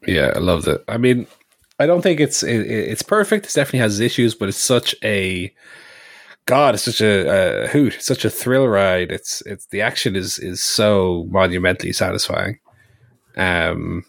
Yeah, 0.06 0.34
I 0.36 0.40
loved 0.40 0.68
it. 0.68 0.84
I 0.88 0.98
mean, 0.98 1.28
I 1.80 1.86
don't 1.86 2.02
think 2.02 2.20
it's 2.20 2.44
it, 2.44 2.60
it's 2.70 3.02
perfect. 3.02 3.46
It 3.46 3.54
definitely 3.54 3.80
has 3.80 4.00
its 4.00 4.06
issues, 4.06 4.36
but 4.36 4.50
it's 4.50 4.58
such 4.58 4.94
a 5.04 5.54
God. 6.46 6.74
It's 6.74 6.84
such 6.84 7.02
a, 7.02 7.64
a 7.64 7.68
hoot. 7.68 7.98
Such 8.00 8.26
a 8.26 8.30
thrill 8.30 8.68
ride. 8.68 9.12
It's 9.12 9.42
it's 9.46 9.68
the 9.68 9.82
action 9.82 10.16
is 10.16 10.40
is 10.40 10.64
so 10.64 11.28
monumentally 11.30 11.94
satisfying. 11.94 12.60
Um, 13.36 14.06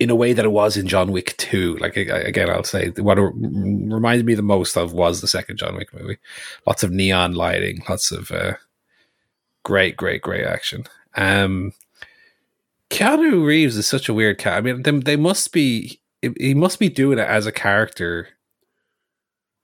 in 0.00 0.10
a 0.10 0.16
way 0.16 0.32
that 0.32 0.44
it 0.44 0.52
was 0.52 0.76
in 0.76 0.86
John 0.86 1.12
Wick 1.12 1.36
Two. 1.36 1.76
Like 1.78 1.96
again, 1.96 2.50
I'll 2.50 2.64
say 2.64 2.90
what 2.90 3.16
reminded 3.16 4.26
me 4.26 4.34
the 4.34 4.42
most 4.42 4.76
of 4.76 4.92
was 4.92 5.20
the 5.20 5.28
second 5.28 5.58
John 5.58 5.76
Wick 5.76 5.94
movie. 5.94 6.18
Lots 6.66 6.82
of 6.82 6.90
neon 6.90 7.34
lighting, 7.34 7.82
lots 7.88 8.10
of 8.10 8.30
uh, 8.30 8.54
great, 9.64 9.96
great, 9.96 10.22
great 10.22 10.44
action. 10.44 10.84
Um, 11.14 11.72
Keanu 12.90 13.44
Reeves 13.44 13.76
is 13.76 13.86
such 13.86 14.08
a 14.08 14.14
weird 14.14 14.38
cat. 14.38 14.58
I 14.58 14.60
mean, 14.60 14.82
they, 14.82 14.90
they 14.92 15.16
must 15.16 15.52
be 15.52 16.00
he 16.38 16.54
must 16.54 16.78
be 16.78 16.88
doing 16.88 17.18
it 17.18 17.28
as 17.28 17.46
a 17.46 17.52
character 17.52 18.28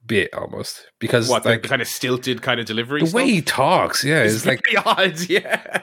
bit 0.06 0.32
almost 0.34 0.86
because 0.98 1.28
What 1.28 1.44
like 1.44 1.62
the 1.62 1.68
kind 1.68 1.82
of 1.82 1.88
stilted 1.88 2.42
kind 2.42 2.58
of 2.60 2.66
delivery? 2.66 3.02
the 3.04 3.14
way 3.16 3.26
he 3.28 3.42
talks, 3.42 4.04
yeah, 4.04 4.22
it's 4.22 4.34
it's 4.34 4.46
like 4.46 4.60
odd. 4.86 5.18
Yeah. 5.28 5.82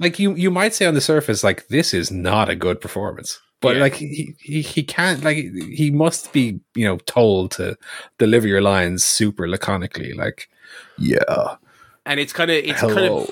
like 0.00 0.18
you 0.18 0.34
you 0.34 0.50
might 0.50 0.74
say 0.74 0.86
on 0.86 0.94
the 0.94 1.00
surface 1.00 1.42
like 1.44 1.68
this 1.68 1.92
is 1.94 2.10
not 2.10 2.48
a 2.48 2.54
good 2.56 2.80
performance. 2.80 3.40
but 3.60 3.74
Yeah. 3.76 3.82
like 3.82 3.94
he, 3.94 4.34
he 4.40 4.62
he 4.62 4.82
can't 4.82 5.22
like 5.24 5.36
he 5.36 5.90
must 5.90 6.32
be 6.32 6.60
you 6.74 6.84
know 6.86 6.98
told 7.06 7.50
to 7.52 7.76
deliver 8.18 8.46
your 8.46 8.60
lines 8.62 9.04
super 9.04 9.46
laconically 9.48 10.14
like 10.16 10.48
yeah 10.96 11.56
and 12.06 12.20
it's 12.20 12.32
kind 12.32 12.50
of 12.50 12.56
it's 12.56 12.80
kind 12.80 12.98
of 12.98 13.28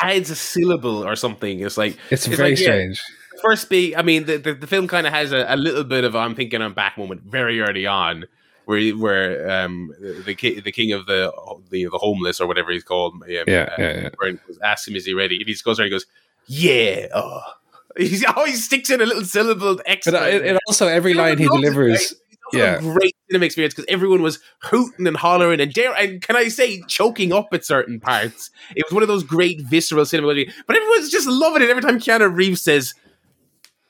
adds 0.00 0.30
a 0.30 0.36
syllable 0.36 1.04
or 1.06 1.16
something. 1.16 1.60
It's 1.60 1.76
like 1.78 1.96
it's, 2.10 2.26
it's 2.26 2.36
very 2.36 2.50
like, 2.50 2.58
yeah, 2.60 2.64
strange 2.66 3.02
first 3.42 3.68
big. 3.68 3.94
I 3.94 4.02
mean, 4.02 4.24
the, 4.26 4.38
the, 4.38 4.54
the 4.54 4.66
film 4.66 4.88
kind 4.88 5.06
of 5.06 5.12
has 5.12 5.32
a, 5.32 5.44
a 5.48 5.56
little 5.56 5.84
bit 5.84 6.04
of 6.04 6.14
I'm 6.16 6.34
thinking 6.34 6.62
I'm 6.62 6.72
back 6.74 6.96
moment 6.98 7.22
very 7.22 7.60
early 7.60 7.86
on, 7.86 8.24
where 8.66 8.90
where 8.90 9.50
um 9.50 9.92
the 10.26 10.34
ki- 10.34 10.60
the 10.60 10.70
king 10.72 10.92
of 10.92 11.06
the 11.06 11.32
the, 11.70 11.84
the 11.86 11.98
homeless 11.98 12.40
or 12.40 12.46
whatever 12.46 12.70
he's 12.70 12.84
called, 12.84 13.14
um, 13.14 13.24
yeah 13.26 13.40
uh, 13.40 13.44
yeah, 13.78 14.10
yeah. 14.22 14.32
Asks 14.62 14.86
him 14.86 14.94
is 14.96 15.06
he 15.06 15.14
ready, 15.14 15.36
and 15.36 15.46
he 15.46 15.52
just 15.52 15.64
goes 15.64 15.78
there 15.78 15.86
and 15.86 15.92
he 15.92 15.96
goes 15.96 16.06
yeah. 16.46 17.06
Oh. 17.14 17.40
He's 17.98 18.22
always 18.26 18.62
sticks 18.62 18.90
in 18.90 19.00
a 19.00 19.06
little 19.06 19.24
syllable 19.24 19.80
extra. 19.86 20.12
but 20.12 20.22
uh, 20.22 20.26
it, 20.26 20.44
it 20.44 20.58
also 20.68 20.86
every 20.86 21.14
line 21.14 21.38
he 21.38 21.44
Everyone 21.44 21.60
it, 21.60 21.62
delivers 21.62 21.90
right? 21.92 22.00
It's 22.02 22.44
also 22.44 22.58
yeah. 22.58 22.74
a 22.76 22.80
great 22.82 23.16
cinema 23.30 23.46
experience 23.46 23.72
because 23.74 23.86
everyone 23.88 24.20
was 24.22 24.38
hooting 24.64 25.06
and 25.06 25.16
hollering 25.16 25.60
and 25.60 25.72
dare 25.72 25.94
and 25.96 26.20
can 26.20 26.36
I 26.36 26.48
say 26.48 26.82
choking 26.88 27.32
up 27.32 27.48
at 27.52 27.64
certain 27.64 27.98
parts. 27.98 28.50
It 28.76 28.84
was 28.84 28.92
one 28.92 29.02
of 29.02 29.08
those 29.08 29.24
great 29.24 29.62
visceral 29.62 30.04
cinema, 30.04 30.34
but 30.66 30.76
everyone's 30.76 31.10
just 31.10 31.26
loving 31.26 31.62
it 31.62 31.70
every 31.70 31.80
time 31.82 31.98
Keanu 31.98 32.32
Reeves 32.36 32.60
says, 32.60 32.92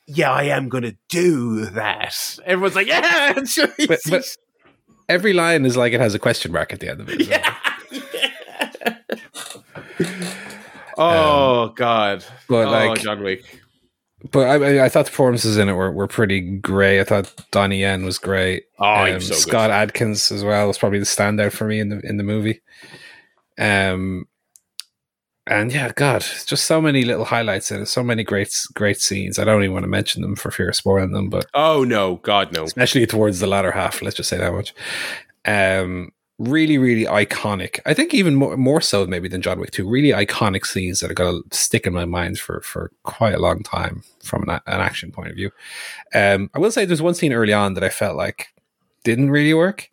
"Yeah, 0.06 0.30
I 0.30 0.44
am 0.44 0.68
going 0.68 0.84
to 0.84 0.96
do 1.08 1.66
that." 1.66 2.38
Everyone's 2.46 2.76
like, 2.76 2.86
"Yeah!" 2.86 3.32
But- 3.88 3.98
but- 4.08 4.36
every 5.08 5.32
line 5.32 5.64
is 5.64 5.76
like 5.76 5.92
it 5.92 6.00
has 6.00 6.14
a 6.14 6.18
question 6.18 6.52
mark 6.52 6.72
at 6.72 6.80
the 6.80 6.88
end 6.90 7.00
of 7.00 7.08
it 7.10 7.28
well. 7.28 8.96
oh 10.98 11.68
God! 11.76 12.24
but 12.48 12.68
oh, 12.68 12.70
like 12.70 13.00
John 13.00 13.22
Wick. 13.22 13.60
but 14.32 14.46
I, 14.48 14.54
I- 14.80 14.84
I 14.84 14.88
thought 14.88 15.04
the 15.06 15.10
performances 15.10 15.56
in 15.58 15.68
it 15.68 15.72
were, 15.74 15.92
were 15.92 16.06
pretty 16.08 16.40
great. 16.40 17.00
I 17.00 17.04
thought 17.04 17.32
Donnie 17.50 17.80
Yen 17.80 18.04
was 18.04 18.18
great. 18.18 18.64
Oh, 18.78 18.84
Um, 19.14 19.20
so 19.20 19.34
good. 19.34 19.40
Scott 19.40 19.70
Adkins 19.70 20.30
as 20.32 20.42
well 20.44 20.66
was 20.68 20.78
probably 20.78 20.98
the 20.98 21.04
standout 21.04 21.52
for 21.52 21.66
me 21.66 21.80
in 21.80 21.88
the 21.90 22.00
in 22.00 22.16
the 22.16 22.24
movie. 22.24 22.60
Um, 23.58 24.26
and 25.46 25.72
yeah, 25.72 25.92
God, 25.94 26.22
just 26.46 26.66
so 26.66 26.80
many 26.80 27.04
little 27.04 27.24
highlights 27.24 27.70
in 27.70 27.82
it. 27.82 27.86
So 27.86 28.02
many 28.02 28.24
great 28.24 28.54
great 28.74 29.00
scenes. 29.00 29.38
I 29.38 29.44
don't 29.44 29.62
even 29.62 29.72
want 29.74 29.84
to 29.84 29.88
mention 29.88 30.22
them 30.22 30.36
for 30.36 30.50
fear 30.50 30.68
of 30.68 30.76
spoiling 30.76 31.12
them, 31.12 31.28
but 31.28 31.46
Oh 31.54 31.84
no, 31.84 32.16
God 32.16 32.52
no! 32.52 32.64
especially 32.64 33.06
towards 33.06 33.40
the 33.40 33.46
latter 33.46 33.72
half. 33.72 34.02
Let's 34.02 34.16
just 34.16 34.28
say 34.28 34.38
that 34.38 34.52
much. 34.52 34.74
Um, 35.44 36.10
really, 36.38 36.76
really 36.76 37.04
iconic. 37.04 37.80
I 37.86 37.94
think 37.94 38.12
even 38.12 38.34
more, 38.34 38.56
more 38.56 38.80
so 38.80 39.06
maybe 39.06 39.28
than 39.28 39.40
John 39.42 39.60
Wick 39.60 39.70
Two. 39.70 39.88
Really 39.88 40.10
iconic 40.10 40.66
scenes 40.66 41.00
that 41.00 41.10
are 41.10 41.14
going 41.14 41.42
to 41.48 41.56
stick 41.56 41.86
in 41.86 41.92
my 41.94 42.04
mind 42.04 42.38
for 42.38 42.60
for 42.62 42.90
quite 43.04 43.34
a 43.34 43.38
long 43.40 43.62
time 43.62 44.02
from 44.22 44.42
an, 44.42 44.60
an 44.66 44.80
action 44.80 45.12
point 45.12 45.28
of 45.30 45.36
view. 45.36 45.50
Um, 46.14 46.50
I 46.54 46.58
will 46.58 46.70
say 46.70 46.84
there's 46.84 47.02
one 47.02 47.14
scene 47.14 47.32
early 47.32 47.52
on 47.52 47.74
that 47.74 47.84
I 47.84 47.88
felt 47.88 48.16
like 48.16 48.48
didn't 49.04 49.30
really 49.30 49.54
work. 49.54 49.90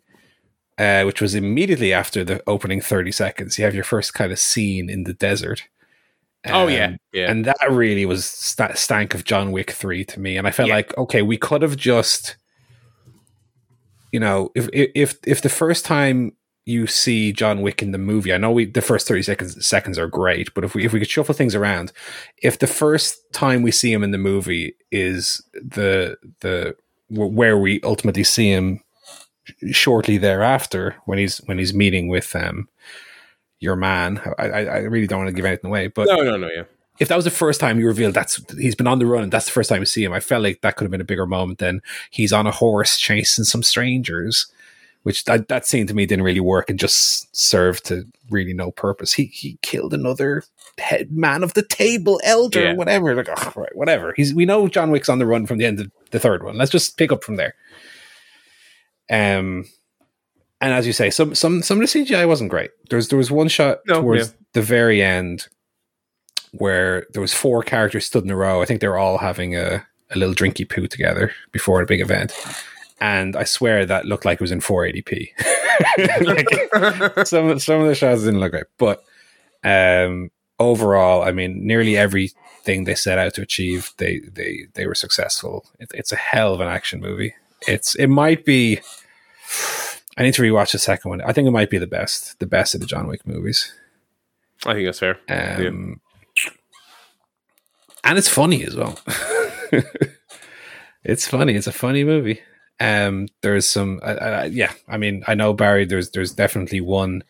Uh, 0.76 1.04
which 1.04 1.20
was 1.20 1.34
immediately 1.36 1.92
after 1.92 2.24
the 2.24 2.42
opening 2.48 2.80
30 2.80 3.12
seconds. 3.12 3.58
You 3.58 3.64
have 3.64 3.74
your 3.76 3.84
first 3.84 4.12
kind 4.12 4.32
of 4.32 4.38
scene 4.40 4.90
in 4.90 5.04
the 5.04 5.14
desert. 5.14 5.62
oh 6.46 6.64
Um, 6.64 6.70
yeah, 6.70 6.96
yeah. 7.12 7.30
and 7.30 7.44
that 7.44 7.56
really 7.70 8.04
was 8.06 8.26
st- 8.26 8.76
stank 8.76 9.14
of 9.14 9.22
John 9.24 9.52
Wick 9.52 9.70
3 9.70 10.04
to 10.06 10.20
me 10.20 10.36
and 10.36 10.46
I 10.48 10.50
felt 10.50 10.68
Yeah. 10.68 10.74
like 10.74 10.96
okay 10.98 11.22
we 11.22 11.36
could 11.38 11.62
have 11.62 11.76
just 11.76 12.36
you 14.12 14.20
know 14.20 14.50
if 14.54 14.68
if 14.72 15.16
if 15.26 15.42
the 15.42 15.48
first 15.48 15.84
time 15.84 16.32
you 16.66 16.86
see 16.86 17.32
John 17.32 17.60
Wick 17.62 17.82
in 17.82 17.92
the 17.92 17.98
movie 17.98 18.32
I 18.32 18.38
know 18.38 18.50
we 18.50 18.64
the 18.66 18.80
first 18.82 19.06
30 19.08 19.22
seconds 19.22 19.66
seconds 19.66 19.98
are 19.98 20.06
great 20.08 20.52
but 20.54 20.64
if 20.64 20.74
we 20.74 20.84
if 20.84 20.92
we 20.92 20.98
could 20.98 21.08
shuffle 21.10 21.34
things 21.34 21.54
around 21.54 21.92
if 22.42 22.58
the 22.58 22.66
first 22.66 23.16
time 23.32 23.62
we 23.62 23.70
see 23.70 23.92
him 23.92 24.02
in 24.04 24.10
the 24.10 24.18
movie 24.18 24.74
is 24.90 25.40
the 25.54 26.16
the 26.40 26.74
where 27.10 27.58
we 27.58 27.80
ultimately 27.82 28.24
see 28.24 28.48
him 28.50 28.80
shortly 29.70 30.18
thereafter 30.18 30.96
when 31.04 31.18
he's 31.18 31.38
when 31.46 31.58
he's 31.58 31.74
meeting 31.74 32.08
with 32.08 32.34
um 32.34 32.68
your 33.60 33.76
man 33.76 34.20
I 34.38 34.46
I, 34.46 34.78
really 34.78 35.06
don't 35.06 35.20
want 35.20 35.28
to 35.28 35.34
give 35.34 35.44
anything 35.44 35.70
away 35.70 35.88
but 35.88 36.06
no, 36.08 36.16
no, 36.22 36.36
no, 36.36 36.48
yeah. 36.48 36.64
if 36.98 37.08
that 37.08 37.16
was 37.16 37.24
the 37.24 37.30
first 37.30 37.60
time 37.60 37.78
you 37.78 37.86
revealed 37.86 38.14
that's 38.14 38.42
he's 38.58 38.74
been 38.74 38.86
on 38.86 38.98
the 38.98 39.06
run 39.06 39.22
and 39.22 39.32
that's 39.32 39.46
the 39.46 39.52
first 39.52 39.68
time 39.68 39.80
you 39.80 39.86
see 39.86 40.04
him, 40.04 40.12
I 40.12 40.20
felt 40.20 40.42
like 40.42 40.60
that 40.62 40.76
could 40.76 40.84
have 40.84 40.90
been 40.90 41.00
a 41.00 41.04
bigger 41.04 41.26
moment 41.26 41.58
than 41.58 41.80
he's 42.10 42.32
on 42.32 42.46
a 42.46 42.50
horse 42.50 42.98
chasing 42.98 43.44
some 43.44 43.62
strangers, 43.62 44.46
which 45.02 45.24
that, 45.24 45.48
that 45.48 45.66
scene 45.66 45.86
to 45.86 45.94
me 45.94 46.06
didn't 46.06 46.24
really 46.24 46.40
work 46.40 46.68
and 46.70 46.78
just 46.78 47.34
served 47.36 47.84
to 47.86 48.06
really 48.30 48.52
no 48.54 48.70
purpose. 48.70 49.12
He 49.12 49.26
he 49.26 49.58
killed 49.62 49.94
another 49.94 50.44
head 50.78 51.10
man 51.12 51.42
of 51.42 51.54
the 51.54 51.62
table, 51.62 52.20
elder, 52.24 52.60
Yeah. 52.64 52.74
whatever. 52.74 53.14
Like 53.14 53.28
ugh, 53.30 53.56
right, 53.56 53.74
whatever. 53.76 54.12
He's 54.16 54.34
we 54.34 54.44
know 54.44 54.68
John 54.68 54.90
Wick's 54.90 55.08
on 55.08 55.18
the 55.18 55.26
run 55.26 55.46
from 55.46 55.58
the 55.58 55.66
end 55.66 55.80
of 55.80 55.90
the 56.10 56.20
third 56.20 56.42
one. 56.42 56.56
Let's 56.56 56.70
just 56.72 56.96
pick 56.96 57.12
up 57.12 57.24
from 57.24 57.36
there. 57.36 57.54
Um. 59.10 59.66
And 60.60 60.72
as 60.72 60.86
you 60.86 60.92
say, 60.94 61.10
some 61.10 61.34
some 61.34 61.62
some 61.62 61.80
of 61.80 61.92
the 61.92 62.04
CGI 62.04 62.26
wasn't 62.26 62.50
great. 62.50 62.70
There 62.88 62.96
was 62.96 63.08
there 63.08 63.18
was 63.18 63.30
one 63.30 63.48
shot 63.48 63.80
No, 63.86 64.00
towards 64.00 64.28
yeah. 64.28 64.34
the 64.54 64.62
very 64.62 65.02
end 65.02 65.48
where 66.52 67.06
there 67.12 67.20
was 67.20 67.34
four 67.34 67.62
characters 67.62 68.06
stood 68.06 68.24
in 68.24 68.30
a 68.30 68.36
row. 68.36 68.62
I 68.62 68.64
think 68.64 68.80
they 68.80 68.88
were 68.88 68.96
all 68.96 69.18
having 69.18 69.56
a, 69.56 69.84
a 70.10 70.16
little 70.18 70.34
drinky 70.34 70.66
poo 70.68 70.86
together 70.86 71.32
before 71.52 71.82
a 71.82 71.86
big 71.86 72.00
event. 72.00 72.32
And 73.00 73.36
I 73.36 73.44
swear 73.44 73.84
that 73.84 74.06
looked 74.06 74.24
like 74.24 74.36
it 74.36 74.40
was 74.40 74.52
in 74.52 74.60
480p. 74.60 75.28
like, 77.18 77.26
some 77.26 77.58
some 77.58 77.80
of 77.80 77.88
the 77.88 77.94
shots 77.94 78.22
didn't 78.22 78.40
look 78.40 78.52
great, 78.52 78.64
but 78.78 79.02
um, 79.64 80.30
overall, 80.58 81.22
I 81.22 81.32
mean, 81.32 81.66
nearly 81.66 81.96
everything 81.96 82.84
they 82.84 82.94
set 82.94 83.18
out 83.18 83.34
to 83.34 83.42
achieve, 83.42 83.90
they 83.98 84.20
they 84.32 84.66
they 84.74 84.86
were 84.86 84.94
successful. 84.94 85.66
It, 85.78 85.90
it's 85.92 86.12
a 86.12 86.16
hell 86.16 86.54
of 86.54 86.60
an 86.60 86.68
action 86.68 87.00
movie. 87.00 87.34
It's 87.66 87.94
it 87.94 88.08
might 88.08 88.44
be. 88.44 88.80
I 90.16 90.22
need 90.22 90.34
to 90.34 90.42
rewatch 90.42 90.72
the 90.72 90.78
second 90.78 91.08
one. 91.08 91.20
I 91.22 91.32
think 91.32 91.48
it 91.48 91.50
might 91.50 91.70
be 91.70 91.78
the 91.78 91.86
best, 91.88 92.38
the 92.38 92.46
best 92.46 92.74
of 92.74 92.80
the 92.80 92.86
John 92.86 93.08
Wick 93.08 93.26
movies. 93.26 93.72
I 94.64 94.74
think 94.74 94.86
that's 94.86 95.00
fair. 95.00 95.18
Um, 95.28 96.00
And 98.04 98.18
it's 98.18 98.28
funny 98.28 98.64
as 98.64 98.76
well. 98.76 98.98
it's 101.04 101.26
funny. 101.26 101.54
It's 101.54 101.66
a 101.66 101.72
funny 101.72 102.04
movie. 102.04 102.40
Um, 102.80 103.28
there's 103.42 103.66
some, 103.68 104.00
uh, 104.02 104.06
uh, 104.06 104.48
yeah. 104.50 104.72
I 104.88 104.96
mean, 104.98 105.24
I 105.26 105.34
know 105.34 105.52
Barry. 105.52 105.84
There's 105.84 106.10
there's 106.10 106.32
definitely 106.32 106.80
one 106.80 107.22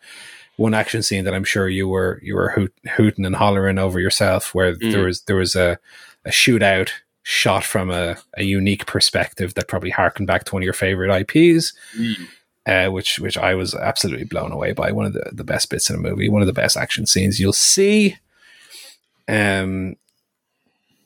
one 0.56 0.74
action 0.74 1.02
scene 1.02 1.24
that 1.24 1.34
I'm 1.34 1.44
sure 1.44 1.68
you 1.68 1.88
were 1.88 2.20
you 2.22 2.34
were 2.34 2.50
hoot, 2.50 2.72
hooting 2.96 3.24
and 3.26 3.36
hollering 3.36 3.78
over 3.78 4.00
yourself, 4.00 4.54
where 4.54 4.74
Mm. 4.74 4.92
there 4.92 5.04
was 5.04 5.22
there 5.22 5.36
was 5.36 5.54
a 5.56 5.78
a 6.24 6.30
shootout 6.30 6.90
shot 7.24 7.64
from 7.64 7.90
a, 7.90 8.16
a 8.36 8.44
unique 8.44 8.86
perspective 8.86 9.54
that 9.54 9.66
probably 9.66 9.90
harkened 9.90 10.26
back 10.26 10.44
to 10.44 10.54
one 10.54 10.62
of 10.62 10.64
your 10.64 10.72
favorite 10.72 11.10
IPs 11.10 11.72
uh, 12.66 12.88
which 12.88 13.18
which 13.18 13.36
I 13.36 13.54
was 13.54 13.74
absolutely 13.74 14.24
blown 14.24 14.52
away 14.52 14.72
by. 14.72 14.90
One 14.92 15.06
of 15.06 15.12
the, 15.12 15.30
the 15.32 15.44
best 15.44 15.70
bits 15.70 15.90
in 15.90 15.96
a 15.96 15.98
movie, 15.98 16.28
one 16.28 16.42
of 16.42 16.46
the 16.46 16.52
best 16.52 16.76
action 16.76 17.06
scenes 17.06 17.38
you'll 17.38 17.52
see. 17.52 18.16
Um, 19.28 19.96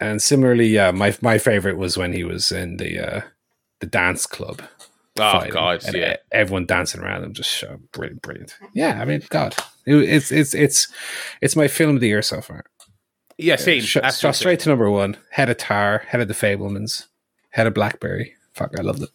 and 0.01 0.23
similarly, 0.23 0.69
yeah, 0.69 0.93
my 0.93 1.17
my 1.21 1.39
favorite 1.39 1.77
was 1.77 1.97
when 1.97 2.13
he 2.13 2.23
was 2.23 2.53
in 2.53 2.77
the 2.77 2.99
uh, 2.99 3.21
the 3.81 3.87
dance 3.87 4.27
club. 4.27 4.63
Oh 5.21 5.33
fighting, 5.33 5.53
God, 5.53 5.83
yeah. 5.93 6.17
everyone 6.31 6.65
dancing 6.65 7.01
around 7.01 7.25
him, 7.25 7.33
just 7.33 7.65
uh, 7.65 7.77
brilliant, 7.91 8.23
brilliant. 8.23 8.57
Yeah, 8.73 9.01
I 9.03 9.05
mean, 9.05 9.23
God, 9.29 9.57
it, 9.85 9.97
it's 9.97 10.31
it's 10.31 10.55
it's 10.55 10.87
it's 11.41 11.57
my 11.57 11.67
film 11.67 11.97
of 11.97 12.01
the 12.01 12.07
year 12.07 12.23
so 12.23 12.41
far. 12.41 12.65
Yeah, 13.39 13.57
same. 13.57 13.81
Sh- 13.83 13.97
absolutely. 14.03 14.37
straight 14.37 14.61
to 14.61 14.69
number 14.69 14.91
one. 14.91 15.17
Head 15.31 15.49
of 15.49 15.57
Tar, 15.59 15.99
head 16.09 16.21
of 16.21 16.29
the 16.29 16.35
Fabelmans, 16.35 17.07
head 17.51 17.67
of 17.67 17.75
Blackberry. 17.75 18.35
Fuck, 18.53 18.75
I 18.79 18.83
loved 18.83 19.03
it. 19.03 19.11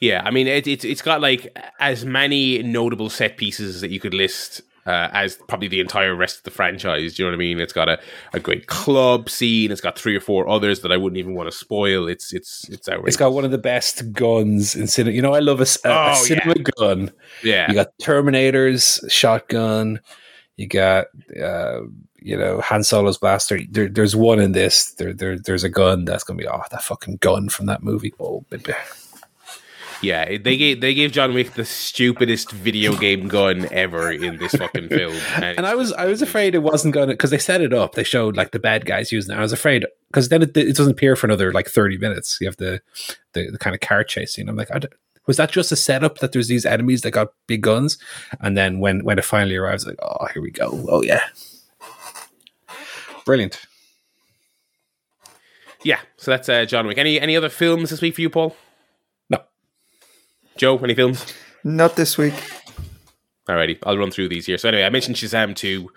Yeah, 0.00 0.22
I 0.24 0.30
mean, 0.30 0.46
it, 0.46 0.66
it's 0.66 0.84
it's 0.84 1.02
got 1.02 1.20
like 1.20 1.56
as 1.80 2.04
many 2.04 2.62
notable 2.62 3.10
set 3.10 3.36
pieces 3.36 3.80
that 3.80 3.90
you 3.90 3.98
could 3.98 4.14
list 4.14 4.60
uh, 4.86 5.08
as 5.12 5.36
probably 5.48 5.66
the 5.68 5.80
entire 5.80 6.14
rest 6.14 6.38
of 6.38 6.42
the 6.44 6.50
franchise. 6.52 7.14
Do 7.14 7.22
you 7.22 7.26
know 7.28 7.32
what 7.32 7.36
I 7.36 7.38
mean? 7.38 7.60
It's 7.60 7.72
got 7.72 7.88
a, 7.88 7.98
a 8.32 8.38
great 8.40 8.68
club 8.68 9.28
scene. 9.28 9.72
It's 9.72 9.80
got 9.80 9.98
three 9.98 10.14
or 10.16 10.20
four 10.20 10.48
others 10.48 10.80
that 10.80 10.92
I 10.92 10.96
wouldn't 10.96 11.18
even 11.18 11.34
want 11.34 11.50
to 11.50 11.56
spoil. 11.56 12.06
It's 12.08 12.32
it's 12.32 12.68
it's 12.68 12.88
outrageous. 12.88 13.08
It's 13.08 13.16
got 13.16 13.32
one 13.32 13.44
of 13.44 13.50
the 13.50 13.58
best 13.58 14.12
guns 14.12 14.76
in 14.76 14.86
cinema. 14.86 15.14
You 15.16 15.22
know, 15.22 15.34
I 15.34 15.40
love 15.40 15.60
a 15.60 15.66
Oh, 15.84 16.14
cinema 16.14 16.54
gun. 16.78 17.10
yeah, 17.42 17.68
You 17.68 17.74
got 17.74 17.88
Terminators, 18.00 19.08
shotgun. 19.10 20.00
You 20.56 20.66
got, 20.66 21.06
uh, 21.40 21.80
you 22.20 22.36
know, 22.36 22.60
Han 22.60 22.82
Solo's 22.82 23.18
blaster. 23.18 23.60
There, 23.70 23.88
there's 23.88 24.16
one 24.16 24.40
in 24.40 24.52
this. 24.52 24.92
There, 24.92 25.12
there, 25.12 25.38
there's 25.38 25.64
a 25.64 25.68
gun 25.68 26.04
that's 26.04 26.24
gonna 26.24 26.38
be 26.38 26.48
oh 26.48 26.62
that 26.70 26.82
fucking 26.82 27.16
gun 27.16 27.48
from 27.48 27.66
that 27.66 27.82
movie. 27.82 28.12
Oh, 28.18 28.44
baby. 28.50 28.72
yeah. 30.02 30.36
They 30.38 30.56
gave 30.56 30.80
they 30.80 30.94
gave 30.94 31.12
John 31.12 31.34
Wick 31.34 31.54
the 31.54 31.64
stupidest 31.64 32.50
video 32.52 32.96
game 32.96 33.28
gun 33.28 33.68
ever 33.70 34.10
in 34.10 34.38
this 34.38 34.52
fucking 34.52 34.88
film. 34.88 35.16
And 35.36 35.66
I 35.66 35.74
was, 35.74 35.92
I 35.92 36.06
was 36.06 36.22
afraid 36.22 36.54
it 36.54 36.62
wasn't 36.62 36.94
gonna 36.94 37.12
because 37.12 37.30
they 37.30 37.38
set 37.38 37.60
it 37.60 37.72
up. 37.72 37.94
They 37.94 38.04
showed 38.04 38.36
like 38.36 38.52
the 38.52 38.58
bad 38.58 38.84
guys 38.86 39.12
using 39.12 39.34
it. 39.34 39.38
I 39.38 39.42
was 39.42 39.52
afraid 39.52 39.86
because 40.08 40.28
then 40.28 40.42
it, 40.42 40.56
it 40.56 40.76
doesn't 40.76 40.92
appear 40.92 41.16
for 41.16 41.26
another 41.26 41.52
like 41.52 41.68
30 41.68 41.98
minutes. 41.98 42.38
You 42.40 42.46
have 42.48 42.56
the, 42.56 42.80
the, 43.32 43.50
the 43.50 43.58
kind 43.58 43.74
of 43.74 43.80
car 43.80 44.04
chasing. 44.04 44.48
I'm 44.48 44.56
like, 44.56 44.70
was 45.28 45.36
that 45.36 45.52
just 45.52 45.70
a 45.70 45.76
setup 45.76 46.18
that 46.18 46.32
there's 46.32 46.48
these 46.48 46.66
enemies 46.66 47.02
that 47.02 47.12
got 47.12 47.34
big 47.46 47.60
guns? 47.60 47.98
And 48.40 48.56
then 48.56 48.80
when 48.80 49.04
when 49.04 49.18
it 49.18 49.24
finally 49.24 49.54
arrives, 49.54 49.86
like, 49.86 49.98
oh, 50.02 50.26
here 50.32 50.42
we 50.42 50.50
go. 50.50 50.84
Oh 50.88 51.02
yeah, 51.02 51.20
brilliant. 53.28 53.60
Yeah, 55.84 56.00
so 56.16 56.30
that's 56.30 56.48
uh, 56.48 56.64
John 56.64 56.86
Wick. 56.86 56.96
Any 56.96 57.20
any 57.20 57.36
other 57.36 57.50
films 57.50 57.90
this 57.90 58.00
week 58.00 58.14
for 58.14 58.22
you, 58.22 58.30
Paul? 58.30 58.56
No. 59.28 59.40
Joe, 60.56 60.78
any 60.78 60.94
films? 60.94 61.26
Not 61.62 61.94
this 61.94 62.16
week. 62.16 62.32
Alrighty, 63.46 63.78
I'll 63.82 63.98
run 63.98 64.10
through 64.10 64.30
these 64.30 64.46
here. 64.46 64.56
So 64.56 64.68
anyway, 64.70 64.84
I 64.84 64.88
mentioned 64.88 65.16
Shazam 65.16 65.54
two. 65.54 65.90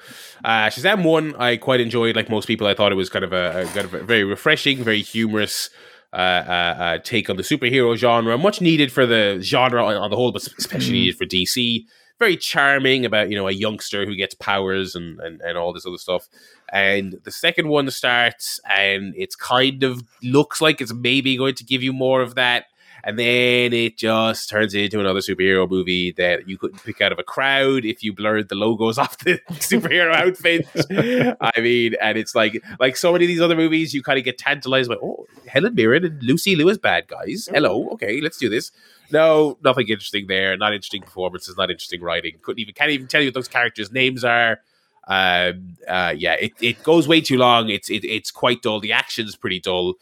Uh, 0.43 0.67
Shazam 0.67 1.05
one, 1.05 1.33
I 1.37 1.55
quite 1.55 1.79
enjoyed. 1.79 2.17
Like 2.17 2.29
most 2.29 2.47
people, 2.47 2.67
I 2.67 2.73
thought 2.73 2.91
it 2.91 2.95
was 2.95 3.09
kind 3.09 3.23
of 3.23 3.31
a, 3.31 3.61
a 3.61 3.65
kind 3.67 3.85
of 3.85 3.93
a 3.93 4.03
very 4.03 4.25
refreshing, 4.25 4.83
very 4.83 5.01
humorous 5.01 5.69
uh, 6.11 6.17
uh, 6.17 6.75
uh, 6.79 6.97
take 6.97 7.29
on 7.29 7.37
the 7.37 7.43
superhero 7.43 7.95
genre. 7.95 8.37
Much 8.37 8.59
needed 8.59 8.91
for 8.91 9.05
the 9.05 9.39
genre 9.41 9.85
on, 9.85 9.95
on 9.95 10.09
the 10.09 10.17
whole, 10.17 10.33
but 10.33 10.45
especially 10.59 10.91
needed 10.91 11.15
for 11.15 11.25
DC. 11.25 11.85
Very 12.19 12.35
charming 12.35 13.05
about 13.05 13.29
you 13.29 13.37
know 13.37 13.47
a 13.47 13.53
youngster 13.53 14.05
who 14.05 14.17
gets 14.17 14.35
powers 14.35 14.95
and, 14.95 15.21
and 15.21 15.39
and 15.39 15.57
all 15.57 15.71
this 15.71 15.85
other 15.85 15.97
stuff. 15.97 16.27
And 16.71 17.19
the 17.23 17.31
second 17.31 17.67
one 17.67 17.89
starts, 17.91 18.59
and 18.69 19.13
it's 19.17 19.35
kind 19.35 19.83
of 19.83 20.03
looks 20.23 20.61
like 20.61 20.79
it's 20.79 20.93
maybe 20.93 21.35
going 21.35 21.55
to 21.55 21.63
give 21.65 21.83
you 21.83 21.91
more 21.91 22.21
of 22.21 22.35
that 22.35 22.65
and 23.03 23.17
then 23.17 23.73
it 23.73 23.97
just 23.97 24.49
turns 24.49 24.73
into 24.73 24.99
another 24.99 25.19
superhero 25.19 25.69
movie 25.69 26.11
that 26.13 26.47
you 26.47 26.57
couldn't 26.57 26.83
pick 26.83 27.01
out 27.01 27.11
of 27.11 27.19
a 27.19 27.23
crowd 27.23 27.83
if 27.83 28.03
you 28.03 28.13
blurred 28.13 28.49
the 28.49 28.55
logos 28.55 28.97
off 28.97 29.17
the 29.19 29.39
superhero 29.53 30.13
outfits. 30.13 30.69
I 31.41 31.59
mean, 31.59 31.95
and 32.01 32.17
it's 32.17 32.35
like 32.35 32.63
like 32.79 32.95
so 32.95 33.11
many 33.11 33.25
of 33.25 33.29
these 33.29 33.41
other 33.41 33.55
movies, 33.55 33.93
you 33.93 34.03
kind 34.03 34.19
of 34.19 34.25
get 34.25 34.37
tantalized 34.37 34.89
by 34.89 34.95
oh, 35.01 35.25
Helen 35.47 35.75
Mirren 35.75 36.05
and 36.05 36.21
Lucy 36.23 36.55
Liu 36.55 36.71
bad 36.77 37.07
guys. 37.07 37.49
Hello, 37.51 37.89
okay, 37.91 38.21
let's 38.21 38.37
do 38.37 38.49
this. 38.49 38.71
No, 39.11 39.57
nothing 39.63 39.87
interesting 39.89 40.27
there. 40.27 40.55
Not 40.55 40.73
interesting 40.73 41.01
performances. 41.01 41.57
Not 41.57 41.69
interesting 41.69 42.01
writing. 42.01 42.37
Couldn't 42.41 42.59
even 42.59 42.73
can't 42.73 42.91
even 42.91 43.07
tell 43.07 43.21
you 43.21 43.27
what 43.27 43.33
those 43.33 43.47
characters' 43.47 43.91
names 43.91 44.23
are. 44.23 44.59
Um, 45.07 45.77
uh, 45.87 46.13
yeah, 46.17 46.33
it, 46.33 46.51
it 46.61 46.83
goes 46.83 47.07
way 47.07 47.21
too 47.21 47.37
long. 47.37 47.69
It's 47.69 47.89
it, 47.89 48.03
it's 48.05 48.31
quite 48.31 48.61
dull. 48.61 48.79
The 48.79 48.93
action's 48.93 49.35
pretty 49.35 49.59
dull 49.59 49.95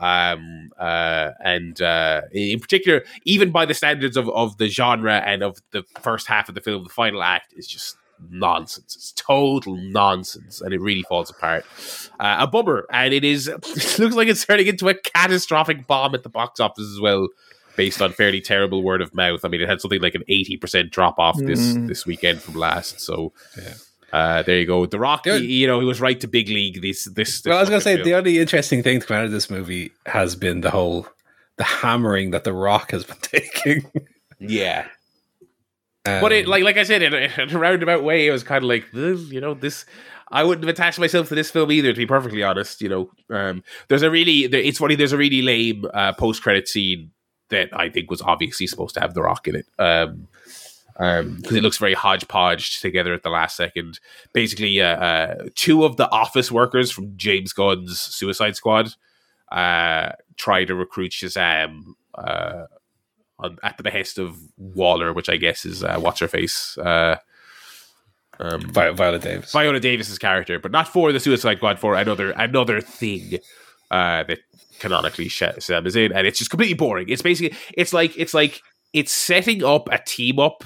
um, 0.00 0.72
uh, 0.78 1.30
and 1.44 1.80
uh, 1.82 2.22
in 2.32 2.58
particular, 2.58 3.04
even 3.24 3.50
by 3.50 3.66
the 3.66 3.74
standards 3.74 4.16
of, 4.16 4.28
of 4.30 4.56
the 4.56 4.66
genre 4.68 5.18
and 5.18 5.42
of 5.42 5.58
the 5.72 5.84
first 6.00 6.26
half 6.26 6.48
of 6.48 6.54
the 6.54 6.60
film, 6.62 6.84
the 6.84 6.90
final 6.90 7.22
act 7.22 7.52
is 7.54 7.66
just 7.66 7.96
nonsense. 8.30 8.96
It's 8.96 9.12
total 9.12 9.76
nonsense, 9.76 10.62
and 10.62 10.72
it 10.72 10.80
really 10.80 11.02
falls 11.02 11.28
apart. 11.30 11.66
Uh, 12.18 12.36
a 12.40 12.46
bummer, 12.46 12.86
and 12.90 13.12
it 13.12 13.24
is. 13.24 13.48
It 13.62 13.98
looks 13.98 14.16
like 14.16 14.28
it's 14.28 14.44
turning 14.46 14.66
into 14.68 14.88
a 14.88 14.94
catastrophic 14.94 15.86
bomb 15.86 16.14
at 16.14 16.22
the 16.22 16.30
box 16.30 16.60
office 16.60 16.86
as 16.94 16.98
well, 17.00 17.28
based 17.76 18.00
on 18.00 18.12
fairly 18.12 18.40
terrible 18.40 18.82
word 18.82 19.02
of 19.02 19.14
mouth. 19.14 19.44
I 19.44 19.48
mean, 19.48 19.60
it 19.60 19.68
had 19.68 19.82
something 19.82 20.00
like 20.00 20.14
an 20.14 20.24
eighty 20.28 20.56
percent 20.56 20.90
drop 20.92 21.18
off 21.18 21.36
this 21.38 21.74
Mm. 21.74 21.88
this 21.88 22.06
weekend 22.06 22.40
from 22.40 22.54
last. 22.54 23.00
So. 23.00 23.34
Yeah. 23.58 23.74
Uh, 24.12 24.42
there 24.42 24.58
you 24.58 24.66
go. 24.66 24.86
The 24.86 24.98
Rock, 24.98 25.26
you 25.26 25.66
know, 25.66 25.80
he 25.80 25.86
was 25.86 26.00
right 26.00 26.20
to 26.20 26.26
big 26.26 26.48
league. 26.48 26.82
This, 26.82 27.04
this. 27.04 27.42
this 27.42 27.46
Well, 27.46 27.58
I 27.58 27.60
was 27.60 27.68
going 27.68 27.80
to 27.80 27.84
say 27.84 27.92
fucking 27.94 28.04
the 28.04 28.16
only 28.16 28.38
interesting 28.38 28.82
thing 28.82 29.00
to 29.00 29.06
come 29.06 29.16
out 29.16 29.24
of 29.24 29.30
this 29.30 29.50
movie 29.50 29.92
has 30.06 30.34
been 30.36 30.60
the 30.62 30.70
whole 30.70 31.06
the 31.56 31.64
hammering 31.64 32.30
that 32.30 32.44
the 32.44 32.52
Rock 32.52 32.90
has 32.92 33.04
been 33.04 33.18
taking. 33.22 33.90
yeah, 34.38 34.86
Um, 36.06 36.20
But 36.20 36.32
it, 36.32 36.48
like, 36.48 36.64
like 36.64 36.78
I 36.78 36.84
said, 36.84 37.02
in 37.02 37.12
a, 37.12 37.28
in 37.42 37.54
a 37.54 37.58
roundabout 37.58 38.02
way, 38.02 38.26
it 38.26 38.30
was 38.30 38.42
kind 38.42 38.64
of 38.64 38.68
like, 38.68 38.86
you 38.92 39.40
know, 39.40 39.54
this. 39.54 39.84
I 40.32 40.44
wouldn't 40.44 40.64
have 40.64 40.72
attached 40.72 40.98
myself 41.00 41.28
to 41.28 41.34
this 41.34 41.50
film 41.50 41.72
either, 41.72 41.92
to 41.92 41.98
be 41.98 42.06
perfectly 42.06 42.42
honest. 42.42 42.80
You 42.80 42.88
know, 42.88 43.10
um, 43.30 43.64
there's 43.88 44.02
a 44.02 44.10
really, 44.10 44.46
there, 44.46 44.60
it's 44.60 44.78
funny. 44.78 44.94
There's 44.94 45.12
a 45.12 45.16
really 45.16 45.42
lame 45.42 45.84
uh, 45.92 46.12
post 46.12 46.42
credit 46.42 46.68
scene 46.68 47.10
that 47.50 47.68
I 47.72 47.90
think 47.90 48.10
was 48.10 48.22
obviously 48.22 48.66
supposed 48.68 48.94
to 48.94 49.00
have 49.00 49.12
The 49.12 49.22
Rock 49.22 49.48
in 49.48 49.56
it. 49.56 49.66
Um, 49.78 50.28
because 51.00 51.56
it 51.56 51.62
looks 51.62 51.78
very 51.78 51.94
hodgepodge 51.94 52.80
together 52.80 53.14
at 53.14 53.22
the 53.22 53.30
last 53.30 53.56
second. 53.56 53.98
Basically, 54.34 54.82
uh, 54.82 54.96
uh, 54.96 55.34
two 55.54 55.84
of 55.84 55.96
the 55.96 56.10
office 56.10 56.52
workers 56.52 56.90
from 56.90 57.16
James 57.16 57.54
Gunn's 57.54 57.98
Suicide 57.98 58.54
Squad 58.54 58.94
uh, 59.50 60.12
try 60.36 60.64
to 60.64 60.74
recruit 60.74 61.12
Shazam 61.12 61.94
uh, 62.14 62.66
on, 63.38 63.58
at 63.62 63.78
the 63.78 63.82
behest 63.82 64.18
of 64.18 64.36
Waller, 64.58 65.14
which 65.14 65.30
I 65.30 65.36
guess 65.36 65.64
is 65.64 65.82
uh, 65.82 65.98
what's 65.98 66.20
her 66.20 66.28
face. 66.28 66.76
Uh, 66.76 67.16
um, 68.38 68.60
Vi- 68.60 68.92
Viola 68.92 69.18
Davis. 69.18 69.52
Viola 69.52 69.80
Davis's 69.80 70.18
character, 70.18 70.58
but 70.58 70.70
not 70.72 70.88
for 70.88 71.12
the 71.12 71.20
Suicide 71.20 71.58
Squad, 71.58 71.78
for 71.78 71.94
another 71.94 72.32
another 72.32 72.80
thing 72.80 73.38
uh, 73.90 74.24
that 74.24 74.40
canonically 74.78 75.28
Shazam 75.28 75.86
is 75.86 75.96
in, 75.96 76.12
and 76.12 76.26
it's 76.26 76.38
just 76.38 76.50
completely 76.50 76.74
boring. 76.74 77.08
It's 77.08 77.22
basically 77.22 77.56
it's 77.74 77.92
like 77.92 78.16
it's 78.18 78.34
like 78.34 78.62
it's 78.92 79.12
setting 79.12 79.64
up 79.64 79.88
a 79.92 79.98
team 79.98 80.38
up, 80.38 80.64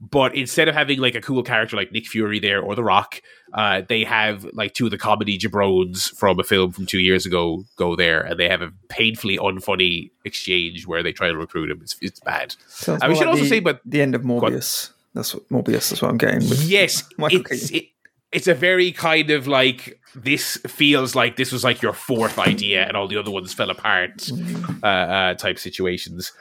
but 0.00 0.34
instead 0.34 0.68
of 0.68 0.74
having 0.74 1.00
like 1.00 1.14
a 1.14 1.20
cool 1.20 1.42
character 1.42 1.76
like 1.76 1.90
Nick 1.92 2.06
Fury 2.06 2.38
there 2.38 2.60
or 2.60 2.74
The 2.74 2.84
Rock, 2.84 3.20
uh, 3.52 3.82
they 3.88 4.04
have 4.04 4.44
like 4.52 4.74
two 4.74 4.84
of 4.84 4.90
the 4.90 4.98
comedy 4.98 5.38
jabrones 5.38 6.10
from 6.16 6.38
a 6.38 6.44
film 6.44 6.72
from 6.72 6.86
two 6.86 7.00
years 7.00 7.26
ago 7.26 7.64
go 7.76 7.96
there, 7.96 8.20
and 8.20 8.38
they 8.38 8.48
have 8.48 8.62
a 8.62 8.72
painfully 8.88 9.38
unfunny 9.38 10.10
exchange 10.24 10.86
where 10.86 11.02
they 11.02 11.12
try 11.12 11.28
to 11.28 11.36
recruit 11.36 11.70
him. 11.70 11.80
It's, 11.82 11.96
it's 12.00 12.20
bad. 12.20 12.54
Sounds 12.68 13.02
Uh, 13.02 13.06
we 13.08 13.14
should 13.14 13.20
like 13.22 13.28
also 13.30 13.42
the, 13.42 13.48
say, 13.48 13.60
but- 13.60 13.80
the 13.84 14.00
end 14.00 14.14
of. 14.14 14.22
Morbius. 14.22 14.90
That's 15.14 15.34
what 15.34 15.48
Morbius 15.48 15.92
is 15.92 16.00
what 16.02 16.10
I'm 16.10 16.18
getting 16.18 16.48
with. 16.48 16.62
yes 16.62 17.02
Michael 17.18 17.40
it's, 17.50 17.70
it, 17.70 17.86
it's 18.30 18.46
a 18.46 18.54
very 18.54 18.92
kind 18.92 19.30
of 19.30 19.48
like 19.48 19.98
this 20.14 20.58
feels 20.68 21.14
like 21.16 21.36
this 21.36 21.50
was 21.50 21.64
like 21.64 21.80
your 21.82 21.94
fourth 21.94 22.38
idea 22.38 22.84
and 22.86 22.96
all 22.96 23.08
the 23.08 23.16
other 23.16 23.30
ones 23.30 23.52
fell 23.54 23.70
apart 23.70 24.30
uh, 24.82 24.86
uh, 24.86 25.34
type 25.34 25.58
situations 25.58 26.32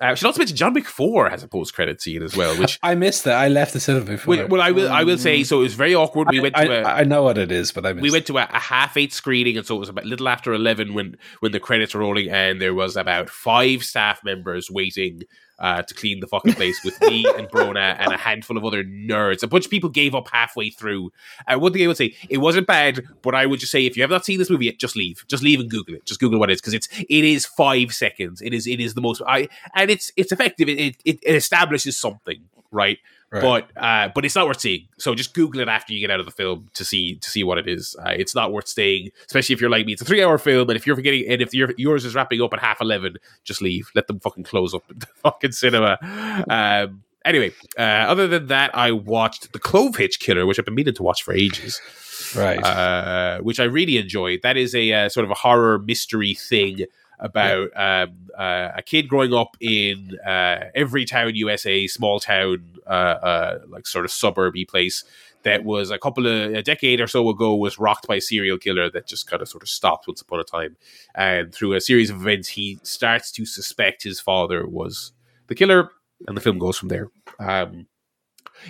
uh, 0.00 0.06
I 0.06 0.14
should 0.14 0.26
also 0.26 0.38
mention 0.38 0.56
John 0.56 0.80
4 0.80 1.30
has 1.30 1.42
a 1.42 1.48
post 1.48 1.74
credit 1.74 2.00
scene 2.00 2.22
as 2.22 2.36
well 2.36 2.56
which 2.58 2.78
I 2.82 2.94
missed 2.94 3.24
that. 3.24 3.36
I 3.36 3.48
left 3.48 3.72
the 3.72 3.80
cinema 3.80 4.06
before. 4.06 4.36
well, 4.36 4.48
well 4.48 4.62
I 4.62 4.70
will 4.70 4.90
I 4.90 5.04
will 5.04 5.18
say 5.18 5.44
so 5.44 5.60
it 5.60 5.64
was 5.64 5.74
very 5.74 5.94
awkward 5.94 6.28
we 6.30 6.40
went 6.40 6.56
I, 6.56 6.64
to 6.64 6.72
a 6.72 6.82
I, 6.82 7.00
I 7.00 7.04
know 7.04 7.22
what 7.22 7.38
it 7.38 7.52
is, 7.52 7.72
but 7.72 7.86
I 7.86 7.92
missed 7.92 8.02
we 8.02 8.10
went 8.10 8.26
to 8.26 8.38
a, 8.38 8.48
a 8.52 8.58
half 8.58 8.96
eight 8.96 9.12
screening, 9.12 9.56
and 9.56 9.66
so 9.66 9.76
it 9.76 9.80
was 9.80 9.88
about 9.88 10.04
little 10.04 10.28
after 10.28 10.52
eleven 10.52 10.94
when 10.94 11.16
when 11.40 11.52
the 11.52 11.60
credits 11.60 11.94
were 11.94 12.00
rolling, 12.00 12.30
and 12.30 12.60
there 12.60 12.74
was 12.74 12.96
about 12.96 13.30
five 13.30 13.82
staff 13.84 14.22
members 14.24 14.70
waiting 14.70 15.22
uh, 15.64 15.80
to 15.80 15.94
clean 15.94 16.20
the 16.20 16.26
fucking 16.26 16.52
place 16.52 16.84
with 16.84 17.00
me 17.00 17.24
and 17.38 17.48
Brona 17.48 17.96
and 17.98 18.12
a 18.12 18.18
handful 18.18 18.58
of 18.58 18.66
other 18.66 18.84
nerds. 18.84 19.42
A 19.42 19.46
bunch 19.46 19.64
of 19.64 19.70
people 19.70 19.88
gave 19.88 20.14
up 20.14 20.28
halfway 20.30 20.68
through. 20.68 21.10
Uh, 21.48 21.58
one 21.58 21.72
thing 21.72 21.82
I 21.82 21.86
would 21.86 21.96
say, 21.96 22.14
it 22.28 22.36
wasn't 22.36 22.66
bad, 22.66 23.02
but 23.22 23.34
I 23.34 23.46
would 23.46 23.60
just 23.60 23.72
say 23.72 23.86
if 23.86 23.96
you 23.96 24.02
have 24.02 24.10
not 24.10 24.26
seen 24.26 24.38
this 24.38 24.50
movie 24.50 24.66
yet, 24.66 24.78
just 24.78 24.94
leave, 24.94 25.24
just 25.26 25.42
leave 25.42 25.60
and 25.60 25.70
Google 25.70 25.94
it. 25.94 26.04
Just 26.04 26.20
Google 26.20 26.38
what 26.38 26.50
it 26.50 26.52
is 26.52 26.60
because 26.60 26.74
it's 26.74 26.88
it 26.92 27.24
is 27.24 27.46
five 27.46 27.94
seconds. 27.94 28.42
It 28.42 28.52
is 28.52 28.66
it 28.66 28.78
is 28.78 28.92
the 28.92 29.00
most 29.00 29.22
I 29.26 29.48
and 29.74 29.90
it's 29.90 30.12
it's 30.18 30.32
effective. 30.32 30.68
It 30.68 30.96
it, 31.02 31.18
it 31.22 31.34
establishes 31.34 31.98
something 31.98 32.44
right. 32.70 32.98
Right. 33.34 33.42
But 33.74 33.82
uh, 33.82 34.10
but 34.14 34.24
it's 34.24 34.36
not 34.36 34.46
worth 34.46 34.60
seeing. 34.60 34.86
So 34.96 35.12
just 35.16 35.34
Google 35.34 35.60
it 35.60 35.68
after 35.68 35.92
you 35.92 35.98
get 35.98 36.08
out 36.08 36.20
of 36.20 36.26
the 36.26 36.32
film 36.32 36.68
to 36.74 36.84
see 36.84 37.16
to 37.16 37.28
see 37.28 37.42
what 37.42 37.58
it 37.58 37.68
is. 37.68 37.96
Uh, 37.98 38.10
it's 38.10 38.32
not 38.32 38.52
worth 38.52 38.68
staying, 38.68 39.10
especially 39.26 39.54
if 39.54 39.60
you're 39.60 39.70
like 39.70 39.86
me. 39.86 39.92
It's 39.94 40.02
a 40.02 40.04
three 40.04 40.22
hour 40.22 40.38
film, 40.38 40.70
and 40.70 40.76
if 40.76 40.86
you're 40.86 40.94
forgetting, 40.94 41.24
and 41.28 41.42
if 41.42 41.52
your 41.52 41.74
yours 41.76 42.04
is 42.04 42.14
wrapping 42.14 42.40
up 42.40 42.52
at 42.52 42.60
half 42.60 42.80
eleven, 42.80 43.16
just 43.42 43.60
leave. 43.60 43.90
Let 43.96 44.06
them 44.06 44.20
fucking 44.20 44.44
close 44.44 44.72
up 44.72 44.84
the 44.88 45.06
fucking 45.24 45.50
cinema. 45.50 45.98
Um, 46.48 47.02
anyway, 47.24 47.50
uh, 47.76 47.82
other 47.82 48.28
than 48.28 48.46
that, 48.46 48.72
I 48.72 48.92
watched 48.92 49.52
The 49.52 49.58
Clovehitch 49.58 50.20
Killer, 50.20 50.46
which 50.46 50.60
I've 50.60 50.64
been 50.64 50.76
meaning 50.76 50.94
to 50.94 51.02
watch 51.02 51.24
for 51.24 51.34
ages 51.34 51.80
right. 52.36 52.62
uh, 52.64 53.40
which 53.40 53.60
I 53.60 53.64
really 53.64 53.96
enjoyed. 53.96 54.42
That 54.42 54.56
is 54.56 54.74
a 54.74 54.92
uh, 54.92 55.08
sort 55.08 55.24
of 55.24 55.30
a 55.30 55.34
horror 55.34 55.78
mystery 55.78 56.34
thing 56.34 56.86
about 57.18 57.68
um, 57.76 58.28
uh, 58.36 58.70
a 58.76 58.82
kid 58.82 59.08
growing 59.08 59.32
up 59.32 59.56
in 59.60 60.18
uh, 60.26 60.64
every 60.74 61.04
town 61.04 61.34
USA, 61.34 61.86
small 61.86 62.20
town, 62.20 62.64
uh, 62.86 62.90
uh, 62.90 63.58
like 63.68 63.86
sort 63.86 64.04
of 64.04 64.10
suburby 64.10 64.66
place 64.66 65.04
that 65.44 65.62
was 65.62 65.90
a 65.90 65.98
couple 65.98 66.26
of 66.26 66.54
a 66.54 66.62
decade 66.62 67.00
or 67.00 67.06
so 67.06 67.28
ago 67.28 67.54
was 67.54 67.78
rocked 67.78 68.06
by 68.06 68.16
a 68.16 68.20
serial 68.20 68.58
killer 68.58 68.90
that 68.90 69.06
just 69.06 69.28
kind 69.28 69.42
of 69.42 69.48
sort 69.48 69.62
of 69.62 69.68
stopped 69.68 70.08
once 70.08 70.20
upon 70.20 70.40
a 70.40 70.44
time, 70.44 70.76
and 71.14 71.54
through 71.54 71.74
a 71.74 71.80
series 71.80 72.10
of 72.10 72.16
events, 72.16 72.48
he 72.48 72.78
starts 72.82 73.30
to 73.32 73.46
suspect 73.46 74.02
his 74.02 74.20
father 74.20 74.66
was 74.66 75.12
the 75.46 75.54
killer, 75.54 75.90
and 76.26 76.36
the 76.36 76.40
film 76.40 76.58
goes 76.58 76.78
from 76.78 76.88
there. 76.88 77.08
Um, 77.38 77.86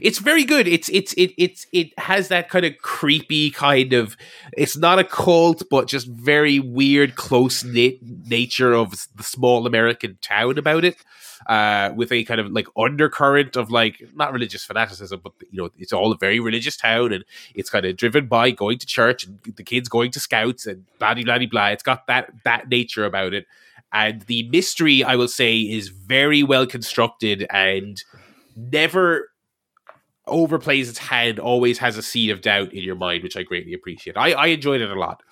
it's 0.00 0.18
very 0.18 0.44
good. 0.44 0.66
It's 0.66 0.88
it's 0.88 1.12
it 1.14 1.32
it's 1.36 1.66
it 1.72 1.98
has 1.98 2.28
that 2.28 2.48
kind 2.48 2.64
of 2.64 2.78
creepy 2.78 3.50
kind 3.50 3.92
of. 3.92 4.16
It's 4.56 4.76
not 4.76 4.98
a 4.98 5.04
cult, 5.04 5.62
but 5.70 5.88
just 5.88 6.06
very 6.06 6.58
weird, 6.60 7.16
close 7.16 7.64
knit 7.64 7.98
nature 8.02 8.74
of 8.74 9.06
the 9.16 9.22
small 9.22 9.66
American 9.66 10.18
town 10.20 10.58
about 10.58 10.84
it. 10.84 10.96
Uh, 11.46 11.92
with 11.94 12.10
a 12.10 12.24
kind 12.24 12.40
of 12.40 12.50
like 12.52 12.66
undercurrent 12.74 13.54
of 13.54 13.70
like 13.70 14.02
not 14.14 14.32
religious 14.32 14.64
fanaticism, 14.64 15.20
but 15.22 15.32
you 15.50 15.62
know 15.62 15.68
it's 15.78 15.92
all 15.92 16.10
a 16.10 16.16
very 16.16 16.40
religious 16.40 16.76
town, 16.76 17.12
and 17.12 17.22
it's 17.54 17.68
kind 17.68 17.84
of 17.84 17.96
driven 17.96 18.26
by 18.26 18.50
going 18.50 18.78
to 18.78 18.86
church 18.86 19.26
and 19.26 19.38
the 19.56 19.62
kids 19.62 19.88
going 19.88 20.10
to 20.10 20.20
scouts 20.20 20.66
and 20.66 20.86
blah 20.98 21.12
blah 21.12 21.22
blah 21.22 21.46
blah. 21.46 21.68
It's 21.68 21.82
got 21.82 22.06
that 22.06 22.30
that 22.44 22.70
nature 22.70 23.04
about 23.04 23.34
it, 23.34 23.46
and 23.92 24.22
the 24.22 24.48
mystery 24.48 25.04
I 25.04 25.16
will 25.16 25.28
say 25.28 25.58
is 25.58 25.88
very 25.88 26.42
well 26.42 26.66
constructed 26.66 27.46
and 27.50 28.02
never 28.56 29.28
overplays 30.26 30.88
its 30.88 30.98
hand, 30.98 31.38
always 31.38 31.78
has 31.78 31.96
a 31.98 32.02
seed 32.02 32.30
of 32.30 32.40
doubt 32.40 32.72
in 32.72 32.82
your 32.82 32.94
mind, 32.96 33.22
which 33.22 33.36
I 33.36 33.42
greatly 33.42 33.74
appreciate. 33.74 34.16
I, 34.16 34.32
I 34.32 34.46
enjoyed 34.48 34.80
it 34.80 34.90
a 34.90 34.98
lot. 34.98 35.22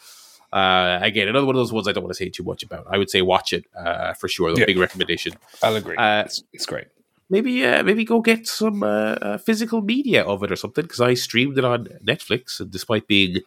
Uh, 0.52 0.98
again, 1.00 1.28
another 1.28 1.46
one 1.46 1.54
of 1.56 1.60
those 1.60 1.72
ones 1.72 1.88
I 1.88 1.92
don't 1.92 2.04
want 2.04 2.12
to 2.14 2.18
say 2.22 2.28
too 2.28 2.42
much 2.42 2.62
about. 2.62 2.86
I 2.90 2.98
would 2.98 3.08
say 3.08 3.22
watch 3.22 3.52
it 3.54 3.64
uh, 3.76 4.12
for 4.14 4.28
sure. 4.28 4.52
The 4.52 4.60
Yeah. 4.60 4.66
big 4.66 4.78
recommendation. 4.78 5.32
I'll 5.62 5.76
agree. 5.76 5.96
Uh, 5.96 6.24
it's, 6.26 6.42
it's 6.52 6.66
great. 6.66 6.88
Maybe 7.30 7.64
uh, 7.64 7.82
maybe 7.82 8.04
go 8.04 8.20
get 8.20 8.46
some 8.46 8.82
uh, 8.82 8.86
uh, 8.86 9.38
physical 9.38 9.80
media 9.80 10.22
of 10.22 10.42
it 10.42 10.52
or 10.52 10.56
something 10.56 10.82
because 10.82 11.00
I 11.00 11.14
streamed 11.14 11.56
it 11.56 11.64
on 11.64 11.86
Netflix, 12.06 12.60
and 12.60 12.70
despite 12.70 13.06
being 13.06 13.38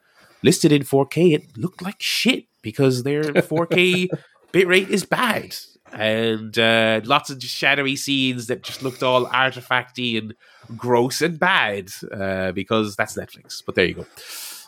listed 0.41 0.71
in 0.71 0.81
4K, 0.81 1.35
it 1.35 1.55
looked 1.57 1.83
like 1.83 2.01
shit 2.01 2.45
because 2.63 3.03
their 3.03 3.21
4K 3.21 4.09
bitrate 4.53 4.89
is 4.89 5.05
bad. 5.05 5.55
And 5.93 6.57
uh, 6.57 7.01
lots 7.05 7.29
of 7.29 7.39
just 7.39 7.55
shadowy 7.55 7.95
scenes 7.95 8.47
that 8.47 8.63
just 8.63 8.83
looked 8.83 9.03
all 9.03 9.27
artifacty 9.27 10.17
and 10.17 10.33
gross 10.75 11.21
and 11.21 11.39
bad 11.39 11.89
uh, 12.11 12.51
because 12.51 12.95
that's 12.95 13.15
Netflix. 13.15 13.63
But 13.65 13.75
there 13.75 13.85
you 13.85 13.93
go. 13.93 14.05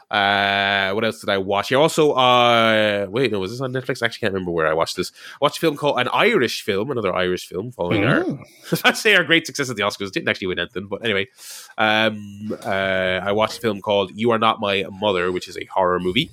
Uh, 0.10 0.94
what 0.94 1.04
else 1.04 1.20
did 1.20 1.30
I 1.30 1.38
watch? 1.38 1.70
Yeah, 1.70 1.80
also, 1.80 2.14
uh, 2.14 3.08
wait, 3.10 3.30
no, 3.30 3.40
was 3.40 3.52
this 3.52 3.60
on 3.60 3.74
Netflix? 3.74 4.02
I 4.02 4.06
actually 4.06 4.22
can't 4.22 4.34
remember 4.34 4.52
where 4.52 4.68
I 4.68 4.74
watched 4.74 4.96
this. 4.96 5.12
I 5.34 5.38
watched 5.42 5.58
a 5.58 5.60
film 5.60 5.76
called 5.76 6.00
an 6.00 6.08
Irish 6.14 6.62
film, 6.62 6.92
another 6.92 7.14
Irish 7.14 7.46
film 7.46 7.74
following 7.74 8.06
our, 8.06 8.24
I'd 8.86 8.96
say 8.96 9.16
our 9.16 9.26
great 9.26 9.46
success 9.46 9.70
at 9.70 9.76
the 9.76 9.84
Oscars. 9.84 10.12
Didn't 10.12 10.30
actually 10.30 10.48
win 10.48 10.60
anything, 10.60 10.88
but 10.88 11.04
anyway, 11.04 11.28
um, 11.78 12.58
uh, 12.64 13.20
I 13.22 13.34
watched 13.34 13.58
a 13.58 13.62
film 13.62 13.82
called 13.82 14.12
"You 14.16 14.32
Are 14.32 14.40
Not 14.40 14.62
My 14.62 14.86
Mother," 14.90 15.30
which 15.34 15.50
is 15.50 15.58
a 15.58 15.66
horror 15.66 16.00
movie 16.00 16.32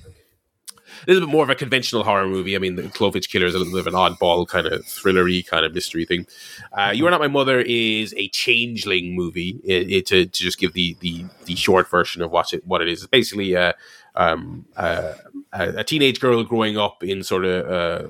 a 1.07 1.11
little 1.11 1.27
bit 1.27 1.31
more 1.31 1.43
of 1.43 1.49
a 1.49 1.55
conventional 1.55 2.03
horror 2.03 2.27
movie. 2.27 2.55
I 2.55 2.59
mean, 2.59 2.75
the 2.75 2.83
Cloverfield 2.83 3.29
Killer 3.29 3.45
is 3.45 3.55
a 3.55 3.59
little 3.59 3.73
bit 3.73 3.85
of 3.85 3.87
an 3.87 3.93
oddball 3.93 4.47
kind 4.47 4.67
of 4.67 4.83
thrillery 4.85 5.45
kind 5.45 5.65
of 5.65 5.73
mystery 5.73 6.05
thing. 6.05 6.27
Uh, 6.73 6.91
you 6.93 7.05
Are 7.07 7.11
Not 7.11 7.21
My 7.21 7.27
Mother 7.27 7.61
is 7.61 8.13
a 8.17 8.27
changeling 8.29 9.15
movie. 9.15 9.59
It, 9.63 9.91
it, 9.91 10.05
to, 10.07 10.25
to 10.25 10.43
just 10.43 10.59
give 10.59 10.73
the, 10.73 10.95
the 10.99 11.25
the 11.45 11.55
short 11.55 11.89
version 11.89 12.21
of 12.21 12.31
what 12.31 12.53
it 12.53 12.65
what 12.65 12.81
it 12.81 12.87
is. 12.87 13.03
It's 13.03 13.09
basically 13.09 13.53
a, 13.53 13.75
um, 14.15 14.65
a, 14.75 15.15
a 15.53 15.83
teenage 15.83 16.19
girl 16.19 16.43
growing 16.43 16.77
up 16.77 17.03
in 17.03 17.23
sort 17.23 17.45
of. 17.45 17.71
Uh, 17.71 18.07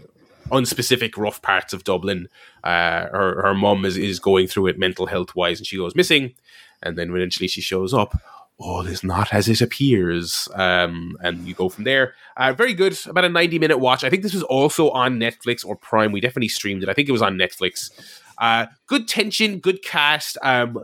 unspecific 0.51 1.17
rough 1.17 1.41
parts 1.41 1.73
of 1.73 1.83
Dublin. 1.83 2.29
Uh, 2.63 3.07
her 3.07 3.41
her 3.41 3.55
mom 3.55 3.83
is, 3.83 3.97
is 3.97 4.19
going 4.19 4.45
through 4.45 4.67
it 4.67 4.77
mental 4.77 5.07
health 5.07 5.35
wise, 5.35 5.59
and 5.59 5.65
she 5.65 5.77
goes 5.77 5.95
missing. 5.95 6.35
And 6.83 6.97
then 6.97 7.09
eventually 7.09 7.47
she 7.47 7.61
shows 7.61 7.95
up 7.95 8.15
all 8.57 8.87
is 8.87 9.03
not 9.03 9.33
as 9.33 9.49
it 9.49 9.61
appears. 9.61 10.47
Um, 10.53 11.17
and 11.21 11.45
you 11.47 11.53
go 11.53 11.69
from 11.69 11.83
there. 11.83 12.15
Uh, 12.37 12.53
very 12.53 12.73
good. 12.73 12.97
About 13.05 13.25
a 13.25 13.29
90 13.29 13.59
minute 13.59 13.77
watch. 13.79 14.03
I 14.03 14.09
think 14.09 14.23
this 14.23 14.33
was 14.33 14.43
also 14.43 14.89
on 14.91 15.19
Netflix 15.19 15.65
or 15.65 15.75
Prime. 15.75 16.11
We 16.11 16.21
definitely 16.21 16.49
streamed 16.49 16.83
it. 16.83 16.89
I 16.89 16.93
think 16.93 17.09
it 17.09 17.11
was 17.11 17.21
on 17.21 17.37
Netflix. 17.37 17.91
Uh, 18.37 18.67
good 18.87 19.07
tension, 19.07 19.59
good 19.59 19.83
cast. 19.83 20.37
Um, 20.41 20.83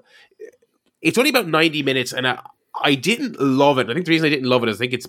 it's 1.02 1.18
only 1.18 1.30
about 1.30 1.48
90 1.48 1.84
minutes, 1.84 2.14
and 2.14 2.27
I, 2.27 2.41
I 2.81 2.95
didn't 2.95 3.39
love 3.39 3.80
it. 3.80 3.89
I 3.89 3.93
think 3.93 4.06
the 4.06 4.11
reason 4.11 4.27
I 4.27 4.30
didn't 4.30 4.49
love 4.49 4.64
it 4.64 4.69
is 4.69 4.77
I 4.77 4.80
think 4.80 4.93
it's 4.93 5.07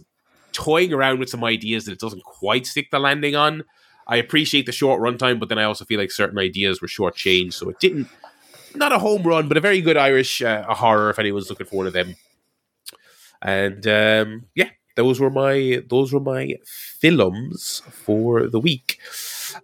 toying 0.52 0.92
around 0.92 1.18
with 1.18 1.28
some 1.28 1.44
ideas 1.44 1.84
that 1.84 1.92
it 1.92 1.98
doesn't 1.98 2.24
quite 2.24 2.66
stick 2.66 2.90
the 2.90 2.98
landing 2.98 3.36
on. 3.36 3.64
I 4.06 4.16
appreciate 4.16 4.66
the 4.66 4.72
short 4.72 5.00
runtime, 5.00 5.38
but 5.38 5.48
then 5.48 5.58
I 5.58 5.64
also 5.64 5.84
feel 5.84 6.00
like 6.00 6.10
certain 6.10 6.38
ideas 6.38 6.80
were 6.80 6.88
shortchanged, 6.88 7.54
so 7.54 7.68
it 7.68 7.78
didn't. 7.78 8.08
Not 8.74 8.92
a 8.92 8.98
home 8.98 9.22
run, 9.22 9.48
but 9.48 9.56
a 9.56 9.60
very 9.60 9.80
good 9.80 9.96
Irish 9.96 10.40
uh, 10.40 10.62
horror 10.74 11.10
if 11.10 11.18
anyone's 11.18 11.50
looking 11.50 11.66
for 11.66 11.76
one 11.76 11.86
of 11.86 11.92
them. 11.92 12.16
And 13.42 13.86
um, 13.86 14.46
yeah, 14.54 14.70
those 14.96 15.18
were 15.20 15.30
my 15.30 15.82
those 15.88 16.12
were 16.12 16.20
my 16.20 16.54
films 17.00 17.82
for 17.90 18.46
the 18.48 18.60
week. 18.60 18.98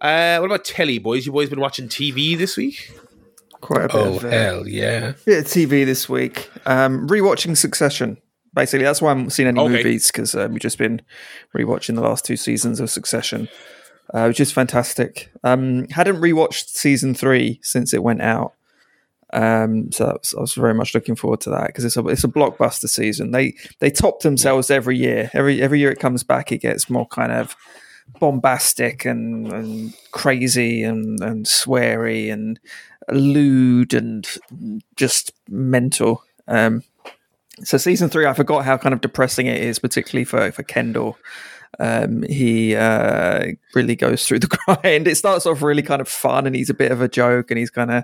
Uh, 0.01 0.37
what 0.39 0.47
about 0.47 0.65
telly, 0.65 0.99
boys? 0.99 1.25
You 1.25 1.31
boys 1.31 1.49
been 1.49 1.59
watching 1.61 1.87
TV 1.87 2.37
this 2.37 2.57
week? 2.57 2.91
Quite 3.61 3.85
a 3.85 3.87
bit. 3.87 3.95
Oh 3.95 4.15
of, 4.17 4.25
uh, 4.25 4.29
hell 4.29 4.67
yeah! 4.67 5.13
bit 5.25 5.39
of 5.39 5.45
TV 5.45 5.85
this 5.85 6.07
week. 6.07 6.49
Um, 6.65 7.07
rewatching 7.07 7.57
Succession. 7.57 8.17
Basically, 8.53 8.83
that's 8.85 9.01
why 9.01 9.11
I 9.11 9.15
haven't 9.15 9.31
seen 9.31 9.47
any 9.47 9.59
Okay. 9.59 9.69
movies 9.77 10.07
because 10.11 10.33
um, 10.35 10.53
we've 10.53 10.61
just 10.61 10.77
been 10.77 11.01
rewatching 11.55 11.95
the 11.95 12.01
last 12.01 12.25
two 12.25 12.35
seasons 12.37 12.79
of 12.79 12.89
Succession, 12.89 13.47
uh, 14.13 14.25
which 14.25 14.39
is 14.39 14.51
fantastic. 14.51 15.31
Um, 15.43 15.87
hadn't 15.89 16.17
rewatched 16.21 16.69
season 16.69 17.13
three 17.13 17.59
since 17.61 17.93
it 17.93 18.01
went 18.03 18.21
out, 18.21 18.53
um, 19.31 19.91
so 19.91 20.17
was, 20.17 20.33
I 20.35 20.41
was 20.41 20.53
very 20.53 20.73
much 20.73 20.95
looking 20.95 21.15
forward 21.15 21.41
to 21.41 21.49
that 21.51 21.67
because 21.67 21.85
it's 21.85 21.97
a 21.97 22.07
it's 22.07 22.23
a 22.23 22.29
blockbuster 22.29 22.89
season. 22.89 23.31
They 23.31 23.55
they 23.79 23.91
top 23.91 24.21
themselves 24.21 24.71
every 24.71 24.97
year. 24.97 25.29
Every 25.33 25.61
every 25.61 25.79
year 25.79 25.91
it 25.91 25.99
comes 25.99 26.23
back, 26.23 26.51
it 26.51 26.59
gets 26.59 26.89
more 26.89 27.07
kind 27.07 27.31
of 27.31 27.55
bombastic 28.19 29.05
and, 29.05 29.51
and 29.53 29.93
crazy 30.11 30.83
and, 30.83 31.19
and 31.21 31.45
sweary 31.45 32.33
and 32.33 32.59
lewd 33.11 33.93
and 33.93 34.27
just 34.95 35.31
mental. 35.47 36.23
Um, 36.47 36.83
so 37.63 37.77
season 37.77 38.09
three, 38.09 38.25
I 38.25 38.33
forgot 38.33 38.65
how 38.65 38.77
kind 38.77 38.93
of 38.93 39.01
depressing 39.01 39.45
it 39.45 39.61
is, 39.61 39.79
particularly 39.79 40.25
for 40.25 40.51
for 40.51 40.63
Kendall. 40.63 41.17
Um, 41.77 42.23
he 42.23 42.75
uh, 42.75 43.45
really 43.75 43.95
goes 43.95 44.25
through 44.25 44.39
the 44.39 44.47
grind. 44.65 45.07
It 45.07 45.17
starts 45.17 45.45
off 45.45 45.61
really 45.61 45.83
kind 45.83 46.01
of 46.01 46.07
fun, 46.07 46.47
and 46.47 46.55
he's 46.55 46.69
a 46.69 46.73
bit 46.73 46.91
of 46.91 47.01
a 47.01 47.07
joke, 47.07 47.51
and 47.51 47.59
he's 47.59 47.69
kind 47.69 47.91
of 47.91 48.03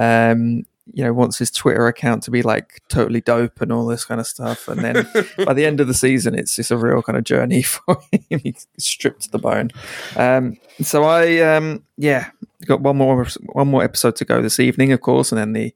um, 0.00 0.64
you 0.92 1.04
know 1.04 1.12
wants 1.12 1.38
his 1.38 1.50
Twitter 1.52 1.86
account 1.86 2.22
to 2.24 2.30
be 2.32 2.42
like 2.42 2.82
totally 2.88 3.20
dope 3.20 3.60
and 3.60 3.70
all 3.70 3.86
this 3.86 4.04
kind 4.04 4.20
of 4.20 4.26
stuff. 4.26 4.66
And 4.66 4.80
then 4.80 5.06
by 5.44 5.52
the 5.52 5.64
end 5.64 5.78
of 5.80 5.86
the 5.86 5.94
season, 5.94 6.34
it's 6.34 6.56
just 6.56 6.70
a 6.70 6.76
real 6.76 7.02
kind 7.02 7.16
of 7.16 7.24
journey 7.24 7.62
for 7.74 8.00
him. 8.10 8.40
He's 8.40 8.66
stripped 8.78 9.22
to 9.22 9.30
the 9.30 9.38
bone. 9.38 9.70
Um, 10.16 10.56
so 10.82 11.04
I, 11.04 11.38
um, 11.40 11.84
yeah, 11.96 12.30
got 12.66 12.80
one 12.80 12.96
more 12.96 13.24
one 13.52 13.68
more 13.68 13.84
episode 13.84 14.16
to 14.16 14.24
go 14.24 14.42
this 14.42 14.58
evening, 14.58 14.90
of 14.92 15.00
course, 15.00 15.30
and 15.30 15.38
then 15.38 15.52
the 15.52 15.74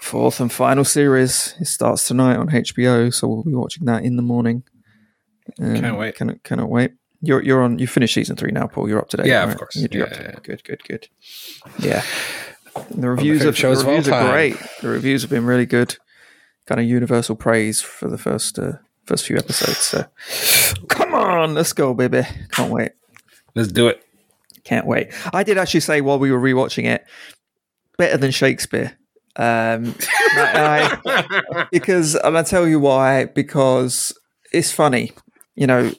fourth 0.00 0.38
and 0.38 0.52
final 0.52 0.84
series 0.84 1.54
it 1.58 1.66
starts 1.66 2.06
tonight 2.06 2.36
on 2.36 2.48
HBO. 2.50 3.12
So 3.12 3.26
we'll 3.26 3.42
be 3.42 3.54
watching 3.54 3.86
that 3.86 4.04
in 4.04 4.16
the 4.16 4.22
morning. 4.22 4.62
Um, 5.60 5.80
Can't 5.80 5.98
wait. 5.98 6.14
Cannot, 6.14 6.42
cannot 6.42 6.68
wait. 6.68 6.92
You're 7.20 7.42
you're 7.42 7.62
on. 7.62 7.78
You 7.78 7.86
finished 7.86 8.14
season 8.14 8.36
three 8.36 8.52
now, 8.52 8.66
Paul. 8.66 8.88
You're 8.88 8.98
up 9.00 9.08
to 9.10 9.16
date. 9.16 9.26
Yeah, 9.26 9.44
of 9.50 9.56
course. 9.56 9.76
You're, 9.76 9.88
you're 9.90 10.06
Yeah, 10.06 10.12
up 10.12 10.18
to 10.18 10.22
yeah. 10.24 10.38
Good, 10.42 10.64
good, 10.64 10.84
good. 10.84 11.08
Yeah. 11.78 12.02
The 12.90 13.08
reviews, 13.10 13.42
the 13.42 13.52
shows 13.52 13.82
of 13.82 13.88
are 13.88 14.30
great. 14.30 14.56
The 14.80 14.88
reviews 14.88 15.22
have 15.22 15.30
been 15.30 15.46
really 15.46 15.66
good. 15.66 15.96
Kind 16.66 16.80
of 16.80 16.86
universal 16.86 17.36
praise 17.36 17.80
for 17.80 18.08
the 18.08 18.18
first 18.18 18.58
uh, 18.58 18.72
first 19.04 19.26
few 19.26 19.36
episodes. 19.36 19.78
So, 19.78 20.06
come 20.88 21.14
on, 21.14 21.54
let's 21.54 21.72
go, 21.72 21.92
baby! 21.94 22.22
Can't 22.52 22.72
wait. 22.72 22.92
Let's 23.54 23.70
do 23.70 23.88
it. 23.88 24.02
Can't 24.64 24.86
wait. 24.86 25.08
I 25.32 25.42
did 25.42 25.58
actually 25.58 25.80
say 25.80 26.00
while 26.00 26.18
we 26.18 26.32
were 26.32 26.40
rewatching 26.40 26.84
it, 26.84 27.04
better 27.98 28.16
than 28.16 28.30
Shakespeare. 28.30 28.96
Um, 29.36 29.94
I- 30.32 31.66
because, 31.70 32.14
and 32.14 32.38
I 32.38 32.42
tell 32.42 32.66
you 32.66 32.80
why. 32.80 33.26
Because 33.26 34.16
it's 34.52 34.72
funny. 34.72 35.12
You 35.54 35.66
know, 35.66 35.92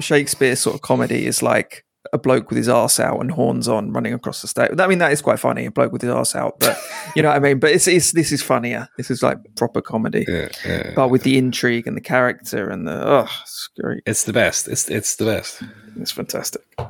Shakespeare 0.00 0.56
sort 0.56 0.74
of 0.74 0.80
comedy 0.80 1.26
is 1.26 1.42
like 1.42 1.84
a 2.12 2.18
bloke 2.18 2.48
with 2.48 2.56
his 2.56 2.68
ass 2.68 3.00
out 3.00 3.20
and 3.20 3.30
horns 3.32 3.68
on 3.68 3.92
running 3.92 4.14
across 4.14 4.40
the 4.40 4.48
stage. 4.48 4.70
I 4.78 4.86
mean, 4.86 4.98
that 4.98 5.12
is 5.12 5.20
quite 5.20 5.38
funny. 5.38 5.66
A 5.66 5.70
bloke 5.70 5.92
with 5.92 6.02
his 6.02 6.10
ass 6.10 6.34
out, 6.34 6.58
but 6.60 6.78
you 7.16 7.22
know 7.22 7.28
what 7.28 7.36
I 7.36 7.40
mean. 7.40 7.58
But 7.58 7.72
it's, 7.72 7.86
it's 7.88 8.12
this 8.12 8.32
is 8.32 8.42
funnier. 8.42 8.88
This 8.96 9.10
is 9.10 9.22
like 9.22 9.38
proper 9.56 9.80
comedy, 9.82 10.24
Yeah, 10.28 10.48
yeah. 10.64 10.92
but 10.94 11.08
with 11.08 11.22
the 11.22 11.36
intrigue 11.36 11.86
and 11.86 11.96
the 11.96 12.00
character 12.00 12.68
and 12.70 12.86
the 12.86 13.06
oh, 13.06 13.26
it's 13.42 13.68
great. 13.78 14.02
It's 14.06 14.24
the 14.24 14.32
best. 14.32 14.68
It's 14.68 14.88
it's 14.88 15.16
the 15.16 15.24
best. 15.26 15.62
It's 15.96 16.12
fantastic. 16.12 16.62
Uh, 16.78 16.86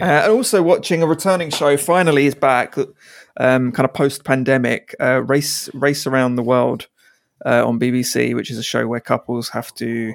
and 0.00 0.32
also 0.32 0.62
watching 0.62 1.02
a 1.02 1.06
returning 1.06 1.50
show 1.50 1.76
finally 1.76 2.24
is 2.24 2.34
back, 2.34 2.74
um, 3.38 3.70
kind 3.70 3.84
of 3.86 3.92
post 3.92 4.24
pandemic. 4.24 4.94
Uh, 4.98 5.22
race 5.22 5.68
race 5.74 6.06
around 6.06 6.36
the 6.36 6.42
world 6.42 6.88
uh, 7.44 7.66
on 7.66 7.78
BBC, 7.78 8.34
which 8.34 8.50
is 8.50 8.56
a 8.58 8.62
show 8.62 8.86
where 8.86 9.00
couples 9.00 9.50
have 9.50 9.72
to 9.74 10.14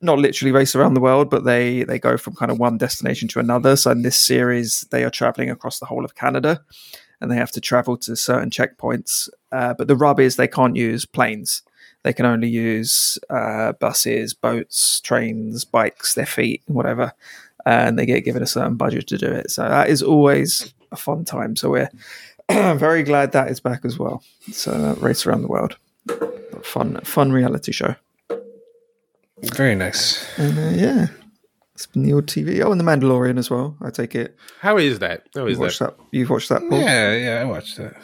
not 0.00 0.18
literally 0.18 0.52
race 0.52 0.74
around 0.74 0.94
the 0.94 1.00
world, 1.00 1.30
but 1.30 1.44
they 1.44 1.84
they 1.84 1.98
go 1.98 2.16
from 2.16 2.34
kind 2.34 2.50
of 2.50 2.58
one 2.58 2.78
destination 2.78 3.28
to 3.28 3.40
another. 3.40 3.76
So 3.76 3.90
in 3.90 4.02
this 4.02 4.16
series, 4.16 4.82
they 4.90 5.04
are 5.04 5.10
traveling 5.10 5.50
across 5.50 5.78
the 5.78 5.86
whole 5.86 6.04
of 6.04 6.14
Canada, 6.14 6.62
and 7.20 7.30
they 7.30 7.36
have 7.36 7.52
to 7.52 7.60
travel 7.60 7.96
to 7.98 8.16
certain 8.16 8.50
checkpoints. 8.50 9.28
Uh, 9.52 9.74
but 9.74 9.88
the 9.88 9.96
rub 9.96 10.20
is 10.20 10.36
they 10.36 10.48
can't 10.48 10.76
use 10.76 11.04
planes. 11.04 11.62
They 12.02 12.14
can 12.14 12.24
only 12.24 12.48
use 12.48 13.18
uh, 13.28 13.72
buses, 13.72 14.32
boats, 14.32 15.02
trains, 15.02 15.66
bikes, 15.66 16.14
their 16.14 16.24
feet, 16.24 16.62
whatever 16.66 17.12
and 17.66 17.98
they 17.98 18.06
get 18.06 18.24
given 18.24 18.42
a 18.42 18.46
certain 18.46 18.76
budget 18.76 19.06
to 19.08 19.18
do 19.18 19.26
it. 19.26 19.50
So 19.50 19.68
that 19.68 19.88
is 19.88 20.02
always 20.02 20.72
a 20.92 20.96
fun 20.96 21.24
time. 21.24 21.56
So 21.56 21.70
we're 21.70 21.90
very 22.50 23.02
glad 23.02 23.32
that 23.32 23.50
is 23.50 23.60
back 23.60 23.84
as 23.84 23.98
well. 23.98 24.22
So 24.52 24.72
uh, 24.72 24.94
race 25.00 25.26
around 25.26 25.42
the 25.42 25.48
world, 25.48 25.76
fun, 26.62 27.00
fun 27.02 27.32
reality 27.32 27.72
show. 27.72 27.96
Very 29.54 29.74
nice. 29.74 30.26
And 30.38 30.58
uh, 30.58 30.70
yeah, 30.82 31.06
it's 31.74 31.86
been 31.86 32.02
the 32.02 32.12
old 32.12 32.26
TV. 32.26 32.62
Oh, 32.64 32.72
and 32.72 32.80
the 32.80 32.84
Mandalorian 32.84 33.38
as 33.38 33.50
well. 33.50 33.76
I 33.80 33.90
take 33.90 34.14
it. 34.14 34.36
How 34.60 34.76
is 34.78 34.98
that? 34.98 35.26
How 35.34 35.46
is 35.46 35.52
You've 35.52 35.60
watched 35.60 35.78
that? 35.80 35.96
that. 35.98 36.04
You've 36.12 36.30
watched 36.30 36.48
that. 36.50 36.60
Paul? 36.68 36.80
Yeah, 36.80 37.16
yeah. 37.16 37.40
I 37.40 37.44
watched 37.44 37.76
that. 37.78 37.94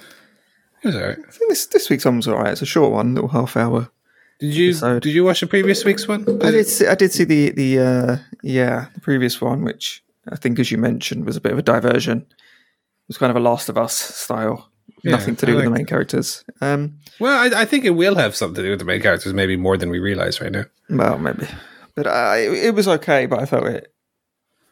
It 0.82 0.86
was 0.88 0.96
alright. 0.96 1.18
I 1.18 1.30
think 1.30 1.50
this 1.50 1.66
this 1.66 1.90
week's 1.90 2.04
one 2.04 2.16
was 2.16 2.28
alright. 2.28 2.52
It's 2.52 2.62
a 2.62 2.66
short 2.66 2.92
one, 2.92 3.14
little 3.14 3.28
half 3.30 3.56
hour. 3.56 3.90
Did 4.38 4.54
you 4.54 4.70
Episode. 4.70 5.02
did 5.02 5.14
you 5.14 5.24
watch 5.24 5.40
the 5.40 5.46
previous 5.46 5.84
week's 5.84 6.06
one? 6.06 6.22
I 6.42 6.50
did. 6.50 6.66
See, 6.66 6.86
I 6.86 6.94
did 6.94 7.12
see 7.12 7.24
the 7.24 7.50
the 7.50 7.78
uh, 7.78 8.16
yeah 8.42 8.86
the 8.94 9.00
previous 9.00 9.40
one, 9.40 9.62
which 9.64 10.04
I 10.30 10.36
think, 10.36 10.58
as 10.58 10.70
you 10.70 10.78
mentioned, 10.78 11.24
was 11.24 11.36
a 11.36 11.40
bit 11.40 11.52
of 11.52 11.58
a 11.58 11.62
diversion. 11.62 12.18
It 12.28 13.08
was 13.08 13.18
kind 13.18 13.30
of 13.30 13.36
a 13.36 13.40
Last 13.40 13.68
of 13.68 13.78
Us 13.78 13.94
style. 13.96 14.70
Yeah, 15.02 15.12
Nothing 15.12 15.36
to 15.36 15.46
I 15.46 15.50
do 15.50 15.56
with 15.56 15.64
the 15.64 15.70
liked 15.70 15.78
main 15.80 15.86
characters. 15.86 16.44
Um, 16.60 16.98
Well, 17.20 17.38
I, 17.38 17.62
I 17.62 17.64
think 17.64 17.84
it 17.84 17.90
will 17.90 18.16
have 18.16 18.34
something 18.34 18.56
to 18.56 18.62
do 18.62 18.70
with 18.70 18.78
the 18.78 18.84
main 18.84 19.00
characters, 19.02 19.32
maybe 19.32 19.56
more 19.56 19.76
than 19.76 19.90
we 19.90 19.98
realize 19.98 20.40
right 20.40 20.50
now. 20.50 20.64
Well, 20.90 21.18
maybe, 21.18 21.46
but 21.94 22.06
uh, 22.06 22.34
it, 22.36 22.52
it 22.52 22.74
was 22.74 22.88
okay. 22.88 23.26
But 23.26 23.40
I 23.40 23.46
felt 23.46 23.66
it 23.66 23.92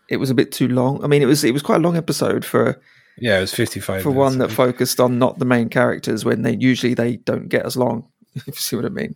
it 0.08 0.16
was 0.18 0.30
a 0.30 0.34
bit 0.34 0.52
too 0.52 0.68
long. 0.68 1.02
I 1.04 1.06
mean, 1.06 1.22
it 1.22 1.26
was 1.26 1.44
it 1.44 1.52
was 1.52 1.62
quite 1.62 1.76
a 1.76 1.82
long 1.82 1.96
episode 1.96 2.44
for 2.44 2.80
Yeah, 3.18 3.38
it 3.38 3.42
was 3.42 3.54
fifty 3.54 3.80
five. 3.80 4.02
for 4.02 4.10
one 4.10 4.38
that 4.38 4.50
focused 4.50 5.00
on 5.00 5.18
not 5.18 5.38
the 5.38 5.44
main 5.44 5.68
characters 5.68 6.24
when 6.24 6.42
they 6.42 6.56
usually 6.56 6.94
they 6.94 7.16
don't 7.16 7.48
get 7.48 7.66
as 7.66 7.76
long. 7.76 8.08
If 8.34 8.46
you 8.48 8.52
see 8.54 8.76
what 8.76 8.84
I 8.84 8.88
mean. 8.88 9.14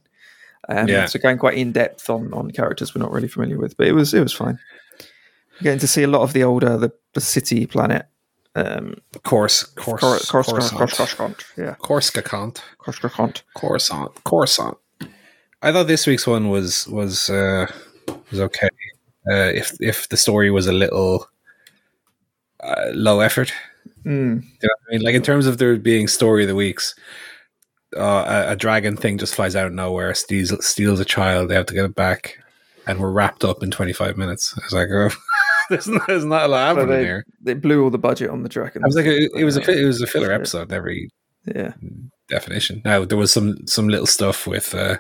Um, 0.68 0.88
Yeah. 0.88 1.06
So 1.06 1.18
going 1.18 1.38
quite 1.38 1.58
in 1.58 1.72
depth 1.72 2.08
on 2.08 2.32
on 2.32 2.50
characters 2.52 2.94
we're 2.94 3.02
not 3.02 3.12
really 3.12 3.28
familiar 3.28 3.58
with, 3.58 3.76
but 3.76 3.86
it 3.86 3.92
was 3.92 4.14
it 4.14 4.22
was 4.22 4.32
fine. 4.32 4.58
getting 5.62 5.80
to 5.80 5.88
see 5.88 6.04
a 6.04 6.08
lot 6.08 6.22
of 6.22 6.32
the 6.32 6.44
older 6.44 6.76
the, 6.78 6.92
the 7.14 7.20
city 7.20 7.66
planet. 7.66 8.06
Um, 8.58 8.94
Course, 9.24 9.62
course, 9.64 10.00
Cor- 10.00 10.18
Cor- 10.18 10.42
Cor- 10.42 10.52
Coruscant. 10.52 10.90
Coruscant, 10.96 11.44
yeah, 11.56 11.74
Coruscant. 11.82 12.62
Coruscant. 12.78 13.42
Coruscant. 13.54 14.24
Coruscant. 14.24 14.76
I 15.62 15.72
thought 15.72 15.86
this 15.86 16.06
week's 16.06 16.26
one 16.26 16.48
was 16.48 16.86
was 16.88 17.28
uh, 17.30 17.66
was 18.30 18.40
okay. 18.40 18.68
Uh, 19.30 19.52
if 19.54 19.76
if 19.80 20.08
the 20.08 20.16
story 20.16 20.50
was 20.50 20.66
a 20.66 20.72
little 20.72 21.26
uh, 22.60 22.90
low 22.94 23.20
effort, 23.20 23.52
Mm. 24.04 24.42
you 24.42 24.48
know 24.62 24.68
what 24.68 24.88
I 24.88 24.92
mean? 24.92 25.02
Like 25.02 25.14
in 25.14 25.22
terms 25.22 25.46
of 25.46 25.58
there 25.58 25.76
being 25.76 26.08
story 26.08 26.42
of 26.44 26.48
the 26.48 26.54
weeks, 26.54 26.94
uh, 27.96 28.44
a, 28.48 28.52
a 28.52 28.56
dragon 28.56 28.96
thing 28.96 29.18
just 29.18 29.34
flies 29.34 29.56
out 29.56 29.66
of 29.66 29.72
nowhere, 29.72 30.14
steals 30.14 30.54
steals 30.66 31.00
a 31.00 31.04
child. 31.04 31.48
They 31.50 31.54
have 31.54 31.66
to 31.66 31.74
get 31.74 31.84
it 31.84 31.94
back, 31.94 32.38
and 32.86 32.98
we're 33.00 33.10
wrapped 33.10 33.44
up 33.44 33.62
in 33.62 33.70
twenty 33.70 33.92
five 33.92 34.16
minutes. 34.16 34.54
I 34.56 34.64
was 34.64 34.72
like, 34.72 34.88
oh, 34.90 35.10
there's, 35.70 35.88
not, 35.88 36.06
there's 36.06 36.24
not 36.24 36.44
a 36.44 36.48
lot 36.48 36.76
happening 36.76 36.88
they, 36.88 37.04
here. 37.04 37.24
they 37.40 37.54
blew 37.54 37.82
all 37.82 37.90
the 37.90 37.98
budget 37.98 38.30
on 38.30 38.42
the 38.42 38.48
dragon. 38.48 38.82
I 38.82 38.86
was 38.86 38.96
like, 38.96 39.06
it, 39.06 39.30
it 39.34 39.44
was 39.44 39.56
a 39.56 39.70
it 39.70 39.84
was 39.84 40.00
a 40.00 40.06
filler 40.06 40.32
episode. 40.32 40.72
Every 40.72 41.10
yeah, 41.44 41.72
definition. 42.28 42.82
Now 42.84 43.04
there 43.04 43.18
was 43.18 43.32
some 43.32 43.66
some 43.66 43.88
little 43.88 44.06
stuff 44.06 44.46
with 44.46 44.74
uh, 44.74 44.98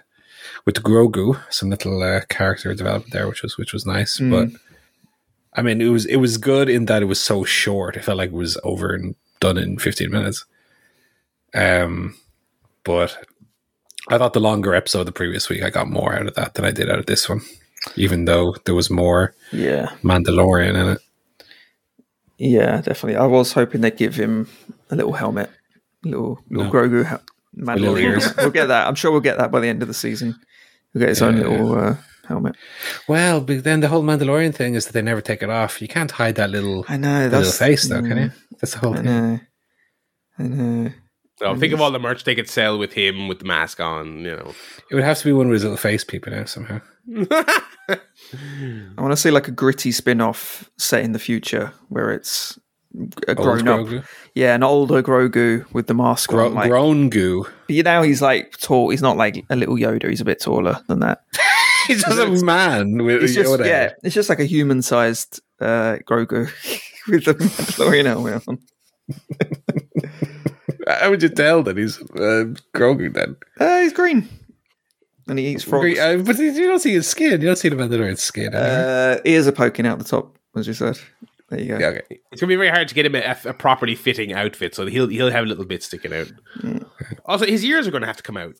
with 0.64 0.82
Grogu, 0.82 1.40
some 1.50 1.70
little 1.70 2.02
uh, 2.02 2.22
character 2.28 2.74
development 2.74 3.12
there, 3.12 3.28
which 3.28 3.42
was 3.42 3.56
which 3.56 3.72
was 3.72 3.86
nice. 3.86 4.18
Mm. 4.18 4.30
But 4.30 4.60
I 5.54 5.62
mean, 5.62 5.80
it 5.80 5.88
was 5.88 6.06
it 6.06 6.16
was 6.16 6.36
good 6.36 6.68
in 6.68 6.86
that 6.86 7.02
it 7.02 7.06
was 7.06 7.20
so 7.20 7.44
short. 7.44 7.96
It 7.96 8.04
felt 8.04 8.18
like 8.18 8.30
it 8.30 8.34
was 8.34 8.58
over 8.64 8.94
and 8.94 9.14
done 9.40 9.58
in 9.58 9.78
fifteen 9.78 10.10
minutes. 10.10 10.44
Um, 11.54 12.14
but 12.84 13.16
I 14.08 14.18
thought 14.18 14.32
the 14.32 14.40
longer 14.40 14.74
episode 14.74 15.04
the 15.04 15.12
previous 15.12 15.48
week, 15.48 15.62
I 15.62 15.70
got 15.70 15.88
more 15.88 16.14
out 16.14 16.26
of 16.26 16.34
that 16.34 16.54
than 16.54 16.64
I 16.64 16.70
did 16.70 16.90
out 16.90 16.98
of 16.98 17.06
this 17.06 17.28
one, 17.28 17.40
even 17.96 18.24
though 18.24 18.54
there 18.64 18.74
was 18.74 18.90
more 18.90 19.34
yeah, 19.52 19.90
Mandalorian 20.02 20.74
in 20.80 20.88
it. 20.90 20.98
yeah, 22.38 22.80
definitely. 22.80 23.16
I 23.16 23.26
was 23.26 23.52
hoping 23.52 23.80
they'd 23.80 23.96
give 23.96 24.14
him 24.14 24.48
a 24.90 24.96
little 24.96 25.12
helmet, 25.12 25.50
little 26.04 26.38
little 26.50 26.66
No. 26.66 26.70
Grogu 26.72 27.04
ha- 27.04 27.20
Mandalorian. 27.56 28.36
we'll 28.36 28.50
get 28.50 28.66
that. 28.66 28.86
I'm 28.86 28.94
sure 28.94 29.10
we'll 29.10 29.20
get 29.20 29.38
that 29.38 29.50
by 29.50 29.60
the 29.60 29.68
end 29.68 29.82
of 29.82 29.88
the 29.88 29.94
season. 29.94 30.34
We'll 30.94 31.00
get 31.00 31.08
his 31.10 31.22
own 31.22 31.36
Yeah. 31.36 31.48
little 31.48 31.78
uh, 31.78 31.96
helmet. 32.26 32.56
Well, 33.08 33.40
but 33.40 33.64
then 33.64 33.80
the 33.80 33.88
whole 33.88 34.02
Mandalorian 34.02 34.54
thing 34.54 34.74
is 34.74 34.86
that 34.86 34.92
they 34.92 35.02
never 35.02 35.20
take 35.20 35.42
it 35.42 35.50
off. 35.50 35.82
You 35.82 35.88
can't 35.88 36.10
hide 36.10 36.36
that 36.36 36.50
little, 36.50 36.84
I 36.88 36.96
know 36.96 37.28
the 37.28 37.38
little 37.38 37.52
face, 37.52 37.88
though, 37.88 38.00
can 38.02 38.10
mm, 38.18 38.24
you? 38.24 38.30
That's 38.60 38.72
the 38.74 38.78
whole 38.78 38.92
I 38.94 38.96
thing. 38.96 39.04
know. 39.04 39.40
I 40.38 40.42
know. 40.44 40.90
So 41.38 41.54
think 41.56 41.72
of 41.72 41.80
all 41.80 41.92
the 41.92 42.00
merch 42.00 42.24
they 42.24 42.34
could 42.34 42.48
sell 42.48 42.78
with 42.78 42.92
him 42.92 43.28
with 43.28 43.38
the 43.38 43.44
mask 43.44 43.78
on. 43.80 44.18
You 44.24 44.36
know, 44.36 44.54
It 44.90 44.94
would 44.96 45.04
have 45.04 45.18
to 45.18 45.24
be 45.24 45.32
one 45.32 45.46
with 45.48 45.54
his 45.56 45.62
little 45.64 45.76
face 45.76 46.02
peeping 46.04 46.34
out 46.34 46.48
somehow. 46.48 46.80
I 48.96 49.00
want 49.00 49.12
to 49.12 49.16
see 49.16 49.30
like 49.30 49.48
a 49.48 49.52
gritty 49.52 49.92
spin-off 49.92 50.70
set 50.78 51.02
in 51.04 51.12
the 51.12 51.18
future 51.18 51.72
where 51.88 52.10
it's 52.10 52.58
a 53.26 53.34
Old 53.36 53.38
grown 53.38 53.68
up, 53.68 53.80
Grogu. 53.86 54.04
yeah, 54.34 54.54
an 54.54 54.62
older 54.62 55.02
Grogu 55.02 55.70
with 55.72 55.86
the 55.86 55.94
mask 55.94 56.30
Gro- 56.30 56.46
on. 56.46 56.54
Like, 56.54 56.70
grown 56.70 57.10
goo. 57.10 57.44
but 57.66 57.76
you 57.76 57.82
know 57.82 58.02
he's 58.02 58.22
like 58.22 58.56
tall. 58.58 58.90
He's 58.90 59.02
not 59.02 59.16
like 59.16 59.44
a 59.50 59.56
little 59.56 59.76
Yoda. 59.76 60.08
He's 60.08 60.20
a 60.20 60.24
bit 60.24 60.40
taller 60.40 60.80
than 60.88 61.00
that. 61.00 61.22
He's 61.86 62.04
just 62.04 62.18
a 62.18 62.44
man 62.44 63.02
with 63.02 63.22
It's 63.22 63.34
just 63.34 63.50
Yoda. 63.50 63.64
yeah, 63.64 63.92
it's 64.02 64.14
just 64.14 64.28
like 64.28 64.40
a 64.40 64.44
human-sized 64.44 65.40
uh, 65.58 65.96
Grogu 66.06 66.50
with 67.08 67.24
the 67.24 67.32
Mandalorian 67.34 68.04
helmet 68.04 68.42
on. 68.46 68.58
How 70.86 71.10
would 71.10 71.22
you 71.22 71.28
tell 71.30 71.62
that 71.62 71.76
he's 71.76 71.98
uh, 72.00 72.52
Grogu 72.76 73.12
then? 73.12 73.36
Uh, 73.60 73.80
he's 73.80 73.92
green, 73.92 74.28
and 75.28 75.38
he 75.38 75.48
eats 75.48 75.64
frogs. 75.64 75.98
Uh, 75.98 76.22
but 76.24 76.38
you 76.38 76.66
don't 76.66 76.80
see 76.80 76.92
his 76.92 77.06
skin. 77.06 77.40
You 77.40 77.48
don't 77.48 77.56
see 77.56 77.68
the 77.68 77.76
Mandalorian 77.76 78.18
skin. 78.18 78.54
Uh, 78.54 79.18
ears 79.24 79.46
are 79.46 79.52
poking 79.52 79.86
out 79.86 79.98
the 79.98 80.04
top, 80.04 80.38
as 80.56 80.66
you 80.66 80.74
said. 80.74 80.98
There 81.50 81.60
you 81.60 81.68
go. 81.68 81.78
yeah, 81.78 81.86
okay. 81.88 82.20
it's 82.30 82.40
gonna 82.40 82.48
be 82.48 82.56
very 82.56 82.68
hard 82.68 82.88
to 82.88 82.94
get 82.94 83.06
him 83.06 83.14
a, 83.14 83.36
a 83.46 83.54
properly 83.54 83.94
fitting 83.94 84.34
outfit, 84.34 84.74
so 84.74 84.86
he'll 84.86 85.08
he'll 85.08 85.30
have 85.30 85.46
little 85.46 85.64
bits 85.64 85.86
sticking 85.86 86.12
out. 86.12 86.30
Also, 87.24 87.46
his 87.46 87.64
ears 87.64 87.88
are 87.88 87.90
going 87.90 88.02
to 88.02 88.06
have 88.06 88.18
to 88.18 88.22
come 88.22 88.36
out. 88.36 88.54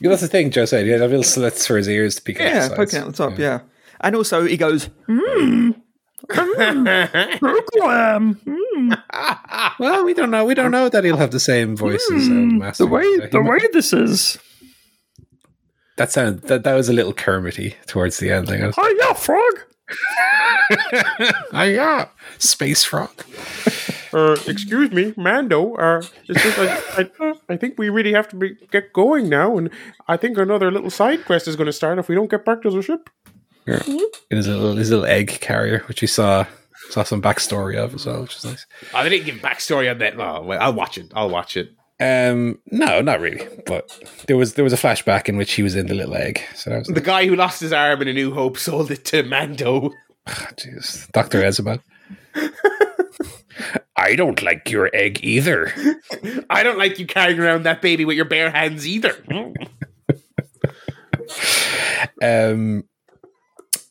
Yeah, 0.00 0.08
that's 0.08 0.22
the 0.22 0.28
thing 0.28 0.50
Joe 0.50 0.64
said. 0.64 0.86
Yeah, 0.86 0.96
had 0.98 1.10
little 1.10 1.22
slits 1.22 1.66
for 1.66 1.76
his 1.76 1.88
ears 1.88 2.14
to 2.16 2.22
peek 2.22 2.40
out. 2.40 2.46
Yeah, 2.46 2.68
poking 2.74 3.00
out 3.00 3.06
the 3.08 3.12
top. 3.12 3.38
Yeah, 3.38 3.60
and 4.00 4.16
also 4.16 4.46
he 4.46 4.56
goes, 4.56 4.88
"Hmm, 5.06 5.72
Grogu, 6.28 8.38
hmm, 8.44 8.92
Well, 9.78 10.04
we 10.06 10.14
don't 10.14 10.30
know. 10.30 10.46
We 10.46 10.54
don't 10.54 10.70
know 10.70 10.88
that 10.88 11.04
he'll 11.04 11.18
have 11.18 11.32
the 11.32 11.40
same 11.40 11.76
voice 11.76 12.10
as 12.10 12.26
uh, 12.28 12.30
Master. 12.30 12.84
the 12.84 12.90
way 12.90 13.26
the 13.26 13.42
way 13.42 13.58
this 13.72 13.92
is." 13.92 14.38
That 16.00 16.10
sound 16.10 16.40
that, 16.42 16.64
that 16.64 16.72
was 16.72 16.88
a 16.88 16.94
little 16.94 17.12
Kermity 17.12 17.76
towards 17.86 18.16
the 18.16 18.32
end. 18.32 18.48
Thing. 18.48 18.72
Oh 18.76 18.96
yeah, 18.98 19.12
frog. 19.12 19.60
Ah, 21.52 21.64
yeah, 21.64 22.08
space 22.38 22.84
frog. 22.84 23.10
Uh, 24.14 24.36
excuse 24.46 24.92
me, 24.92 25.12
Mando. 25.16 25.74
Uh, 25.74 26.00
it's 26.28 26.42
just, 26.42 26.58
I, 26.96 27.10
I, 27.20 27.34
I 27.48 27.56
think 27.56 27.76
we 27.76 27.88
really 27.88 28.12
have 28.12 28.28
to 28.28 28.36
be, 28.36 28.54
get 28.70 28.92
going 28.92 29.28
now, 29.28 29.58
and 29.58 29.68
I 30.06 30.16
think 30.16 30.38
another 30.38 30.70
little 30.70 30.90
side 30.90 31.24
quest 31.24 31.48
is 31.48 31.56
going 31.56 31.66
to 31.66 31.72
start 31.72 31.98
if 31.98 32.08
we 32.08 32.14
don't 32.14 32.30
get 32.30 32.44
back 32.44 32.62
to 32.62 32.70
the 32.70 32.82
ship. 32.82 33.10
Yeah. 33.66 33.82
In 34.30 34.36
his 34.36 34.46
little 34.46 34.76
his 34.76 34.90
little 34.90 35.06
egg 35.06 35.38
carrier, 35.40 35.80
which 35.86 36.02
we 36.02 36.08
saw 36.08 36.46
saw 36.90 37.02
some 37.02 37.20
backstory 37.20 37.76
of 37.76 37.94
as 37.94 38.06
well, 38.06 38.22
which 38.22 38.36
is 38.36 38.44
nice. 38.44 38.66
Oh, 38.94 39.02
they 39.02 39.10
didn't 39.10 39.26
give 39.26 39.36
backstory 39.36 39.90
on 39.90 39.98
that. 39.98 40.14
Oh, 40.18 40.42
well, 40.42 40.62
I'll 40.62 40.72
watch 40.72 40.98
it. 40.98 41.10
I'll 41.14 41.30
watch 41.30 41.56
it. 41.56 41.72
Um, 42.00 42.58
no, 42.70 43.02
not 43.02 43.20
really. 43.20 43.46
But 43.66 43.90
there 44.26 44.36
was 44.36 44.54
there 44.54 44.64
was 44.64 44.72
a 44.72 44.76
flashback 44.76 45.28
in 45.28 45.36
which 45.36 45.52
he 45.52 45.62
was 45.62 45.76
in 45.76 45.86
the 45.86 45.94
little 45.94 46.14
egg. 46.16 46.40
So 46.54 46.70
that 46.70 46.78
was 46.78 46.88
The 46.88 47.00
guy 47.00 47.26
who 47.26 47.36
lost 47.36 47.60
his 47.60 47.72
arm 47.72 48.00
in 48.02 48.08
A 48.08 48.12
New 48.14 48.32
Hope 48.32 48.56
sold 48.56 48.90
it 48.90 49.04
to 49.06 49.22
Mando. 49.22 49.90
jeez, 50.26 51.10
Doctor 51.12 51.42
Ezebel. 51.42 51.80
I 53.96 54.14
don't 54.16 54.42
like 54.42 54.70
your 54.70 54.88
egg 54.94 55.20
either. 55.22 55.72
I 56.50 56.62
don't 56.62 56.78
like 56.78 56.98
you 56.98 57.06
carrying 57.06 57.38
around 57.38 57.64
that 57.64 57.82
baby 57.82 58.06
with 58.06 58.16
your 58.16 58.24
bare 58.24 58.50
hands 58.50 58.86
either. 58.88 59.14
Um, 62.22 62.84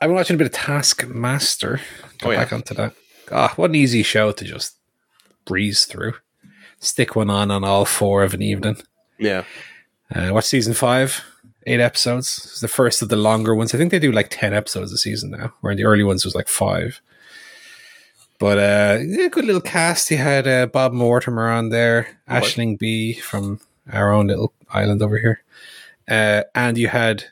I've 0.02 0.08
been 0.08 0.16
watching 0.16 0.36
a 0.36 0.38
bit 0.38 0.48
of 0.48 0.54
Taskmaster. 0.54 1.80
Go 2.22 2.30
Oh, 2.30 2.32
yeah. 2.32 2.40
back 2.44 2.54
onto 2.54 2.74
that. 2.76 2.94
Ah, 3.32 3.54
what 3.56 3.70
an 3.70 3.76
easy 3.76 4.02
show 4.04 4.32
to 4.32 4.44
just 4.46 4.78
breeze 5.46 5.86
through. 5.86 6.14
Stick 6.80 7.16
one 7.16 7.30
on 7.30 7.52
on 7.52 7.64
all 7.64 7.86
four 7.86 8.24
of 8.24 8.34
an 8.34 8.42
evening. 8.42 8.78
yeah. 9.18 9.44
Uh, 10.14 10.32
watch 10.34 10.46
season 10.46 10.74
five, 10.74 11.24
eight 11.68 11.80
episodes. 11.80 12.40
It's 12.44 12.62
the 12.62 12.68
first 12.68 13.04
of 13.04 13.10
the 13.10 13.16
longer 13.16 13.54
ones. 13.54 13.76
I 13.76 13.78
think 13.78 13.92
they 13.92 14.00
do 14.00 14.12
like 14.12 14.30
ten 14.30 14.54
episodes 14.56 14.92
a 14.92 14.98
season 14.98 15.30
now, 15.32 15.54
where 15.62 15.72
in 15.72 15.78
the 15.78 15.84
early 15.84 16.04
ones 16.04 16.26
was 16.26 16.34
like 16.34 16.48
five. 16.48 17.00
But 18.40 18.58
uh, 18.58 18.98
yeah, 19.06 19.28
good 19.28 19.46
little 19.46 19.62
cast. 19.62 20.10
You 20.10 20.18
had 20.18 20.48
uh, 20.48 20.66
Bob 20.66 20.94
Mortimer 20.94 21.50
on 21.50 21.70
there, 21.70 22.18
right. 22.28 22.42
Aisling 22.42 22.80
Bea 22.80 23.14
from 23.14 23.60
our 23.92 24.12
own 24.12 24.28
little 24.28 24.54
island 24.72 25.04
over 25.04 25.18
here, 25.18 25.44
uh, 26.08 26.44
and 26.56 26.78
you 26.78 26.88
had 26.88 27.26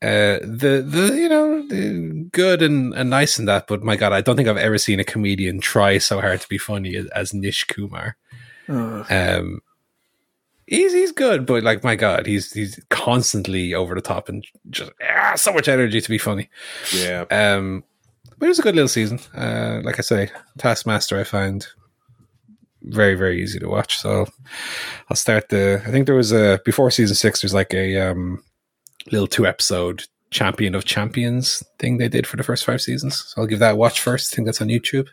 uh, 0.00 0.38
the 0.40 0.82
the 0.86 1.12
you 1.14 1.28
know 1.28 1.66
the 1.68 2.28
good 2.32 2.62
and, 2.62 2.94
and 2.94 3.10
nice 3.10 3.38
in 3.38 3.44
that. 3.46 3.66
But 3.66 3.82
my 3.82 3.96
God, 3.96 4.12
I 4.12 4.20
don't 4.20 4.36
think 4.36 4.48
I've 4.48 4.56
ever 4.56 4.78
seen 4.78 5.00
a 5.00 5.04
comedian 5.04 5.60
try 5.60 5.98
so 5.98 6.20
hard 6.20 6.40
to 6.40 6.48
be 6.48 6.58
funny 6.58 6.96
as, 6.96 7.06
as 7.08 7.34
Nish 7.34 7.64
Kumar. 7.64 8.16
Ugh. 8.72 9.06
Um, 9.10 9.60
he's 10.66 10.92
he's 10.92 11.12
good, 11.12 11.46
but 11.46 11.62
like 11.62 11.84
my 11.84 11.96
god, 11.96 12.26
he's 12.26 12.52
he's 12.52 12.80
constantly 12.90 13.74
over 13.74 13.94
the 13.94 14.00
top 14.00 14.28
and 14.28 14.46
just 14.70 14.92
ah, 15.08 15.34
so 15.36 15.52
much 15.52 15.68
energy 15.68 16.00
to 16.00 16.08
be 16.08 16.18
funny. 16.18 16.48
Yeah. 16.94 17.24
Um, 17.30 17.84
but 18.38 18.46
it 18.46 18.48
was 18.48 18.58
a 18.58 18.62
good 18.62 18.74
little 18.74 18.88
season. 18.88 19.20
Uh, 19.36 19.80
like 19.84 19.98
I 19.98 20.02
say, 20.02 20.30
Taskmaster 20.58 21.18
I 21.18 21.24
find 21.24 21.66
very 22.82 23.14
very 23.14 23.42
easy 23.42 23.58
to 23.58 23.68
watch. 23.68 23.98
So 23.98 24.26
I'll 25.08 25.16
start 25.16 25.50
the. 25.50 25.82
I 25.86 25.90
think 25.90 26.06
there 26.06 26.16
was 26.16 26.32
a 26.32 26.60
before 26.64 26.90
season 26.90 27.14
six. 27.14 27.42
There's 27.42 27.54
like 27.54 27.74
a 27.74 27.98
um 27.98 28.42
little 29.10 29.26
two 29.26 29.46
episode 29.46 30.04
champion 30.30 30.74
of 30.74 30.86
champions 30.86 31.62
thing 31.78 31.98
they 31.98 32.08
did 32.08 32.26
for 32.26 32.36
the 32.36 32.42
first 32.42 32.64
five 32.64 32.80
seasons. 32.80 33.22
So 33.26 33.42
I'll 33.42 33.46
give 33.46 33.58
that 33.58 33.74
a 33.74 33.76
watch 33.76 34.00
first. 34.00 34.32
I 34.32 34.36
think 34.36 34.46
that's 34.46 34.62
on 34.62 34.68
YouTube. 34.68 35.08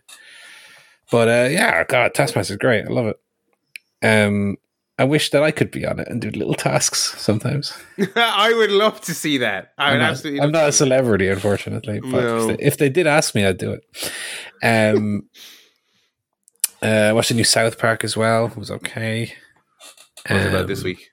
But 1.12 1.28
uh, 1.28 1.50
yeah, 1.50 1.84
God, 1.84 2.14
Taskmaster's 2.14 2.58
great. 2.58 2.86
I 2.86 2.90
love 2.90 3.08
it. 3.08 3.20
Um, 4.02 4.58
I 4.98 5.06
wish 5.06 5.30
that 5.32 5.44
I 5.44 5.52
could 5.52 5.72
be 5.72 5.86
on 5.86 6.00
it 6.00 6.08
and 6.10 6.22
do 6.22 6.30
little 6.30 6.54
tasks 6.56 7.16
sometimes. 7.18 7.74
I 8.18 8.54
would 8.54 8.72
love 8.72 9.00
to 9.02 9.14
see 9.14 9.38
that. 9.38 9.72
I 9.78 9.88
I'm 9.88 9.94
would 9.94 10.00
not, 10.00 10.10
absolutely. 10.12 10.42
I'm 10.42 10.52
not 10.52 10.64
a 10.64 10.66
to 10.68 10.72
see 10.74 10.78
celebrity, 10.80 11.28
unfortunately. 11.30 12.00
But 12.02 12.12
No. 12.12 12.38
if, 12.50 12.58
they, 12.58 12.64
if 12.66 12.78
they 12.78 12.90
did 12.90 13.08
ask 13.08 13.34
me, 13.34 13.46
I'd 13.46 13.58
do 13.58 13.72
it. 13.72 13.84
Um, 14.62 15.30
uh, 16.82 17.12
watched 17.14 17.30
the 17.30 17.36
new 17.36 17.44
South 17.44 17.78
Park 17.78 18.04
as 18.04 18.16
well. 18.18 18.48
It 18.48 18.58
was 18.58 18.72
okay. 18.72 19.34
that. 20.28 20.34
What 20.34 20.38
was 20.38 20.46
about 20.48 20.62
Um, 20.62 20.68
this 20.68 20.84
week? 20.84 21.10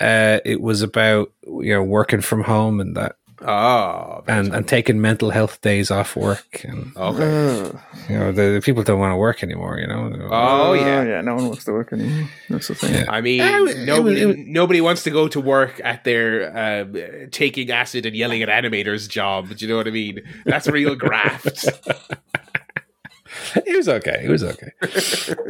Uh, 0.00 0.40
it 0.46 0.62
was 0.62 0.80
about 0.80 1.30
you 1.44 1.74
know 1.74 1.82
working 1.82 2.22
from 2.22 2.44
home 2.44 2.80
and 2.80 2.96
that 2.96 3.16
Oh, 3.42 4.22
and 4.26 4.54
and 4.54 4.68
taking 4.68 5.00
mental 5.00 5.30
health 5.30 5.60
days 5.62 5.90
off 5.90 6.14
work, 6.14 6.62
and 6.64 6.92
okay. 6.96 7.70
You 8.10 8.18
know 8.18 8.32
the, 8.32 8.42
the 8.52 8.60
people 8.62 8.82
don't 8.82 8.98
want 9.00 9.12
to 9.12 9.16
work 9.16 9.42
anymore. 9.42 9.78
You 9.78 9.86
know. 9.86 10.28
Oh, 10.30 10.74
yeah. 10.74 11.02
yeah. 11.04 11.20
No 11.22 11.36
one 11.36 11.46
wants 11.48 11.64
to 11.64 11.72
work 11.72 11.90
anymore. 11.92 12.28
That's 12.50 12.68
the 12.68 12.74
thing. 12.74 12.94
Yeah. 12.94 13.04
I 13.08 13.22
mean, 13.22 13.38
Yeah, 13.38 13.62
it 13.62 13.76
it 13.78 13.86
nobody, 13.86 14.14
was- 14.14 14.22
it 14.22 14.26
was- 14.26 14.36
nobody 14.46 14.80
wants 14.82 15.02
to 15.04 15.10
go 15.10 15.26
to 15.28 15.40
work 15.40 15.80
at 15.82 16.04
their 16.04 16.54
uh, 16.54 17.26
taking 17.30 17.70
acid 17.70 18.04
and 18.04 18.14
yelling 18.14 18.42
at 18.42 18.48
animators 18.50 19.08
job. 19.08 19.48
Do 19.48 19.64
you 19.64 19.70
know 19.70 19.76
what 19.78 19.88
I 19.88 19.90
mean? 19.90 20.20
That's 20.44 20.68
real 20.68 20.94
graft. 20.94 21.64
it 23.56 23.76
was 23.76 23.88
okay. 23.88 24.20
It 24.24 24.28
was 24.28 24.44
okay. 24.44 24.70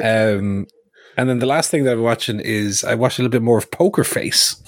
um, 0.03 0.67
and 1.17 1.29
then 1.29 1.39
the 1.41 1.47
last 1.47 1.71
thing 1.71 1.85
that 1.85 1.95
I'm 1.95 2.03
watching 2.03 2.41
is 2.41 2.85
I 2.85 2.95
watched 2.95 3.19
a 3.19 3.23
little 3.23 3.33
bit 3.33 3.43
more 3.43 3.59
of 3.59 3.71
Poker 3.71 4.05
Face, 4.05 4.63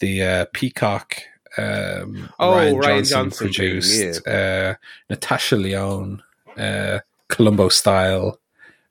the 0.00 0.22
uh, 0.22 0.46
Peacock. 0.52 1.22
Um, 1.58 2.28
Oh, 2.38 2.52
Rian, 2.52 2.74
Rian 2.74 2.82
Johnson, 2.82 3.04
Johnson 3.04 3.30
thing, 3.30 3.46
produced 3.54 4.26
uh, 4.28 4.74
Natasha 5.08 5.56
Lyonne, 5.56 6.22
uh, 6.56 7.00
Columbo 7.28 7.68
style 7.68 8.38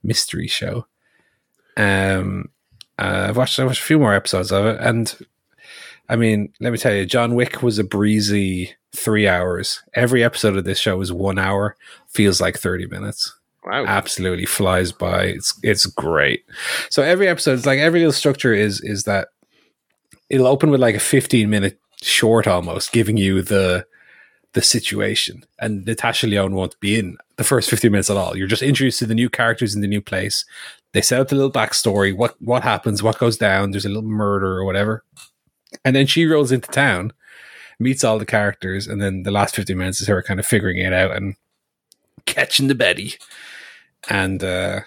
mystery 0.04 0.48
show. 0.48 0.86
Um, 1.78 2.50
uh, 2.98 3.28
I've 3.30 3.38
watched 3.38 3.60
I 3.60 3.66
watched 3.66 3.82
a 3.82 3.86
few 3.86 4.00
more 4.00 4.14
episodes 4.14 4.52
of 4.52 4.66
it, 4.66 4.78
and 4.82 5.16
I 6.10 6.16
mean, 6.16 6.52
let 6.60 6.72
me 6.72 6.78
tell 6.78 6.94
you, 6.94 7.06
John 7.06 7.36
Wick 7.36 7.62
was 7.64 7.80
a 7.80 7.84
breezy 7.84 8.76
three 8.96 9.28
hours. 9.28 9.82
Every 9.94 10.24
episode 10.24 10.58
of 10.58 10.66
this 10.66 10.80
show 10.80 11.00
is 11.02 11.14
one 11.14 11.40
hour, 11.40 11.76
feels 12.08 12.42
like 12.42 12.58
thirty 12.58 12.88
minutes 12.88 13.34
Wow. 13.66 13.86
absolutely 13.86 14.46
flies 14.46 14.92
by. 14.92 15.24
It's 15.26 15.58
it's 15.64 15.86
great. 15.86 16.44
So 16.90 17.04
every 17.04 17.28
episode, 17.28 17.58
it's 17.58 17.66
like 17.66 17.80
every 17.80 18.00
little 18.00 18.12
structure 18.14 18.54
is 18.54 18.82
is 18.82 19.04
that 19.04 19.30
it'll 20.30 20.48
open 20.48 20.70
with 20.72 20.82
like 20.82 20.96
a 20.96 21.00
fifteen 21.00 21.50
minute 21.50 21.80
short 22.02 22.48
almost, 22.48 22.92
giving 22.92 23.18
you 23.18 23.42
the 23.42 23.86
the 24.54 24.62
situation. 24.62 25.46
And 25.60 25.86
Natasha 25.86 26.26
Lyonne 26.26 26.56
won't 26.56 26.80
be 26.80 26.98
in 26.98 27.18
the 27.38 27.44
first 27.44 27.70
fifteen 27.70 27.92
minutes 27.92 28.10
at 28.10 28.18
all. 28.18 28.36
You're 28.36 28.48
just 28.48 28.64
introduced 28.64 29.00
to 29.00 29.06
the 29.06 29.16
new 29.16 29.30
characters 29.30 29.76
in 29.76 29.82
the 29.82 29.88
new 29.88 30.02
place. 30.02 30.46
They 30.92 31.02
set 31.02 31.22
up 31.22 31.28
the 31.28 31.36
little 31.36 31.52
backstory, 31.52 32.16
what 32.16 32.36
what 32.42 32.64
happens, 32.64 33.04
what 33.04 33.20
goes 33.20 33.38
down. 33.38 33.72
There's 33.72 33.86
a 33.86 33.90
little 33.90 34.04
murder 34.04 34.58
or 34.58 34.66
whatever, 34.66 35.04
and 35.86 35.96
then 35.96 36.08
she 36.08 36.26
rolls 36.26 36.52
into 36.52 36.68
town, 36.70 37.14
meets 37.80 38.04
all 38.04 38.18
the 38.18 38.26
characters, 38.26 38.88
and 38.88 39.00
then 39.00 39.24
the 39.24 39.32
last 39.32 39.56
fifteen 39.56 39.78
minutes 39.78 40.02
is 40.02 40.08
her 40.08 40.24
kind 40.24 40.40
of 40.40 40.48
figuring 40.48 40.78
it 40.78 40.94
out 40.94 41.16
and 41.16 41.36
catching 42.26 42.68
the 42.68 42.76
Betty 42.76 43.16
and 44.10 44.44
uh, 44.44 44.80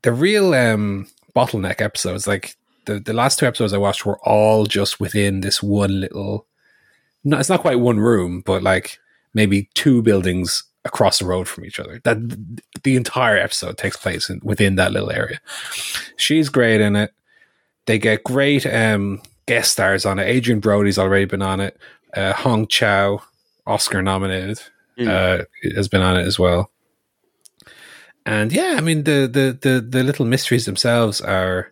the 0.00 0.12
real 0.12 0.54
um, 0.54 1.08
bottleneck 1.36 1.80
episodes, 1.80 2.26
like 2.26 2.56
the 2.86 2.98
the 3.00 3.12
last 3.12 3.38
two 3.38 3.46
episodes 3.46 3.72
I 3.72 3.78
watched, 3.78 4.04
were 4.06 4.18
all 4.20 4.66
just 4.66 5.00
within 5.00 5.40
this 5.40 5.62
one 5.62 6.00
little. 6.00 6.46
No, 7.24 7.38
it's 7.38 7.48
not 7.48 7.60
quite 7.60 7.78
one 7.80 8.00
room, 8.00 8.42
but 8.44 8.62
like 8.62 8.98
maybe 9.34 9.68
two 9.74 10.02
buildings 10.02 10.64
across 10.84 11.20
the 11.20 11.24
road 11.24 11.46
from 11.48 11.64
each 11.64 11.78
other. 11.78 12.00
That 12.04 12.18
the 12.82 12.96
entire 12.96 13.36
episode 13.38 13.78
takes 13.78 13.96
place 13.96 14.28
in, 14.28 14.40
within 14.42 14.74
that 14.76 14.92
little 14.92 15.10
area. 15.12 15.40
She's 16.16 16.48
great 16.48 16.80
in 16.80 16.96
it. 16.96 17.12
They 17.86 17.98
get 17.98 18.24
great 18.24 18.66
um, 18.66 19.22
guest 19.46 19.72
stars 19.72 20.04
on 20.04 20.18
it. 20.18 20.28
Adrien 20.28 20.60
Brody's 20.60 20.98
already 20.98 21.24
been 21.26 21.42
on 21.42 21.60
it. 21.60 21.78
Uh, 22.14 22.32
Hong 22.32 22.66
Chau, 22.66 23.22
Oscar 23.66 24.02
nominated, 24.02 24.60
Mm. 24.98 25.08
uh, 25.08 25.44
has 25.74 25.88
been 25.88 26.02
on 26.02 26.18
it 26.18 26.26
as 26.26 26.38
well 26.38 26.70
and 28.26 28.52
yeah, 28.52 28.74
I 28.76 28.80
mean 28.80 29.04
the 29.04 29.26
the 29.26 29.58
the 29.60 29.80
the 29.80 30.04
little 30.04 30.26
mysteries 30.26 30.66
themselves 30.66 31.20
are 31.20 31.71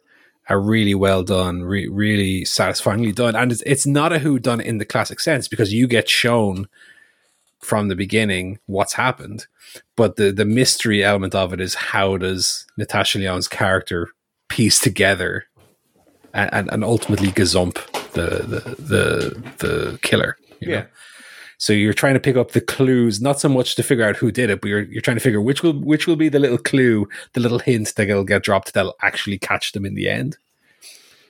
are 0.50 0.60
really 0.60 0.94
well 0.94 1.22
done, 1.22 1.62
re- 1.62 1.88
really 1.88 2.44
satisfyingly 2.44 3.12
done, 3.12 3.36
and 3.36 3.52
it's 3.52 3.62
it's 3.64 3.86
not 3.86 4.12
a 4.12 4.18
who 4.18 4.38
done 4.38 4.60
in 4.60 4.78
the 4.78 4.84
classic 4.84 5.20
sense 5.20 5.48
because 5.48 5.72
you 5.72 5.86
get 5.86 6.10
shown 6.10 6.68
from 7.60 7.88
the 7.88 7.96
beginning 7.96 8.58
what's 8.66 8.94
happened, 8.94 9.46
but 9.96 10.16
the 10.16 10.32
the 10.32 10.44
mystery 10.44 11.04
element 11.04 11.34
of 11.34 11.52
it 11.52 11.60
is 11.60 11.74
how 11.74 12.16
does 12.16 12.66
Natasha 12.76 13.18
Lyonne's 13.18 13.48
character 13.48 14.08
piece 14.48 14.80
together 14.80 15.44
and 16.34 16.50
and, 16.52 16.72
and 16.72 16.84
ultimately 16.84 17.28
gazump 17.28 17.74
the 18.12 18.42
the 18.44 18.60
the 18.82 19.52
the 19.58 19.98
killer. 20.02 20.36
you 20.58 20.68
know? 20.68 20.86
So 21.60 21.74
you're 21.74 21.92
trying 21.92 22.14
to 22.14 22.20
pick 22.20 22.36
up 22.36 22.52
the 22.52 22.62
clues, 22.62 23.20
not 23.20 23.38
so 23.38 23.46
much 23.46 23.74
to 23.74 23.82
figure 23.82 24.08
out 24.08 24.16
who 24.16 24.32
did 24.32 24.48
it, 24.48 24.62
but 24.62 24.68
you're 24.68 24.84
you're 24.84 25.02
trying 25.02 25.18
to 25.18 25.22
figure 25.22 25.42
which 25.42 25.62
will 25.62 25.74
which 25.74 26.06
will 26.06 26.16
be 26.16 26.30
the 26.30 26.38
little 26.38 26.56
clue, 26.56 27.06
the 27.34 27.40
little 27.40 27.58
hint 27.58 27.94
that'll 27.96 28.24
get 28.24 28.42
dropped 28.42 28.72
that'll 28.72 28.96
actually 29.02 29.38
catch 29.38 29.72
them 29.72 29.84
in 29.84 29.94
the 29.94 30.08
end. 30.08 30.38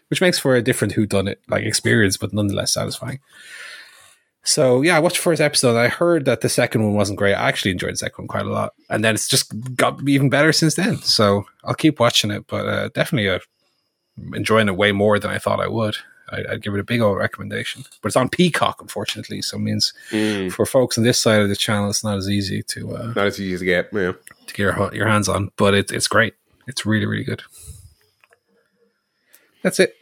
Which 0.07 0.20
makes 0.20 0.39
for 0.39 0.55
a 0.55 0.62
different 0.62 0.93
who 0.93 1.05
done 1.05 1.27
it 1.27 1.40
like 1.48 1.65
experience, 1.65 2.16
but 2.16 2.32
nonetheless 2.32 2.74
satisfying. 2.74 3.19
So 4.44 4.82
yeah, 4.82 4.97
I 4.97 5.01
watched 5.01 5.16
the 5.16 5.23
first 5.23 5.40
episode. 5.40 5.77
I 5.77 5.89
heard 5.89 6.27
that 6.27 6.43
the 6.43 6.48
second 6.48 6.85
one 6.85 6.94
wasn't 6.94 7.19
great. 7.19 7.35
I 7.35 7.48
actually 7.48 7.73
enjoyed 7.73 7.94
the 7.94 7.97
second 7.97 8.23
one 8.23 8.28
quite 8.28 8.47
a 8.47 8.52
lot, 8.52 8.74
and 8.89 9.02
then 9.02 9.16
it's 9.16 9.27
just 9.27 9.52
got 9.74 10.09
even 10.09 10.31
better 10.31 10.52
since 10.52 10.77
then. 10.77 10.98
So 10.98 11.44
I'll 11.65 11.74
keep 11.74 11.98
watching 11.98 12.31
it, 12.31 12.47
but 12.47 12.66
uh, 12.69 12.89
definitely 12.94 13.28
uh, 13.28 13.40
enjoying 14.32 14.69
it 14.69 14.77
way 14.77 14.93
more 14.93 15.19
than 15.19 15.32
I 15.32 15.39
thought 15.39 15.59
I 15.59 15.66
would. 15.66 15.97
I, 16.32 16.44
I'd 16.52 16.62
give 16.62 16.74
it 16.74 16.81
a 16.81 16.85
big 16.85 17.01
old 17.01 17.19
recommendation, 17.19 17.85
but 18.02 18.09
it's 18.09 18.16
on 18.16 18.28
Peacock, 18.28 18.81
unfortunately. 18.81 19.43
So 19.43 19.57
it 19.57 19.61
means 19.61 19.93
Mm. 20.11 20.52
for 20.52 20.66
folks 20.66 20.97
on 20.98 21.05
this 21.05 21.20
side 21.20 21.40
of 21.40 21.48
the 21.48 21.57
channel, 21.57 21.90
it's 21.90 22.05
not 22.05 22.16
as 22.19 22.28
easy 22.28 22.62
to 22.65 22.97
uh, 22.97 23.07
Not 23.16 23.27
as 23.27 23.40
easy 23.40 23.59
to 23.59 23.65
get. 23.65 23.89
Yeah. 23.93 24.12
to 24.47 24.55
get 24.55 24.59
your, 24.59 24.94
your 24.94 25.09
hands 25.09 25.28
on, 25.28 25.51
but 25.57 25.74
it, 25.74 25.90
it's 25.93 26.09
great. 26.09 26.35
It's 26.66 26.85
really 26.86 27.07
really 27.07 27.24
good. 27.24 27.43
That's 29.62 29.78
it. 29.81 29.94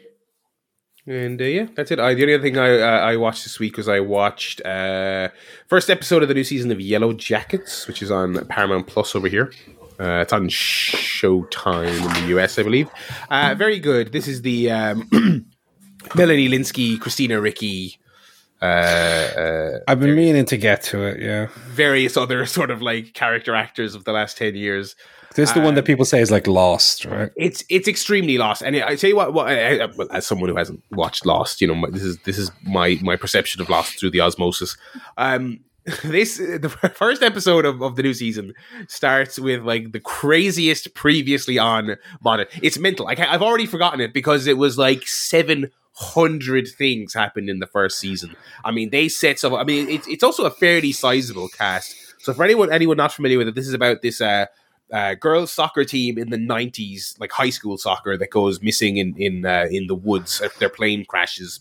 And 1.07 1.41
uh, 1.41 1.45
yeah, 1.45 1.67
that's 1.75 1.91
it. 1.91 1.99
I, 1.99 2.13
the 2.13 2.23
only 2.23 2.35
other 2.35 2.43
thing 2.43 2.59
I 2.59 2.81
uh, 2.81 3.01
I 3.13 3.17
watched 3.17 3.45
this 3.45 3.59
week 3.59 3.77
was 3.79 3.89
I 3.89 4.01
watched 4.01 4.61
uh, 4.67 5.29
first 5.67 5.89
episode 5.89 6.23
of 6.23 6.29
the 6.29 6.35
new 6.35 6.45
season 6.45 6.71
of 6.71 6.79
Yellowjackets, 6.79 7.87
which 7.89 8.03
is 8.03 8.11
on 8.11 8.45
Paramount 8.47 8.87
Plus 8.87 9.15
over 9.17 9.27
here. 9.29 9.51
Uh, 9.99 10.21
it's 10.21 10.33
on 10.33 10.49
Showtime 10.49 11.89
in 11.97 12.23
the 12.23 12.39
US, 12.39 12.59
I 12.59 12.63
believe. 12.63 12.89
Uh, 13.31 13.55
very 13.57 13.81
good. 13.81 14.13
This 14.13 14.29
is 14.29 14.43
the 14.43 14.71
um, 14.71 15.09
Melanie 16.15 16.49
Lynskey, 16.49 17.01
Christina 17.01 17.41
Ricci, 17.41 17.99
uh, 18.61 18.65
uh, 18.65 19.79
I've 19.87 20.01
been 20.01 20.17
meaning 20.17 20.45
to 20.47 20.57
get 20.57 20.83
to 20.85 21.05
it. 21.05 21.21
Yeah, 21.21 21.49
various 21.69 22.17
other 22.17 22.45
sort 22.57 22.71
of 22.71 22.83
like 22.83 23.15
character 23.15 23.55
actors 23.55 23.95
of 23.95 24.05
the 24.05 24.13
last 24.13 24.37
ten 24.37 24.57
years. 24.57 24.97
this 25.35 25.51
is 25.51 25.55
the 25.55 25.61
one 25.61 25.75
that 25.75 25.85
people 25.85 26.05
say 26.05 26.21
is 26.21 26.31
like 26.31 26.47
lost, 26.47 27.05
right? 27.05 27.31
It's 27.37 27.63
it's 27.69 27.87
extremely 27.87 28.37
lost, 28.37 28.63
and 28.63 28.77
I 28.77 28.97
tell 28.97 29.11
you 29.11 29.17
what. 29.17 29.33
what 29.33 29.49
I, 29.49 29.79
I, 29.79 29.87
well, 29.87 30.09
as 30.11 30.27
someone 30.27 30.51
who 30.51 30.57
hasn't 30.57 30.83
watched 30.91 31.25
Lost, 31.25 31.61
you 31.61 31.69
know, 31.69 31.75
my, 31.77 31.89
this 31.91 32.03
is 32.03 32.19
this 32.25 32.37
is 32.37 32.51
my 32.65 32.99
my 33.01 33.15
perception 33.15 33.61
of 33.61 33.69
Lost 33.69 33.99
through 34.01 34.11
the 34.11 34.21
osmosis. 34.21 34.77
Um, 35.17 35.61
this 36.05 36.37
the 36.39 36.69
first 36.69 37.23
episode 37.23 37.65
of, 37.65 37.81
of 37.81 37.97
the 37.97 38.03
new 38.03 38.15
season 38.15 38.55
starts 38.89 39.39
with 39.39 39.63
like 39.63 39.93
the 39.93 40.01
craziest 40.01 40.95
previously 40.95 41.59
on 41.59 41.97
bonnet. 42.21 42.49
It's 42.61 42.79
mental. 42.79 43.07
Like 43.07 43.21
I've 43.21 43.43
already 43.43 43.67
forgotten 43.67 44.01
it 44.01 44.13
because 44.13 44.49
it 44.49 44.59
was 44.59 44.77
like 44.77 45.07
seven 45.07 45.71
hundred 45.99 46.69
things 46.69 47.13
happened 47.13 47.51
in 47.51 47.59
the 47.59 47.67
first 47.67 47.99
season. 47.99 48.37
I 48.65 48.71
mean, 48.71 48.91
they 48.91 49.09
set 49.09 49.39
some. 49.39 49.55
I 49.55 49.65
mean, 49.65 49.89
it's 49.89 50.07
it's 50.07 50.23
also 50.23 50.45
a 50.45 50.51
fairly 50.51 50.93
sizable 50.93 51.49
cast. 51.49 51.95
So 52.21 52.33
for 52.33 52.45
anyone 52.45 52.73
anyone 52.73 52.97
not 52.97 53.13
familiar 53.13 53.39
with 53.39 53.49
it, 53.49 53.55
this 53.55 53.67
is 53.67 53.75
about 53.75 54.03
this. 54.03 54.21
Uh, 54.21 54.47
uh, 54.91 55.13
girls 55.13 55.53
soccer 55.53 55.85
team 55.85 56.17
in 56.17 56.31
the 56.31 56.39
90s 56.39 57.21
like 57.21 57.31
high 57.31 57.51
school 57.51 57.77
soccer 57.77 58.17
that 58.17 58.31
goes 58.31 58.63
missing 58.63 58.97
in 58.97 59.15
in 59.19 59.45
uh, 59.45 59.67
in 59.71 59.87
the 59.87 59.95
woods 59.95 60.41
their 60.61 60.71
plane 60.71 61.05
crashes 61.05 61.61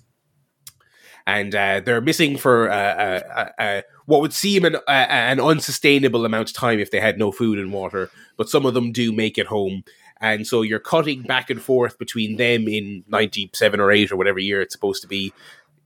and 1.27 1.53
uh, 1.53 1.81
they're 1.81 2.01
missing 2.01 2.38
for 2.38 2.72
uh, 2.72 2.76
uh, 2.76 3.22
uh, 3.35 3.61
uh, 3.61 3.81
what 4.05 4.22
would 4.22 4.34
seem 4.34 4.64
an, 4.64 4.77
uh, 4.77 4.80
an 4.88 5.41
unsustainable 5.41 6.26
amount 6.26 6.49
of 6.49 6.55
time 6.55 6.80
if 6.80 6.89
they 6.89 7.01
had 7.01 7.19
no 7.19 7.31
food 7.31 7.59
and 7.59 7.73
water 7.73 8.09
but 8.38 8.49
some 8.49 8.65
of 8.65 8.73
them 8.73 8.91
do 8.93 9.11
make 9.11 9.38
it 9.38 9.47
home 9.47 9.84
and 10.22 10.48
so 10.48 10.61
you're 10.61 10.80
cutting 10.80 11.22
back 11.22 11.49
and 11.49 11.61
forth 11.61 11.98
between 11.98 12.38
them 12.38 12.68
in 12.68 13.03
97 13.07 13.80
or 13.80 13.91
8 13.91 14.11
or 14.11 14.18
whatever 14.18 14.39
year 14.39 14.61
it's 14.61 14.73
supposed 14.73 15.02
to 15.02 15.07
be 15.07 15.34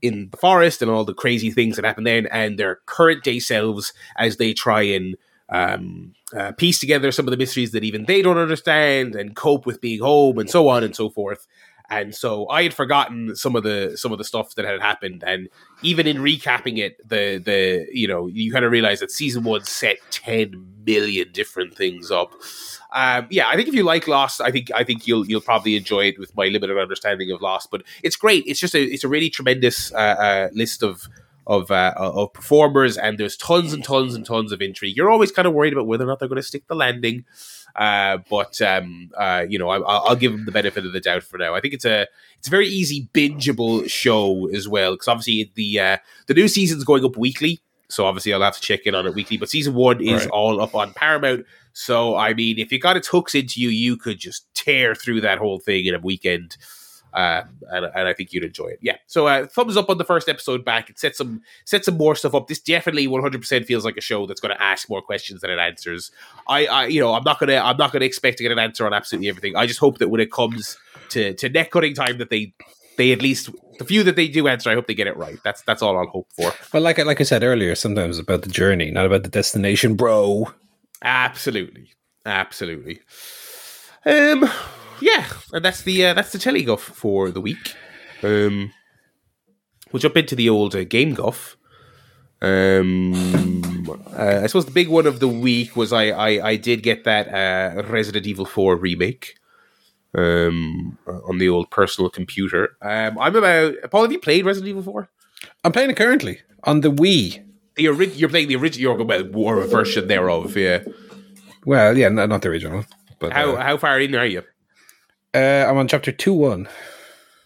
in 0.01 0.29
the 0.31 0.37
forest 0.37 0.81
and 0.81 0.89
all 0.89 1.05
the 1.05 1.13
crazy 1.13 1.51
things 1.51 1.75
that 1.75 1.85
happen 1.85 2.03
then 2.03 2.27
and 2.27 2.57
their 2.57 2.77
current 2.85 3.23
day 3.23 3.39
selves 3.39 3.93
as 4.17 4.37
they 4.37 4.53
try 4.53 4.81
and 4.81 5.15
um, 5.51 6.13
uh, 6.35 6.53
piece 6.53 6.79
together 6.79 7.11
some 7.11 7.27
of 7.27 7.31
the 7.31 7.37
mysteries 7.37 7.71
that 7.71 7.83
even 7.83 8.05
they 8.05 8.21
don't 8.21 8.37
understand 8.37 9.15
and 9.15 9.35
cope 9.35 9.65
with 9.65 9.81
being 9.81 9.99
home 9.99 10.39
and 10.39 10.49
so 10.49 10.69
on 10.69 10.83
and 10.83 10.95
so 10.95 11.09
forth. 11.09 11.45
And 11.91 12.15
so 12.15 12.47
I 12.47 12.63
had 12.63 12.73
forgotten 12.73 13.35
some 13.35 13.53
of 13.57 13.63
the 13.63 13.97
some 13.97 14.13
of 14.13 14.17
the 14.17 14.23
stuff 14.23 14.55
that 14.55 14.63
had 14.63 14.79
happened, 14.81 15.25
and 15.27 15.49
even 15.83 16.07
in 16.07 16.17
recapping 16.17 16.77
it, 16.77 16.97
the 17.07 17.37
the 17.37 17.85
you 17.91 18.07
know 18.07 18.27
you 18.27 18.49
kind 18.49 18.63
of 18.63 18.71
realize 18.71 19.01
that 19.01 19.11
season 19.11 19.43
one 19.43 19.65
set 19.65 19.97
ten 20.09 20.65
million 20.85 21.33
different 21.33 21.75
things 21.75 22.09
up. 22.09 22.31
Um, 22.93 23.27
yeah, 23.29 23.49
I 23.49 23.57
think 23.57 23.67
if 23.67 23.73
you 23.73 23.83
like 23.83 24.07
Lost, 24.07 24.39
I 24.39 24.51
think 24.51 24.71
I 24.73 24.85
think 24.85 25.05
you'll 25.05 25.27
you'll 25.27 25.41
probably 25.41 25.75
enjoy 25.75 26.05
it 26.05 26.17
with 26.17 26.33
my 26.37 26.47
limited 26.47 26.77
understanding 26.77 27.29
of 27.29 27.41
Lost. 27.41 27.69
But 27.69 27.83
it's 28.03 28.15
great. 28.15 28.45
It's 28.47 28.61
just 28.61 28.73
a 28.73 28.81
it's 28.81 29.03
a 29.03 29.09
really 29.09 29.29
tremendous 29.29 29.93
uh, 29.93 29.97
uh, 29.97 30.49
list 30.53 30.83
of 30.83 31.09
of 31.45 31.71
uh, 31.71 31.93
of 31.97 32.31
performers, 32.31 32.97
and 32.97 33.17
there's 33.17 33.35
tons 33.35 33.73
and 33.73 33.83
tons 33.83 34.15
and 34.15 34.25
tons 34.25 34.53
of 34.53 34.61
intrigue. 34.61 34.95
You're 34.95 35.09
always 35.09 35.33
kind 35.33 35.45
of 35.45 35.53
worried 35.53 35.73
about 35.73 35.87
whether 35.87 36.05
or 36.05 36.07
not 36.07 36.19
they're 36.19 36.29
going 36.29 36.37
to 36.37 36.47
stick 36.47 36.67
the 36.67 36.75
landing. 36.75 37.25
Uh, 37.75 38.17
but 38.29 38.61
um, 38.61 39.11
uh, 39.17 39.45
you 39.47 39.57
know, 39.59 39.69
I, 39.69 39.77
I'll 39.77 40.09
I'll 40.09 40.15
give 40.15 40.31
them 40.31 40.45
the 40.45 40.51
benefit 40.51 40.85
of 40.85 40.93
the 40.93 40.99
doubt 40.99 41.23
for 41.23 41.37
now. 41.37 41.53
I 41.55 41.61
think 41.61 41.73
it's 41.73 41.85
a 41.85 42.07
it's 42.37 42.47
a 42.47 42.51
very 42.51 42.67
easy 42.67 43.07
bingeable 43.13 43.89
show 43.89 44.47
as 44.53 44.67
well 44.67 44.93
because 44.93 45.07
obviously 45.07 45.51
the 45.55 45.79
uh, 45.79 45.97
the 46.27 46.33
new 46.33 46.47
season's 46.47 46.83
going 46.83 47.05
up 47.05 47.17
weekly. 47.17 47.61
So 47.89 48.05
obviously 48.05 48.33
I'll 48.33 48.41
have 48.41 48.55
to 48.55 48.61
check 48.61 48.81
in 48.85 48.95
on 48.95 49.05
it 49.05 49.13
weekly. 49.13 49.35
But 49.37 49.49
season 49.49 49.73
one 49.73 50.01
is 50.01 50.21
Right. 50.21 50.29
all 50.29 50.61
up 50.61 50.73
on 50.75 50.93
Paramount. 50.93 51.45
So 51.73 52.15
I 52.15 52.33
mean, 52.33 52.57
if 52.59 52.71
it 52.73 52.79
got 52.79 52.97
its 52.97 53.07
hooks 53.09 53.35
into 53.35 53.61
you, 53.61 53.69
you 53.69 53.97
could 53.97 54.17
just 54.19 54.45
tear 54.53 54.95
through 54.95 55.21
that 55.21 55.37
whole 55.39 55.59
thing 55.59 55.85
in 55.85 55.95
a 55.95 55.99
weekend. 55.99 56.57
Uh, 57.13 57.43
and, 57.71 57.85
and 57.93 58.07
I 58.07 58.13
think 58.13 58.33
you'd 58.33 58.43
enjoy 58.43 58.67
it. 58.67 58.79
Yeah. 58.81 58.97
So 59.07 59.27
uh, 59.27 59.45
thumbs 59.47 59.75
up 59.77 59.89
on 59.89 59.97
the 59.97 60.05
first 60.05 60.29
episode 60.29 60.63
back. 60.63 60.89
It 60.89 60.97
sets 60.99 61.17
some 61.17 61.41
set 61.65 61.83
some 61.85 61.97
more 61.97 62.15
stuff 62.15 62.33
up. 62.33 62.47
This 62.47 62.59
definitely 62.59 63.07
100% 63.07 63.65
feels 63.65 63.83
like 63.85 63.97
a 63.97 64.01
show 64.01 64.25
that's 64.25 64.39
going 64.41 64.55
to 64.55 64.61
ask 64.61 64.89
more 64.89 65.01
questions 65.01 65.41
than 65.41 65.49
it 65.51 65.59
answers. 65.59 66.11
I, 66.47 66.65
I, 66.67 66.85
you 66.87 67.01
know, 67.01 67.13
I'm 67.13 67.23
not 67.23 67.39
gonna 67.39 67.57
I'm 67.57 67.77
not 67.77 67.91
gonna 67.91 68.05
expect 68.05 68.37
to 68.37 68.43
get 68.43 68.51
an 68.51 68.59
answer 68.59 68.85
on 68.85 68.93
absolutely 68.93 69.29
everything. 69.29 69.55
I 69.55 69.65
just 69.65 69.79
hope 69.79 69.97
that 69.99 70.09
when 70.09 70.21
it 70.21 70.31
comes 70.31 70.77
to 71.09 71.33
to 71.33 71.49
neck 71.49 71.71
cutting 71.71 71.93
time, 71.93 72.17
that 72.19 72.29
they 72.29 72.53
they 72.97 73.11
at 73.11 73.21
least 73.21 73.49
the 73.79 73.85
few 73.85 74.03
that 74.03 74.15
they 74.15 74.27
do 74.27 74.47
answer, 74.47 74.69
I 74.69 74.73
hope 74.75 74.87
they 74.87 74.93
get 74.93 75.07
it 75.07 75.17
right. 75.17 75.37
That's 75.43 75.61
that's 75.63 75.81
all 75.81 75.97
I'll 75.97 76.07
hope 76.07 76.27
for. 76.35 76.53
But 76.71 76.81
like 76.81 76.99
I- 76.99 77.03
like 77.03 77.19
I 77.19 77.23
said 77.23 77.43
earlier, 77.43 77.73
sometimes 77.75 78.17
it's 78.19 78.23
about 78.27 78.41
the 78.43 78.49
journey, 78.49 78.91
not 78.91 79.05
about 79.05 79.23
the 79.23 79.29
destination, 79.29 79.95
bro. 79.95 80.51
Absolutely, 81.01 81.91
absolutely. 82.25 83.01
Um, 84.05 84.49
yeah, 85.01 85.27
and 85.53 85.63
that's 85.65 85.83
the 85.83 86.05
uh, 86.05 86.13
that's 86.13 86.31
the 86.31 86.39
telly 86.39 86.63
guff 86.63 86.81
for 86.81 87.31
the 87.31 87.41
week. 87.41 87.75
Um, 88.23 88.71
we'll 89.91 89.99
jump 89.99 90.17
into 90.17 90.35
the 90.35 90.49
old 90.49 90.75
uh, 90.75 90.83
game 90.83 91.13
guff. 91.13 91.57
Um, 92.41 93.13
uh, 94.17 94.41
I 94.43 94.47
suppose 94.47 94.65
the 94.65 94.71
big 94.71 94.89
one 94.89 95.05
of 95.05 95.19
the 95.19 95.27
week 95.27 95.75
was 95.75 95.93
I 95.93 96.09
I, 96.09 96.49
I 96.49 96.55
did 96.55 96.83
get 96.83 97.03
that 97.03 97.27
uh, 97.27 97.83
Resident 97.83 98.25
Evil 98.25 98.45
Four 98.45 98.75
remake. 98.75 99.35
Um, 100.13 100.97
on 101.07 101.37
the 101.37 101.47
old 101.47 101.71
personal 101.71 102.09
computer. 102.09 102.75
Um, 102.81 103.17
I'm 103.17 103.33
about. 103.33 103.75
Paul, 103.91 104.01
have 104.01 104.11
you 104.11 104.19
played 104.19 104.43
Resident 104.43 104.67
Evil 104.67 104.83
Four? 104.83 105.09
I'm 105.63 105.71
playing 105.71 105.89
it 105.89 105.95
currently 105.95 106.41
on 106.65 106.81
the 106.81 106.91
Wii. 106.91 107.41
The 107.75 107.87
ori- 107.87 108.11
you're 108.11 108.27
playing 108.27 108.49
the 108.49 108.57
original, 108.57 108.97
you're 108.97 109.05
well, 109.05 109.23
war 109.29 109.63
version 109.63 110.09
thereof. 110.09 110.57
Yeah. 110.57 110.83
Well, 111.65 111.97
yeah, 111.97 112.09
no, 112.09 112.25
not 112.25 112.41
the 112.41 112.49
original. 112.49 112.83
But 113.19 113.31
How 113.31 113.51
uh, 113.51 113.61
how 113.63 113.77
far 113.77 114.01
in 114.01 114.13
are 114.15 114.25
you? 114.25 114.43
Uh, 115.33 115.65
I'm 115.67 115.77
on 115.77 115.87
chapter 115.87 116.11
two 116.11 116.33
one. 116.33 116.67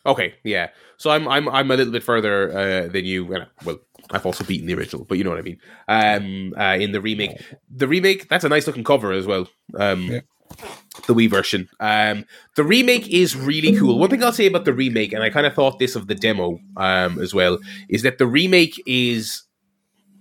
Okay, 0.05 0.35
yeah. 0.43 0.69
So 0.97 1.09
I'm 1.09 1.27
I'm 1.27 1.49
I'm 1.49 1.71
a 1.71 1.75
little 1.75 1.91
bit 1.93 2.03
further 2.03 2.51
uh, 2.57 2.87
than 2.87 3.05
you. 3.05 3.25
Well, 3.25 3.47
well, 3.65 3.79
I've 4.11 4.25
also 4.25 4.43
beaten 4.43 4.67
the 4.67 4.75
original, 4.75 5.05
but 5.05 5.17
you 5.17 5.23
know 5.23 5.31
what 5.31 5.39
I 5.39 5.41
mean. 5.41 5.59
Um, 5.87 6.53
uh, 6.57 6.77
in 6.79 6.91
the 6.91 7.01
remake, 7.01 7.41
the 7.69 7.87
remake 7.87 8.29
that's 8.29 8.43
a 8.43 8.49
nice 8.49 8.67
looking 8.67 8.83
cover 8.83 9.11
as 9.11 9.25
well. 9.25 9.47
Um, 9.77 10.03
Yeah. 10.03 10.19
the 11.07 11.15
Wii 11.15 11.29
version. 11.29 11.67
Um, 11.79 12.25
the 12.55 12.63
remake 12.63 13.07
is 13.09 13.35
really 13.35 13.75
cool. 13.77 13.97
One 13.97 14.09
thing 14.09 14.23
I'll 14.23 14.31
say 14.31 14.45
about 14.45 14.65
the 14.65 14.73
remake, 14.73 15.11
and 15.11 15.23
I 15.23 15.29
kind 15.29 15.47
of 15.47 15.53
thought 15.53 15.79
this 15.79 15.95
of 15.95 16.07
the 16.07 16.15
demo 16.15 16.59
um, 16.77 17.19
as 17.19 17.33
well, 17.33 17.57
is 17.89 18.03
that 18.03 18.17
the 18.19 18.27
remake 18.27 18.81
is. 18.85 19.41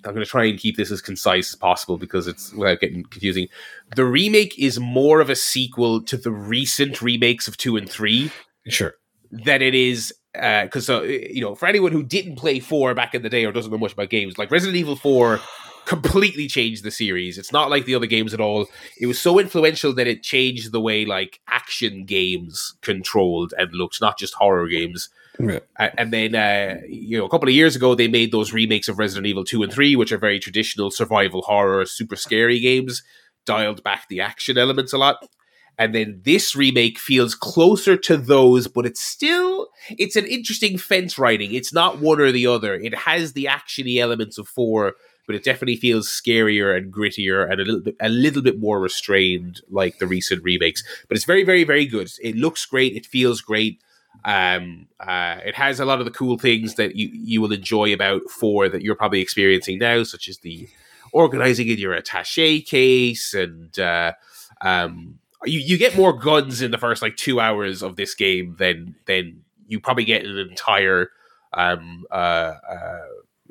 I'm 0.05 0.13
going 0.15 0.25
to 0.25 0.31
try 0.31 0.45
and 0.45 0.59
keep 0.59 0.77
this 0.77 0.91
as 0.91 1.01
concise 1.01 1.51
as 1.53 1.57
possible 1.57 1.97
because 1.99 2.27
it's 2.27 2.53
without 2.53 2.81
getting 2.81 3.05
confusing. 3.05 3.49
The 3.97 4.05
remake 4.05 4.59
is 4.59 4.79
more 4.79 5.21
of 5.21 5.31
a 5.31 5.37
sequel 5.37 6.03
to 6.03 6.17
the 6.17 6.31
recent 6.31 7.01
remakes 7.03 7.49
of 7.49 7.57
two 7.57 7.77
and 7.77 7.89
three 7.89 8.31
Sure. 8.69 8.95
that 9.31 9.63
it 9.63 9.75
is 9.75 10.13
because 10.33 10.91
uh, 10.91 11.03
you 11.03 11.41
know 11.41 11.55
for 11.55 11.67
anyone 11.67 11.93
who 11.93 12.03
didn't 12.03 12.37
play 12.37 12.59
four 12.59 12.93
back 12.95 13.15
in 13.15 13.23
the 13.23 13.29
day 13.29 13.45
or 13.45 13.53
doesn't 13.53 13.71
know 13.71 13.79
much 13.79 13.93
about 13.93 14.11
games 14.11 14.37
like 14.37 14.51
resident 14.51 14.77
evil 14.77 14.97
4 14.97 15.39
completely 15.87 16.49
changed 16.49 16.83
the 16.83 16.91
series 16.91 17.39
it's 17.39 17.53
not 17.53 17.71
like 17.71 17.85
the 17.85 17.95
other 17.95 18.07
games 18.07 18.35
at 18.35 18.41
all 18.41 18.67
it 18.99 19.07
was 19.07 19.21
so 19.21 19.39
influential 19.39 19.93
that 19.93 20.09
it 20.09 20.25
changed 20.25 20.73
the 20.73 20.81
way 20.81 21.05
like 21.05 21.41
action 21.49 22.05
games 22.05 22.75
controlled 22.81 23.55
and 23.59 23.73
looked 23.75 24.01
not 24.01 24.19
just 24.19 24.35
horror 24.35 24.67
games 24.67 25.09
And 25.79 26.13
then 26.13 26.35
uh, 26.35 26.81
you 26.89 27.19
know 27.19 27.25
a 27.25 27.29
couple 27.29 27.49
of 27.49 27.55
years 27.55 27.75
ago 27.77 27.95
they 27.95 28.09
made 28.09 28.33
those 28.33 28.53
remakes 28.53 28.89
of 28.89 28.99
resident 28.99 29.27
evil 29.27 29.45
2 29.45 29.63
and 29.63 29.73
3 29.73 29.97
which 29.97 30.13
are 30.13 30.19
very 30.19 30.39
traditional 30.39 30.91
survival 30.91 31.43
horror 31.43 31.85
super 31.87 32.17
scary 32.17 32.61
games 32.61 33.03
dialed 33.45 33.83
back 33.83 34.09
the 34.09 34.21
action 34.21 34.57
elements 34.57 34.93
a 34.93 34.99
lot. 34.99 35.27
And 35.77 35.93
then 35.93 36.21
this 36.25 36.55
remake 36.55 36.99
feels 36.99 37.35
closer 37.35 37.97
to 37.97 38.17
those 38.17 38.69
but 38.69 38.87
it's 38.87 39.01
still 39.01 39.69
it's 39.91 40.17
an 40.17 40.27
interesting 40.27 40.79
fence 40.79 41.19
riding. 41.19 41.53
It's 41.53 41.73
not 41.73 41.99
one 41.99 42.21
or 42.21 42.31
the 42.31 42.47
other. 42.47 42.75
It 42.75 42.95
has 42.95 43.33
the 43.33 43.47
actiony 43.47 43.99
elements 43.99 44.39
of 44.39 44.49
four 44.49 44.95
but 45.27 45.35
it 45.35 45.43
definitely 45.43 45.77
feels 45.77 46.09
scarier 46.09 46.77
and 46.77 46.93
grittier 46.93 47.51
and 47.51 47.61
a 47.61 47.65
little 47.65 47.81
bit 47.81 47.97
a 48.01 48.09
little 48.09 48.43
bit 48.43 48.61
more 48.61 48.79
restrained 48.79 49.63
like 49.69 49.99
the 49.99 50.07
recent 50.07 50.45
remakes. 50.45 50.85
But 51.09 51.17
it's 51.17 51.27
very 51.27 51.43
very 51.43 51.65
very 51.65 51.87
good. 51.87 52.11
It 52.23 52.37
looks 52.37 52.65
great. 52.67 52.95
It 52.95 53.07
feels 53.07 53.41
great 53.41 53.81
um 54.25 54.87
uh 55.01 55.39
it 55.45 55.55
has 55.55 55.81
a 55.81 55.85
lot 55.85 55.99
of 55.99 56.05
the 56.05 56.11
cool 56.11 56.39
things 56.39 56.75
that 56.77 56.97
you 56.97 57.11
you 57.13 57.41
will 57.41 57.53
enjoy 57.53 57.93
about 57.93 58.23
four 58.31 58.69
that 58.69 58.83
you're 58.83 58.95
probably 58.95 59.21
experiencing 59.21 59.79
now 59.79 60.03
such 60.03 60.29
as 60.29 60.39
the 60.39 60.69
organizing 61.13 61.69
in 61.69 61.79
your 61.79 61.93
attache 61.93 62.61
case 62.61 63.35
and 63.35 63.79
uh 63.79 64.13
um 64.61 65.19
you, 65.45 65.61
you 65.61 65.77
get 65.77 65.97
more 65.97 66.13
guns 66.13 66.63
in 66.63 66.71
the 66.71 66.79
first 66.79 67.03
like 67.03 67.17
two 67.17 67.41
hours 67.41 67.83
of 67.83 67.97
this 67.97 68.15
game 68.15 68.57
than 68.59 68.95
than 69.07 69.43
you 69.67 69.81
probably 69.81 70.05
get 70.05 70.25
in 70.25 70.31
an 70.31 70.49
entire 70.49 71.11
um 71.53 72.05
uh, 72.11 72.55
uh 72.69 73.01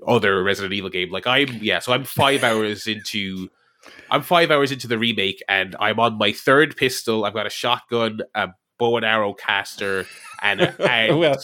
other 0.07 0.44
Resident 0.44 0.73
Evil 0.73 0.90
game. 0.90 1.11
Like 1.11 1.27
I'm 1.27 1.60
yeah, 1.61 1.80
so 1.80 1.94
I'm 1.94 2.03
five 2.03 2.44
hours 2.44 2.88
into 2.88 3.49
I'm 4.10 4.22
five 4.22 4.52
hours 4.52 4.72
into 4.72 4.88
the 4.88 4.98
remake 4.98 5.44
and 5.48 5.76
I'm 5.80 5.99
on 5.99 6.18
my 6.18 6.31
third 6.31 6.76
pistol. 6.77 7.26
I've 7.26 7.34
got 7.34 7.48
a 7.48 7.52
shotgun, 7.52 8.22
a 8.35 8.49
bow 8.79 8.97
and 8.97 9.05
arrow 9.05 9.33
caster, 9.33 10.05
and 10.41 10.61
a, 10.61 10.81
and 10.91 11.19
Well- 11.19 11.41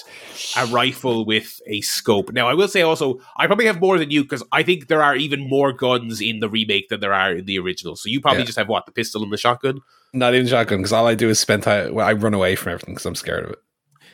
a 0.57 0.65
rifle 0.67 1.25
with 1.25 1.59
a 1.67 1.81
scope. 1.81 2.31
Now 2.31 2.47
I 2.47 2.53
will 2.53 2.67
say 2.67 2.81
also 2.81 3.19
I 3.37 3.47
probably 3.47 3.65
have 3.65 3.79
more 3.79 3.97
than 3.99 4.11
you 4.11 4.23
because 4.23 4.43
I 4.51 4.63
think 4.63 4.87
there 4.87 5.01
are 5.03 5.15
even 5.15 5.47
more 5.47 5.71
guns 5.73 6.21
in 6.21 6.39
the 6.39 6.49
remake 6.49 6.89
than 6.89 6.99
there 6.99 7.13
are 7.13 7.33
in 7.33 7.45
the 7.45 7.59
original. 7.59 7.95
So 7.95 8.09
you 8.09 8.19
probably 8.21 8.41
Yeah. 8.41 8.45
just 8.47 8.57
have 8.57 8.67
what 8.69 8.85
the 8.85 8.91
pistol 8.91 9.23
and 9.23 9.31
the 9.31 9.37
shotgun. 9.37 9.79
Not 10.13 10.33
even 10.33 10.47
shotgun 10.47 10.79
because 10.79 10.93
all 10.93 11.07
I 11.07 11.15
do 11.15 11.29
is 11.29 11.39
spend 11.39 11.63
time. 11.63 11.93
Well, 11.93 12.07
I 12.07 12.13
run 12.13 12.33
away 12.33 12.55
from 12.55 12.73
everything 12.73 12.95
because 12.95 13.05
I'm 13.05 13.15
scared 13.15 13.45
of 13.45 13.51
it. 13.51 13.59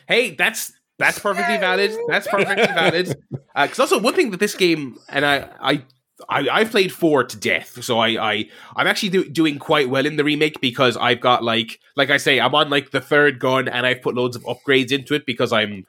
Hey, 0.08 0.34
that's 0.34 0.72
that's 0.98 1.18
perfectly 1.18 1.56
valid. 1.58 1.92
That's 2.08 2.26
perfectly 2.28 2.66
valid. 2.66 3.14
Uh, 3.56 3.64
because 3.64 3.78
also 3.80 3.98
one 3.98 4.12
thing 4.12 4.30
that 4.32 4.38
this 4.38 4.54
game, 4.54 4.98
and 5.08 5.24
I, 5.24 5.48
I, 5.62 5.82
I, 6.28 6.48
I've 6.48 6.70
played 6.70 6.92
four 6.92 7.24
to 7.24 7.36
death, 7.36 7.82
so 7.84 7.98
I, 7.98 8.08
I, 8.32 8.48
I'm 8.74 8.86
actually 8.86 9.10
do, 9.10 9.28
doing 9.28 9.58
quite 9.58 9.90
well 9.90 10.06
in 10.06 10.16
the 10.16 10.24
remake 10.24 10.60
because 10.60 10.96
I've 10.96 11.20
got 11.20 11.44
like, 11.44 11.80
like 11.94 12.10
I 12.10 12.16
say, 12.16 12.40
I'm 12.40 12.54
on 12.54 12.70
like 12.70 12.90
the 12.90 13.00
third 13.00 13.38
gun, 13.38 13.68
and 13.68 13.86
I've 13.86 14.02
put 14.02 14.14
loads 14.14 14.36
of 14.36 14.42
upgrades 14.44 14.92
into 14.92 15.14
it 15.14 15.26
because 15.26 15.52
I'm. 15.52 15.86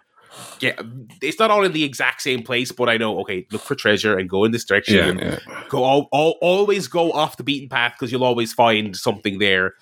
Yeah, 0.59 0.79
it's 1.19 1.39
not 1.39 1.49
all 1.49 1.63
in 1.63 1.71
the 1.71 1.83
exact 1.83 2.21
same 2.21 2.43
place, 2.43 2.71
but 2.71 2.89
I 2.89 2.97
know. 2.97 3.19
Okay, 3.21 3.47
look 3.51 3.63
for 3.63 3.73
treasure 3.73 4.17
and 4.17 4.29
go 4.29 4.43
in 4.43 4.51
this 4.51 4.65
direction. 4.65 4.99
and 4.99 5.19
yeah. 5.19 5.63
go 5.69 5.83
all, 5.83 6.09
all, 6.11 6.37
always 6.41 6.87
go 6.87 7.11
off 7.11 7.37
the 7.37 7.43
beaten 7.43 7.69
path 7.69 7.93
because 7.97 8.11
you'll 8.11 8.23
always 8.23 8.53
find 8.53 8.95
something 8.95 9.39
there 9.39 9.73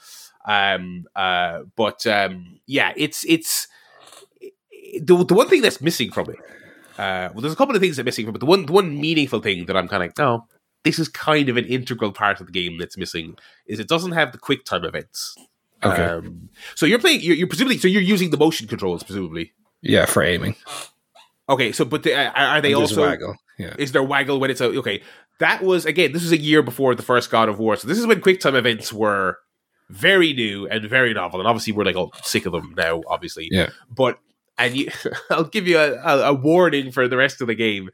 um 0.48 1.06
uh 1.16 1.62
but 1.76 2.06
um 2.06 2.60
yeah 2.68 2.94
it's 2.96 3.26
it's 3.26 3.68
the, 5.02 5.24
the 5.26 5.34
one 5.34 5.48
thing 5.48 5.62
that's 5.62 5.82
missing 5.82 6.12
from 6.12 6.30
it 6.30 6.38
uh 6.98 7.30
well 7.34 7.42
there's 7.42 7.54
a 7.54 7.56
couple 7.58 7.76
of 7.76 7.82
things 7.82 7.96
that 7.98 8.04
are 8.04 8.06
missing 8.06 8.30
but 8.32 8.40
the 8.40 8.46
one 8.46 8.66
the 8.66 8.72
one 8.74 9.00
meaningful 9.00 9.40
thing 9.42 9.66
that 9.66 9.76
i'm 9.78 9.88
kind 9.88 10.04
of 10.04 10.08
like 10.10 10.20
oh 10.20 10.46
this 10.84 11.00
is 11.00 11.08
kind 11.10 11.50
of 11.50 11.58
an 11.58 11.66
integral 11.66 12.12
part 12.12 12.40
of 12.40 12.46
the 12.48 12.52
game 12.52 12.78
that's 12.78 12.98
missing 12.98 13.36
is 13.68 13.80
it 13.80 13.88
doesn't 13.88 14.12
have 14.14 14.32
the 14.32 14.38
quick 14.38 14.66
time 14.66 14.84
events 14.86 15.36
Okay. 15.84 16.04
um 16.04 16.50
so 16.76 16.86
you're 16.86 17.00
playing 17.00 17.22
you're, 17.22 17.36
you're 17.36 17.48
presumably 17.48 17.78
so 17.78 17.88
you're 17.88 18.02
using 18.02 18.30
the 18.30 18.38
motion 18.38 18.68
controls 18.68 19.04
presumably 19.04 19.54
Yeah, 19.82 20.06
for 20.06 20.24
aiming. 20.24 20.56
okay 21.50 21.72
so 21.72 21.86
but 21.86 22.04
the, 22.04 22.14
uh, 22.16 22.32
are 22.36 22.62
they 22.62 22.74
also 22.74 23.02
waggle. 23.02 23.36
Yeah. 23.60 23.76
is 23.78 23.92
there 23.92 24.04
waggle 24.04 24.40
when 24.40 24.50
it's 24.52 24.62
a 24.62 24.66
okay 24.80 25.02
that 25.40 25.62
was 25.64 25.86
again 25.86 26.12
this 26.14 26.24
was 26.24 26.32
a 26.32 26.38
year 26.42 26.62
before 26.64 26.96
the 26.96 27.04
first 27.04 27.30
god 27.30 27.50
of 27.50 27.60
war 27.60 27.76
so 27.76 27.88
this 27.88 27.98
is 28.00 28.08
when 28.08 28.22
quicktime 28.22 28.56
events 28.56 28.92
were 28.94 29.38
very 29.90 30.34
new 30.34 30.66
and 30.68 30.90
very 30.90 31.14
novel 31.14 31.40
and 31.40 31.48
obviously 31.48 31.72
we're 31.74 31.84
like 31.86 31.96
all 31.96 32.12
sick 32.24 32.46
of 32.48 32.52
them 32.54 32.74
now 32.78 33.02
obviously 33.08 33.48
Yeah. 33.52 33.70
but 33.90 34.18
and 34.58 34.76
you 34.76 34.90
i'll 35.30 35.44
give 35.44 35.68
you 35.68 35.78
a, 35.78 35.94
a, 36.04 36.30
a 36.30 36.34
warning 36.34 36.92
for 36.92 37.08
the 37.08 37.18
rest 37.18 37.42
of 37.42 37.48
the 37.48 37.56
game 37.56 37.90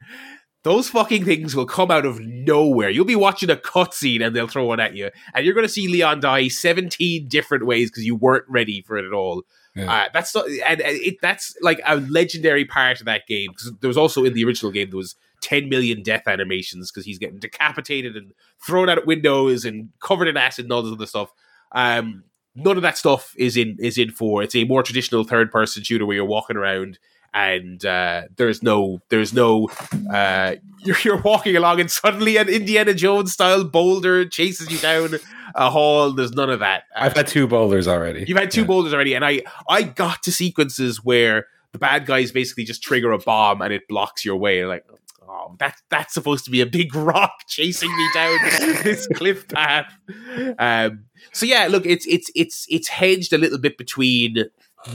those 0.64 0.90
fucking 0.90 1.26
things 1.26 1.56
will 1.56 1.66
come 1.66 1.90
out 1.90 2.06
of 2.06 2.20
nowhere. 2.20 2.90
You'll 2.90 3.06
be 3.06 3.16
watching 3.16 3.50
a 3.50 3.56
cutscene 3.56 4.24
and 4.24 4.36
they'll 4.36 4.48
throw 4.48 4.66
one 4.66 4.80
at 4.80 4.96
you, 4.96 5.10
and 5.34 5.44
you're 5.44 5.56
going 5.56 5.66
to 5.66 5.74
see 5.74 5.88
Leon 5.88 6.20
die 6.20 6.50
17 6.50 7.28
different 7.28 7.66
ways 7.66 7.90
because 7.90 8.06
you 8.06 8.16
weren't 8.16 8.46
ready 8.48 8.82
for 8.82 8.98
it 8.98 9.06
at 9.06 9.14
all. 9.14 9.44
Yeah. 9.76 9.92
Uh, 9.92 10.10
that's 10.14 10.36
not, 10.36 10.46
and 10.48 10.82
and 10.82 10.98
it, 10.98 11.16
that's 11.22 11.56
like 11.62 11.82
a 11.86 11.96
legendary 11.96 12.66
part 12.66 13.00
of 13.00 13.06
that 13.06 13.26
game 13.28 13.52
because 13.52 13.72
there 13.80 13.88
was 13.88 13.98
also 13.98 14.24
in 14.24 14.34
the 14.34 14.44
original 14.44 14.72
game 14.72 14.90
there 14.90 14.98
was 14.98 15.16
10 15.42 15.70
million 15.70 16.04
death 16.04 16.28
animations 16.28 16.92
because 16.92 17.06
he's 17.06 17.18
getting 17.18 17.40
decapitated 17.40 18.16
and 18.16 18.34
thrown 18.64 18.90
out 18.90 18.98
of 18.98 19.08
windows 19.08 19.66
and 19.66 19.90
covered 20.02 20.28
in 20.28 20.38
acid 20.38 20.66
and 20.66 20.72
all 20.72 20.84
this 20.84 20.94
other 20.94 21.06
stuff. 21.06 21.32
Um, 21.72 22.26
none 22.56 22.78
of 22.78 22.84
that 22.84 22.98
stuff 22.98 23.34
is 23.38 23.58
in 23.58 23.78
is 23.80 23.98
in 23.98 24.12
four. 24.12 24.44
It's 24.44 24.56
a 24.56 24.64
more 24.66 24.84
traditional 24.84 25.24
third 25.24 25.52
person 25.52 25.84
shooter 25.84 26.06
where 26.06 26.16
you're 26.16 26.26
walking 26.26 26.58
around 26.58 27.00
and 27.34 27.86
uh, 27.86 28.24
there's 28.36 28.62
no 28.62 29.02
there's 29.10 29.34
no 29.34 29.70
uh, 30.14 30.56
you're, 30.80 30.98
you're 31.04 31.22
walking 31.22 31.56
along 31.56 31.80
and 31.80 31.90
suddenly 31.90 32.38
an 32.38 32.50
Indiana 32.50 32.94
Jones 32.94 33.32
style 33.34 33.64
boulder 33.64 34.26
chases 34.26 34.70
you 34.72 34.78
down 34.80 35.16
a 35.56 35.70
hall. 35.70 36.12
There's 36.12 36.34
none 36.34 36.50
of 36.50 36.60
that. 36.60 36.84
I've 36.96 37.16
had 37.16 37.28
two 37.28 37.48
boulders 37.48 37.88
already. 37.88 38.26
You've 38.28 38.38
had 38.38 38.52
two 38.52 38.62
Yeah. 38.62 38.68
boulders 38.68 38.94
already, 38.94 39.14
and 39.14 39.24
I 39.24 39.44
I 39.70 39.84
got 39.84 40.24
to 40.24 40.32
sequences 40.32 41.04
where 41.04 41.48
the 41.72 41.80
bad 41.80 42.06
guys 42.06 42.34
basically 42.34 42.66
just 42.66 42.84
trigger 42.84 43.14
a 43.14 43.18
bomb 43.18 43.62
and 43.62 43.72
it 43.72 43.88
blocks 43.88 44.26
your 44.26 44.36
way. 44.36 44.66
Like, 44.66 44.84
that 45.60 45.76
that's 45.90 46.14
supposed 46.14 46.46
to 46.46 46.52
be 46.52 46.62
a 46.62 46.66
big 46.66 46.96
rock 46.96 47.34
chasing 47.48 47.96
me 47.96 48.10
down 48.14 48.38
this 48.84 49.08
cliff 49.08 49.48
path. 49.48 49.92
Um, 50.58 51.06
so 51.34 51.46
yeah, 51.46 51.68
look, 51.70 51.86
it's 51.86 52.06
it's 52.08 52.32
it's 52.36 52.66
it's 52.70 52.88
hedged 52.88 53.34
a 53.34 53.38
little 53.38 53.60
bit 53.60 53.78
between 53.78 54.46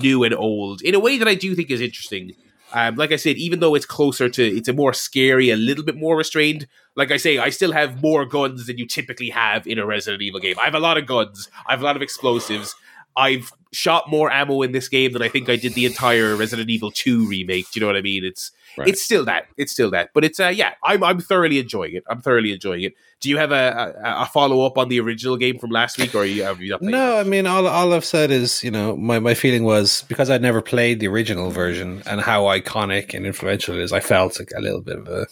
new 0.01 0.25
and 0.25 0.35
old 0.35 0.83
in 0.83 0.95
a 0.95 1.01
way 1.01 1.19
that 1.19 1.29
I 1.29 1.35
do 1.35 1.55
think 1.55 1.71
is 1.71 1.81
interesting. 1.81 2.33
Um, 2.73 2.97
like 2.97 3.13
I 3.13 3.17
said, 3.17 3.37
even 3.37 3.61
though 3.61 3.75
it's 3.75 3.87
closer 3.87 4.29
to, 4.29 4.45
it's 4.45 4.69
a 4.69 4.73
more 4.73 4.93
scary, 4.93 5.51
a 5.51 5.57
little 5.57 5.85
bit 5.85 5.97
more 5.97 6.17
restrained. 6.17 6.67
Like 6.97 7.13
I 7.13 7.17
say, 7.17 7.39
I 7.39 7.51
still 7.51 7.73
have 7.73 8.03
more 8.03 8.25
guns 8.25 8.67
than 8.67 8.77
you 8.77 8.87
typically 8.87 9.31
have 9.31 9.67
in 9.67 9.79
a 9.79 9.87
Resident 9.87 10.23
Evil 10.23 10.41
game. 10.41 10.59
I 10.59 10.65
have 10.65 10.75
a 10.75 10.81
lot 10.81 10.99
of 10.99 11.07
guns. 11.07 11.49
I 11.67 11.73
have 11.73 11.81
a 11.81 11.85
lot 11.85 11.97
of 11.97 12.03
explosives. 12.03 12.75
I've 13.17 13.53
shot 13.73 14.11
more 14.11 14.31
ammo 14.31 14.63
in 14.63 14.73
this 14.73 14.89
game 14.89 15.13
than 15.13 15.23
I 15.23 15.29
think 15.29 15.49
I 15.49 15.57
did 15.57 15.75
the 15.75 15.87
entire 15.87 16.35
Resident 16.37 16.69
Evil 16.69 16.91
2 16.91 17.27
remake. 17.27 17.71
Do 17.71 17.79
you 17.79 17.81
know 17.81 17.87
what 17.87 17.97
I 17.97 18.03
mean? 18.03 18.25
It's 18.25 18.51
Right. 18.79 18.89
it's 18.89 19.03
still 19.03 19.25
that. 19.25 19.47
It's 19.57 19.73
still 19.73 19.91
that. 19.93 20.11
But 20.15 20.25
it's 20.25 20.39
uh 20.41 20.49
yeah, 20.49 20.75
I'm 20.85 21.03
I'm 21.03 21.21
thoroughly 21.21 21.59
enjoying 21.59 21.95
it. 21.95 22.05
I'm 22.09 22.21
thoroughly 22.21 22.53
enjoying 22.53 22.83
it. 22.83 22.95
Do 23.21 23.29
you 23.31 23.39
have 23.39 23.51
a 23.53 23.95
a, 24.05 24.23
a 24.23 24.27
follow 24.27 24.67
up 24.67 24.77
on 24.79 24.89
the 24.89 25.01
original 25.01 25.37
game 25.37 25.59
from 25.59 25.71
last 25.71 25.99
week, 25.99 26.15
or 26.15 26.19
are 26.19 26.25
you, 26.25 26.43
have 26.43 26.61
you 26.61 26.77
No? 26.81 27.19
I 27.19 27.23
mean 27.25 27.47
all 27.47 27.67
all 27.67 27.93
I've 27.95 28.05
said 28.05 28.31
is 28.31 28.63
you 28.63 28.71
know 28.71 28.97
my, 28.97 29.19
my 29.19 29.35
feeling 29.35 29.65
was 29.65 30.03
because 30.09 30.29
I'd 30.31 30.43
never 30.43 30.61
played 30.63 31.01
the 31.01 31.09
original 31.09 31.51
version 31.51 32.03
and 32.07 32.21
how 32.21 32.43
iconic 32.45 33.15
and 33.15 33.25
influential 33.27 33.75
it 33.75 33.81
is. 33.81 33.93
I 33.93 34.01
felt 34.01 34.39
like 34.39 34.51
a 34.57 34.61
little 34.61 34.83
bit 34.83 34.99
of 34.99 35.09
a 35.09 35.27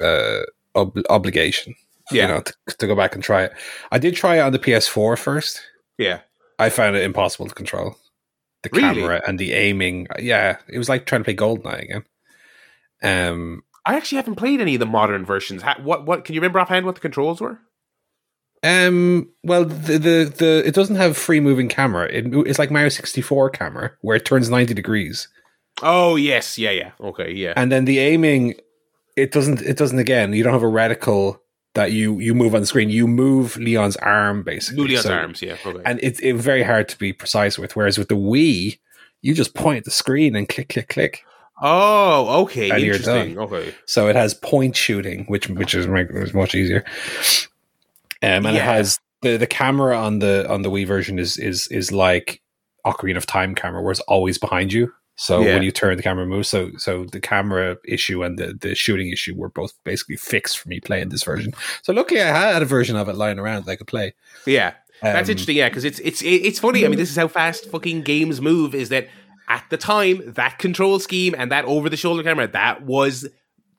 uh, 0.00 0.42
ob- 0.76 0.98
obligation, 1.10 1.74
Yeah. 2.10 2.22
you 2.22 2.28
know, 2.34 2.40
to, 2.42 2.54
to 2.78 2.86
go 2.86 2.94
back 2.94 3.14
and 3.14 3.22
try 3.24 3.44
it. 3.44 3.52
I 3.90 3.98
did 3.98 4.14
try 4.14 4.36
it 4.36 4.40
on 4.40 4.52
the 4.52 4.58
PS4 4.58 5.18
first. 5.18 5.60
Yeah. 5.98 6.20
I 6.58 6.70
found 6.70 6.96
it 6.96 7.02
impossible 7.02 7.48
to 7.48 7.54
control 7.54 7.96
the 8.62 8.70
Really? 8.72 9.00
camera 9.00 9.22
and 9.26 9.38
the 9.38 9.52
aiming. 9.52 10.06
Yeah, 10.18 10.58
it 10.68 10.78
was 10.78 10.88
like 10.88 11.06
trying 11.06 11.20
to 11.20 11.24
play 11.24 11.34
Goldeneye 11.34 11.82
again. 11.82 12.04
Um, 13.02 13.62
I 13.84 13.96
actually 13.96 14.16
haven't 14.16 14.36
played 14.36 14.60
any 14.60 14.74
of 14.74 14.80
the 14.80 14.86
modern 14.86 15.24
versions. 15.24 15.62
Ha- 15.62 15.80
what 15.82 16.06
what 16.06 16.24
can 16.24 16.34
you 16.34 16.40
remember 16.40 16.60
offhand 16.60 16.86
what 16.86 16.94
the 16.94 17.00
controls 17.00 17.40
were? 17.40 17.58
Um. 18.62 19.28
Well, 19.42 19.64
the 19.64 19.98
the, 19.98 20.34
the 20.36 20.62
it 20.64 20.74
doesn't 20.74 20.96
have 20.96 21.16
free 21.16 21.40
moving 21.40 21.68
camera. 21.68 22.06
It, 22.06 22.26
it's 22.46 22.58
like 22.60 22.70
Mario 22.70 22.90
sixty 22.90 23.20
four 23.20 23.50
camera 23.50 23.92
where 24.02 24.16
it 24.16 24.24
turns 24.24 24.48
ninety 24.50 24.72
degrees, 24.72 25.26
Oh 25.82 26.14
yes, 26.14 26.58
yeah, 26.58 26.70
yeah. 26.70 26.92
Okay, 27.00 27.32
yeah. 27.32 27.54
and 27.56 27.72
then 27.72 27.86
the 27.86 27.98
aiming, 27.98 28.54
it 29.16 29.32
doesn't. 29.32 29.62
It 29.62 29.76
doesn't. 29.76 29.98
Again, 29.98 30.32
you 30.32 30.44
don't 30.44 30.52
have 30.52 30.62
a 30.62 30.66
reticle 30.66 31.40
that 31.74 31.90
you 31.90 32.20
you 32.20 32.34
move 32.34 32.54
on 32.54 32.60
the 32.60 32.66
screen. 32.68 32.88
You 32.88 33.08
move 33.08 33.56
Leon's 33.56 33.96
arm 33.96 34.44
basically. 34.44 34.84
Julia's 34.84 35.02
So- 35.02 35.14
arms, 35.14 35.42
yeah. 35.42 35.56
Okay. 35.66 35.82
and 35.84 35.98
it's 36.00 36.20
it 36.20 36.34
very 36.34 36.62
hard 36.62 36.88
to 36.90 36.98
be 36.98 37.12
precise 37.12 37.58
with. 37.58 37.74
Whereas 37.74 37.98
with 37.98 38.08
the 38.08 38.16
Wii, 38.16 38.78
you 39.22 39.34
just 39.34 39.54
point 39.56 39.78
at 39.78 39.84
the 39.84 39.90
screen 39.90 40.36
and 40.36 40.48
click, 40.48 40.68
click, 40.68 40.88
click. 40.88 41.24
Oh, 41.60 42.42
okay. 42.42 42.70
And 42.70 42.82
Interesting. 42.82 43.38
Okay. 43.38 43.74
So 43.86 44.08
it 44.08 44.16
has 44.16 44.34
point 44.34 44.76
shooting, 44.76 45.24
which 45.26 45.48
which 45.48 45.74
is, 45.74 45.86
is 45.86 46.34
much 46.34 46.54
easier. 46.54 46.84
Um, 48.22 48.46
and 48.46 48.56
it 48.56 48.62
has 48.62 48.98
the 49.22 49.36
the 49.36 49.46
camera 49.46 49.96
on 49.96 50.20
the 50.20 50.48
on 50.50 50.62
the 50.62 50.70
Wii 50.70 50.86
version 50.86 51.18
is 51.18 51.36
is 51.36 51.66
is 51.68 51.90
like 51.92 52.40
Ocarina 52.86 53.16
of 53.16 53.26
Time 53.26 53.54
camera, 53.54 53.82
where 53.82 53.92
it's 53.92 54.00
always 54.00 54.38
behind 54.38 54.72
you. 54.72 54.92
So 55.16 55.40
Yeah. 55.40 55.54
when 55.54 55.62
you 55.62 55.70
turn 55.70 55.96
the 55.96 56.02
camera 56.02 56.26
moves, 56.26 56.48
so 56.48 56.70
so 56.78 57.04
the 57.04 57.20
camera 57.20 57.76
issue 57.84 58.22
and 58.22 58.38
the 58.38 58.54
the 58.60 58.74
shooting 58.74 59.10
issue 59.10 59.34
were 59.36 59.50
both 59.50 59.72
basically 59.84 60.16
fixed 60.16 60.58
for 60.58 60.68
me 60.68 60.80
playing 60.80 61.10
this 61.10 61.22
version. 61.22 61.52
So 61.82 61.92
luckily, 61.92 62.22
I 62.22 62.52
had 62.52 62.62
a 62.62 62.66
version 62.66 62.96
of 62.96 63.08
it 63.08 63.16
lying 63.16 63.38
around 63.38 63.64
that 63.66 63.72
I 63.72 63.76
could 63.76 63.86
play. 63.88 64.14
Yeah. 64.46 64.74
That's 65.02 65.28
Um, 65.28 65.32
interesting, 65.32 65.56
yeah, 65.56 65.68
because 65.68 65.84
it's 65.84 65.98
it's 65.98 66.22
it's 66.22 66.60
funny. 66.60 66.84
I 66.84 66.88
mean, 66.88 66.98
this 66.98 67.10
is 67.10 67.16
how 67.16 67.26
fast 67.28 67.68
fucking 67.70 68.02
games 68.02 68.40
move. 68.40 68.72
Is 68.72 68.88
that 68.90 69.08
at 69.52 69.64
the 69.70 69.76
time 69.76 70.16
that 70.40 70.58
control 70.58 70.98
scheme 70.98 71.34
and 71.36 71.50
that 71.52 71.64
over 71.66 71.88
the 71.90 71.96
shoulder 71.96 72.22
camera 72.22 72.48
that 72.48 72.82
was 72.82 73.28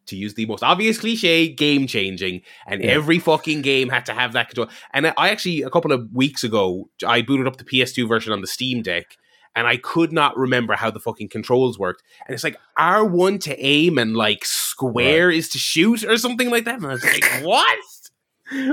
to 0.05 0.15
use 0.17 0.33
the 0.33 0.45
most 0.45 0.61
obvious 0.63 0.99
cliche, 0.99 1.47
game 1.47 1.87
changing, 1.87 2.41
and 2.67 2.83
Yeah. 2.83 2.91
every 2.91 3.19
fucking 3.19 3.61
game 3.61 3.87
had 3.89 4.05
to 4.07 4.13
have 4.13 4.33
that 4.33 4.49
control. 4.49 4.67
And 4.93 5.07
I 5.17 5.29
actually 5.29 5.61
a 5.63 5.69
couple 5.69 5.91
of 5.91 6.01
weeks 6.13 6.43
ago 6.43 6.89
I 7.05 7.21
booted 7.21 7.47
up 7.47 7.57
the 7.57 7.63
PS2 7.63 8.07
version 8.07 8.31
on 8.33 8.41
the 8.41 8.47
Steam 8.47 8.81
Deck. 8.81 9.17
And 9.55 9.67
I 9.67 9.77
could 9.77 10.11
not 10.11 10.35
remember 10.35 10.73
how 10.75 10.89
the 10.89 10.99
fucking 10.99 11.29
controls 11.29 11.77
worked. 11.77 12.01
And 12.25 12.33
it's 12.33 12.43
like 12.43 12.57
R1 12.77 13.39
to 13.41 13.53
aim 13.63 13.99
and 13.99 14.17
like 14.17 14.45
square 14.45 15.29
is 15.29 15.47
to 15.49 15.59
shoot 15.59 16.03
or 16.03 16.17
something 16.17 16.49
like 16.49 16.65
that. 16.65 16.77
And 16.77 16.87
I 16.87 16.93
was 16.93 17.03
like, 17.03 17.23
what? 17.43 17.79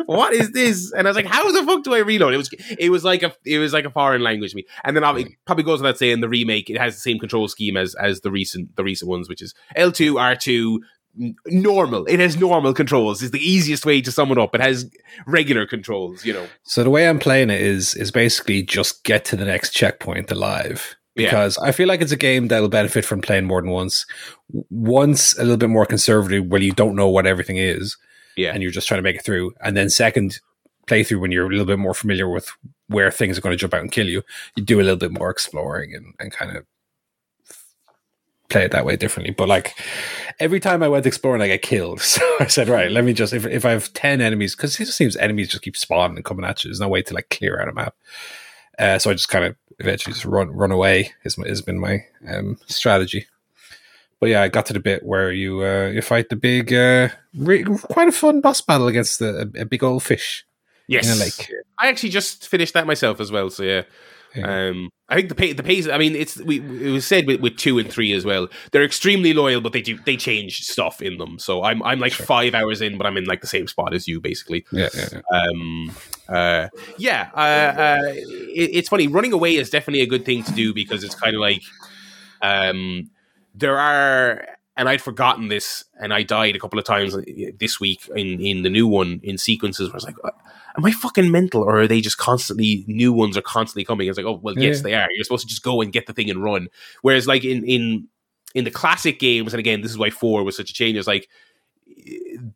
What 0.07 0.33
is 0.33 0.53
this? 0.53 0.93
And 0.93 1.07
I 1.07 1.11
was 1.11 1.17
like, 1.17 1.27
how 1.27 1.51
the 1.51 1.65
fuck 1.65 1.85
do 1.85 1.95
I 1.95 1.99
reload? 1.99 2.35
It 2.35 2.39
was 2.39 2.51
it 2.79 2.91
was 2.91 3.05
like 3.05 3.23
a 3.23 3.33
it 3.45 3.59
was 3.59 3.73
like 3.73 3.85
a 3.85 3.91
foreign 3.91 4.23
language 4.23 4.51
to 4.51 4.57
me. 4.57 4.67
And 4.85 4.97
then 4.97 5.05
it 5.17 5.29
probably 5.47 5.65
goes 5.65 5.81
without 5.81 5.99
saying 5.99 6.21
the 6.21 6.29
remake 6.29 6.71
it 6.71 6.79
has 6.79 6.95
the 6.95 7.01
same 7.01 7.19
control 7.19 7.49
scheme 7.49 7.77
as 7.77 7.95
as 7.95 8.21
the 8.21 8.31
recent 8.31 8.77
the 8.77 8.85
recent 8.85 9.09
ones, 9.09 9.29
which 9.29 9.43
is 9.43 9.55
L 9.77 9.93
two 9.93 10.19
R 10.19 10.37
two 10.37 10.81
normal. 11.47 12.05
It 12.07 12.21
has 12.21 12.37
normal 12.37 12.75
controls. 12.75 13.23
Is 13.23 13.31
the 13.31 13.41
easiest 13.41 13.85
way 13.87 14.01
to 14.01 14.13
sum 14.13 14.31
it 14.33 14.39
up. 14.39 14.55
It 14.55 14.61
has 14.61 14.91
regular 15.27 15.67
controls. 15.67 16.25
You 16.25 16.35
know. 16.35 16.47
So 16.63 16.83
the 16.83 16.91
way 16.91 17.09
I'm 17.09 17.19
playing 17.19 17.51
it 17.51 17.61
is 17.61 17.95
is 17.95 18.11
basically 18.11 18.63
just 18.63 19.05
get 19.05 19.25
to 19.27 19.37
the 19.37 19.45
next 19.45 19.71
checkpoint 19.71 20.31
alive. 20.31 20.97
Yeah. 21.17 21.27
Because 21.27 21.59
I 21.59 21.73
feel 21.73 21.89
like 21.89 22.01
it's 22.01 22.13
a 22.13 22.17
game 22.17 22.49
that'll 22.49 22.69
benefit 22.69 23.05
from 23.05 23.21
playing 23.21 23.45
more 23.45 23.61
than 23.61 23.71
once. 23.71 24.07
Once 24.71 25.37
a 25.37 25.43
little 25.43 25.57
bit 25.57 25.69
more 25.69 25.85
conservative, 25.85 26.47
where 26.47 26.63
you 26.63 26.73
don't 26.73 26.95
know 26.95 27.09
what 27.09 27.27
everything 27.27 27.57
is, 27.57 27.97
Yeah. 28.37 28.53
and 28.53 28.63
you're 28.63 28.73
just 28.73 28.89
trying 28.89 28.99
to 28.99 29.03
make 29.03 29.17
it 29.17 29.25
through. 29.25 29.53
And 29.61 29.77
then 29.77 29.91
second 29.91 30.41
playthrough, 30.87 31.21
when 31.21 31.33
you're 31.33 31.47
a 31.47 31.51
little 31.51 31.67
bit 31.67 31.79
more 31.79 31.95
familiar 31.95 32.29
with 32.29 32.51
where 32.89 33.11
things 33.11 33.39
are 33.39 33.41
going 33.41 33.53
to 33.53 33.61
jump 33.61 33.75
out 33.75 33.81
and 33.81 33.93
kill 33.93 34.09
you, 34.09 34.23
you 34.57 34.65
do 34.65 34.81
a 34.81 34.83
little 34.83 34.97
bit 34.97 35.13
more 35.13 35.31
exploring 35.31 35.95
and, 35.95 36.15
and 36.19 36.33
kind 36.33 36.57
of 36.57 36.67
play 38.51 38.65
it 38.65 38.73
that 38.73 38.85
way 38.85 38.97
differently. 38.97 39.33
But 39.33 39.49
like 39.49 39.75
every 40.39 40.61
time 40.61 40.83
I 40.83 40.89
went 40.89 41.07
exploring, 41.07 41.41
I 41.41 41.47
get 41.47 41.63
killed. 41.63 42.01
So 42.11 42.23
I 42.41 42.47
said, 42.49 42.69
right, 42.69 42.91
let 42.91 43.05
me 43.05 43.13
just 43.13 43.33
if 43.33 43.47
if 43.47 43.65
I 43.65 43.71
have 43.71 43.93
ten 43.93 44.21
enemies, 44.21 44.57
because 44.57 44.79
it 44.79 44.85
just 44.87 44.99
seems 44.99 45.17
enemies 45.17 45.49
just 45.49 45.63
keep 45.63 45.77
spawning 45.77 46.17
and 46.17 46.25
coming 46.25 46.45
at 46.45 46.65
you. 46.65 46.69
There's 46.69 46.81
no 46.81 46.89
way 46.89 47.03
to 47.03 47.15
like 47.15 47.31
clear 47.31 47.61
out 47.61 47.69
a 47.69 47.73
map. 47.73 47.95
Uh, 48.79 48.99
so 48.99 49.11
I 49.11 49.15
just 49.15 49.29
kind 49.29 49.45
of 49.45 49.57
eventually 49.79 50.15
just 50.15 50.25
run 50.25 50.51
run 50.51 50.73
away. 50.73 51.13
Has 51.23 51.37
has 51.37 51.63
been 51.63 51.79
my 51.79 52.05
um, 52.29 52.59
strategy. 52.67 53.27
But 54.21 54.29
yeah, 54.29 54.43
I 54.43 54.49
got 54.49 54.67
to 54.67 54.73
the 54.75 54.81
bit 54.81 55.03
where 55.03 55.33
you 55.33 55.65
uh, 55.65 55.89
you 55.89 56.03
fight 56.03 56.29
the 56.29 56.37
big, 56.37 56.73
uh, 56.73 57.09
re- 57.35 57.65
quite 57.65 58.09
a 58.09 58.13
fun 58.13 58.41
boss 58.43 58.61
battle 58.61 58.87
against 58.87 59.19
the, 59.19 59.51
a, 59.57 59.63
a 59.63 59.65
big 59.65 59.83
old 59.83 60.03
fish 60.03 60.45
Yes. 60.89 61.07
in 61.07 61.13
a 61.13 61.17
lake. 61.17 61.51
I 61.79 61.89
actually 61.89 62.11
just 62.11 62.47
finished 62.47 62.75
that 62.75 62.87
myself 62.87 63.19
as 63.21 63.33
well. 63.33 63.49
So 63.51 63.63
yeah. 63.63 63.83
Yeah. 64.37 64.69
Um, 64.69 64.91
I 65.09 65.17
think 65.17 65.29
the 65.29 65.35
pay, 65.35 65.53
the 65.53 65.65
pace. 65.65 65.89
I 65.89 65.99
mean, 65.99 66.15
it's 66.15 66.37
we. 66.37 66.61
It 66.61 66.93
was 66.93 67.05
said 67.05 67.27
with, 67.27 67.41
with 67.41 67.57
two 67.57 67.81
and 67.81 67.91
three 67.91 68.13
as 68.13 68.25
well. 68.25 68.47
They're 68.71 68.85
extremely 68.85 69.33
loyal, 69.33 69.61
but 69.61 69.73
they 69.73 69.83
do 69.83 69.99
they 70.07 70.17
change 70.17 70.61
stuff 70.61 71.03
in 71.03 71.19
them. 71.19 71.41
So 71.41 71.65
I'm 71.65 71.83
I'm 71.83 71.99
like 71.99 72.13
Sure. 72.13 72.27
five 72.27 72.55
hours 72.55 72.81
in, 72.81 72.97
but 72.97 73.09
I'm 73.09 73.17
in 73.17 73.25
like 73.25 73.41
the 73.41 73.49
same 73.49 73.67
spot 73.67 73.93
as 73.93 74.07
you, 74.07 74.21
basically. 74.21 74.65
Yeah, 74.71 74.89
yeah, 74.95 75.09
yeah. 75.15 75.21
Um, 75.37 75.97
uh, 76.29 76.69
yeah. 76.97 77.31
Uh, 77.35 77.39
uh, 77.81 78.13
it, 78.15 78.71
it's 78.73 78.89
funny. 78.89 79.09
Running 79.09 79.33
away 79.33 79.57
is 79.57 79.69
definitely 79.69 80.03
a 80.03 80.07
good 80.07 80.25
thing 80.25 80.45
to 80.45 80.53
do 80.53 80.73
because 80.73 81.03
it's 81.03 81.17
kind 81.17 81.35
of 81.35 81.41
like, 81.41 81.63
um, 82.41 83.11
there 83.55 83.79
are, 83.79 84.47
and 84.77 84.89
I'd 84.89 85.03
forgotten 85.03 85.49
this, 85.49 85.85
and 86.01 86.13
I 86.15 86.23
died 86.23 86.57
a 86.57 86.59
couple 86.59 86.79
of 86.79 86.85
times 86.85 87.17
this 87.59 87.81
week 87.81 88.09
in 88.17 88.41
in 88.41 88.63
the 88.63 88.71
new 88.71 88.87
one 88.87 89.21
in 89.23 89.39
sequences 89.39 89.89
where 89.89 89.95
I 89.95 89.97
was 89.97 90.05
like. 90.05 90.17
"Uh, 90.25 90.31
Am 90.79 90.85
I 90.85 90.93
fucking 90.93 91.33
mental, 91.33 91.65
or 91.65 91.81
are 91.81 91.89
they 91.89 92.01
just 92.01 92.17
constantly 92.17 92.85
new 92.87 93.13
ones 93.13 93.37
are 93.37 93.43
constantly 93.43 93.85
coming? 93.85 94.07
It's 94.09 94.17
like, 94.17 94.25
oh 94.25 94.39
well, 94.41 94.57
yes, 94.57 94.77
Yeah. 94.77 94.83
they 94.83 94.95
are. 94.95 95.09
You're 95.11 95.25
supposed 95.25 95.43
to 95.43 95.49
just 95.49 95.65
go 95.65 95.81
and 95.81 95.93
get 95.93 96.07
the 96.07 96.13
thing 96.13 96.31
and 96.31 96.45
run. 96.45 96.69
Whereas, 97.03 97.27
like 97.27 97.45
in 97.45 97.65
in 97.65 98.07
in 98.55 98.63
the 98.65 98.71
classic 98.71 99.19
games, 99.19 99.53
and 99.53 99.59
again, 99.59 99.81
this 99.81 99.91
is 99.91 99.99
why 99.99 100.11
four 100.11 100.45
was 100.45 100.57
such 100.57 100.71
a 100.71 100.73
change. 100.73 100.97
It's 100.97 101.09
like 101.09 101.29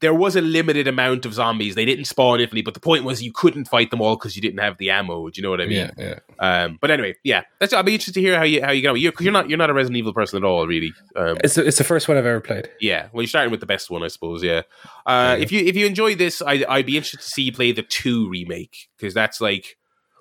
there 0.00 0.14
was 0.14 0.36
a 0.36 0.40
limited 0.40 0.88
amount 0.88 1.26
of 1.26 1.34
zombies. 1.34 1.74
They 1.74 1.84
didn't 1.84 2.06
spawn 2.06 2.40
infinitely, 2.40 2.62
but 2.62 2.74
the 2.74 2.80
point 2.80 3.04
was 3.04 3.22
you 3.22 3.32
couldn't 3.32 3.66
fight 3.66 3.90
them 3.90 4.00
all 4.00 4.16
because 4.16 4.36
you 4.36 4.42
didn't 4.42 4.60
have 4.60 4.78
the 4.78 4.90
ammo. 4.90 5.28
Do 5.28 5.38
you 5.38 5.42
know 5.42 5.50
what 5.50 5.60
I 5.60 5.66
mean? 5.66 5.90
yeah, 5.98 6.14
yeah. 6.38 6.64
Um, 6.64 6.78
but 6.80 6.90
anyway, 6.90 7.14
yeah, 7.24 7.42
that's. 7.58 7.72
I'll 7.72 7.82
be 7.82 7.92
interested 7.94 8.14
to 8.14 8.20
hear 8.20 8.36
how 8.36 8.44
you 8.44 8.62
how 8.64 8.70
you 8.72 8.82
get 8.82 8.88
on. 8.88 8.98
You're, 8.98 9.12
you're 9.20 9.32
not 9.32 9.48
you're 9.48 9.58
not 9.58 9.70
a 9.70 9.74
Resident 9.74 9.98
Evil 9.98 10.12
person 10.14 10.42
at 10.42 10.46
all, 10.46 10.66
really. 10.66 10.92
Um, 11.16 11.36
It's 11.44 11.54
the, 11.54 11.66
it's 11.66 11.78
the 11.78 11.84
first 11.84 12.08
one 12.08 12.16
I've 12.16 12.26
ever 12.26 12.40
played. 12.40 12.68
yeah, 12.80 13.08
well, 13.12 13.22
you're 13.22 13.28
starting 13.28 13.50
with 13.50 13.60
the 13.60 13.66
best 13.66 13.90
one, 13.90 14.02
I 14.02 14.08
suppose. 14.08 14.42
Yeah. 14.42 14.62
Uh, 15.06 15.34
Yeah. 15.38 15.42
If 15.42 15.52
you 15.52 15.60
if 15.64 15.76
you 15.76 15.86
enjoy 15.86 16.14
this, 16.14 16.40
I, 16.42 16.64
I'd 16.68 16.86
be 16.86 16.96
interested 16.96 17.20
to 17.20 17.28
see 17.28 17.42
you 17.42 17.52
play 17.52 17.72
the 17.72 17.82
two 17.82 18.28
remake 18.28 18.88
because 18.96 19.14
that's 19.14 19.40
like 19.40 19.76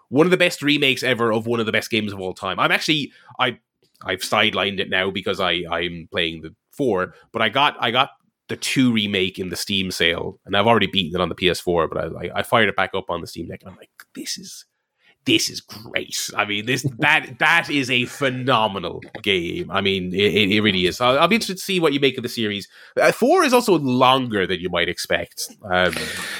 one 0.09 0.27
of 0.27 0.31
the 0.31 0.37
best 0.37 0.61
remakes 0.61 1.01
ever 1.03 1.31
of 1.33 1.47
one 1.47 1.59
of 1.59 1.65
the 1.65 1.71
best 1.71 1.89
games 1.89 2.13
of 2.13 2.19
all 2.19 2.33
time. 2.33 2.59
I'm 2.59 2.71
actually 2.71 3.11
I 3.39 3.57
I've 4.05 4.19
sidelined 4.19 4.79
it 4.79 4.89
now 4.89 5.09
because 5.11 5.39
I 5.39 5.63
I'm 5.71 6.07
playing 6.11 6.41
the 6.41 6.53
four, 6.71 7.13
but 7.31 7.41
I 7.41 7.49
got 7.49 7.75
I 7.79 7.91
got 7.91 8.09
the 8.53 8.57
two 8.57 8.93
remake 8.93 9.39
in 9.39 9.49
the 9.49 9.55
Steam 9.55 9.89
sale, 9.89 10.39
and 10.45 10.55
I've 10.55 10.67
already 10.67 10.85
beaten 10.85 11.19
it 11.19 11.23
on 11.23 11.29
the 11.29 11.35
PS4, 11.35 11.89
but 11.89 11.97
I 11.97 12.27
I, 12.27 12.39
I 12.39 12.43
fired 12.43 12.69
it 12.69 12.75
back 12.75 12.91
up 12.93 13.09
on 13.09 13.21
the 13.21 13.25
Steam 13.25 13.47
Deck, 13.47 13.61
and 13.63 13.71
I'm 13.71 13.77
like, 13.77 13.89
this 14.13 14.37
is 14.37 14.65
this 15.25 15.49
is 15.49 15.59
great. 15.59 16.29
I 16.37 16.45
mean, 16.45 16.67
this 16.67 16.85
that 16.99 17.39
that 17.39 17.71
is 17.71 17.89
a 17.89 18.05
phenomenal 18.05 19.01
game. 19.23 19.71
I 19.71 19.81
mean, 19.81 20.13
it, 20.13 20.51
it 20.51 20.61
really 20.61 20.85
is. 20.85 21.01
I'll, 21.01 21.17
I'll, 21.17 21.27
be 21.27 21.35
interested 21.37 21.57
to 21.57 21.63
see 21.63 21.79
what 21.79 21.93
you 21.93 21.99
make 21.99 22.15
of 22.17 22.21
the 22.21 22.29
series. 22.29 22.67
Uh, 22.95 23.11
four 23.11 23.43
is 23.43 23.53
also 23.53 23.79
longer 23.79 24.45
than 24.45 24.59
you 24.59 24.69
might 24.69 24.89
expect. 24.89 25.49
Um, 25.63 25.95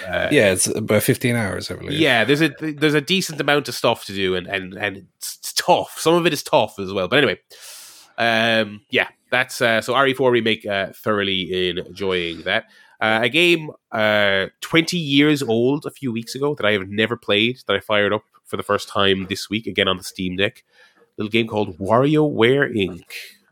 uh, 0.08 0.28
yeah, 0.32 0.52
it's 0.52 0.68
about 0.68 1.02
fifteen 1.02 1.36
hours, 1.36 1.72
I 1.72 1.76
believe. 1.76 2.00
Yeah, 2.00 2.26
there's 2.26 2.42
a 2.42 2.50
there's 2.60 2.94
a 2.94 3.02
decent 3.02 3.42
amount 3.42 3.70
of 3.70 3.74
stuff 3.74 4.06
to 4.06 4.14
do, 4.14 4.36
and 4.36 4.46
and 4.46 4.76
and 4.76 5.08
it's 5.18 5.54
tough. 5.54 5.98
Some 5.98 6.14
of 6.14 6.28
it 6.28 6.34
is 6.34 6.44
tough 6.44 6.78
as 6.78 6.94
well. 6.94 7.08
But 7.08 7.18
anyway, 7.18 7.40
um, 8.18 8.82
yeah, 8.90 9.08
that's 9.32 9.62
uh, 9.62 9.82
so 9.82 9.94
RE4 9.94 10.32
remake. 10.32 10.66
Uh, 10.66 10.88
thoroughly 10.94 11.70
enjoying 11.70 12.42
that. 12.44 12.66
Uh, 13.02 13.20
a 13.24 13.30
game 13.30 13.70
uh, 13.92 14.48
20 14.62 14.98
years 14.98 15.44
old 15.44 15.86
a 15.86 15.92
few 15.92 16.12
weeks 16.12 16.36
ago 16.36 16.56
that 16.56 16.66
I 16.66 16.72
have 16.72 16.88
never 16.88 17.18
played 17.18 17.60
that 17.68 17.76
I 17.76 17.82
fired 17.82 18.14
up 18.14 18.24
for 18.46 18.56
the 18.56 18.64
first 18.64 18.88
time 18.88 19.28
this 19.28 19.50
week, 19.50 19.68
again 19.68 19.88
on 19.88 19.98
the 19.98 20.04
Steam 20.04 20.38
Deck. 20.38 20.64
Little 21.18 21.30
game 21.30 21.48
called 21.48 21.78
WarioWare 21.80 22.74
Inc. 22.76 23.04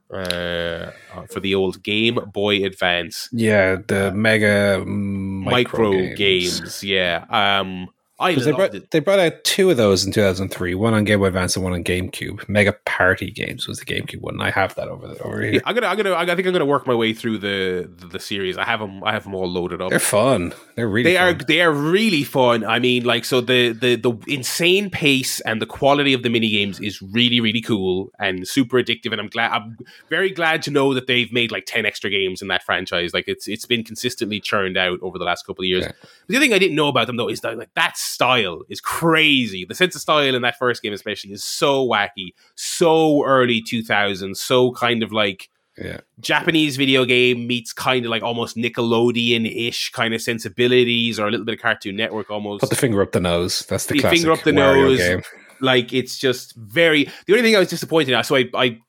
Uh, 0.10 0.92
uh, 1.16 1.26
for 1.30 1.40
the 1.40 1.56
old 1.56 1.82
Game 1.84 2.20
Boy 2.34 2.66
Advance. 2.66 3.30
Yeah, 3.32 3.78
the 3.88 4.12
Mega 4.12 4.84
micro, 4.86 5.92
micro 5.92 5.92
games. 6.16 6.60
games. 6.60 6.84
Yeah. 6.84 7.24
Um, 7.30 7.88
I 8.22 8.36
they 8.36 8.52
brought, 8.52 8.76
it. 8.76 8.92
they 8.92 9.00
brought 9.00 9.20
out 9.20 9.44
two 9.44 9.70
of 9.70 9.78
those 9.78 10.06
in 10.06 10.12
2003, 10.12 10.76
one 10.76 10.94
on 10.94 11.04
Game 11.04 11.20
Boy 11.20 11.26
Advance 11.26 11.56
and 11.56 11.64
one 11.64 11.74
on 11.74 11.84
GameCube. 11.84 12.48
Mega 12.48 12.74
Party 12.86 13.32
Games 13.32 13.68
was 13.68 13.80
the 13.80 13.86
GameCube 13.86 14.22
one. 14.22 14.40
I 14.42 14.52
have 14.52 14.76
that 14.76 14.88
over 14.88 15.08
there, 15.08 15.26
over 15.26 15.42
here. 15.42 15.54
Yeah, 15.54 15.60
I'm 15.66 15.76
gonna, 15.76 15.88
I'm 15.88 15.98
gonna, 15.98 16.14
I 16.14 16.26
think 16.26 16.46
I'm 16.46 16.54
gonna 16.54 16.66
work 16.66 16.86
my 16.86 16.94
way 16.94 17.14
through 17.14 17.40
the, 17.40 17.90
the, 17.98 18.08
the 18.08 18.20
series. 18.20 18.58
I 18.58 18.64
have 18.64 18.80
them, 18.80 19.04
I 19.04 19.12
have 19.12 19.24
them 19.24 19.34
all 19.34 19.48
loaded 19.48 19.82
up. 19.82 19.90
They're 19.90 20.00
fun. 20.00 20.54
They're 20.76 20.88
really. 20.88 21.12
They 21.12 21.18
fun. 21.18 21.28
are, 21.28 21.34
they 21.34 21.62
are 21.62 21.72
really 21.72 22.24
fun. 22.24 22.64
I 22.64 22.80
mean, 22.80 23.04
like, 23.04 23.26
so 23.26 23.42
the 23.42 23.72
the 23.72 23.96
the 23.96 24.14
insane 24.28 24.90
pace 24.90 25.40
and 25.42 25.62
the 25.62 25.66
quality 25.66 26.14
of 26.14 26.24
the 26.24 26.30
mini 26.30 26.50
games 26.50 26.80
is 26.80 27.02
really, 27.02 27.40
really 27.40 27.62
cool 27.62 28.12
and 28.20 28.48
super 28.48 28.78
addictive. 28.78 29.12
And 29.12 29.20
I'm 29.20 29.30
glad, 29.30 29.52
I'm 29.52 29.78
very 30.10 30.30
glad 30.30 30.62
to 30.64 30.72
know 30.72 30.94
that 30.94 31.08
they've 31.08 31.32
made 31.34 31.52
like 31.52 31.66
ten 31.66 31.86
extra 31.86 32.10
games 32.10 32.42
in 32.42 32.48
that 32.50 32.64
franchise. 32.64 33.14
Like, 33.14 33.28
it's 33.28 33.48
it's 33.48 33.66
been 33.66 33.84
consistently 33.84 34.40
churned 34.40 34.78
out 34.78 35.00
over 35.02 35.18
the 35.18 35.26
last 35.26 35.46
couple 35.46 35.64
of 35.64 35.68
years. 35.68 35.86
Yeah. 35.86 35.92
the 36.28 36.38
other 36.38 36.46
thing 36.46 36.54
I 36.54 36.60
didn't 36.60 36.76
know 36.76 36.88
about 36.88 37.08
them 37.08 37.18
though 37.18 37.30
is 37.30 37.42
that 37.42 37.58
like 37.58 37.74
that 37.76 37.98
style 38.12 38.64
is 38.70 38.82
crazy. 38.82 39.66
The 39.66 39.76
sense 39.76 39.96
of 39.96 40.02
style 40.02 40.36
in 40.36 40.42
that 40.42 40.58
first 40.58 40.82
game, 40.82 40.94
especially, 40.94 41.32
is 41.32 41.44
so 41.44 41.88
wacky, 41.88 42.34
so 42.56 43.24
early 43.26 43.62
2000s, 43.62 44.38
so 44.38 44.72
kind 44.74 45.04
of 45.04 45.12
like 45.12 45.50
yeah. 45.78 46.02
Japanese 46.20 46.78
video 46.78 47.06
game 47.06 47.48
meets 47.48 47.74
kind 47.74 48.06
of 48.06 48.12
like 48.12 48.24
almost 48.24 48.56
Nickelodeon 48.56 49.50
ish 49.68 49.92
kind 49.92 50.14
of 50.14 50.22
sensibilities, 50.22 51.20
or 51.20 51.28
a 51.28 51.32
little 51.32 51.46
bit 51.46 51.56
of 51.56 51.62
Cartoon 51.62 51.96
Network 51.96 52.30
almost. 52.30 52.62
Put 52.62 52.70
the 52.70 52.76
finger 52.76 53.02
up 53.02 53.14
the 53.14 53.20
nose. 53.20 53.66
That's 53.68 53.86
the, 53.86 54.00
the 54.00 54.10
finger 54.10 54.32
up 54.32 54.44
the 54.44 54.52
nose. 54.52 55.00
Game. 55.00 55.22
Like 55.60 55.94
it's 55.94 56.18
just 56.18 56.56
very. 56.56 57.06
The 57.26 57.34
only 57.34 57.44
thing 57.44 57.56
I 57.56 57.60
was 57.60 57.70
disappointed 57.70 58.14
in, 58.14 58.24
so 58.24 58.36
I 58.36 58.50
I 58.54 58.80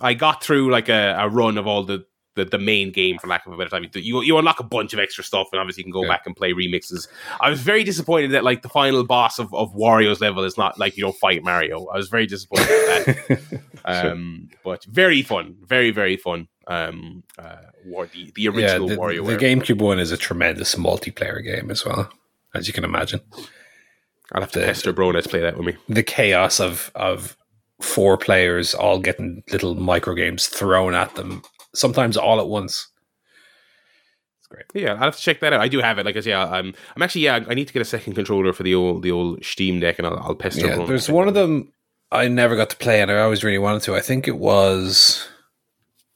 I 0.00 0.14
got 0.14 0.42
through 0.42 0.70
like 0.70 0.88
a, 0.88 1.16
a 1.18 1.28
run 1.28 1.58
of 1.58 1.66
all 1.66 1.84
the 1.84 2.04
the, 2.44 2.50
the 2.50 2.58
main 2.58 2.90
game, 2.90 3.18
for 3.18 3.26
lack 3.26 3.46
of 3.46 3.52
a 3.52 3.56
better 3.56 3.70
time. 3.70 3.86
You 3.94 4.22
you 4.22 4.38
unlock 4.38 4.60
a 4.60 4.64
bunch 4.64 4.92
of 4.92 4.98
extra 4.98 5.22
stuff, 5.24 5.48
and 5.52 5.60
obviously 5.60 5.82
you 5.82 5.84
can 5.84 5.92
go 5.92 6.02
yeah. 6.02 6.08
back 6.08 6.22
and 6.26 6.36
play 6.36 6.52
remixes. 6.52 7.08
I 7.40 7.50
was 7.50 7.60
very 7.60 7.84
disappointed 7.84 8.32
that 8.32 8.44
like 8.44 8.62
the 8.62 8.68
final 8.68 9.04
boss 9.04 9.38
of, 9.38 9.52
of 9.54 9.74
Wario's 9.74 10.20
level 10.20 10.44
is 10.44 10.56
not 10.56 10.78
like 10.78 10.96
you 10.96 11.02
don't 11.02 11.16
fight 11.16 11.42
Mario. 11.44 11.86
I 11.86 11.96
was 11.96 12.08
very 12.08 12.26
disappointed 12.26 12.66
that. 12.66 13.60
um, 13.84 14.48
sure. 14.50 14.58
But 14.64 14.84
very 14.84 15.22
fun, 15.22 15.56
very 15.60 15.90
very 15.90 16.16
fun. 16.16 16.48
Um, 16.66 17.24
uh, 17.38 17.56
war, 17.84 18.06
the, 18.06 18.30
the 18.34 18.48
original 18.48 18.88
yeah, 18.88 18.94
the, 18.94 19.00
Wario. 19.00 19.26
The 19.26 19.36
GameCube 19.36 19.80
one 19.80 19.98
is 19.98 20.12
a 20.12 20.16
tremendous 20.16 20.76
multiplayer 20.76 21.42
game 21.42 21.70
as 21.70 21.84
well, 21.84 22.10
as 22.54 22.66
you 22.66 22.72
can 22.72 22.84
imagine. 22.84 23.20
I'll 24.32 24.42
have 24.42 24.52
to 24.52 24.60
the, 24.60 24.66
pester 24.66 24.92
Brona 24.92 25.22
to 25.22 25.28
play 25.28 25.40
that 25.40 25.56
with 25.56 25.66
me. 25.66 25.76
The 25.88 26.02
chaos 26.02 26.60
of 26.60 26.90
of 26.94 27.36
four 27.80 28.16
players 28.16 28.74
all 28.74 28.98
getting 28.98 29.42
little 29.50 29.74
micro 29.74 30.14
games 30.14 30.46
thrown 30.46 30.94
at 30.94 31.14
them 31.14 31.42
sometimes 31.74 32.16
all 32.16 32.40
at 32.40 32.48
once. 32.48 32.88
It's 34.38 34.48
great. 34.48 34.64
Yeah, 34.74 34.92
I'll 34.92 34.98
have 34.98 35.16
to 35.16 35.22
check 35.22 35.40
that 35.40 35.52
out. 35.52 35.60
I 35.60 35.68
do 35.68 35.80
have 35.80 35.98
it. 35.98 36.06
Like 36.06 36.16
I 36.16 36.20
say, 36.20 36.32
I'm 36.32 36.74
I'm 36.96 37.02
actually 37.02 37.22
yeah. 37.22 37.44
I 37.48 37.54
need 37.54 37.68
to 37.68 37.72
get 37.72 37.82
a 37.82 37.86
second 37.86 38.14
controller 38.14 38.52
for 38.52 38.62
the 38.62 38.74
old 38.74 39.02
the 39.02 39.10
old 39.10 39.44
Steam 39.44 39.80
Deck, 39.80 39.98
and 39.98 40.06
I'll, 40.06 40.18
I'll 40.18 40.34
pester. 40.34 40.66
Yeah, 40.66 40.84
there's 40.84 41.08
one 41.08 41.28
of 41.28 41.34
them 41.34 41.72
I 42.12 42.28
never 42.28 42.56
got 42.56 42.70
to 42.70 42.76
play, 42.76 43.00
and 43.00 43.10
I 43.10 43.20
always 43.20 43.44
really 43.44 43.58
wanted 43.58 43.82
to. 43.82 43.94
I 43.94 44.00
think 44.00 44.26
it 44.26 44.38
was 44.38 45.28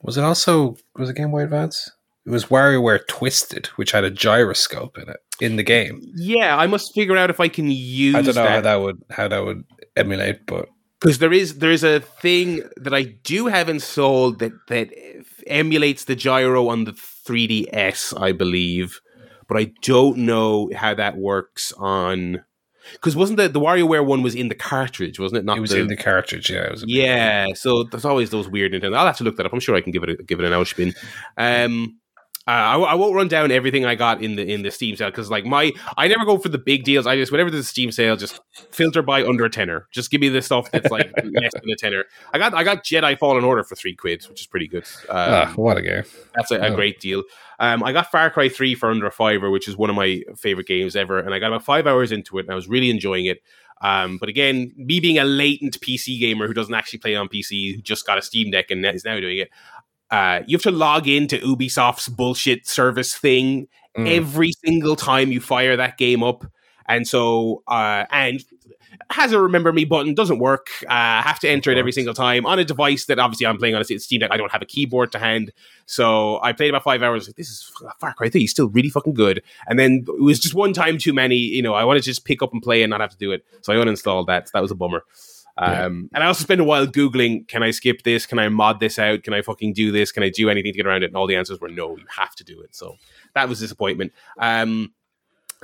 was 0.03 0.17
it 0.17 0.25
also 0.25 0.77
was 0.97 1.11
it 1.11 1.17
Game 1.17 1.31
Boy 1.31 1.43
Advance? 1.43 1.91
It 2.27 2.31
was 2.31 2.47
WarioWare 2.47 3.07
Twisted, 3.07 3.67
which 3.77 3.93
had 3.93 4.05
a 4.05 4.11
gyroscope 4.11 4.97
in 4.97 5.09
it 5.11 5.19
in 5.41 5.57
the 5.57 5.63
game. 5.63 6.01
Yeah, 6.15 6.57
I 6.57 6.67
must 6.67 6.95
figure 6.95 7.17
out 7.17 7.31
if 7.31 7.39
I 7.39 7.49
can 7.49 7.71
use. 7.71 8.15
I 8.15 8.23
don't 8.23 8.35
know 8.35 8.43
that. 8.43 8.51
how 8.51 8.61
that 8.63 8.77
would 8.77 9.03
how 9.11 9.29
that 9.29 9.45
would 9.45 9.65
emulate, 9.97 10.47
but 10.47 10.69
because 11.01 11.19
there 11.19 11.33
is 11.33 11.59
there 11.59 11.71
is 11.71 11.85
a 11.85 12.01
thing 12.01 12.63
that 12.77 12.95
I 12.95 13.03
do 13.03 13.47
have 13.47 13.69
installed 13.69 14.41
that 14.41 14.53
that 14.69 14.91
emulates 15.47 16.05
the 16.05 16.15
gyro 16.15 16.69
on 16.69 16.85
the 16.85 16.93
3DS, 16.93 18.21
I 18.21 18.33
believe, 18.33 19.01
but 19.49 19.57
I 19.59 19.73
don't 19.83 20.19
know 20.19 20.71
how 20.75 20.95
that 20.95 21.17
works 21.17 21.73
on. 21.73 22.45
Because 22.93 23.17
wasn't 23.17 23.39
the 23.39 23.49
the 23.49 23.61
WarioWare 23.61 24.05
one 24.05 24.23
was 24.23 24.35
in 24.35 24.49
the 24.49 24.55
cartridge, 24.55 25.19
wasn't 25.19 25.39
it? 25.39 25.45
Not 25.47 25.57
it 25.57 25.61
was 25.63 25.71
the, 25.71 25.81
in 25.81 25.87
the 25.87 25.97
cartridge, 25.97 26.51
yeah. 26.51 26.75
yeah, 26.85 27.47
so 27.55 27.85
there's 27.85 28.05
always 28.05 28.29
those 28.29 28.47
weird 28.47 28.73
Nintendo. 28.73 28.97
I'll 28.97 29.07
have 29.07 29.17
to 29.19 29.25
look 29.25 29.37
that 29.39 29.47
up. 29.47 29.55
I'm 29.55 29.61
sure 29.61 29.75
I 29.75 29.81
can 29.81 29.91
give 29.91 30.03
it 30.03 30.11
a, 30.11 30.23
give 30.23 30.39
it 30.39 30.45
an 30.45 30.53
outspin. 30.53 30.95
Um, 31.39 31.99
uh, 32.47 32.51
I, 32.51 32.77
I, 32.79 32.95
won't 32.95 33.15
run 33.15 33.29
down 33.29 33.51
everything 33.51 33.87
I 33.87 33.95
got 33.95 34.23
in 34.23 34.37
the 34.37 34.47
in 34.47 34.63
the 34.63 34.71
Steam 34.71 34.97
sale 34.97 35.09
because 35.11 35.31
like 35.31 35.47
my 35.47 35.73
I 35.97 36.09
never 36.09 36.27
go 36.27 36.37
for 36.37 36.51
the 36.51 36.59
big 36.59 36.85
deals. 36.85 37.07
I 37.07 37.17
just 37.17 37.33
whenever 37.33 37.51
there's 37.51 37.65
a 37.65 37.69
Steam 37.69 37.91
sale, 37.91 38.17
just 38.17 38.39
filter 38.71 39.01
by 39.01 39.25
under 39.25 39.47
a 39.47 39.51
tenner. 39.51 39.89
Just 39.93 40.11
give 40.11 40.21
me 40.21 40.29
the 40.29 40.43
stuff 40.43 40.71
that's 40.71 40.91
like 40.91 41.11
less 41.17 41.53
than 41.55 41.71
a 41.71 41.77
tenner. 41.77 42.05
I 42.35 42.39
got 42.39 42.53
I 42.53 42.63
got 42.63 42.85
Jedi 42.85 43.19
Fallen 43.19 43.45
Order 43.45 43.65
for 43.65 43.77
three 43.77 43.95
quid, 43.95 44.27
which 44.29 44.43
is 44.43 44.47
pretty 44.47 44.69
good. 44.69 44.85
Um, 45.09 45.17
ah, 45.17 45.53
what 45.57 45.79
a 45.79 45.83
game! 45.83 46.05
That's 46.35 46.51
a, 46.51 46.57
a 46.57 46.69
oh. 46.69 46.75
great 46.75 47.01
deal. 47.01 47.23
Um, 47.61 47.83
I 47.83 47.93
got 47.93 48.11
Far 48.11 48.29
Cry 48.29 48.51
three 48.51 48.75
for 48.75 48.91
under 48.91 49.07
a 49.07 49.13
fiver, 49.13 49.51
which 49.51 49.67
is 49.67 49.79
one 49.79 49.89
of 49.89 49.97
my 49.97 50.21
favorite 50.37 50.67
games 50.67 50.97
ever, 50.97 51.21
and 51.21 51.33
I 51.33 51.39
got 51.39 51.47
about 51.47 51.65
five 51.65 51.87
hours 51.87 52.13
into 52.13 52.37
it, 52.37 52.43
and 52.43 52.53
I 52.53 52.57
was 52.57 52.69
really 52.69 52.91
enjoying 52.91 53.25
it. 53.25 53.43
Um, 53.81 54.17
but 54.17 54.29
again, 54.29 54.73
me 54.77 54.99
being 55.01 55.19
a 55.19 55.25
latent 55.25 55.79
PC 55.81 56.19
gamer 56.19 56.47
who 56.47 56.55
doesn't 56.55 56.75
actually 56.75 57.01
play 57.01 57.17
on 57.17 57.29
PC, 57.29 57.77
who 57.77 57.83
just 57.83 58.07
got 58.07 58.17
a 58.17 58.23
Steam 58.23 58.51
Deck 58.51 58.71
and 58.71 58.85
is 58.87 59.05
now 59.05 59.19
doing 59.21 59.39
it, 59.39 59.51
uh, 60.15 60.45
you 60.47 60.55
have 60.55 60.63
to 60.63 60.71
log 60.71 61.09
into 61.09 61.39
Ubisoft's 61.39 62.09
bullshit 62.09 62.69
service 62.69 63.17
thing 63.17 63.67
mm. 63.99 64.09
every 64.09 64.53
single 64.65 64.95
time 64.95 65.33
you 65.33 65.41
fire 65.41 65.77
that 65.77 65.99
game 65.99 66.23
up. 66.23 66.47
And 66.87 67.09
so, 67.09 67.65
uh, 67.67 68.05
and 68.13 68.45
has 69.11 69.33
a 69.33 69.41
remember 69.41 69.73
me 69.73 69.85
button 69.85 70.15
doesn't 70.15 70.39
work. 70.39 70.69
Uh, 70.85 70.93
I 70.93 71.23
have 71.23 71.41
to 71.41 71.49
enter 71.49 71.73
it 71.73 71.79
every 71.79 71.91
single 71.91 72.15
time 72.15 72.47
on 72.47 72.61
a 72.61 72.65
device 72.65 73.07
that 73.07 73.19
obviously 73.19 73.45
I'm 73.45 73.59
playing 73.59 73.75
on 73.75 73.83
a 73.83 73.99
Steam 73.99 74.21
Deck. 74.21 74.31
I 74.31 74.37
don't 74.37 74.53
have 74.53 74.63
a 74.63 74.67
keyboard 74.67 75.11
to 75.13 75.19
hand, 75.19 75.51
so 75.87 76.41
I 76.43 76.53
played 76.53 76.71
about 76.71 76.85
five 76.85 77.03
hours. 77.03 77.27
Like, 77.27 77.35
this 77.35 77.49
is 77.49 77.73
Far 77.99 78.15
Cry 78.15 78.29
3, 78.29 78.47
still 78.47 78.69
really 78.69 78.91
fucking 78.91 79.15
good. 79.15 79.43
And 79.67 79.81
then 79.81 80.05
it 80.07 80.23
was 80.23 80.39
just 80.39 80.55
one 80.55 80.73
time 80.73 80.97
too 80.97 81.13
many. 81.13 81.39
You 81.39 81.63
know, 81.63 81.75
I 81.75 81.83
wanted 81.83 82.05
to 82.05 82.11
just 82.11 82.25
pick 82.25 82.41
up 82.41 82.53
and 82.53 82.63
play 82.63 82.85
and 82.85 82.91
not 82.91 83.01
have 83.01 83.11
to 83.11 83.19
do 83.19 83.33
it, 83.33 83.45
so 83.63 83.73
I 83.73 83.77
uninstalled 83.77 84.29
that. 84.29 84.47
So 84.47 84.53
that 84.55 84.63
was 84.63 84.71
a 84.71 84.77
bummer. 84.77 85.03
Um, 85.57 86.09
yeah. 86.13 86.17
And 86.17 86.25
I 86.25 86.27
also 86.27 86.43
spent 86.43 86.61
a 86.61 86.65
while 86.65 86.87
Googling, 86.87 87.47
can 87.47 87.63
I 87.63 87.71
skip 87.71 88.03
this? 88.03 88.27
Can 88.27 88.39
I 88.39 88.49
mod 88.49 88.81
this 88.81 88.99
out? 88.99 89.23
Can 89.23 89.35
I 89.35 89.43
fucking 89.43 89.73
do 89.73 89.93
this? 89.93 90.11
Can 90.13 90.23
I 90.23 90.31
do 90.31 90.51
anything 90.51 90.73
to 90.73 90.77
get 90.77 90.87
around 90.87 91.03
it? 91.03 91.07
And 91.07 91.17
all 91.17 91.27
the 91.27 91.37
answers 91.37 91.61
were 91.61 91.69
no, 91.69 91.97
you 91.97 92.05
have 92.09 92.35
to 92.37 92.45
do 92.45 92.61
it. 92.61 92.75
So 92.75 92.97
that 93.35 93.49
was 93.49 93.61
disappointment. 93.61 94.13
Um, 94.39 94.93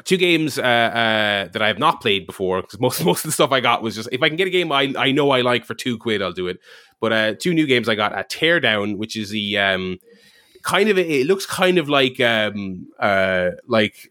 two 0.04 0.16
games 0.16 0.58
uh, 0.58 0.62
uh, 0.62 1.48
that 1.52 1.62
I 1.62 1.66
have 1.66 1.78
not 1.78 2.00
played 2.00 2.26
before 2.26 2.62
because 2.62 2.80
most 2.80 3.04
most 3.04 3.24
of 3.24 3.28
the 3.28 3.32
stuff 3.32 3.52
I 3.52 3.60
got 3.60 3.82
was 3.82 3.94
just 3.94 4.08
if 4.12 4.22
I 4.22 4.28
can 4.28 4.36
get 4.36 4.46
a 4.46 4.50
game 4.50 4.72
I, 4.72 4.92
I 4.96 5.12
know 5.12 5.30
I 5.30 5.40
like 5.40 5.64
for 5.64 5.74
two 5.74 5.98
quid, 5.98 6.22
I'll 6.22 6.32
do 6.32 6.48
it. 6.48 6.58
But 7.00 7.12
uh, 7.12 7.34
two 7.34 7.54
new 7.54 7.66
games 7.66 7.88
I 7.88 7.94
got: 7.94 8.12
a 8.12 8.22
Teardown, 8.22 8.98
which 8.98 9.16
is 9.16 9.30
the 9.30 9.58
um, 9.58 9.98
kind 10.62 10.88
of 10.88 10.98
it 10.98 11.26
looks 11.26 11.46
kind 11.46 11.78
of 11.78 11.88
like 11.88 12.20
um, 12.20 12.88
uh, 12.98 13.50
like 13.66 14.10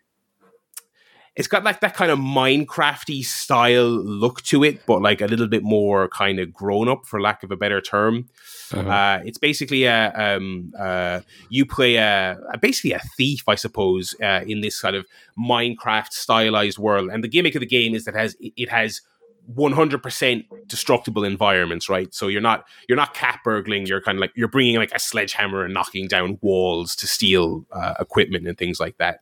it's 1.40 1.48
got 1.48 1.64
like 1.64 1.80
that 1.80 1.94
kind 1.94 2.12
of 2.12 2.20
Minecrafty 2.20 3.24
style 3.24 3.88
look 3.88 4.42
to 4.42 4.62
it, 4.66 4.86
but 4.86 5.02
like 5.02 5.22
a 5.22 5.26
little 5.26 5.48
bit 5.48 5.64
more 5.64 6.10
kind 6.10 6.38
of 6.38 6.54
grown 6.54 6.90
up, 6.90 7.06
for 7.06 7.22
lack 7.22 7.44
of 7.44 7.50
a 7.50 7.56
better 7.56 7.80
term. 7.80 8.28
Uh-huh. 8.74 8.90
Uh, 8.90 9.22
it's 9.24 9.38
basically 9.38 9.86
a 9.86 10.12
um, 10.14 10.74
uh, 10.78 11.22
you 11.48 11.66
play 11.66 11.96
a, 11.96 12.38
a, 12.54 12.58
basically 12.58 12.92
a 12.92 13.00
thief, 13.16 13.48
I 13.48 13.56
suppose, 13.56 14.14
uh, 14.22 14.42
in 14.46 14.60
this 14.60 14.82
kind 14.82 14.98
of 14.98 15.06
Minecraft 15.40 16.12
stylized 16.12 16.78
world. 16.78 17.10
And 17.10 17.24
the 17.24 17.30
gimmick 17.30 17.56
of 17.56 17.62
the 17.62 17.66
game 17.66 17.96
is 17.96 18.04
that 18.04 18.16
it 18.16 18.20
has 18.20 18.36
it 18.42 18.70
has 18.70 19.02
100% 19.56 20.46
destructible 20.68 21.24
environments 21.24 21.90
right 21.90 22.14
so 22.14 22.28
you're 22.28 22.42
not 22.42 22.66
you're 22.88 22.96
not 22.96 23.14
cat 23.14 23.40
burgling 23.44 23.86
you're 23.88 24.02
kind 24.02 24.18
of 24.18 24.22
like 24.22 24.32
you're 24.36 24.48
bringing 24.48 24.76
like 24.76 24.92
a 24.94 25.00
sledgehammer 25.00 25.64
and 25.64 25.74
knocking 25.74 26.08
down 26.08 26.38
walls 26.42 26.96
to 26.96 27.08
steal 27.08 27.66
uh, 27.72 27.96
equipment 28.00 28.48
and 28.48 28.58
things 28.58 28.80
like 28.80 28.98
that 28.98 29.22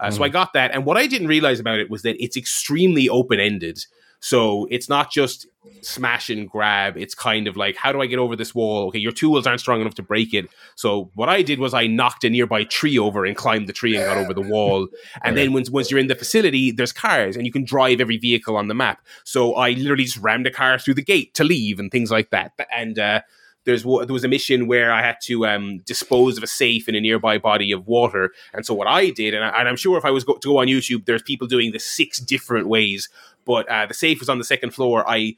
uh, 0.00 0.08
mm. 0.08 0.16
So 0.16 0.24
I 0.24 0.28
got 0.28 0.54
that, 0.54 0.72
and 0.72 0.84
what 0.84 0.96
I 0.96 1.06
didn't 1.06 1.28
realize 1.28 1.60
about 1.60 1.78
it 1.78 1.90
was 1.90 2.02
that 2.02 2.22
it's 2.22 2.36
extremely 2.36 3.08
open 3.08 3.38
ended. 3.38 3.84
So 4.20 4.66
it's 4.70 4.88
not 4.88 5.10
just 5.10 5.46
smash 5.82 6.30
and 6.30 6.48
grab. 6.48 6.96
It's 6.96 7.14
kind 7.14 7.46
of 7.46 7.56
like, 7.56 7.76
how 7.76 7.92
do 7.92 8.00
I 8.00 8.06
get 8.06 8.18
over 8.18 8.36
this 8.36 8.54
wall? 8.54 8.88
Okay, 8.88 8.98
your 8.98 9.12
tools 9.12 9.46
aren't 9.46 9.60
strong 9.60 9.80
enough 9.80 9.94
to 9.94 10.02
break 10.02 10.34
it. 10.34 10.48
So 10.74 11.10
what 11.14 11.28
I 11.28 11.42
did 11.42 11.58
was 11.58 11.74
I 11.74 11.86
knocked 11.86 12.24
a 12.24 12.30
nearby 12.30 12.64
tree 12.64 12.98
over 12.98 13.24
and 13.24 13.36
climbed 13.36 13.66
the 13.66 13.72
tree 13.72 13.96
and 13.96 14.04
got 14.04 14.18
over 14.18 14.34
the 14.34 14.40
wall. 14.40 14.88
And 15.22 15.36
then 15.36 15.52
once 15.52 15.70
once 15.70 15.90
you're 15.90 16.00
in 16.00 16.06
the 16.06 16.14
facility, 16.14 16.70
there's 16.70 16.92
cars 16.92 17.36
and 17.36 17.44
you 17.44 17.52
can 17.52 17.64
drive 17.64 18.00
every 18.00 18.16
vehicle 18.16 18.56
on 18.56 18.68
the 18.68 18.74
map. 18.74 19.00
So 19.24 19.54
I 19.54 19.70
literally 19.70 20.04
just 20.04 20.18
rammed 20.18 20.46
a 20.46 20.50
car 20.50 20.78
through 20.78 20.94
the 20.94 21.02
gate 21.02 21.34
to 21.34 21.44
leave 21.44 21.78
and 21.78 21.90
things 21.90 22.10
like 22.10 22.30
that. 22.30 22.52
And 22.72 22.98
uh, 22.98 23.20
there's 23.64 23.82
there 23.82 24.06
was 24.06 24.24
a 24.24 24.28
mission 24.28 24.66
where 24.66 24.92
I 24.92 25.02
had 25.02 25.16
to 25.24 25.46
um, 25.46 25.78
dispose 25.80 26.36
of 26.36 26.42
a 26.42 26.46
safe 26.46 26.88
in 26.88 26.94
a 26.94 27.00
nearby 27.00 27.38
body 27.38 27.72
of 27.72 27.86
water, 27.86 28.32
and 28.54 28.64
so 28.64 28.74
what 28.74 28.86
I 28.86 29.10
did, 29.10 29.34
and, 29.34 29.44
I, 29.44 29.68
am 29.68 29.76
sure 29.76 29.98
if 29.98 30.04
I 30.04 30.10
was 30.10 30.24
go, 30.24 30.34
to 30.34 30.48
go 30.48 30.58
on 30.58 30.66
YouTube, 30.66 31.04
there's 31.04 31.22
people 31.22 31.46
doing 31.46 31.72
this 31.72 31.84
six 31.84 32.18
different 32.18 32.68
ways. 32.68 33.08
But 33.44 33.68
uh, 33.68 33.86
the 33.86 33.94
safe 33.94 34.20
was 34.20 34.28
on 34.28 34.38
the 34.38 34.44
second 34.44 34.72
floor. 34.74 35.08
I 35.08 35.36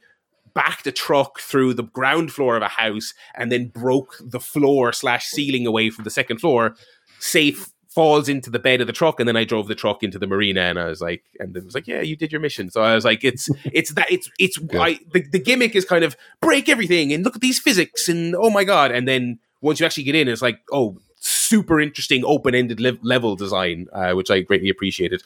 backed 0.53 0.87
a 0.87 0.91
truck 0.91 1.39
through 1.39 1.73
the 1.73 1.83
ground 1.83 2.31
floor 2.31 2.55
of 2.55 2.61
a 2.61 2.67
house 2.67 3.13
and 3.35 3.51
then 3.51 3.69
broke 3.69 4.17
the 4.21 4.39
floor 4.39 4.93
slash 4.93 5.25
ceiling 5.25 5.65
away 5.65 5.89
from 5.89 6.03
the 6.03 6.09
second 6.09 6.39
floor. 6.39 6.75
Safe 7.19 7.69
falls 7.93 8.27
into 8.27 8.49
the 8.49 8.59
bed 8.59 8.81
of 8.81 8.87
the 8.87 8.93
truck 8.93 9.19
and 9.19 9.27
then 9.27 9.37
I 9.37 9.43
drove 9.43 9.67
the 9.67 9.75
truck 9.75 10.01
into 10.01 10.17
the 10.17 10.25
marina 10.25 10.61
and 10.61 10.79
I 10.79 10.85
was 10.85 10.99
like 10.99 11.23
and 11.39 11.55
it 11.55 11.63
was 11.63 11.75
like 11.75 11.87
yeah 11.87 12.01
you 12.01 12.15
did 12.15 12.31
your 12.31 12.41
mission. 12.41 12.71
So 12.71 12.81
I 12.81 12.95
was 12.95 13.05
like 13.05 13.23
it's 13.23 13.49
it's 13.65 13.91
that 13.91 14.11
it's 14.11 14.31
it's 14.39 14.57
I, 14.73 14.99
the, 15.11 15.21
the 15.21 15.39
gimmick 15.39 15.75
is 15.75 15.85
kind 15.85 16.03
of 16.03 16.15
break 16.41 16.69
everything 16.69 17.13
and 17.13 17.23
look 17.23 17.35
at 17.35 17.41
these 17.41 17.59
physics 17.59 18.09
and 18.09 18.35
oh 18.35 18.49
my 18.49 18.63
god. 18.63 18.91
And 18.91 19.07
then 19.07 19.39
once 19.61 19.79
you 19.79 19.85
actually 19.85 20.03
get 20.03 20.15
in 20.15 20.27
it's 20.27 20.41
like 20.41 20.59
oh 20.71 20.97
super 21.19 21.79
interesting 21.79 22.25
open-ended 22.25 22.79
le- 22.79 22.97
level 23.01 23.35
design 23.35 23.87
uh, 23.93 24.13
which 24.13 24.31
I 24.31 24.41
greatly 24.41 24.69
appreciated. 24.69 25.21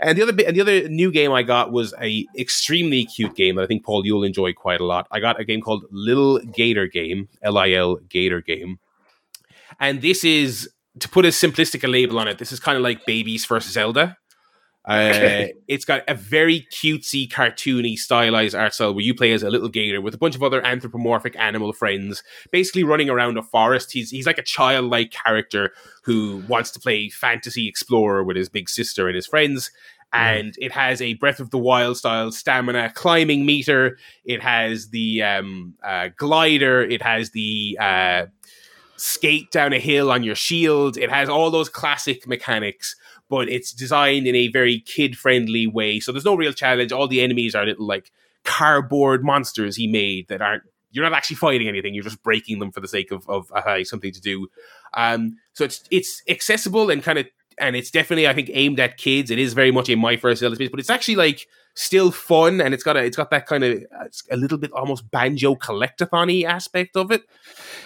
And 0.00 0.16
the 0.16 0.22
other 0.22 0.32
bit, 0.32 0.46
and 0.46 0.56
the 0.56 0.60
other 0.60 0.88
new 0.88 1.10
game 1.10 1.32
I 1.32 1.42
got 1.42 1.72
was 1.72 1.92
a 2.00 2.24
extremely 2.36 3.04
cute 3.04 3.34
game 3.34 3.56
that 3.56 3.62
I 3.62 3.66
think 3.66 3.84
Paul 3.84 4.06
you'll 4.06 4.22
enjoy 4.22 4.52
quite 4.52 4.80
a 4.80 4.84
lot. 4.84 5.08
I 5.10 5.18
got 5.18 5.40
a 5.40 5.44
game 5.44 5.60
called 5.60 5.86
Lil 5.90 6.38
Gator 6.38 6.86
Game, 6.86 7.28
L 7.42 7.58
I 7.58 7.72
L 7.72 7.96
Gator 8.08 8.40
Game, 8.40 8.78
and 9.80 10.00
this 10.00 10.22
is 10.22 10.70
to 11.00 11.08
put 11.08 11.24
a 11.24 11.28
simplistic 11.28 11.90
label 11.90 12.18
on 12.18 12.28
it. 12.28 12.38
This 12.38 12.52
is 12.52 12.60
kind 12.60 12.76
of 12.76 12.82
like 12.82 13.06
Babies 13.06 13.46
versus 13.46 13.72
Zelda. 13.72 14.16
Uh. 14.88 15.48
It's 15.66 15.84
got 15.84 16.02
a 16.08 16.14
very 16.14 16.66
cutesy, 16.72 17.28
cartoony, 17.30 17.96
stylized 17.96 18.54
art 18.54 18.72
style 18.72 18.94
where 18.94 19.04
you 19.04 19.14
play 19.14 19.32
as 19.32 19.42
a 19.42 19.50
little 19.50 19.68
gator 19.68 20.00
with 20.00 20.14
a 20.14 20.18
bunch 20.18 20.34
of 20.34 20.42
other 20.42 20.64
anthropomorphic 20.64 21.36
animal 21.38 21.74
friends, 21.74 22.22
basically 22.52 22.84
running 22.84 23.10
around 23.10 23.36
a 23.36 23.42
forest. 23.42 23.92
He's 23.92 24.10
he's 24.10 24.26
like 24.26 24.38
a 24.38 24.42
childlike 24.42 25.10
character 25.10 25.72
who 26.04 26.42
wants 26.48 26.70
to 26.70 26.80
play 26.80 27.10
fantasy 27.10 27.68
explorer 27.68 28.24
with 28.24 28.36
his 28.36 28.48
big 28.48 28.70
sister 28.70 29.08
and 29.08 29.14
his 29.14 29.26
friends. 29.26 29.70
Mm. 30.14 30.18
And 30.18 30.54
it 30.56 30.72
has 30.72 31.02
a 31.02 31.14
Breath 31.14 31.38
of 31.38 31.50
the 31.50 31.58
Wild 31.58 31.98
style 31.98 32.32
stamina 32.32 32.92
climbing 32.94 33.44
meter. 33.44 33.98
It 34.24 34.42
has 34.42 34.88
the 34.88 35.22
um, 35.22 35.74
uh, 35.84 36.08
glider. 36.16 36.80
It 36.80 37.02
has 37.02 37.32
the 37.32 37.76
uh, 37.78 38.26
skate 38.98 39.50
down 39.50 39.72
a 39.72 39.78
hill 39.78 40.10
on 40.10 40.22
your 40.22 40.34
shield. 40.34 40.96
It 40.96 41.10
has 41.10 41.28
all 41.28 41.50
those 41.50 41.68
classic 41.68 42.26
mechanics 42.26 42.94
but 43.28 43.48
it's 43.48 43.72
designed 43.72 44.26
in 44.26 44.34
a 44.34 44.48
very 44.48 44.80
kid 44.80 45.16
friendly 45.16 45.66
way. 45.66 46.00
So 46.00 46.12
there's 46.12 46.24
no 46.24 46.34
real 46.34 46.52
challenge. 46.52 46.92
All 46.92 47.08
the 47.08 47.20
enemies 47.20 47.54
are 47.54 47.66
little 47.66 47.86
like 47.86 48.10
cardboard 48.44 49.24
monsters 49.24 49.76
he 49.76 49.86
made 49.86 50.28
that 50.28 50.40
aren't. 50.40 50.62
You're 50.90 51.04
not 51.04 51.12
actually 51.12 51.36
fighting 51.36 51.68
anything. 51.68 51.94
You're 51.94 52.04
just 52.04 52.22
breaking 52.22 52.60
them 52.60 52.72
for 52.72 52.80
the 52.80 52.88
sake 52.88 53.10
of 53.10 53.28
of 53.28 53.52
uh, 53.52 53.84
something 53.84 54.12
to 54.12 54.20
do. 54.20 54.48
Um, 54.94 55.36
so 55.52 55.64
it's 55.64 55.84
it's 55.90 56.22
accessible 56.28 56.90
and 56.90 57.02
kind 57.02 57.18
of 57.18 57.26
and 57.58 57.76
it's 57.76 57.90
definitely 57.90 58.26
I 58.26 58.32
think 58.32 58.50
aimed 58.54 58.80
at 58.80 58.96
kids. 58.96 59.30
It 59.30 59.38
is 59.38 59.52
very 59.52 59.70
much 59.70 59.90
a 59.90 59.96
my 59.96 60.16
first 60.16 60.40
space, 60.40 60.70
but 60.70 60.80
it's 60.80 60.90
actually 60.90 61.16
like 61.16 61.46
still 61.74 62.10
fun 62.10 62.60
and 62.60 62.74
it's 62.74 62.82
got 62.82 62.96
a 62.96 63.04
it's 63.04 63.16
got 63.16 63.30
that 63.30 63.46
kind 63.46 63.62
of 63.62 63.82
a 64.30 64.36
little 64.36 64.58
bit 64.58 64.72
almost 64.72 65.10
banjo 65.10 65.54
collectathon 65.54 66.42
y 66.42 66.48
aspect 66.48 66.96
of 66.96 67.10
it. 67.10 67.22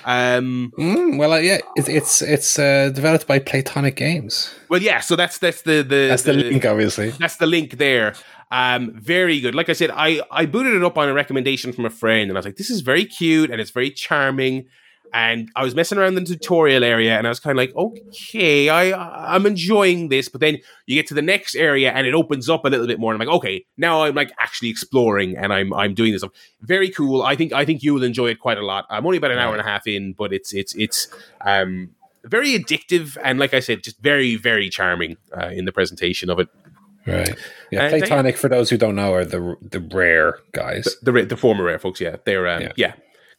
Um, 0.04 0.72
mm, 0.78 1.18
well, 1.18 1.32
uh, 1.32 1.38
yeah, 1.38 1.58
it's 1.76 1.88
it's, 1.88 2.22
it's 2.22 2.58
uh, 2.58 2.90
developed 2.94 3.26
by 3.26 3.38
Playtonic 3.38 3.96
Games. 3.96 4.54
Well, 4.68 4.82
yeah, 4.82 5.00
so 5.00 5.16
that's 5.16 5.38
that's 5.38 5.62
the 5.62 5.82
the 5.82 6.08
that's 6.08 6.22
the, 6.22 6.32
the 6.32 6.44
link, 6.44 6.64
obviously. 6.64 7.10
That's 7.10 7.36
the 7.36 7.46
link 7.46 7.78
there. 7.78 8.14
Um, 8.50 8.92
very 8.94 9.40
good. 9.40 9.54
Like 9.54 9.68
I 9.68 9.72
said, 9.72 9.90
I 9.92 10.22
I 10.30 10.46
booted 10.46 10.74
it 10.74 10.84
up 10.84 10.98
on 10.98 11.08
a 11.08 11.14
recommendation 11.14 11.72
from 11.72 11.84
a 11.84 11.90
friend, 11.90 12.30
and 12.30 12.36
I 12.36 12.38
was 12.38 12.46
like, 12.46 12.56
this 12.56 12.70
is 12.70 12.80
very 12.80 13.04
cute 13.04 13.50
and 13.50 13.60
it's 13.60 13.70
very 13.70 13.90
charming 13.90 14.66
and 15.14 15.50
I 15.54 15.62
was 15.62 15.74
messing 15.74 15.98
around 15.98 16.16
in 16.16 16.24
the 16.24 16.36
tutorial 16.36 16.84
area, 16.84 17.16
and 17.16 17.26
I 17.26 17.30
was 17.30 17.38
kind 17.38 17.52
of 17.52 17.58
like, 17.58 17.74
okay, 17.76 18.68
I 18.68 19.34
I'm 19.34 19.46
enjoying 19.46 20.08
this. 20.08 20.28
But 20.28 20.40
then 20.40 20.58
you 20.86 20.94
get 20.94 21.06
to 21.08 21.14
the 21.14 21.22
next 21.22 21.54
area, 21.54 21.92
and 21.92 22.06
it 22.06 22.14
opens 22.14 22.48
up 22.48 22.64
a 22.64 22.68
little 22.68 22.86
bit 22.86 22.98
more, 22.98 23.12
and 23.12 23.22
I'm 23.22 23.26
like, 23.26 23.36
okay, 23.36 23.64
now 23.76 24.04
I'm 24.04 24.14
like 24.14 24.32
actually 24.38 24.70
exploring, 24.70 25.36
and 25.36 25.52
I'm 25.52 25.72
I'm 25.74 25.94
doing 25.94 26.12
this. 26.12 26.24
Very 26.62 26.90
cool. 26.90 27.22
I 27.22 27.36
think 27.36 27.52
I 27.52 27.64
think 27.64 27.82
you 27.82 27.94
will 27.94 28.02
enjoy 28.02 28.28
it 28.28 28.40
quite 28.40 28.58
a 28.58 28.64
lot. 28.64 28.86
I'm 28.88 29.04
only 29.04 29.18
about 29.18 29.32
an 29.32 29.38
hour 29.38 29.52
and 29.52 29.60
a 29.60 29.64
half 29.64 29.86
in, 29.86 30.14
but 30.14 30.32
it's 30.32 30.54
it's 30.54 30.74
it's 30.76 31.08
um 31.42 31.90
very 32.24 32.58
addictive, 32.58 33.18
and 33.22 33.38
like 33.38 33.52
I 33.52 33.60
said, 33.60 33.82
just 33.82 34.00
very 34.00 34.36
very 34.36 34.70
charming 34.70 35.16
uh, 35.36 35.48
in 35.48 35.66
the 35.66 35.72
presentation 35.72 36.30
of 36.30 36.40
it. 36.40 36.48
Right. 37.06 37.34
Yeah. 37.72 37.90
Playtonic, 37.90 38.36
for 38.36 38.48
those 38.48 38.70
who 38.70 38.76
don't 38.76 38.94
know, 38.94 39.12
are 39.12 39.24
the 39.24 39.56
the 39.60 39.80
rare 39.80 40.38
guys. 40.52 40.96
The, 41.02 41.12
the, 41.12 41.24
the 41.24 41.36
former 41.36 41.64
rare 41.64 41.78
folks. 41.78 42.00
Yeah, 42.00 42.16
they're 42.24 42.46
um, 42.46 42.62
yeah. 42.62 42.72
yeah 42.76 42.92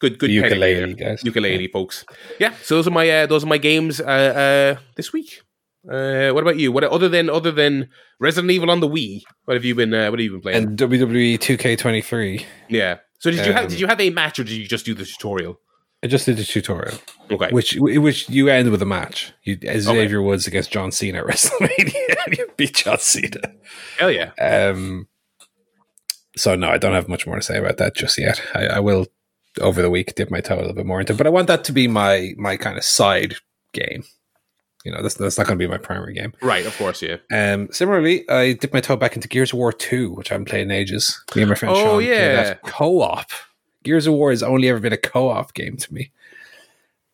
good 0.03 0.19
good 0.19 0.30
Yooka-Laylee 0.30 0.97
guys. 0.97 1.23
Yooka-Laylee 1.23 1.71
folks. 1.71 2.05
Yeah, 2.39 2.53
so 2.61 2.75
those 2.75 2.88
are 2.88 2.91
my 2.91 3.09
uh, 3.09 3.25
those 3.25 3.43
are 3.43 3.47
my 3.47 3.57
games 3.57 4.01
uh, 4.01 4.75
uh, 4.77 4.81
this 4.95 5.13
week. 5.13 5.41
Uh, 5.89 6.31
what 6.31 6.43
about 6.43 6.57
you? 6.57 6.71
What 6.71 6.84
other 6.84 7.09
than 7.09 7.30
other 7.30 7.51
than 7.51 7.89
Resident 8.19 8.51
Evil 8.51 8.71
on 8.71 8.80
the 8.80 8.88
Wii? 8.88 9.23
What 9.45 9.55
have 9.55 9.65
you 9.65 9.75
been? 9.75 9.93
Uh, 9.93 10.09
what 10.09 10.19
have 10.19 10.23
you 10.23 10.31
been 10.31 10.41
playing? 10.41 10.63
And 10.63 10.77
WWE 10.77 11.39
Two 11.39 11.57
K 11.57 11.75
Twenty 11.75 12.01
Three. 12.01 12.45
Yeah. 12.69 12.99
So 13.19 13.31
did 13.31 13.45
you 13.45 13.51
um, 13.51 13.57
have 13.57 13.69
did 13.69 13.80
you 13.80 13.88
have 13.88 14.01
a 14.01 14.09
match 14.09 14.39
or 14.39 14.43
did 14.43 14.53
you 14.53 14.67
just 14.67 14.85
do 14.85 14.93
the 14.93 15.05
tutorial? 15.05 15.59
I 16.03 16.07
just 16.07 16.25
did 16.25 16.35
the 16.35 16.43
tutorial. 16.43 16.97
Okay. 17.31 17.49
Which 17.51 17.77
which 17.80 18.30
you 18.30 18.49
end 18.49 18.71
with 18.71 18.81
a 18.81 18.85
match. 18.85 19.34
You 19.43 19.57
Xavier 19.57 20.19
okay. 20.19 20.27
Woods 20.27 20.47
against 20.47 20.71
John 20.71 20.91
Cena 20.91 21.19
at 21.19 21.25
WrestleMania. 21.27 22.38
you 22.38 22.49
beat 22.57 22.75
John 22.75 22.99
Cena. 22.99 23.53
Hell 23.97 24.11
yeah. 24.11 24.31
Um. 24.38 25.07
So 26.35 26.55
no, 26.55 26.67
I 26.69 26.77
don't 26.77 26.93
have 26.93 27.07
much 27.07 27.25
more 27.25 27.38
to 27.38 27.41
say 27.41 27.57
about 27.57 27.77
that 27.77 27.95
just 27.95 28.17
yet. 28.17 28.41
I, 28.53 28.65
I 28.65 28.80
will 28.80 29.07
over 29.61 29.81
the 29.81 29.89
week 29.89 30.15
dip 30.15 30.31
my 30.31 30.41
toe 30.41 30.55
a 30.55 30.57
little 30.57 30.73
bit 30.73 30.85
more 30.85 30.99
into. 30.99 31.13
But 31.13 31.27
I 31.27 31.31
want 31.31 31.47
that 31.47 31.63
to 31.65 31.71
be 31.71 31.88
my 31.88 32.34
my 32.38 32.57
kind 32.57 32.77
of 32.77 32.84
side 32.84 33.35
game. 33.73 34.03
You 34.84 34.91
know, 34.91 35.01
that's 35.01 35.15
that's 35.15 35.38
not 35.38 35.47
going 35.47 35.57
to 35.57 35.65
be 35.65 35.69
my 35.69 35.77
primary 35.77 36.13
game. 36.13 36.34
Right, 36.41 36.65
of 36.65 36.75
course, 36.77 37.01
yeah. 37.01 37.17
Um, 37.31 37.69
similarly, 37.71 38.27
I 38.30 38.53
dipped 38.53 38.73
my 38.73 38.81
toe 38.81 38.97
back 38.97 39.15
into 39.15 39.30
Gears 39.30 39.53
of 39.53 39.59
War 39.59 39.71
Two, 39.71 40.13
which 40.13 40.31
I'm 40.31 40.43
playing 40.43 40.71
ages. 40.71 41.23
Me 41.35 41.43
and 41.43 41.49
my 41.49 41.55
friend 41.55 41.75
oh, 41.75 41.99
Sean 41.99 42.03
yeah, 42.03 42.55
co-op. 42.65 43.31
Gears 43.84 44.07
of 44.07 44.13
War 44.13 44.31
has 44.31 44.43
only 44.43 44.69
ever 44.69 44.80
been 44.80 44.93
a 44.93 44.97
co-op 44.97 45.53
game 45.53 45.77
to 45.77 45.93
me. 45.93 46.11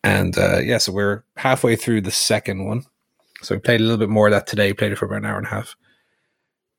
And 0.02 0.36
uh, 0.36 0.58
yeah, 0.58 0.78
so 0.78 0.92
we're 0.92 1.22
halfway 1.36 1.76
through 1.76 2.00
the 2.00 2.10
second 2.10 2.64
one. 2.64 2.84
So 3.42 3.54
we 3.54 3.60
played 3.60 3.80
a 3.80 3.84
little 3.84 3.98
bit 3.98 4.08
more 4.08 4.26
of 4.26 4.32
that 4.32 4.46
today. 4.48 4.72
Played 4.72 4.92
it 4.92 4.98
for 4.98 5.06
about 5.06 5.18
an 5.18 5.26
hour 5.26 5.38
and 5.38 5.46
a 5.46 5.50
half, 5.50 5.76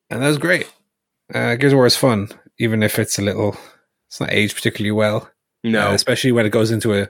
and 0.09 0.21
that 0.21 0.27
was 0.27 0.37
great. 0.37 0.69
Uh, 1.33 1.55
Gears 1.55 1.71
of 1.71 1.77
War 1.77 1.85
is 1.85 1.95
fun, 1.95 2.27
even 2.57 2.83
if 2.83 2.99
it's 2.99 3.17
a 3.17 3.21
little. 3.21 3.55
It's 4.07 4.19
not 4.19 4.33
aged 4.33 4.55
particularly 4.55 4.91
well. 4.91 5.30
No, 5.63 5.89
uh, 5.89 5.93
especially 5.93 6.31
when 6.31 6.45
it 6.45 6.51
goes 6.51 6.71
into 6.71 6.93
a, 6.93 7.03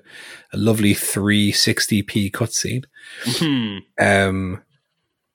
a 0.52 0.57
lovely 0.57 0.94
360p 0.94 2.32
cutscene. 2.32 2.84
Mm-hmm. 3.23 4.03
Um, 4.03 4.64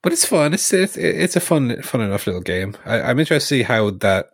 but 0.03 0.13
it's 0.13 0.27
fun. 0.27 0.55
It's 0.55 0.73
it's, 0.73 0.97
it's 0.97 1.37
a 1.37 1.41
fun 1.41 1.83
fun 1.83 2.01
enough 2.01 2.27
little 2.27 2.43
game. 2.43 2.77
I, 2.85 3.11
am 3.11 3.19
interested 3.19 3.49
to 3.49 3.59
see 3.59 3.63
how 3.63 3.91
that 3.91 4.27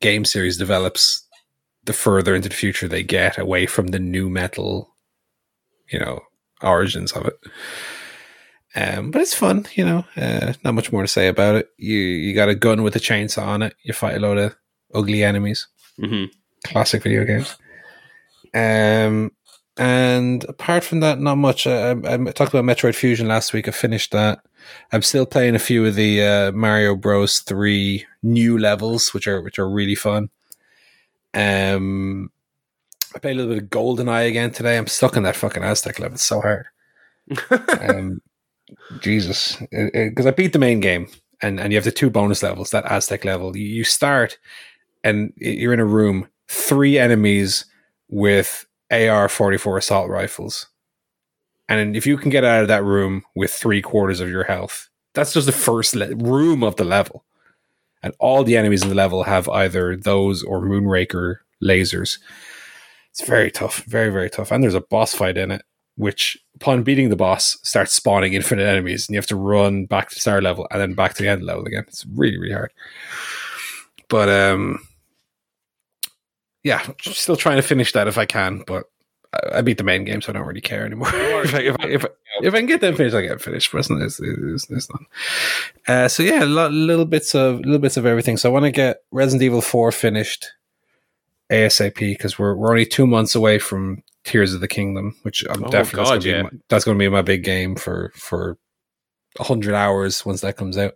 game 0.00 0.24
series 0.24 0.56
develops. 0.56 1.22
The 1.84 1.92
further 1.92 2.34
into 2.34 2.48
the 2.48 2.54
future 2.54 2.88
they 2.88 3.04
get 3.04 3.38
away 3.38 3.66
from 3.66 3.86
the 3.86 4.00
nu 4.00 4.28
metal, 4.28 4.96
you 5.88 6.00
know, 6.00 6.20
origins 6.60 7.12
of 7.12 7.26
it. 7.26 7.34
Um, 8.74 9.12
but 9.12 9.22
it's 9.22 9.34
fun, 9.34 9.66
you 9.74 9.84
know. 9.84 10.04
Uh, 10.16 10.54
not 10.64 10.74
much 10.74 10.90
more 10.90 11.02
to 11.02 11.08
say 11.08 11.28
about 11.28 11.54
it. 11.54 11.70
You 11.78 11.96
you 11.96 12.34
got 12.34 12.48
a 12.48 12.56
gun 12.56 12.82
with 12.82 12.96
a 12.96 13.00
chainsaw 13.00 13.46
on 13.46 13.62
it. 13.62 13.74
You 13.84 13.94
fight 13.94 14.16
a 14.16 14.20
load 14.20 14.38
of 14.38 14.56
ugly 14.92 15.22
enemies. 15.22 15.68
Mm-hmm. 15.98 16.24
Classic 16.66 17.02
video 17.02 17.24
games. 17.24 17.56
Um, 18.56 19.32
and 19.76 20.44
apart 20.44 20.82
from 20.82 21.00
that, 21.00 21.20
not 21.20 21.36
much. 21.36 21.66
I, 21.66 21.90
I, 21.90 22.16
talked 22.32 22.54
about 22.54 22.64
Metroid 22.64 22.94
Fusion 22.94 23.28
last 23.28 23.52
week. 23.52 23.68
I 23.68 23.72
finished 23.72 24.12
that. 24.12 24.40
I'm 24.90 25.02
still 25.02 25.26
playing 25.26 25.54
a 25.54 25.60
few 25.60 25.84
of 25.84 25.94
the 25.94 26.22
uh, 26.22 26.52
Mario 26.52 26.96
Bros. 26.96 27.40
Three 27.40 28.06
new 28.22 28.58
levels, 28.58 29.12
which 29.12 29.28
are 29.28 29.42
which 29.42 29.58
are 29.58 29.68
really 29.68 29.94
fun. 29.94 30.30
Um, 31.34 32.30
I 33.14 33.18
played 33.18 33.32
a 33.32 33.40
little 33.40 33.54
bit 33.54 33.62
of 33.64 33.70
Golden 33.70 34.08
Eye 34.08 34.22
again 34.22 34.50
today. 34.50 34.78
I'm 34.78 34.86
stuck 34.86 35.16
in 35.16 35.24
that 35.24 35.36
fucking 35.36 35.62
Aztec 35.62 35.98
level. 35.98 36.14
It's 36.14 36.24
so 36.24 36.40
hard. 36.40 36.66
um, 37.80 38.22
Jesus, 39.00 39.56
because 39.70 40.26
I 40.26 40.30
beat 40.30 40.54
the 40.54 40.58
main 40.58 40.80
game, 40.80 41.08
and 41.42 41.60
and 41.60 41.72
you 41.72 41.76
have 41.76 41.84
the 41.84 41.92
two 41.92 42.08
bonus 42.08 42.42
levels. 42.42 42.70
That 42.70 42.90
Aztec 42.90 43.26
level, 43.26 43.54
you 43.54 43.84
start, 43.84 44.38
and 45.04 45.34
you're 45.36 45.74
in 45.74 45.80
a 45.80 45.84
room, 45.84 46.28
three 46.48 46.98
enemies 46.98 47.66
with 48.08 48.66
AR 48.90 49.28
44 49.28 49.78
assault 49.78 50.08
rifles. 50.10 50.66
And 51.68 51.96
if 51.96 52.06
you 52.06 52.16
can 52.16 52.30
get 52.30 52.44
out 52.44 52.62
of 52.62 52.68
that 52.68 52.84
room 52.84 53.24
with 53.34 53.52
three 53.52 53.82
quarters 53.82 54.20
of 54.20 54.28
your 54.30 54.44
health, 54.44 54.88
that's 55.14 55.32
just 55.32 55.46
the 55.46 55.52
first 55.52 55.96
le- 55.96 56.14
room 56.16 56.62
of 56.62 56.76
the 56.76 56.84
level. 56.84 57.24
and 58.02 58.14
all 58.20 58.44
the 58.44 58.56
enemies 58.56 58.82
in 58.82 58.88
the 58.90 58.94
level 58.94 59.24
have 59.24 59.48
either 59.48 59.96
those 59.96 60.42
or 60.44 60.60
Moonraker 60.62 61.38
lasers. 61.62 62.18
It's 63.10 63.26
very 63.26 63.50
tough, 63.50 63.78
very 63.84 64.10
very 64.10 64.30
tough, 64.30 64.52
and 64.52 64.62
there's 64.62 64.74
a 64.74 64.80
boss 64.80 65.14
fight 65.14 65.36
in 65.38 65.50
it, 65.50 65.62
which 65.96 66.36
upon 66.56 66.82
beating 66.84 67.08
the 67.08 67.16
boss 67.16 67.58
starts 67.62 67.92
spawning 67.94 68.34
infinite 68.34 68.66
enemies, 68.66 69.08
and 69.08 69.14
you 69.14 69.18
have 69.18 69.26
to 69.28 69.36
run 69.36 69.86
back 69.86 70.08
to 70.10 70.14
the 70.14 70.20
start 70.20 70.42
level 70.44 70.68
and 70.70 70.80
then 70.80 70.94
back 70.94 71.14
to 71.14 71.22
the 71.22 71.28
end 71.28 71.42
level 71.44 71.64
again. 71.64 71.84
It's 71.88 72.06
really 72.14 72.38
really 72.38 72.52
hard, 72.54 72.72
but 74.08 74.28
um, 74.28 74.85
yeah, 76.66 76.84
still 77.00 77.36
trying 77.36 77.56
to 77.56 77.62
finish 77.62 77.92
that 77.92 78.08
if 78.08 78.18
I 78.18 78.26
can, 78.26 78.64
but 78.66 78.86
I 79.52 79.60
beat 79.60 79.78
the 79.78 79.84
main 79.84 80.04
game, 80.04 80.20
so 80.20 80.32
I 80.32 80.32
don't 80.32 80.46
really 80.46 80.60
care 80.60 80.84
anymore. 80.84 81.08
if, 81.14 81.54
I, 81.54 81.58
if, 81.60 81.76
I, 81.78 81.86
if, 81.86 82.04
I, 82.04 82.08
if, 82.42 82.54
I, 82.54 82.58
can 82.58 82.66
get 82.66 82.80
them 82.80 82.96
finished, 82.96 83.14
I 83.14 83.20
get 83.20 83.40
finished. 83.40 83.70
But 83.70 83.88
it's, 83.88 84.18
it's, 84.20 84.68
it's 84.68 84.90
not. 84.90 85.00
Uh, 85.86 86.08
so 86.08 86.24
yeah, 86.24 86.42
lo- 86.42 86.68
little 86.68 87.04
bits 87.04 87.36
of 87.36 87.60
little 87.60 87.78
bits 87.78 87.96
of 87.96 88.04
everything. 88.04 88.36
So 88.36 88.50
I 88.50 88.52
want 88.52 88.64
to 88.64 88.72
get 88.72 88.98
Resident 89.12 89.44
Evil 89.44 89.60
Four 89.60 89.92
finished 89.92 90.50
ASAP 91.52 91.94
because 91.94 92.36
we're 92.36 92.56
we're 92.56 92.70
only 92.70 92.84
two 92.84 93.06
months 93.06 93.36
away 93.36 93.60
from 93.60 94.02
Tears 94.24 94.52
of 94.52 94.60
the 94.60 94.66
Kingdom, 94.66 95.14
which 95.22 95.44
I'm 95.48 95.62
oh, 95.62 95.68
definitely 95.68 96.04
God, 96.04 96.14
that's, 96.14 96.24
gonna 96.24 96.36
yeah. 96.36 96.42
my, 96.42 96.50
that's 96.68 96.84
going 96.84 96.98
to 96.98 97.02
be 97.02 97.08
my 97.08 97.22
big 97.22 97.44
game 97.44 97.76
for 97.76 98.10
for 98.16 98.58
hundred 99.38 99.74
hours 99.74 100.26
once 100.26 100.40
that 100.40 100.56
comes 100.56 100.76
out. 100.76 100.94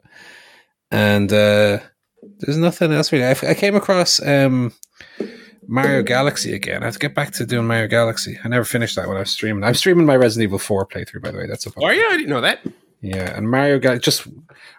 And 0.91 1.33
uh, 1.33 1.79
there's 2.41 2.57
nothing 2.57 2.91
else 2.93 3.13
really. 3.13 3.25
I, 3.25 3.37
I 3.49 3.55
came 3.55 3.77
across. 3.77 4.21
Um, 4.21 4.73
Mario 5.71 6.03
Galaxy 6.03 6.53
again. 6.53 6.83
I 6.83 6.87
have 6.87 6.95
to 6.95 6.99
get 6.99 7.15
back 7.15 7.31
to 7.35 7.47
doing 7.47 7.65
Mario 7.65 7.87
Galaxy. 7.87 8.37
I 8.45 8.49
never 8.49 8.65
finished 8.65 8.97
that 8.97 9.07
when 9.07 9.17
I 9.17 9.21
was 9.21 9.31
streaming. 9.31 9.63
I'm 9.63 9.75
streaming 9.75 10.05
my 10.05 10.17
Resident 10.17 10.49
Evil 10.49 10.59
4 10.59 10.85
playthrough, 10.85 11.23
by 11.23 11.31
the 11.31 11.39
way. 11.39 11.47
That's 11.47 11.65
a 11.65 11.71
fun. 11.71 11.85
Oh 11.85 11.91
yeah, 11.91 12.09
I 12.11 12.17
didn't 12.17 12.29
know 12.29 12.41
that. 12.41 12.61
Yeah, 13.03 13.37
and 13.37 13.49
Mario 13.49 13.79
Galaxy 13.79 14.05
just 14.05 14.27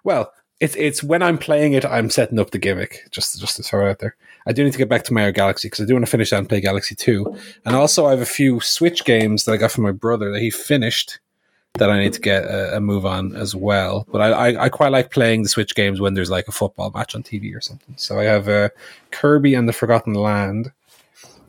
well, 0.04 0.34
it's 0.60 0.76
it's 0.76 1.02
when 1.02 1.24
I'm 1.24 1.38
playing 1.38 1.74
it, 1.74 1.86
I'm 1.86 2.10
setting 2.10 2.40
up 2.40 2.52
the 2.52 2.60
gimmick. 2.60 3.08
Just 3.10 3.40
just 3.40 3.56
to 3.56 3.64
throw 3.64 3.88
it 3.88 3.92
out 3.92 4.00
there. 4.00 4.18
I 4.46 4.52
do 4.52 4.66
need 4.66 4.74
to 4.74 4.78
get 4.78 4.90
back 4.90 5.04
to 5.06 5.14
Mario 5.14 5.32
Galaxy 5.32 5.70
because 5.70 5.86
I 5.86 5.88
do 5.88 5.94
want 5.94 6.06
to 6.06 6.12
finish 6.12 6.32
that 6.32 6.40
and 6.40 6.50
play 6.50 6.60
Galaxy 6.60 6.94
2. 6.94 7.38
And 7.66 7.76
also, 7.76 8.08
I 8.08 8.12
have 8.12 8.22
a 8.22 8.26
few 8.26 8.60
Switch 8.60 9.06
games 9.06 9.46
that 9.46 9.54
I 9.54 9.58
got 9.58 9.72
from 9.72 9.86
my 9.86 9.92
brother 9.92 10.30
that 10.32 10.42
he 10.42 10.50
finished 10.50 11.20
that 11.76 11.90
I 11.90 12.00
need 12.00 12.12
to 12.14 12.20
get 12.20 12.44
a, 12.44 12.78
a 12.78 12.82
move 12.82 13.06
on 13.06 13.34
as 13.36 13.56
well. 13.56 14.06
But 14.12 14.22
I, 14.22 14.30
I, 14.32 14.64
I, 14.66 14.70
quite 14.70 14.92
like 14.92 15.10
playing 15.10 15.44
the 15.44 15.50
Switch 15.50 15.74
games 15.74 16.02
when 16.02 16.16
there's 16.16 16.30
like 16.30 16.50
a 16.50 16.52
football 16.52 16.92
match 16.94 17.16
on 17.16 17.24
TV 17.24 17.56
or 17.56 17.62
something. 17.62 17.96
So 17.98 18.20
I 18.20 18.24
have 18.24 18.50
uh, 18.50 18.70
Kirby 19.12 19.54
and 19.54 19.70
the 19.70 19.74
Forgotten 19.74 20.14
Land 20.14 20.72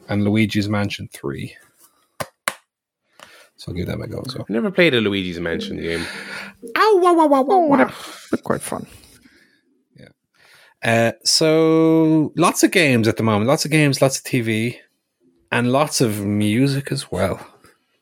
and 0.09 0.25
Luigi's 0.25 0.69
Mansion 0.69 1.09
3. 1.13 1.55
So 3.57 3.71
I'll 3.71 3.75
give 3.75 3.87
them 3.87 4.03
a 4.03 4.09
go 4.09 4.21
as 4.27 4.35
well. 4.35 4.45
I've 4.49 4.51
never 4.51 4.71
played 4.73 4.93
a 4.93 5.01
Luigi's 5.01 5.39
Mansion 5.39 5.77
game. 5.77 6.05
Ow, 6.77 6.99
wow, 7.01 7.15
wow, 7.15 7.27
wow, 7.27 7.43
wow, 7.43 7.59
wow. 7.59 7.95
But 8.31 8.43
quite 8.43 8.61
fun. 8.61 8.87
Yeah. 9.97 10.09
Uh, 10.83 11.13
so 11.25 12.33
lots 12.37 12.65
of 12.65 12.73
games 12.73 13.07
at 13.07 13.17
the 13.17 13.23
moment. 13.23 13.47
Lots 13.47 13.65
of 13.65 13.71
games, 13.71 14.03
lots 14.03 14.19
of 14.19 14.25
TV, 14.25 14.79
and 15.53 15.71
lots 15.71 16.01
of 16.01 16.25
music 16.25 16.91
as 16.91 17.13
well. 17.13 17.47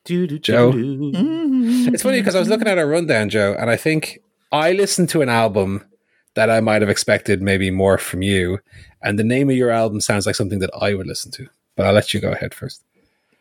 Do, 0.05 0.27
do, 0.27 0.39
Joe. 0.39 0.72
Do, 0.72 1.12
it's 1.93 2.02
funny 2.02 2.20
because 2.20 2.35
I 2.35 2.39
was 2.39 2.48
looking 2.48 2.68
at 2.68 2.78
our 2.78 2.86
rundown, 2.86 3.28
Joe, 3.28 3.55
and 3.59 3.68
I 3.68 3.77
think 3.77 4.20
I 4.51 4.72
listened 4.72 5.10
to 5.10 5.20
an 5.20 5.28
album 5.28 5.85
that 6.35 6.48
I 6.48 6.60
might 6.60 6.81
have 6.81 6.89
expected 6.89 7.43
maybe 7.43 7.70
more 7.70 7.98
from 7.98 8.22
you, 8.22 8.60
and 9.02 9.18
the 9.18 9.24
name 9.24 9.51
of 9.51 9.56
your 9.56 9.70
album 9.70 10.01
sounds 10.01 10.24
like 10.24 10.36
something 10.36 10.60
that 10.60 10.70
I 10.81 10.94
would 10.94 11.06
listen 11.06 11.31
to. 11.32 11.48
But 11.77 11.87
I'll 11.87 11.93
let 11.93 12.13
you 12.13 12.21
go 12.21 12.33
ahead 12.33 12.55
first. 12.55 12.85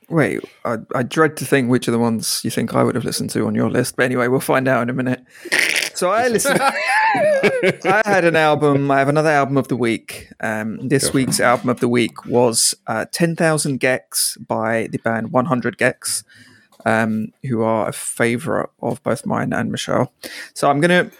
Wait, 0.10 0.44
I, 0.66 0.78
I, 0.96 1.04
dread 1.04 1.38
to 1.38 1.46
think 1.46 1.70
which 1.70 1.88
of 1.88 1.92
the 1.92 2.00
ones 2.00 2.42
you 2.44 2.50
think 2.50 2.74
I 2.74 2.82
would 2.82 2.96
have 2.96 3.06
listened 3.06 3.30
to 3.32 3.46
on 3.46 3.54
your 3.54 3.70
list. 3.70 3.96
But 3.96 4.06
anyway, 4.06 4.28
we'll 4.28 4.40
find 4.40 4.68
out 4.68 4.82
in 4.82 4.90
a 4.90 4.94
minute. 4.94 5.24
So 5.94 6.10
I 6.10 6.28
listened. 6.30 6.60
I 6.62 8.02
had 8.06 8.26
an 8.26 8.36
album. 8.36 8.90
I 8.90 9.00
have 9.00 9.10
another 9.10 9.30
album 9.30 9.58
of 9.58 9.68
the 9.68 9.76
week. 9.76 10.32
Um, 10.40 10.88
this 10.88 11.14
week's 11.14 11.40
album 11.40 11.70
of 11.70 11.80
the 11.80 11.88
week 11.88 12.26
was 12.26 12.74
uh, 12.88 13.06
"Ten 13.12 13.36
Thousand 13.36 13.80
gecs" 13.80 14.36
by 14.48 14.88
the 14.88 14.98
band 14.98 15.32
One 15.32 15.46
Hundred 15.46 15.78
gecs, 15.78 16.24
um, 16.86 17.34
who 17.44 17.62
are 17.62 17.90
a 17.90 17.94
favourite 17.94 18.70
of 18.82 19.04
both 19.04 19.26
mine 19.26 19.54
and 19.54 19.72
Michelle. 19.72 20.12
So 20.54 20.70
I'm 20.70 20.80
gonna. 20.80 21.12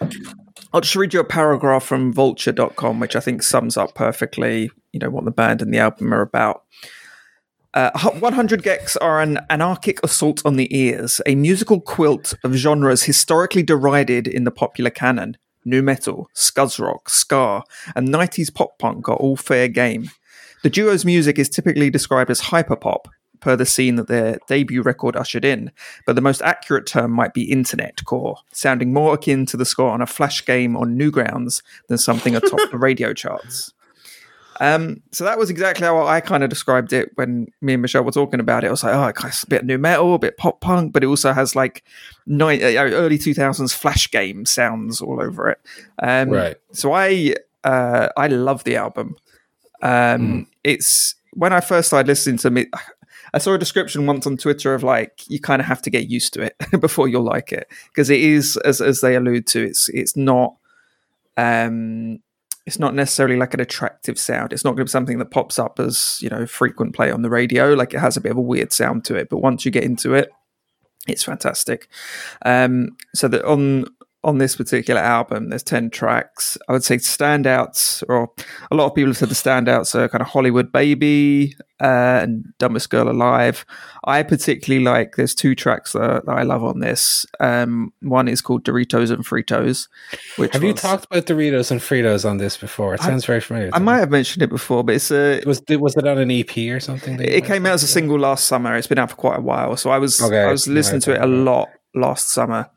I'll 0.72 0.80
just 0.80 0.96
read 0.96 1.14
you 1.14 1.20
a 1.20 1.24
paragraph 1.24 1.84
from 1.84 2.12
Vulture.com, 2.12 3.00
which 3.00 3.14
I 3.14 3.20
think 3.20 3.42
sums 3.42 3.76
up 3.76 3.94
perfectly, 3.94 4.70
you 4.92 5.00
know, 5.00 5.10
what 5.10 5.24
the 5.24 5.30
band 5.30 5.62
and 5.62 5.74
the 5.74 5.78
album 5.78 6.14
are 6.14 6.22
about. 6.22 6.64
Uh, 7.72 7.90
100 8.18 8.62
gecs 8.62 8.96
are 9.00 9.20
an 9.20 9.38
anarchic 9.48 10.00
assault 10.02 10.42
on 10.44 10.56
the 10.56 10.74
ears, 10.76 11.20
a 11.24 11.36
musical 11.36 11.80
quilt 11.80 12.34
of 12.42 12.54
genres 12.54 13.04
historically 13.04 13.62
derided 13.62 14.26
in 14.26 14.42
the 14.44 14.50
popular 14.50 14.90
canon. 14.90 15.36
Nu 15.64 15.80
metal, 15.80 16.28
scuzz 16.34 16.80
rock, 16.80 17.08
ska, 17.08 17.62
and 17.94 18.08
90s 18.08 18.52
pop 18.52 18.78
punk 18.78 19.08
are 19.08 19.16
all 19.16 19.36
fair 19.36 19.68
game. 19.68 20.10
The 20.62 20.70
duo's 20.70 21.04
music 21.04 21.38
is 21.38 21.48
typically 21.48 21.90
described 21.90 22.30
as 22.30 22.40
hyperpop, 22.40 23.04
per 23.40 23.56
the 23.56 23.66
scene 23.66 23.96
that 23.96 24.08
their 24.08 24.38
debut 24.48 24.82
record 24.82 25.16
ushered 25.16 25.44
in, 25.44 25.70
but 26.06 26.14
the 26.14 26.22
most 26.22 26.42
accurate 26.42 26.86
term 26.86 27.10
might 27.10 27.34
be 27.34 27.50
internet 27.50 28.04
core, 28.04 28.36
sounding 28.52 28.92
more 28.92 29.14
akin 29.14 29.46
to 29.46 29.56
the 29.56 29.64
score 29.64 29.90
on 29.90 30.02
a 30.02 30.06
flash 30.06 30.44
game 30.44 30.76
on 30.76 30.98
Newgrounds 30.98 31.62
than 31.88 31.98
something 31.98 32.36
atop 32.36 32.60
the 32.70 32.78
radio 32.78 33.12
charts. 33.12 33.72
Um, 34.60 35.02
so 35.10 35.24
that 35.24 35.38
was 35.38 35.48
exactly 35.48 35.86
how 35.86 36.06
I 36.06 36.20
kind 36.20 36.44
of 36.44 36.50
described 36.50 36.92
it 36.92 37.10
when 37.14 37.50
me 37.62 37.72
and 37.72 37.82
Michelle 37.82 38.04
were 38.04 38.12
talking 38.12 38.40
about 38.40 38.62
it. 38.62 38.66
I 38.66 38.70
was 38.70 38.84
like, 38.84 38.94
oh, 38.94 39.26
it's 39.26 39.42
a 39.42 39.46
bit 39.46 39.64
nu 39.64 39.78
metal, 39.78 40.14
a 40.14 40.18
bit 40.18 40.36
pop 40.36 40.60
punk, 40.60 40.92
but 40.92 41.02
it 41.02 41.06
also 41.06 41.32
has 41.32 41.56
like 41.56 41.82
uh, 42.30 42.44
early 42.44 43.18
2000s 43.18 43.74
flash 43.74 44.10
game 44.10 44.44
sounds 44.44 45.00
all 45.00 45.20
over 45.20 45.48
it. 45.48 45.58
Um, 46.02 46.28
right. 46.28 46.56
So 46.72 46.92
I 46.92 47.34
uh, 47.64 48.10
I 48.18 48.26
love 48.26 48.64
the 48.64 48.76
album. 48.76 49.16
Um, 49.82 49.90
mm. 49.90 50.46
It's 50.62 51.14
when 51.32 51.54
I 51.54 51.60
first 51.60 51.88
started 51.88 52.08
listening 52.08 52.36
to 52.38 52.50
me. 52.50 52.66
I 53.32 53.38
saw 53.38 53.54
a 53.54 53.58
description 53.58 54.06
once 54.06 54.26
on 54.26 54.36
Twitter 54.36 54.74
of 54.74 54.82
like 54.82 55.22
you 55.28 55.40
kind 55.40 55.60
of 55.60 55.66
have 55.66 55.80
to 55.82 55.90
get 55.90 56.10
used 56.10 56.34
to 56.34 56.42
it 56.42 56.56
before 56.80 57.08
you'll 57.08 57.22
like 57.22 57.52
it 57.52 57.68
because 57.88 58.10
it 58.10 58.20
is 58.20 58.56
as 58.58 58.80
as 58.80 59.00
they 59.00 59.14
allude 59.14 59.46
to 59.48 59.62
it's 59.62 59.88
it's 59.90 60.16
not 60.16 60.56
um 61.36 62.18
it's 62.66 62.78
not 62.78 62.94
necessarily 62.94 63.36
like 63.36 63.54
an 63.54 63.60
attractive 63.60 64.18
sound. 64.18 64.52
It's 64.52 64.64
not 64.64 64.72
going 64.72 64.78
to 64.78 64.84
be 64.84 64.90
something 64.90 65.18
that 65.18 65.30
pops 65.30 65.58
up 65.58 65.80
as 65.80 66.18
you 66.20 66.28
know 66.28 66.46
frequent 66.46 66.94
play 66.94 67.10
on 67.10 67.22
the 67.22 67.30
radio. 67.30 67.74
Like 67.74 67.94
it 67.94 68.00
has 68.00 68.16
a 68.16 68.20
bit 68.20 68.32
of 68.32 68.38
a 68.38 68.42
weird 68.42 68.72
sound 68.72 69.04
to 69.06 69.16
it, 69.16 69.28
but 69.28 69.38
once 69.38 69.64
you 69.64 69.70
get 69.70 69.84
into 69.84 70.14
it, 70.14 70.30
it's 71.08 71.24
fantastic. 71.24 71.88
Um, 72.44 72.96
so 73.14 73.28
that 73.28 73.44
on 73.44 73.86
on 74.22 74.38
this 74.38 74.54
particular 74.54 75.00
album, 75.00 75.48
there's 75.48 75.62
10 75.62 75.90
tracks. 75.90 76.58
I 76.68 76.72
would 76.72 76.84
say 76.84 76.96
standouts, 76.96 78.04
or 78.06 78.30
a 78.70 78.76
lot 78.76 78.86
of 78.86 78.94
people 78.94 79.10
have 79.10 79.16
said 79.16 79.30
the 79.30 79.34
standouts 79.34 79.94
are 79.94 80.08
kind 80.10 80.20
of 80.20 80.28
Hollywood 80.28 80.70
Baby 80.70 81.54
uh, 81.80 82.20
and 82.22 82.44
Dumbest 82.58 82.90
Girl 82.90 83.08
Alive. 83.08 83.64
I 84.04 84.22
particularly 84.22 84.84
like, 84.84 85.16
there's 85.16 85.34
two 85.34 85.54
tracks 85.54 85.94
that, 85.94 86.26
that 86.26 86.32
I 86.32 86.42
love 86.42 86.62
on 86.62 86.80
this. 86.80 87.24
Um, 87.40 87.94
one 88.02 88.28
is 88.28 88.42
called 88.42 88.62
Doritos 88.62 89.10
and 89.10 89.24
Fritos. 89.24 89.88
Which 90.36 90.52
have 90.52 90.62
was, 90.62 90.68
you 90.68 90.74
talked 90.74 91.06
about 91.06 91.24
Doritos 91.24 91.70
and 91.70 91.80
Fritos 91.80 92.28
on 92.28 92.36
this 92.36 92.58
before? 92.58 92.94
It 92.94 93.00
sounds 93.00 93.24
I, 93.24 93.26
very 93.26 93.40
familiar. 93.40 93.70
I 93.72 93.78
might 93.78 94.00
have 94.00 94.10
mentioned 94.10 94.42
it 94.42 94.50
before, 94.50 94.84
but 94.84 94.96
it's 94.96 95.10
a. 95.10 95.42
Was, 95.46 95.62
was 95.66 95.96
it 95.96 96.06
on 96.06 96.18
an 96.18 96.30
EP 96.30 96.54
or 96.58 96.80
something? 96.80 97.18
It 97.20 97.46
came 97.46 97.64
out 97.64 97.74
as 97.74 97.84
a 97.84 97.88
single 97.88 98.18
last 98.18 98.44
summer. 98.44 98.76
It's 98.76 98.86
been 98.86 98.98
out 98.98 99.10
for 99.10 99.16
quite 99.16 99.38
a 99.38 99.42
while. 99.42 99.78
So 99.78 99.88
I 99.88 99.96
was, 99.96 100.20
okay. 100.20 100.42
I 100.42 100.50
was 100.50 100.68
listening 100.68 101.00
to 101.02 101.14
it 101.14 101.22
a 101.22 101.26
lot 101.26 101.70
last 101.94 102.28
summer. 102.28 102.70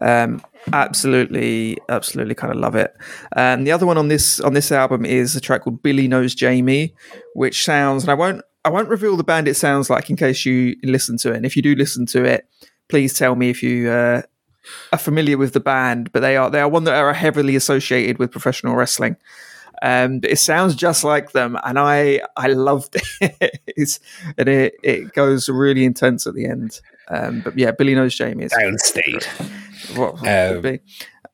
Um, 0.00 0.40
absolutely, 0.72 1.78
absolutely, 1.88 2.34
kind 2.34 2.52
of 2.52 2.58
love 2.58 2.74
it. 2.74 2.94
And 3.36 3.66
the 3.66 3.72
other 3.72 3.86
one 3.86 3.98
on 3.98 4.08
this 4.08 4.40
on 4.40 4.54
this 4.54 4.72
album 4.72 5.04
is 5.04 5.36
a 5.36 5.40
track 5.40 5.62
called 5.62 5.82
"Billy 5.82 6.08
Knows 6.08 6.34
Jamie," 6.34 6.94
which 7.34 7.64
sounds, 7.64 8.04
and 8.04 8.10
I 8.10 8.14
won't 8.14 8.42
I 8.64 8.70
won't 8.70 8.88
reveal 8.88 9.16
the 9.16 9.24
band 9.24 9.46
it 9.46 9.54
sounds 9.54 9.90
like 9.90 10.08
in 10.10 10.16
case 10.16 10.44
you 10.46 10.76
listen 10.82 11.18
to 11.18 11.32
it. 11.32 11.36
And 11.36 11.46
if 11.46 11.56
you 11.56 11.62
do 11.62 11.74
listen 11.74 12.06
to 12.06 12.24
it, 12.24 12.48
please 12.88 13.14
tell 13.14 13.36
me 13.36 13.50
if 13.50 13.62
you 13.62 13.90
uh, 13.90 14.22
are 14.92 14.98
familiar 14.98 15.36
with 15.36 15.52
the 15.52 15.60
band. 15.60 16.12
But 16.12 16.20
they 16.20 16.36
are 16.36 16.50
they 16.50 16.60
are 16.60 16.68
one 16.68 16.84
that 16.84 16.94
are 16.94 17.12
heavily 17.12 17.56
associated 17.56 18.18
with 18.18 18.30
professional 18.30 18.74
wrestling. 18.74 19.16
Um, 19.82 20.20
it 20.22 20.38
sounds 20.38 20.74
just 20.76 21.04
like 21.04 21.32
them, 21.32 21.58
and 21.64 21.78
I 21.78 22.22
I 22.36 22.46
loved 22.48 22.96
it. 23.20 23.60
it's, 23.66 24.00
and 24.38 24.48
it 24.48 24.74
it 24.82 25.12
goes 25.12 25.48
really 25.48 25.84
intense 25.84 26.26
at 26.26 26.34
the 26.34 26.46
end. 26.46 26.80
Um, 27.08 27.42
but 27.42 27.58
yeah, 27.58 27.72
Billy 27.72 27.94
knows 27.94 28.14
Jamie. 28.14 28.44
Is 28.44 28.52
downstate. 28.52 29.28
What, 29.94 30.20
what 30.20 30.28
um, 30.28 30.60
be? 30.62 30.80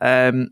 Um, 0.01 0.51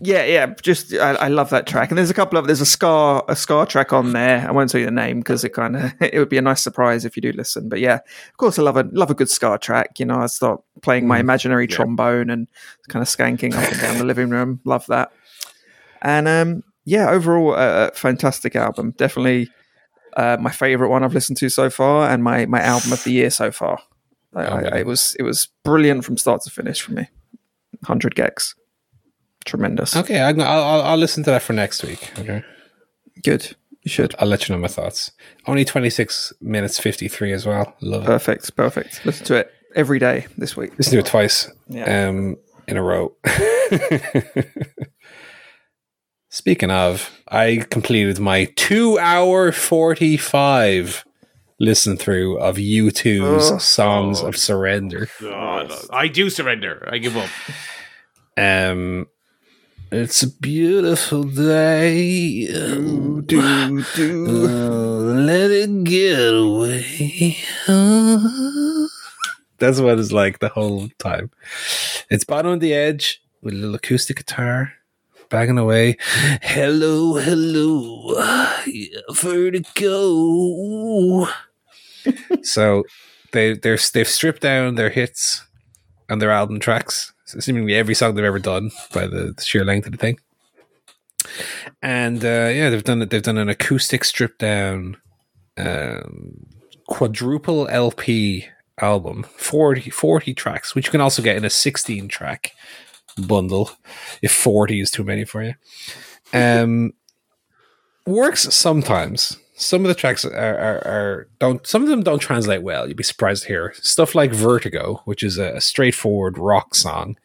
yeah, 0.00 0.24
yeah, 0.24 0.54
just 0.62 0.94
I, 0.94 1.12
I, 1.14 1.28
love 1.28 1.50
that 1.50 1.66
track. 1.66 1.90
And 1.90 1.98
there's 1.98 2.08
a 2.08 2.14
couple 2.14 2.38
of 2.38 2.46
there's 2.46 2.62
a 2.62 2.66
ska 2.66 3.22
a 3.28 3.36
ska 3.36 3.66
track 3.66 3.92
on 3.92 4.12
there. 4.12 4.48
I 4.48 4.50
won't 4.50 4.70
tell 4.70 4.78
you 4.78 4.86
the 4.86 4.90
name 4.90 5.20
because 5.20 5.44
it 5.44 5.50
kind 5.50 5.76
of 5.76 5.92
it 6.00 6.18
would 6.18 6.30
be 6.30 6.38
a 6.38 6.42
nice 6.42 6.62
surprise 6.62 7.04
if 7.04 7.16
you 7.16 7.22
do 7.22 7.32
listen. 7.32 7.68
But 7.68 7.80
yeah, 7.80 7.96
of 7.96 8.36
course 8.38 8.58
I 8.58 8.62
love 8.62 8.78
a 8.78 8.84
love 8.92 9.10
a 9.10 9.14
good 9.14 9.28
ska 9.28 9.58
track. 9.60 10.00
You 10.00 10.06
know, 10.06 10.20
I 10.20 10.26
start 10.26 10.62
playing 10.80 11.06
my 11.06 11.18
mm, 11.18 11.20
imaginary 11.20 11.66
yeah. 11.68 11.76
trombone 11.76 12.30
and 12.30 12.48
kind 12.88 13.02
of 13.02 13.08
skanking 13.08 13.54
up 13.54 13.70
and 13.70 13.80
down 13.80 13.98
the 13.98 14.04
living 14.04 14.30
room. 14.30 14.60
Love 14.64 14.86
that. 14.86 15.12
And 16.00 16.26
um, 16.26 16.62
yeah, 16.86 17.10
overall, 17.10 17.52
a 17.52 17.56
uh, 17.56 17.90
fantastic 17.92 18.56
album. 18.56 18.94
Definitely 18.96 19.50
uh, 20.16 20.38
my 20.40 20.50
favorite 20.50 20.88
one 20.88 21.04
I've 21.04 21.12
listened 21.12 21.36
to 21.38 21.50
so 21.50 21.68
far, 21.68 22.08
and 22.08 22.24
my 22.24 22.46
my 22.46 22.62
album 22.62 22.92
of 22.92 23.04
the 23.04 23.12
year 23.12 23.28
so 23.28 23.50
far. 23.50 23.80
I, 24.46 24.62
I, 24.76 24.78
it 24.80 24.86
was 24.86 25.14
it 25.18 25.22
was 25.22 25.48
brilliant 25.64 26.04
from 26.04 26.16
start 26.16 26.42
to 26.42 26.50
finish 26.50 26.80
for 26.80 26.92
me. 26.92 27.08
Hundred 27.84 28.14
gecs. 28.14 28.54
tremendous. 29.44 29.96
Okay, 29.96 30.20
I, 30.20 30.30
I'll, 30.30 30.40
I'll 30.42 30.82
I'll 30.82 30.96
listen 30.96 31.22
to 31.24 31.30
that 31.30 31.42
for 31.42 31.52
next 31.52 31.82
week. 31.84 32.12
Okay, 32.18 32.42
Good. 33.22 33.56
You 33.84 33.90
should. 33.90 34.14
I'll 34.18 34.28
let 34.28 34.48
you 34.48 34.54
know 34.54 34.60
my 34.60 34.68
thoughts. 34.68 35.12
Only 35.46 35.64
twenty 35.64 35.88
six 35.90 36.32
minutes 36.40 36.78
fifty 36.78 37.08
three 37.08 37.32
as 37.32 37.46
well. 37.46 37.74
Love 37.80 38.02
it. 38.02 38.06
Perfect. 38.06 38.56
Perfect. 38.56 39.04
Listen 39.06 39.24
to 39.26 39.34
it 39.36 39.50
every 39.74 39.98
day 39.98 40.26
this 40.36 40.56
week. 40.56 40.72
Listen 40.76 40.94
to 40.94 40.98
it 40.98 41.06
twice 41.06 41.48
Yeah. 41.68 42.08
um, 42.08 42.36
in 42.66 42.76
a 42.76 42.82
row. 42.82 43.14
Speaking 46.30 46.70
of, 46.70 47.10
I 47.28 47.64
completed 47.70 48.18
my 48.18 48.44
two 48.56 48.98
hour 48.98 49.50
45 49.52 51.04
listen 51.58 51.96
through 51.96 52.38
of 52.38 52.56
U2's 52.56 53.50
Oh. 53.52 53.58
Songs 53.58 54.20
of 54.22 54.36
Surrender. 54.36 55.08
God, 55.20 55.72
I 55.90 56.08
do 56.08 56.30
surrender. 56.30 56.88
I 56.90 56.98
give 56.98 57.16
up. 57.16 57.28
Um, 58.36 59.06
it's 59.90 60.22
a 60.22 60.28
beautiful 60.30 61.24
day. 61.24 62.46
Do, 62.46 63.22
do, 63.22 63.82
do. 63.96 64.26
Oh, 64.48 64.98
let 65.26 65.50
it 65.50 65.84
get 65.84 66.32
away. 66.34 67.36
That's 69.58 69.80
what 69.80 69.98
it's 69.98 70.12
like 70.12 70.38
the 70.38 70.50
whole 70.50 70.88
time. 70.98 71.30
It's 72.10 72.24
bottom 72.24 72.52
on 72.52 72.58
the 72.60 72.72
edge 72.74 73.20
with 73.42 73.54
a 73.54 73.56
little 73.56 73.74
acoustic 73.74 74.18
guitar, 74.18 74.72
banging 75.30 75.58
away. 75.58 75.96
Hello, 76.42 77.14
hello, 77.16 78.14
yeah, 78.66 79.00
vertigo. 79.10 80.06
So 82.42 82.84
they 83.32 83.54
they're 83.54 83.78
they've 83.92 84.08
stripped 84.08 84.42
down 84.42 84.74
their 84.74 84.90
hits 84.90 85.44
and 86.08 86.20
their 86.22 86.30
album 86.30 86.60
tracks, 86.60 87.12
seemingly 87.26 87.74
every 87.74 87.94
song 87.94 88.14
they've 88.14 88.24
ever 88.24 88.38
done 88.38 88.70
by 88.92 89.06
the, 89.06 89.34
the 89.36 89.42
sheer 89.42 89.64
length 89.64 89.86
of 89.86 89.92
the 89.92 89.98
thing. 89.98 90.18
And 91.82 92.24
uh, 92.24 92.50
yeah, 92.52 92.70
they've 92.70 92.84
done 92.84 93.02
it. 93.02 93.10
They've 93.10 93.22
done 93.22 93.38
an 93.38 93.48
acoustic 93.48 94.04
stripped 94.04 94.38
down 94.38 94.96
um, 95.56 96.46
quadruple 96.86 97.68
LP 97.68 98.46
album, 98.80 99.24
40, 99.36 99.90
40 99.90 100.34
tracks, 100.34 100.74
which 100.74 100.86
you 100.86 100.90
can 100.90 101.00
also 101.00 101.22
get 101.22 101.36
in 101.36 101.44
a 101.44 101.50
16 101.50 102.08
track 102.08 102.52
bundle 103.26 103.70
if 104.22 104.32
40 104.32 104.80
is 104.80 104.90
too 104.90 105.04
many 105.04 105.24
for 105.24 105.42
you. 105.42 105.54
Um, 106.32 106.92
works 108.06 108.54
sometimes. 108.54 109.36
Some 109.60 109.84
of 109.84 109.88
the 109.88 109.94
tracks 109.94 110.24
are, 110.24 110.30
are, 110.32 110.86
are 110.86 111.28
don't 111.40 111.66
some 111.66 111.82
of 111.82 111.88
them 111.88 112.04
don't 112.04 112.20
translate 112.20 112.62
well. 112.62 112.86
You'd 112.86 112.96
be 112.96 113.02
surprised 113.02 113.42
to 113.42 113.48
hear 113.48 113.74
stuff 113.82 114.14
like 114.14 114.30
Vertigo, 114.30 115.02
which 115.04 115.24
is 115.24 115.36
a, 115.36 115.56
a 115.56 115.60
straightforward 115.60 116.38
rock 116.38 116.76
song, 116.76 117.18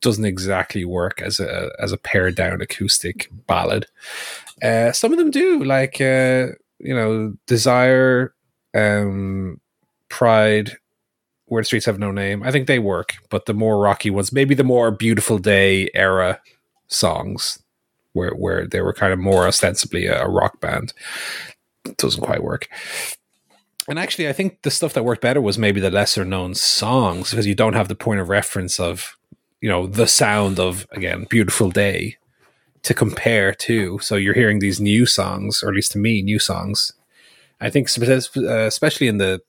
doesn't 0.00 0.24
exactly 0.24 0.84
work 0.84 1.20
as 1.20 1.40
a 1.40 1.72
as 1.80 1.90
a 1.90 1.96
pared 1.96 2.36
down 2.36 2.60
acoustic 2.60 3.28
ballad. 3.48 3.86
Uh, 4.62 4.92
some 4.92 5.12
of 5.12 5.18
them 5.18 5.32
do, 5.32 5.64
like 5.64 6.00
uh, 6.00 6.46
you 6.78 6.94
know, 6.94 7.34
Desire, 7.46 8.32
um, 8.74 9.60
Pride, 10.08 10.76
Where 11.46 11.62
the 11.62 11.66
Streets 11.66 11.86
Have 11.86 11.98
No 11.98 12.12
Name. 12.12 12.44
I 12.44 12.52
think 12.52 12.68
they 12.68 12.78
work, 12.78 13.14
but 13.30 13.46
the 13.46 13.54
more 13.54 13.80
rocky 13.80 14.10
ones, 14.10 14.32
maybe 14.32 14.54
the 14.54 14.62
more 14.62 14.92
Beautiful 14.92 15.38
Day 15.38 15.90
era 15.92 16.40
songs, 16.86 17.58
where 18.12 18.30
where 18.32 18.66
they 18.66 18.80
were 18.80 18.94
kind 18.94 19.12
of 19.12 19.18
more 19.18 19.48
ostensibly 19.48 20.06
a, 20.06 20.24
a 20.24 20.28
rock 20.28 20.60
band, 20.60 20.92
doesn't 21.98 22.22
quite 22.22 22.42
work. 22.42 22.68
And 23.88 23.98
actually, 23.98 24.28
I 24.28 24.32
think 24.32 24.62
the 24.62 24.70
stuff 24.70 24.94
that 24.94 25.04
worked 25.04 25.20
better 25.20 25.40
was 25.40 25.58
maybe 25.58 25.80
the 25.80 25.90
lesser 25.90 26.24
known 26.24 26.54
songs 26.54 27.30
because 27.30 27.46
you 27.46 27.54
don't 27.54 27.74
have 27.74 27.88
the 27.88 27.94
point 27.94 28.20
of 28.20 28.30
reference 28.30 28.80
of, 28.80 29.16
you 29.60 29.68
know, 29.68 29.86
the 29.86 30.06
sound 30.06 30.58
of 30.58 30.86
again 30.92 31.26
"Beautiful 31.28 31.70
Day" 31.70 32.16
to 32.82 32.94
compare 32.94 33.52
to. 33.54 33.98
So 33.98 34.16
you're 34.16 34.34
hearing 34.34 34.60
these 34.60 34.80
new 34.80 35.04
songs, 35.04 35.62
or 35.62 35.68
at 35.68 35.74
least 35.74 35.92
to 35.92 35.98
me, 35.98 36.22
new 36.22 36.38
songs. 36.38 36.92
I 37.60 37.70
think 37.70 37.88
uh, 37.98 38.66
especially 38.66 39.08
in 39.08 39.18
the 39.18 39.42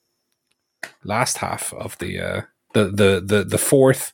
last 1.03 1.37
half 1.37 1.73
of 1.73 1.97
the 1.99 2.19
uh, 2.19 2.41
the 2.73 2.85
the 2.85 3.23
the 3.25 3.43
the 3.43 3.57
fourth 3.57 4.13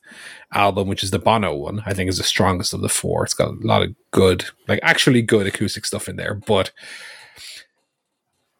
album, 0.52 0.88
which 0.88 1.02
is 1.02 1.10
the 1.10 1.18
Bono 1.18 1.54
one, 1.54 1.82
I 1.84 1.94
think 1.94 2.08
is 2.08 2.18
the 2.18 2.24
strongest 2.24 2.72
of 2.72 2.80
the 2.80 2.88
four. 2.88 3.24
It's 3.24 3.34
got 3.34 3.48
a 3.48 3.66
lot 3.66 3.82
of 3.82 3.94
good, 4.10 4.44
like 4.68 4.80
actually 4.82 5.22
good 5.22 5.46
acoustic 5.46 5.84
stuff 5.84 6.08
in 6.08 6.16
there, 6.16 6.34
but 6.34 6.72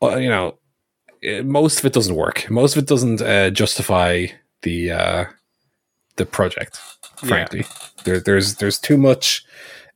you 0.03 0.29
know, 0.29 0.59
most 1.45 1.79
of 1.79 1.85
it 1.85 1.93
doesn't 1.93 2.17
work. 2.17 2.51
Most 2.51 2.77
of 2.77 2.83
it 2.83 2.89
doesn't 2.89 3.23
uh, 3.23 3.51
justify 3.51 4.27
the 4.63 4.93
uh, 4.93 5.25
the 6.17 6.27
project. 6.27 6.81
Frankly, 7.17 7.65
there, 8.05 8.21
there's 8.21 8.57
there's 8.57 8.79
too 8.79 8.97
much 8.97 9.45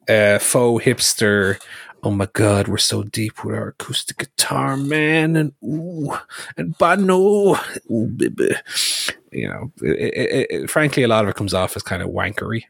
uh, 0.09 0.39
faux 0.39 0.85
hipster. 0.85 1.61
Oh 2.03 2.11
my 2.11 2.29
god, 2.33 2.69
we're 2.69 2.79
so 2.79 3.03
deep 3.03 3.43
with 3.43 3.55
our 3.55 3.69
acoustic 3.69 4.19
guitar, 4.19 4.77
man, 4.77 5.35
and 5.35 5.53
ooh, 5.65 6.17
and 6.57 6.77
Bono, 6.79 7.57
ooh, 7.91 8.07
baby. 8.07 8.55
You 9.33 9.49
know, 9.49 9.73
it, 9.83 10.15
it, 10.15 10.47
it, 10.51 10.71
frankly, 10.71 11.03
a 11.03 11.09
lot 11.09 11.25
of 11.25 11.31
it 11.31 11.37
comes 11.37 11.53
off 11.53 11.75
as 11.75 11.83
kind 11.83 12.03
of 12.03 12.11
wankery. 12.11 12.65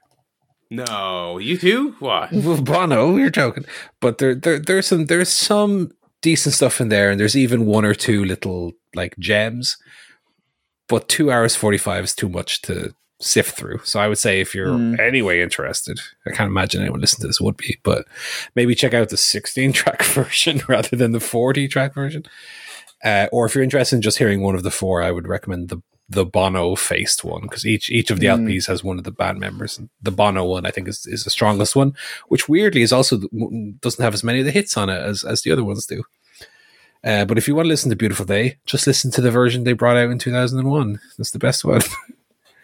No, 0.70 1.38
you 1.38 1.58
too? 1.58 1.94
What? 1.98 2.30
Bono, 2.64 3.16
you're 3.16 3.30
joking, 3.30 3.66
but 4.00 4.18
there, 4.18 4.34
there, 4.34 4.58
there's 4.58 4.86
some, 4.86 5.06
there's 5.06 5.28
some 5.28 5.92
decent 6.22 6.54
stuff 6.54 6.80
in 6.80 6.88
there, 6.88 7.10
and 7.10 7.18
there's 7.20 7.36
even 7.36 7.66
one 7.66 7.84
or 7.84 7.94
two 7.94 8.24
little 8.24 8.72
like 8.94 9.16
gems. 9.18 9.76
But 10.88 11.08
two 11.08 11.30
hours 11.30 11.56
forty 11.56 11.78
five 11.78 12.04
is 12.04 12.14
too 12.14 12.28
much 12.28 12.62
to 12.62 12.94
sift 13.20 13.56
through. 13.56 13.78
So 13.84 13.98
I 13.98 14.08
would 14.08 14.18
say 14.18 14.40
if 14.40 14.54
you're 14.54 14.68
Mm. 14.68 15.00
anyway 15.00 15.40
interested, 15.40 15.98
I 16.26 16.30
can't 16.32 16.50
imagine 16.50 16.82
anyone 16.82 17.00
listening 17.00 17.22
to 17.22 17.26
this 17.28 17.40
would 17.40 17.56
be, 17.56 17.78
but 17.82 18.04
maybe 18.54 18.74
check 18.74 18.92
out 18.92 19.08
the 19.08 19.16
16 19.16 19.72
track 19.80 20.02
version 20.04 20.60
rather 20.68 20.96
than 20.96 21.12
the 21.12 21.20
40 21.20 21.66
track 21.66 21.94
version. 21.94 22.24
Uh, 23.02 23.26
or 23.32 23.46
if 23.46 23.54
you're 23.54 23.64
interested 23.64 23.96
in 23.96 24.02
just 24.02 24.18
hearing 24.18 24.42
one 24.42 24.54
of 24.54 24.64
the 24.64 24.70
four, 24.70 25.02
I 25.02 25.12
would 25.12 25.26
recommend 25.28 25.70
the 25.70 25.80
the 26.08 26.24
Bono 26.24 26.74
faced 26.76 27.24
one 27.24 27.42
because 27.42 27.66
each 27.66 27.90
each 27.90 28.10
of 28.10 28.20
the 28.20 28.26
Mm. 28.26 28.46
LPs 28.46 28.66
has 28.66 28.84
one 28.84 28.98
of 28.98 29.04
the 29.04 29.10
band 29.10 29.40
members. 29.40 29.80
The 30.00 30.12
Bono 30.12 30.44
one, 30.44 30.64
I 30.64 30.70
think, 30.70 30.88
is, 30.88 31.06
is 31.06 31.24
the 31.24 31.30
strongest 31.30 31.74
one, 31.74 31.94
which 32.28 32.48
weirdly 32.48 32.82
is 32.82 32.92
also 32.92 33.18
doesn't 33.80 34.02
have 34.04 34.14
as 34.14 34.22
many 34.24 34.38
of 34.40 34.44
the 34.44 34.52
hits 34.52 34.76
on 34.76 34.88
it 34.88 35.00
as 35.00 35.24
as 35.24 35.42
the 35.42 35.50
other 35.52 35.64
ones 35.64 35.86
do. 35.86 36.04
Uh, 37.04 37.24
but 37.24 37.38
if 37.38 37.46
you 37.46 37.54
want 37.54 37.66
to 37.66 37.70
listen 37.70 37.90
to 37.90 37.96
Beautiful 37.96 38.24
Day, 38.24 38.58
just 38.66 38.86
listen 38.86 39.10
to 39.12 39.20
the 39.20 39.30
version 39.30 39.62
they 39.64 39.74
brought 39.74 39.96
out 39.96 40.10
in 40.10 40.18
2001. 40.18 40.98
That's 41.18 41.30
the 41.30 41.38
best 41.38 41.64
one. 41.64 41.80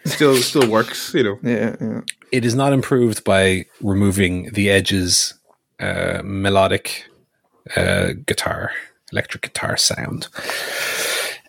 Still, 0.05 0.37
still 0.39 0.69
works. 0.69 1.15
You 1.15 1.23
know. 1.23 1.39
Yeah, 1.45 1.77
yeah. 1.81 2.01
it 2.33 2.45
is 2.45 2.57
not 2.57 2.73
improved 2.73 3.23
by 3.23 3.67
removing 3.81 4.51
the 4.53 4.69
Edge's 4.69 5.33
uh, 5.79 6.23
melodic 6.25 7.05
uh, 7.77 8.15
guitar, 8.27 8.73
electric 9.13 9.43
guitar 9.43 9.77
sound. 9.77 10.27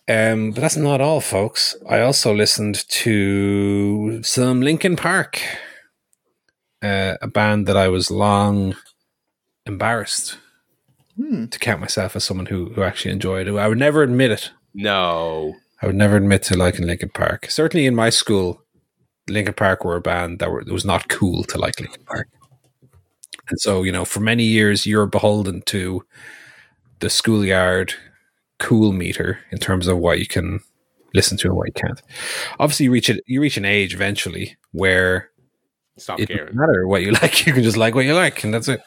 Um, 0.08 0.52
but 0.52 0.62
that's 0.62 0.76
not 0.76 1.00
all, 1.02 1.22
folks. 1.22 1.76
I 1.90 2.02
also 2.02 2.34
listened 2.34 2.88
to 2.90 4.22
some 4.22 4.62
Linkin 4.62 4.96
Park, 4.98 5.42
uh, 6.82 7.16
a 7.22 7.28
band 7.28 7.68
that 7.68 7.78
I 7.78 7.88
was 7.88 8.12
long 8.12 8.76
embarrassed 9.66 10.38
Hmm. 11.16 11.46
to 11.46 11.60
count 11.60 11.80
myself 11.80 12.16
as 12.16 12.24
someone 12.24 12.48
who, 12.48 12.74
who 12.74 12.82
actually 12.82 13.12
enjoyed 13.12 13.48
it. 13.48 13.56
I 13.56 13.68
would 13.68 13.78
never 13.78 14.02
admit 14.02 14.32
it. 14.32 14.52
No. 14.74 15.56
I 15.82 15.86
would 15.86 15.96
never 15.96 16.18
admit 16.18 16.42
to 16.44 16.58
liking 16.58 16.88
Linkin 16.88 17.10
Park. 17.10 17.46
Certainly 17.52 17.86
in 17.86 17.94
my 17.96 18.10
school, 18.10 18.62
Linkin 19.30 19.54
Park 19.54 19.86
were 19.86 19.96
a 19.96 20.02
band 20.02 20.40
that 20.40 20.50
were 20.50 20.62
it 20.62 20.72
was 20.72 20.84
not 20.86 21.10
cool 21.10 21.44
to 21.46 21.58
like 21.60 21.80
Linkin 21.80 22.04
Park. 22.06 22.28
And 23.48 23.60
so, 23.60 23.84
you 23.84 23.92
know, 23.92 24.06
for 24.06 24.22
many 24.22 24.44
years 24.44 24.86
you're 24.88 25.06
beholden 25.06 25.62
to 25.68 26.04
the 27.00 27.10
schoolyard 27.12 27.94
cool 28.64 28.92
meter 28.94 29.40
in 29.52 29.60
terms 29.60 29.88
of 29.88 29.98
what 30.00 30.18
you 30.20 30.26
can 30.28 30.60
listen 31.14 31.38
to 31.38 31.48
and 31.50 31.58
what 31.58 31.68
you 31.68 31.74
can't. 31.74 32.02
Obviously 32.60 32.86
you 32.86 32.92
reach 32.92 33.10
it 33.10 33.24
you 33.28 33.40
reach 33.42 33.58
an 33.58 33.66
age 33.66 33.94
eventually 33.94 34.58
where 34.72 35.30
Stop 35.98 36.20
it 36.20 36.28
caring. 36.28 36.46
doesn't 36.46 36.60
matter 36.60 36.88
what 36.88 37.04
you 37.04 37.12
like. 37.22 37.46
You 37.46 37.54
can 37.54 37.64
just 37.64 37.78
like 37.78 37.94
what 37.94 38.06
you 38.06 38.16
like, 38.16 38.44
and 38.44 38.54
that's 38.54 38.68
it. 38.68 38.82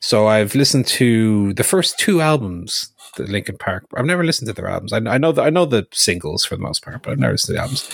So 0.00 0.26
I've 0.26 0.54
listened 0.54 0.86
to 0.88 1.52
the 1.54 1.62
first 1.64 1.98
two 1.98 2.20
albums, 2.20 2.90
the 3.16 3.24
Linkin 3.24 3.56
Park. 3.58 3.84
I've 3.94 4.06
never 4.06 4.24
listened 4.24 4.48
to 4.48 4.54
their 4.54 4.68
albums. 4.68 4.92
I, 4.92 4.96
I 4.96 5.18
know 5.18 5.32
the, 5.32 5.42
I 5.42 5.50
know 5.50 5.66
the 5.66 5.86
singles 5.92 6.44
for 6.44 6.56
the 6.56 6.62
most 6.62 6.82
part, 6.82 7.02
but 7.02 7.12
I've 7.12 7.18
never 7.18 7.34
listened 7.34 7.48
to 7.48 7.52
the 7.52 7.62
albums. 7.62 7.90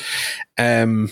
Um, 0.56 1.10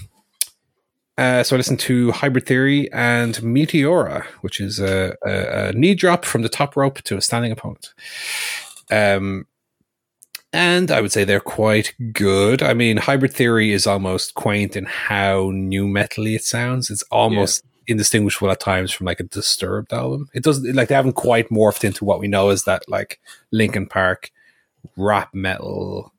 uh, 1.18 1.42
so 1.42 1.56
I 1.56 1.58
listened 1.58 1.80
to 1.80 2.12
Hybrid 2.12 2.46
Theory 2.46 2.90
and 2.92 3.34
Meteora, 3.36 4.24
which 4.42 4.60
is 4.60 4.78
a, 4.78 5.14
a, 5.26 5.68
a 5.68 5.72
knee 5.72 5.94
drop 5.94 6.24
from 6.24 6.42
the 6.42 6.48
top 6.48 6.76
rope 6.76 7.02
to 7.02 7.16
a 7.16 7.20
standing 7.22 7.52
opponent. 7.52 7.92
Um, 8.90 9.46
and 10.56 10.90
I 10.90 11.00
would 11.00 11.12
say 11.12 11.24
they're 11.24 11.40
quite 11.40 11.94
good. 12.12 12.62
I 12.62 12.72
mean, 12.74 12.96
Hybrid 12.96 13.32
Theory 13.32 13.72
is 13.72 13.86
almost 13.86 14.34
quaint 14.34 14.74
in 14.76 14.86
how 14.86 15.50
nu 15.52 15.86
metally 15.86 16.34
it 16.34 16.44
sounds. 16.44 16.90
It's 16.90 17.02
almost 17.10 17.62
indistinguishable 17.86 18.50
at 18.50 18.58
times 18.60 18.90
from 18.90 19.06
like 19.06 19.20
a 19.20 19.24
Disturbed 19.24 19.92
album. 19.92 20.28
It 20.34 20.42
doesn't 20.42 20.74
like 20.74 20.88
they 20.88 20.94
haven't 20.94 21.12
quite 21.12 21.48
morphed 21.50 21.84
into 21.84 22.04
what 22.04 22.18
we 22.20 22.26
know 22.28 22.48
as 22.48 22.64
that 22.64 22.88
like 22.88 23.20
Linkin 23.52 23.86
Park 23.86 24.30
rap 24.96 25.34
metal 25.34 26.12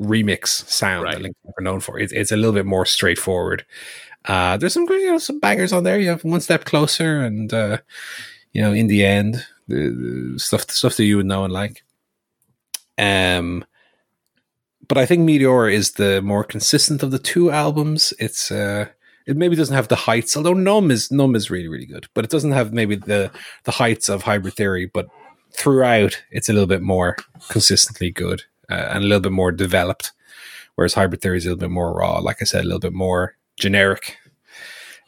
remix 0.00 0.48
sound 0.68 1.04
Right. 1.04 1.14
that 1.14 1.22
Linkin 1.22 1.40
Park 1.44 1.54
are 1.58 1.62
known 1.62 1.80
for. 1.80 1.98
It's 1.98 2.12
it's 2.12 2.32
a 2.32 2.36
little 2.36 2.52
bit 2.52 2.66
more 2.66 2.84
straightforward. 2.84 3.64
Uh, 4.26 4.56
there's 4.56 4.74
some 4.74 4.86
you 4.90 5.12
know, 5.12 5.18
some 5.18 5.38
bangers 5.40 5.72
on 5.72 5.84
there. 5.84 5.98
You 5.98 6.08
have 6.10 6.24
one 6.24 6.40
step 6.40 6.64
closer, 6.64 7.20
and 7.22 7.52
uh, 7.54 7.78
you 8.52 8.60
know, 8.60 8.72
in 8.72 8.88
the 8.88 9.04
end, 9.04 9.46
the, 9.68 10.32
the 10.34 10.38
stuff 10.38 10.68
stuff 10.70 10.96
that 10.96 11.04
you 11.04 11.16
would 11.16 11.26
know 11.26 11.44
and 11.44 11.52
like. 11.52 11.84
Um, 12.98 13.64
but 14.88 14.98
I 14.98 15.06
think 15.06 15.28
Meteora 15.28 15.72
is 15.72 15.92
the 15.92 16.22
more 16.22 16.44
consistent 16.44 17.02
of 17.02 17.10
the 17.10 17.18
two 17.18 17.50
albums. 17.50 18.12
It's 18.18 18.50
uh, 18.50 18.88
it 19.26 19.36
maybe 19.36 19.56
doesn't 19.56 19.74
have 19.74 19.88
the 19.88 19.96
heights, 19.96 20.36
although 20.36 20.54
Numb 20.54 20.90
is 20.90 21.10
Numb 21.10 21.34
is 21.34 21.50
really 21.50 21.68
really 21.68 21.86
good, 21.86 22.06
but 22.14 22.24
it 22.24 22.30
doesn't 22.30 22.52
have 22.52 22.72
maybe 22.72 22.96
the 22.96 23.30
the 23.64 23.72
heights 23.72 24.08
of 24.08 24.22
Hybrid 24.22 24.54
Theory. 24.54 24.86
But 24.86 25.08
throughout, 25.52 26.22
it's 26.30 26.48
a 26.48 26.52
little 26.52 26.68
bit 26.68 26.82
more 26.82 27.16
consistently 27.48 28.10
good 28.10 28.44
uh, 28.70 28.90
and 28.90 29.04
a 29.04 29.06
little 29.06 29.20
bit 29.20 29.32
more 29.32 29.52
developed. 29.52 30.12
Whereas 30.76 30.94
Hybrid 30.94 31.20
Theory 31.22 31.38
is 31.38 31.46
a 31.46 31.48
little 31.48 31.60
bit 31.60 31.70
more 31.70 31.92
raw, 31.92 32.18
like 32.18 32.38
I 32.40 32.44
said, 32.44 32.62
a 32.62 32.66
little 32.66 32.80
bit 32.80 32.92
more 32.92 33.36
generic. 33.58 34.18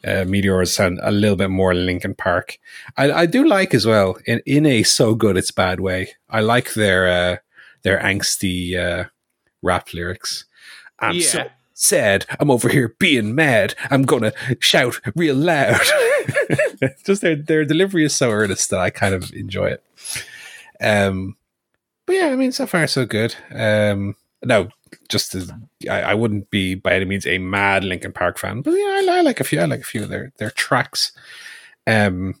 Uh, 0.03 0.23
Meteora's 0.23 0.73
sound 0.73 0.99
a 1.03 1.11
little 1.11 1.35
bit 1.35 1.49
more 1.49 1.75
Linkin 1.75 2.15
Park. 2.15 2.57
I, 2.97 3.11
I 3.11 3.25
do 3.25 3.45
like 3.45 3.73
as 3.73 3.85
well 3.85 4.17
in 4.25 4.41
in 4.45 4.65
a 4.65 4.83
so 4.83 5.13
good 5.13 5.37
it's 5.37 5.51
bad 5.51 5.79
way. 5.79 6.11
I 6.29 6.41
like 6.41 6.73
their 6.73 7.07
uh, 7.07 7.37
their 7.83 7.99
angsty 7.99 8.75
uh, 8.77 9.05
rap 9.61 9.93
lyrics. 9.93 10.45
I'm 10.99 11.15
Yeah. 11.15 11.21
so 11.27 11.47
sad. 11.73 12.25
I'm 12.39 12.51
over 12.51 12.69
here 12.69 12.95
being 12.99 13.35
mad. 13.35 13.75
I'm 13.89 14.03
gonna 14.03 14.33
shout 14.59 14.99
real 15.15 15.35
loud. 15.35 15.79
Just 17.05 17.21
their 17.21 17.35
their 17.35 17.65
delivery 17.65 18.03
is 18.05 18.15
so 18.15 18.31
earnest 18.31 18.69
that 18.69 18.79
I 18.79 18.89
kind 18.89 19.13
of 19.13 19.31
enjoy 19.33 19.67
it. 19.67 19.83
Um, 20.81 21.35
but 22.05 22.15
yeah, 22.15 22.27
I 22.27 22.35
mean, 22.35 22.51
so 22.51 22.65
far 22.65 22.87
so 22.87 23.05
good. 23.05 23.35
Um, 23.53 24.15
no, 24.43 24.69
just 25.09 25.35
as 25.35 25.51
I, 25.89 26.01
I 26.01 26.13
wouldn't 26.13 26.49
be 26.49 26.73
by 26.75 26.93
any 26.95 27.05
means 27.05 27.27
a 27.27 27.37
mad 27.37 27.83
Linkin 27.83 28.13
Park 28.13 28.37
fan, 28.37 28.61
but 28.61 28.71
yeah, 28.71 28.77
I, 29.11 29.17
I 29.17 29.21
like 29.21 29.39
a 29.39 29.43
few. 29.43 29.59
I 29.59 29.65
like 29.65 29.81
a 29.81 29.83
few 29.83 30.03
of 30.03 30.09
their 30.09 30.31
their 30.37 30.51
tracks. 30.51 31.11
Um, 31.85 32.35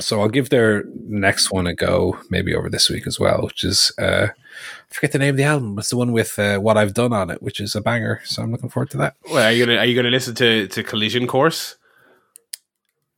so 0.00 0.20
I'll 0.20 0.28
give 0.28 0.50
their 0.50 0.84
next 1.06 1.50
one 1.50 1.66
a 1.66 1.74
go, 1.74 2.18
maybe 2.30 2.54
over 2.54 2.68
this 2.70 2.88
week 2.88 3.06
as 3.06 3.18
well, 3.18 3.42
which 3.42 3.64
is 3.64 3.92
uh, 3.98 4.28
I 4.30 4.94
forget 4.94 5.12
the 5.12 5.18
name 5.18 5.30
of 5.30 5.36
the 5.36 5.44
album. 5.44 5.78
It's 5.78 5.90
the 5.90 5.96
one 5.96 6.12
with 6.12 6.38
uh, 6.38 6.58
what 6.58 6.76
I've 6.76 6.94
done 6.94 7.12
on 7.12 7.30
it, 7.30 7.42
which 7.42 7.60
is 7.60 7.74
a 7.74 7.80
banger. 7.80 8.20
So 8.24 8.42
I'm 8.42 8.52
looking 8.52 8.68
forward 8.70 8.90
to 8.90 8.96
that. 8.98 9.14
Well, 9.30 9.44
are 9.44 9.52
you 9.52 9.66
gonna 9.66 9.78
are 9.78 9.84
you 9.84 9.94
gonna 9.96 10.10
listen 10.10 10.34
to 10.36 10.68
to 10.68 10.82
Collision 10.82 11.26
Course? 11.26 11.76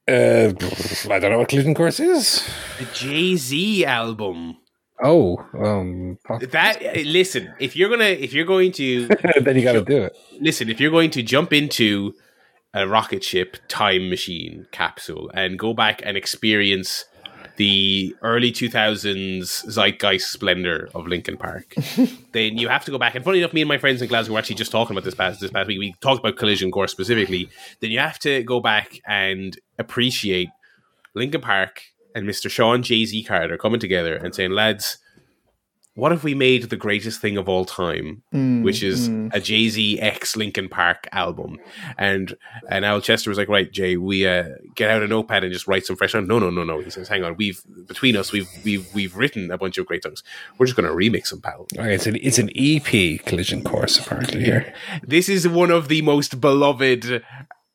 Uh, 0.08 0.52
I 1.10 1.18
don't 1.18 1.30
know 1.30 1.38
what 1.38 1.48
Collision 1.48 1.74
Course 1.74 2.00
is. 2.00 2.48
The 2.78 2.86
Jay 2.92 3.36
Z 3.36 3.84
album. 3.84 4.56
Oh, 5.02 5.38
um, 5.54 6.18
That 6.50 6.82
listen, 7.06 7.54
if 7.58 7.74
you're 7.76 7.88
gonna 7.88 8.04
if 8.04 8.32
you're 8.32 8.44
going 8.44 8.72
to 8.72 9.06
then 9.40 9.56
you 9.56 9.62
got 9.62 9.72
to 9.72 9.82
do 9.84 10.02
it. 10.04 10.16
listen, 10.40 10.68
if 10.68 10.80
you're 10.80 10.90
going 10.90 11.10
to 11.12 11.22
jump 11.22 11.52
into 11.52 12.12
a 12.74 12.86
rocket 12.86 13.24
ship 13.24 13.56
time 13.68 14.08
machine 14.08 14.66
capsule 14.70 15.30
and 15.34 15.58
go 15.58 15.74
back 15.74 16.00
and 16.04 16.16
experience 16.16 17.04
the 17.56 18.16
early 18.22 18.50
2000s 18.50 19.66
zeitgeist 19.66 20.32
splendor 20.32 20.88
of 20.94 21.06
Linkin 21.06 21.36
Park, 21.36 21.74
then 22.32 22.56
you 22.56 22.68
have 22.68 22.86
to 22.86 22.90
go 22.90 22.96
back. 22.96 23.14
And 23.14 23.22
funny 23.22 23.40
enough, 23.40 23.52
me 23.52 23.60
and 23.60 23.68
my 23.68 23.76
friends 23.76 24.00
in 24.00 24.08
Glasgow 24.08 24.32
were 24.32 24.38
actually 24.38 24.56
just 24.56 24.72
talking 24.72 24.96
about 24.96 25.04
this 25.04 25.14
past 25.14 25.40
this 25.40 25.50
past 25.50 25.68
week. 25.68 25.78
We 25.78 25.94
talked 26.00 26.20
about 26.20 26.36
Collision 26.36 26.70
Course 26.70 26.90
specifically. 26.90 27.50
Then 27.80 27.90
you 27.90 27.98
have 27.98 28.18
to 28.20 28.42
go 28.44 28.60
back 28.60 29.00
and 29.06 29.58
appreciate 29.78 30.48
Linkin 31.14 31.42
Park 31.42 31.82
and 32.14 32.26
Mr. 32.26 32.50
Shawn 32.50 32.82
Jay 32.82 33.04
Z 33.04 33.24
Carter 33.24 33.58
coming 33.58 33.80
together 33.80 34.16
and 34.16 34.34
saying, 34.34 34.52
lads, 34.52 34.96
what 35.94 36.12
if 36.12 36.22
we 36.22 36.34
made 36.34 36.64
the 36.64 36.76
greatest 36.76 37.20
thing 37.20 37.36
of 37.36 37.48
all 37.48 37.64
time, 37.64 38.22
Mm, 38.32 38.62
which 38.62 38.82
is 38.82 39.08
mm. 39.08 39.32
a 39.34 39.40
Jay 39.40 39.68
Z 39.68 40.00
X 40.00 40.36
Linkin 40.36 40.68
Park 40.68 41.08
album? 41.12 41.58
And 41.98 42.36
and 42.68 42.84
Al 42.84 43.00
Chester 43.00 43.30
was 43.30 43.38
like, 43.38 43.48
right, 43.48 43.70
Jay, 43.70 43.96
we 43.96 44.26
uh, 44.26 44.50
get 44.74 44.90
out 44.90 45.02
a 45.02 45.08
notepad 45.08 45.42
and 45.44 45.52
just 45.52 45.66
write 45.66 45.84
some 45.84 45.96
fresh 45.96 46.12
songs. 46.12 46.28
No, 46.28 46.38
no, 46.38 46.50
no, 46.50 46.62
no. 46.62 46.80
He 46.80 46.90
says, 46.90 47.08
hang 47.08 47.24
on, 47.24 47.36
we've 47.36 47.60
between 47.86 48.16
us, 48.16 48.32
we've 48.32 48.48
we've 48.64 48.92
we've 48.94 49.16
written 49.16 49.50
a 49.50 49.58
bunch 49.58 49.78
of 49.78 49.86
great 49.86 50.04
songs. 50.04 50.22
We're 50.58 50.66
just 50.66 50.76
going 50.76 50.88
to 50.88 50.94
remix 50.94 51.30
them, 51.30 51.40
pal. 51.40 51.66
Okay, 51.76 51.94
it's 51.94 52.06
an 52.06 52.16
it's 52.16 52.38
an 52.38 52.50
EP 52.54 53.24
Collision 53.24 53.64
Course 53.64 53.98
apparently 53.98 54.44
here. 54.44 54.72
This 55.02 55.28
is 55.28 55.48
one 55.48 55.70
of 55.70 55.88
the 55.88 56.02
most 56.02 56.40
beloved 56.40 57.22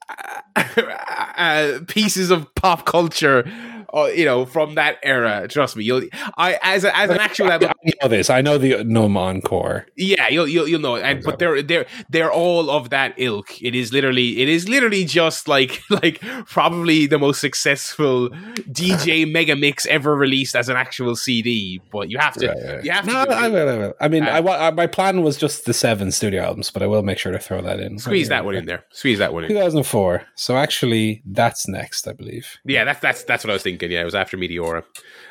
uh, 0.10 0.36
uh, 1.38 1.80
pieces 1.88 2.32
of 2.32 2.54
pop 2.56 2.86
culture. 2.86 3.50
You 3.96 4.26
know, 4.26 4.46
from 4.46 4.76
that 4.76 4.98
era. 5.04 5.48
Trust 5.48 5.76
me, 5.78 5.84
you'll. 5.84 6.04
I 6.38 6.60
as 6.62 6.84
a, 6.84 6.96
as 6.96 7.10
an 7.10 7.20
actual 7.20 7.52
album, 7.52 7.72
I 7.86 7.92
know 8.02 8.10
this. 8.10 8.30
I 8.30 8.42
know 8.42 8.58
the 8.58 8.84
Numb 8.84 9.18
Encore. 9.18 9.88
Yeah, 9.96 10.28
you'll 10.28 10.48
you'll, 10.48 10.68
you'll 10.68 10.82
know 10.82 10.96
it. 10.96 11.04
And 11.04 11.24
but 11.24 11.40
they're 11.40 11.62
they're 11.62 11.86
they're 12.10 12.32
all 12.32 12.70
of 12.70 12.90
that 12.90 13.14
ilk. 13.18 13.62
It 13.62 13.76
is 13.76 13.94
literally 13.94 14.42
it 14.42 14.50
is 14.50 14.68
literally 14.68 15.06
just 15.06 15.48
like 15.48 15.82
like 15.90 16.20
probably 16.48 17.08
the 17.08 17.20
most 17.20 17.40
successful 17.42 18.30
DJ 18.70 19.30
mega 19.32 19.56
mix 19.56 19.86
ever 19.88 20.16
released 20.16 20.56
as 20.56 20.70
an 20.70 20.76
actual 20.76 21.16
CD. 21.16 21.82
But 21.92 22.10
you 22.10 22.18
have 22.18 22.34
to 22.36 22.48
Right, 22.48 22.76
right. 22.76 22.84
you 22.84 22.92
have 22.92 23.06
to. 23.06 23.12
No, 23.12 23.26
do. 23.26 23.32
I 23.32 23.48
will. 23.48 23.94
I. 24.00 24.06
I 24.06 24.08
mean, 24.08 24.24
Uh, 24.24 24.42
I, 24.42 24.68
I, 24.68 24.72
my 24.72 24.88
plan 24.88 25.22
was 25.24 25.38
just 25.38 25.66
the 25.66 25.74
seven 25.74 26.12
studio 26.12 26.44
albums, 26.44 26.70
but 26.72 26.84
I 26.84 26.88
will 26.88 27.04
make 27.04 27.18
sure 27.18 27.32
to 27.32 27.40
throw 27.40 27.62
that 27.62 27.80
in. 27.80 27.98
Squeeze 28.00 28.30
that 28.30 28.46
one 28.46 28.56
in 28.56 28.66
there. 28.66 28.84
Squeeze 28.92 29.20
that 29.20 29.34
one 29.34 29.44
in. 29.46 29.50
2004. 29.50 30.24
So 30.36 30.58
actually, 30.58 31.22
that's 31.26 31.68
next, 31.68 32.08
I 32.08 32.14
believe. 32.14 32.58
Yeah, 32.66 32.84
that's 32.84 33.00
that's 33.00 33.24
that's 33.24 33.44
what 33.44 33.52
I 33.52 33.54
was 33.54 33.64
thinking. 33.64 33.85
Yeah, 33.92 34.02
it 34.02 34.06
was 34.06 34.16
after 34.16 34.38
Meteora. 34.38 34.84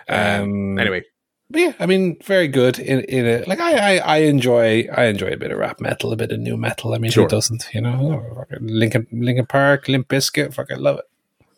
Um, 0.08 0.42
Um, 0.42 0.78
anyway, 0.78 1.02
But 1.50 1.60
yeah, 1.60 1.72
I 1.78 1.86
mean, 1.86 2.16
very 2.24 2.48
good 2.48 2.78
in 2.78 3.00
in 3.00 3.26
it. 3.26 3.46
Like 3.48 3.60
I, 3.60 3.96
I, 3.96 3.96
I 3.98 4.16
enjoy, 4.18 4.88
I 4.92 5.04
enjoy 5.04 5.28
a 5.32 5.36
bit 5.36 5.50
of 5.52 5.58
rap 5.58 5.80
metal, 5.80 6.12
a 6.12 6.16
bit 6.16 6.32
of 6.32 6.40
nu 6.40 6.56
metal. 6.56 6.94
I 6.94 6.98
mean, 6.98 7.10
Sure. 7.10 7.24
who 7.24 7.28
doesn't? 7.28 7.68
You 7.74 7.80
know, 7.82 8.44
Linkin, 8.60 9.06
Linkin 9.12 9.46
Park, 9.46 9.88
Limp 9.88 10.08
Bizkit, 10.08 10.54
fucking 10.54 10.78
love 10.78 10.98
it, 10.98 11.04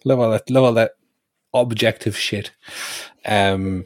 love 0.04 0.18
all 0.20 0.30
that, 0.30 0.50
love 0.50 0.64
all 0.64 0.74
that 0.74 0.92
objective 1.54 2.16
shit. 2.18 2.50
Um, 3.24 3.84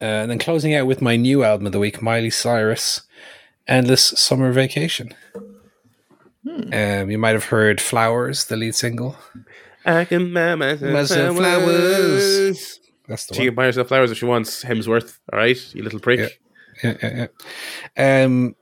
uh, 0.00 0.04
and 0.22 0.30
then 0.30 0.38
closing 0.38 0.74
out 0.74 0.86
with 0.86 1.02
my 1.02 1.16
new 1.16 1.44
album 1.44 1.66
of 1.66 1.72
the 1.72 1.78
week, 1.78 2.00
Miley 2.00 2.30
Cyrus, 2.30 3.02
"Endless 3.66 4.02
Summer 4.16 4.50
Vacation." 4.52 5.14
Um, 6.72 7.10
you 7.10 7.18
might 7.18 7.34
have 7.34 7.44
heard 7.44 7.80
"Flowers," 7.80 8.46
the 8.46 8.56
lead 8.56 8.74
single. 8.74 9.16
I 9.84 10.04
can 10.04 10.32
buy 10.32 10.54
myself 10.54 10.92
Myself 10.92 11.36
flowers. 11.36 12.80
That's 13.08 13.26
the 13.26 13.34
She 13.34 13.40
one. 13.40 13.46
can 13.48 13.54
buy 13.54 13.64
herself 13.66 13.88
flowers 13.88 14.10
if 14.10 14.18
she 14.18 14.24
wants. 14.24 14.62
Hemsworth, 14.64 15.18
all 15.32 15.38
right, 15.38 15.74
you 15.74 15.82
little 15.82 16.00
prick. 16.00 16.20
Yeah. 16.20 16.28
yeah, 16.82 16.96
yeah, 17.02 17.28
yeah. 17.96 18.24
Um, 18.24 18.56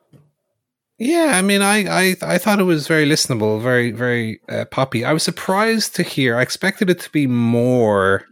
yeah, 0.99 1.33
I 1.35 1.43
mean, 1.43 1.63
I, 1.63 2.11
I, 2.11 2.17
I 2.23 2.39
thought 2.39 2.59
it 2.59 2.65
was 2.65 2.89
very 2.89 3.07
listenable, 3.07 3.63
very, 3.63 3.93
very 3.93 4.41
uh, 4.49 4.65
poppy. 4.65 5.05
I 5.05 5.13
was 5.13 5.23
surprised 5.23 5.95
to 5.97 6.03
hear. 6.03 6.37
I 6.37 6.43
expected 6.43 6.91
it 6.91 6.99
to 7.01 7.11
be 7.11 7.27
more 7.29 8.25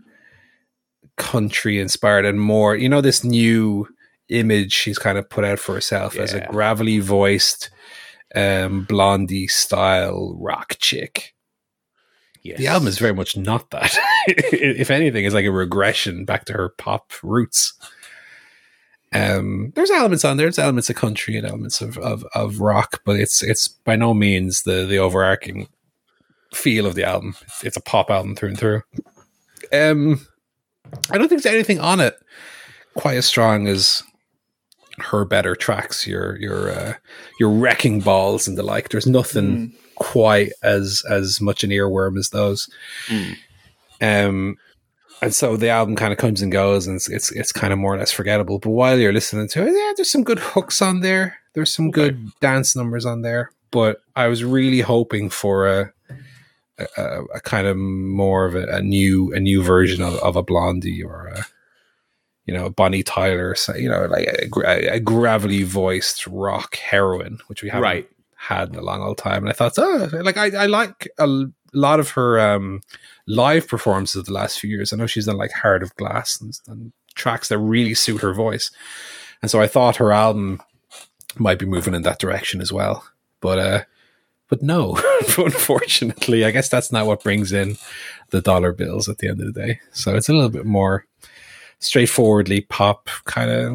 country 1.17 1.79
inspired 1.79 2.25
and 2.25 2.41
more, 2.41 2.75
you 2.75 2.89
know, 2.89 3.01
this 3.01 3.23
new 3.23 3.87
image 4.29 4.73
she's 4.73 4.99
kind 4.99 5.17
of 5.17 5.31
put 5.31 5.45
out 5.45 5.61
for 5.61 5.75
herself 5.75 6.17
as 6.17 6.35
a 6.35 6.45
gravelly 6.49 6.99
voiced, 6.99 7.71
um, 8.35 8.83
blondie 8.85 9.47
style 9.47 10.37
rock 10.41 10.77
chick. 10.81 11.33
Yes. 12.47 12.59
The 12.59 12.67
album 12.69 12.89
is 12.89 12.99
very 12.99 13.15
much 13.15 13.37
not 13.37 13.71
that. 13.71 13.97
if 14.29 14.91
anything, 14.91 15.25
it's 15.25 15.35
like 15.35 15.45
a 15.45 15.51
regression 15.51 16.25
back 16.25 16.45
to 16.47 16.53
her 16.53 16.69
pop 16.71 17.13
roots. 17.23 17.73
Um, 19.13 19.73
there's 19.75 19.91
elements 19.91 20.25
on 20.25 20.37
there. 20.37 20.47
There's 20.47 20.59
elements 20.59 20.91
of 20.91 20.97
country 20.97 21.37
and 21.37 21.47
elements 21.47 21.81
of, 21.81 21.97
of, 21.99 22.25
of 22.35 22.61
rock, 22.61 23.01
but 23.05 23.17
it's 23.17 23.43
it's 23.43 23.69
by 23.69 23.97
no 23.97 24.15
means 24.15 24.63
the 24.63 24.85
the 24.85 24.99
overarching 24.99 25.69
feel 26.53 26.87
of 26.87 26.95
the 26.95 27.05
album. 27.05 27.35
It's, 27.43 27.65
it's 27.65 27.77
a 27.77 27.83
pop 27.83 28.11
album 28.11 28.37
through 28.37 28.51
and 28.51 28.59
through. 28.59 28.83
Um, 29.73 30.27
I 31.11 31.19
don't 31.19 31.29
think 31.29 31.43
there's 31.43 31.55
anything 31.55 31.81
on 31.81 32.01
it 32.01 32.17
quite 32.95 33.17
as 33.17 33.27
strong 33.27 33.69
as 33.69 34.03
her 34.99 35.25
better 35.25 35.55
tracks. 35.55 36.07
Your 36.07 36.37
your 36.39 36.71
uh, 36.71 36.95
your 37.39 37.51
wrecking 37.51 38.01
balls 38.01 38.47
and 38.47 38.59
the 38.59 38.63
like. 38.63 38.89
There's 38.89 39.07
nothing 39.07 39.75
quite 39.97 40.53
as 40.63 41.03
as 41.11 41.41
much 41.41 41.65
an 41.65 41.71
earworm 41.71 42.19
as 42.19 42.31
those. 42.31 42.71
Mm. 43.09 43.37
Um, 44.01 44.57
and 45.23 45.35
so 45.35 45.57
the 45.57 45.71
album 45.71 45.97
kind 45.97 46.13
of 46.13 46.19
comes 46.19 46.43
and 46.43 46.53
goes, 46.53 46.87
and 46.87 46.97
it's, 46.97 47.09
it's 47.09 47.33
it's 47.33 47.53
kind 47.53 47.73
of 47.73 47.79
more 47.79 47.95
or 47.95 47.99
less 47.99 48.13
forgettable. 48.13 48.59
But 48.59 48.71
while 48.71 48.99
you're 48.99 49.13
listening 49.13 49.49
to 49.49 49.63
it, 49.67 49.73
yeah, 49.73 49.93
there's 49.97 50.11
some 50.11 50.25
good 50.25 50.39
hooks 50.39 50.81
on 50.83 51.01
there. 51.01 51.39
There's 51.55 51.75
some 51.75 51.89
Okay. 51.89 52.11
good 52.11 52.31
dance 52.41 52.77
numbers 52.77 53.07
on 53.07 53.23
there. 53.23 53.51
But 53.71 54.01
I 54.15 54.29
was 54.29 54.45
really 54.45 54.81
hoping 54.81 55.31
for 55.31 55.67
a 55.67 55.93
a, 56.99 57.23
a, 57.35 57.41
kind 57.41 57.67
of 57.67 57.77
more 57.79 58.45
of 58.45 58.55
a, 58.55 58.67
a 58.67 58.83
new 58.83 59.33
a 59.33 59.41
new 59.41 59.63
version 59.63 60.03
of, 60.03 60.15
of 60.17 60.37
a 60.37 60.43
Blondie 60.43 61.03
or 61.03 61.29
a 61.29 61.47
you 62.45 62.53
know 62.53 62.69
Bonnie 62.69 63.03
Tyler, 63.03 63.55
so, 63.55 63.75
you 63.75 63.89
know, 63.89 64.05
like 64.07 64.29
a, 64.29 64.95
a 64.97 65.01
gravelly 65.01 65.63
voiced 65.63 66.27
rock 66.27 66.77
heroine, 66.77 67.39
which 67.47 67.63
we 67.63 67.71
haven't 67.71 67.83
Right. 67.83 68.11
Had 68.49 68.69
in 68.69 68.77
a 68.77 68.83
long 68.83 69.03
old 69.03 69.19
time. 69.19 69.43
And 69.43 69.49
I 69.49 69.53
thought, 69.53 69.79
oh, 69.79 70.09
like 70.13 70.37
I, 70.37 70.65
I 70.65 70.67
like 70.67 71.09
a 71.19 71.47
lot 71.73 72.01
of 72.01 72.11
her 72.11 72.41
um, 72.41 72.81
live 73.27 73.69
performances 73.69 74.17
of 74.17 74.27
the 74.27 74.33
last 74.33 74.61
few 74.61 74.71
years. 74.71 74.93
I 74.93 74.97
know 74.97 75.07
she's 75.07 75.27
done 75.27 75.37
like 75.37 75.53
Heart 75.53 75.83
of 75.83 75.95
Glass 75.97 76.41
and, 76.41 76.59
and 76.69 76.93
tracks 77.15 77.49
that 77.49 77.59
really 77.59 77.95
suit 77.95 78.23
her 78.23 78.33
voice. 78.33 78.71
And 79.43 79.51
so 79.51 79.61
I 79.61 79.67
thought 79.67 79.97
her 79.97 80.13
album 80.13 80.63
might 81.39 81.59
be 81.59 81.67
moving 81.67 81.95
in 81.95 82.03
that 82.03 82.19
direction 82.19 82.61
as 82.61 82.73
well. 82.73 83.05
But 83.41 83.59
uh, 83.59 83.83
but 84.49 84.63
no, 84.63 84.99
unfortunately, 85.39 86.45
I 86.45 86.51
guess 86.51 86.69
that's 86.69 86.93
not 86.93 87.07
what 87.07 87.23
brings 87.23 87.53
in 87.53 87.77
the 88.31 88.41
dollar 88.41 88.73
bills 88.73 89.09
at 89.09 89.19
the 89.19 89.29
end 89.29 89.41
of 89.41 89.53
the 89.53 89.61
day. 89.61 89.81
So 89.93 90.15
it's 90.15 90.29
a 90.29 90.33
little 90.33 90.51
bit 90.51 90.67
more 90.67 91.07
straightforwardly 91.79 92.63
pop, 92.63 93.09
kind 93.25 93.51
of 93.51 93.73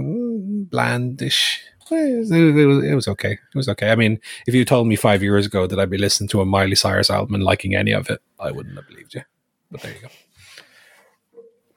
blandish. 0.69 1.60
It 1.91 2.18
was, 2.19 2.84
it 2.84 2.95
was 2.95 3.07
okay. 3.09 3.34
It 3.34 3.55
was 3.55 3.68
okay. 3.69 3.91
I 3.91 3.95
mean, 3.95 4.19
if 4.47 4.55
you 4.55 4.63
told 4.63 4.88
me 4.88 4.95
five 4.95 5.22
years 5.22 5.45
ago 5.45 5.68
that 5.68 5.80
I'd 5.80 5.89
be 5.89 5.97
listening 5.97 6.30
to 6.30 6.41
a 6.41 6.45
Miley 6.45 6.76
Cyrus 6.76 7.09
album 7.09 7.35
and 7.35 7.43
liking 7.43 7.76
any 7.76 7.91
of 7.91 8.09
it, 8.09 8.22
I 8.39 8.51
wouldn't 8.51 8.76
have 8.76 8.88
believed 8.88 9.13
you. 9.13 9.22
But 9.69 9.81
there 9.81 9.93
you 9.93 10.01
go. 10.01 10.07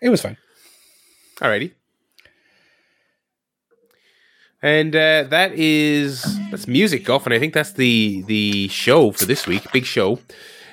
It 0.01 0.09
was 0.11 0.21
fine. 0.23 0.37
Alrighty. 1.37 1.73
And 4.63 4.97
uh, 4.97 5.25
that 5.25 5.53
is 5.53 6.23
that's 6.51 6.67
music 6.67 7.11
off, 7.11 7.27
and 7.27 7.35
I 7.35 7.39
think 7.39 7.53
that's 7.53 7.73
the 7.73 8.23
the 8.23 8.69
show 8.69 9.11
for 9.11 9.27
this 9.27 9.47
week. 9.47 9.71
Big 9.73 9.85
show, 9.85 10.19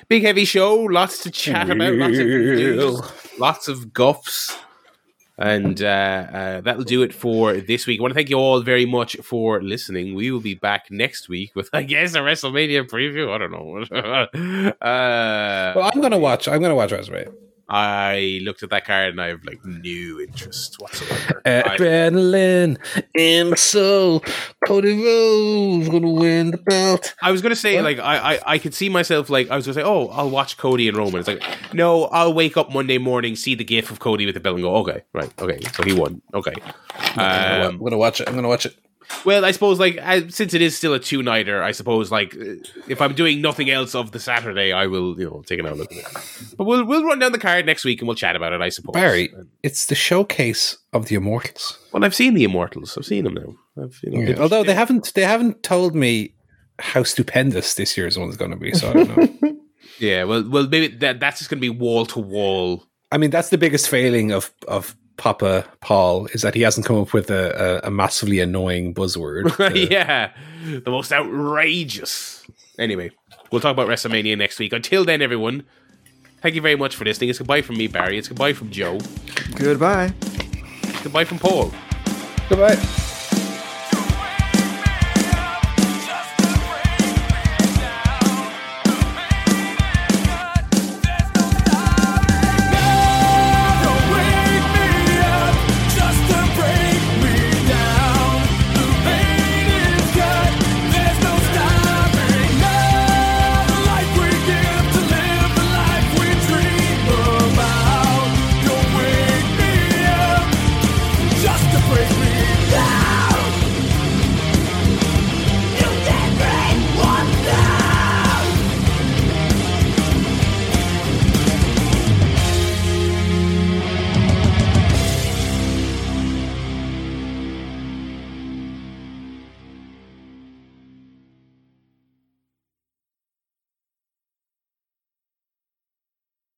big 0.08 0.22
heavy 0.22 0.46
show. 0.46 0.76
Lots 0.76 1.22
to 1.24 1.30
chat 1.30 1.68
about. 1.68 1.92
Lots 1.94 2.18
of 2.18 2.26
news, 2.26 3.00
lots 3.38 3.68
of 3.68 3.92
guffs, 3.92 4.56
and 5.38 5.82
uh, 5.82 5.86
uh, 5.86 6.60
that'll 6.60 6.84
do 6.84 7.02
it 7.02 7.12
for 7.14 7.54
this 7.54 7.86
week. 7.86 8.00
I 8.00 8.02
want 8.02 8.12
to 8.12 8.14
thank 8.14 8.30
you 8.30 8.36
all 8.36 8.60
very 8.60 8.86
much 8.86 9.16
for 9.22 9.62
listening. 9.62 10.14
We 10.14 10.30
will 10.30 10.40
be 10.40 10.54
back 10.54 10.86
next 10.90 11.28
week 11.28 11.52
with, 11.54 11.70
I 11.74 11.82
guess, 11.82 12.14
a 12.14 12.18
WrestleMania 12.18 12.88
preview. 12.88 13.32
I 13.32 13.38
don't 13.38 13.52
know. 13.52 14.72
uh, 14.86 15.72
Well, 15.76 15.90
I'm 15.92 16.00
gonna 16.00 16.18
watch. 16.18 16.48
I'm 16.48 16.60
gonna 16.60 16.74
watch 16.74 16.90
WrestleMania. 16.90 17.32
I 17.74 18.40
looked 18.44 18.62
at 18.62 18.68
that 18.70 18.84
card 18.84 19.08
and 19.12 19.20
I 19.22 19.28
have 19.28 19.42
like 19.44 19.64
new 19.64 20.20
interest 20.20 20.76
whatsoever. 20.78 21.40
I- 21.46 21.48
Adrenaline 21.78 22.76
in 23.14 23.50
my 23.50 23.56
soul. 23.56 24.22
Cody 24.66 25.02
Rhodes 25.02 25.88
gonna 25.88 26.10
win 26.10 26.50
the 26.50 26.58
belt. 26.58 27.14
I 27.22 27.30
was 27.32 27.40
gonna 27.40 27.56
say 27.56 27.80
like 27.80 27.98
I, 27.98 28.34
I 28.34 28.40
I 28.46 28.58
could 28.58 28.74
see 28.74 28.88
myself 28.90 29.30
like 29.30 29.50
I 29.50 29.56
was 29.56 29.64
gonna 29.66 29.74
say 29.74 29.82
oh 29.82 30.08
I'll 30.08 30.28
watch 30.30 30.58
Cody 30.58 30.86
and 30.86 30.96
Roman. 30.96 31.20
It's 31.20 31.28
like 31.28 31.42
no 31.72 32.04
I'll 32.04 32.34
wake 32.34 32.56
up 32.58 32.70
Monday 32.72 32.98
morning 32.98 33.36
see 33.36 33.54
the 33.54 33.64
gif 33.64 33.90
of 33.90 33.98
Cody 34.00 34.26
with 34.26 34.34
the 34.34 34.40
belt 34.40 34.56
and 34.56 34.62
go 34.62 34.76
okay 34.76 35.02
right 35.14 35.32
okay 35.40 35.58
so 35.72 35.82
he 35.82 35.92
won 35.94 36.20
okay. 36.34 36.54
I'm 37.16 37.72
Um, 37.72 37.78
gonna 37.78 37.96
watch 37.96 38.20
it. 38.20 38.28
I'm 38.28 38.34
gonna 38.34 38.48
watch 38.48 38.66
it. 38.66 38.76
Well, 39.24 39.44
I 39.44 39.50
suppose 39.52 39.78
like 39.78 39.98
I, 39.98 40.28
since 40.28 40.54
it 40.54 40.62
is 40.62 40.76
still 40.76 40.94
a 40.94 40.98
two 40.98 41.22
nighter, 41.22 41.62
I 41.62 41.72
suppose 41.72 42.10
like 42.10 42.34
uh, 42.34 42.54
if 42.88 43.00
I'm 43.00 43.14
doing 43.14 43.40
nothing 43.40 43.70
else 43.70 43.94
of 43.94 44.12
the 44.12 44.18
Saturday, 44.20 44.72
I 44.72 44.86
will 44.86 45.18
you 45.18 45.26
know 45.30 45.42
take 45.46 45.60
another 45.60 45.76
look 45.76 45.92
at 45.92 45.98
it. 45.98 46.54
But 46.56 46.64
we'll 46.64 46.84
we'll 46.84 47.04
run 47.04 47.18
down 47.18 47.32
the 47.32 47.38
card 47.38 47.66
next 47.66 47.84
week 47.84 48.00
and 48.00 48.08
we'll 48.08 48.16
chat 48.16 48.36
about 48.36 48.52
it. 48.52 48.60
I 48.60 48.68
suppose. 48.68 48.94
Barry, 48.94 49.32
it's 49.62 49.86
the 49.86 49.94
showcase 49.94 50.78
of 50.92 51.06
the 51.06 51.14
Immortals. 51.16 51.78
Well, 51.92 52.04
I've 52.04 52.14
seen 52.14 52.34
the 52.34 52.44
Immortals. 52.44 52.96
I've 52.98 53.04
seen 53.06 53.24
them 53.24 53.34
now. 53.34 53.82
I've, 53.84 53.98
you 54.02 54.10
know, 54.10 54.26
been- 54.32 54.38
Although 54.42 54.64
they 54.64 54.74
haven't, 54.74 55.12
they 55.14 55.22
haven't 55.24 55.62
told 55.62 55.94
me 55.94 56.34
how 56.78 57.02
stupendous 57.02 57.74
this 57.74 57.96
year's 57.96 58.18
one's 58.18 58.36
going 58.36 58.50
to 58.50 58.56
be. 58.56 58.72
So 58.72 58.90
I 58.90 58.92
don't 58.92 59.42
know. 59.42 59.56
yeah. 59.98 60.24
Well, 60.24 60.48
well, 60.48 60.68
maybe 60.68 60.88
that 60.96 61.20
that's 61.20 61.38
just 61.38 61.50
going 61.50 61.58
to 61.58 61.62
be 61.62 61.70
wall 61.70 62.06
to 62.06 62.18
wall. 62.18 62.84
I 63.10 63.18
mean, 63.18 63.30
that's 63.30 63.50
the 63.50 63.58
biggest 63.58 63.88
failing 63.88 64.32
of 64.32 64.50
of 64.66 64.96
Papa 65.16 65.66
Paul 65.80 66.26
is 66.26 66.42
that 66.42 66.54
he 66.54 66.62
hasn't 66.62 66.86
come 66.86 66.96
up 66.96 67.12
with 67.12 67.30
a, 67.30 67.80
a, 67.84 67.88
a 67.88 67.90
massively 67.90 68.40
annoying 68.40 68.94
buzzword. 68.94 69.56
to- 69.72 69.78
yeah, 69.78 70.32
the 70.64 70.90
most 70.90 71.12
outrageous. 71.12 72.44
Anyway, 72.78 73.10
we'll 73.50 73.60
talk 73.60 73.72
about 73.72 73.88
WrestleMania 73.88 74.36
next 74.36 74.58
week. 74.58 74.72
Until 74.72 75.04
then, 75.04 75.20
everyone, 75.22 75.64
thank 76.40 76.54
you 76.54 76.60
very 76.62 76.76
much 76.76 76.96
for 76.96 77.04
listening. 77.04 77.30
It's 77.30 77.38
goodbye 77.38 77.62
from 77.62 77.76
me, 77.76 77.86
Barry. 77.86 78.18
It's 78.18 78.28
goodbye 78.28 78.54
from 78.54 78.70
Joe. 78.70 78.98
Goodbye. 79.56 80.12
Goodbye 81.02 81.24
from 81.24 81.38
Paul. 81.38 81.72
Goodbye. 82.48 83.11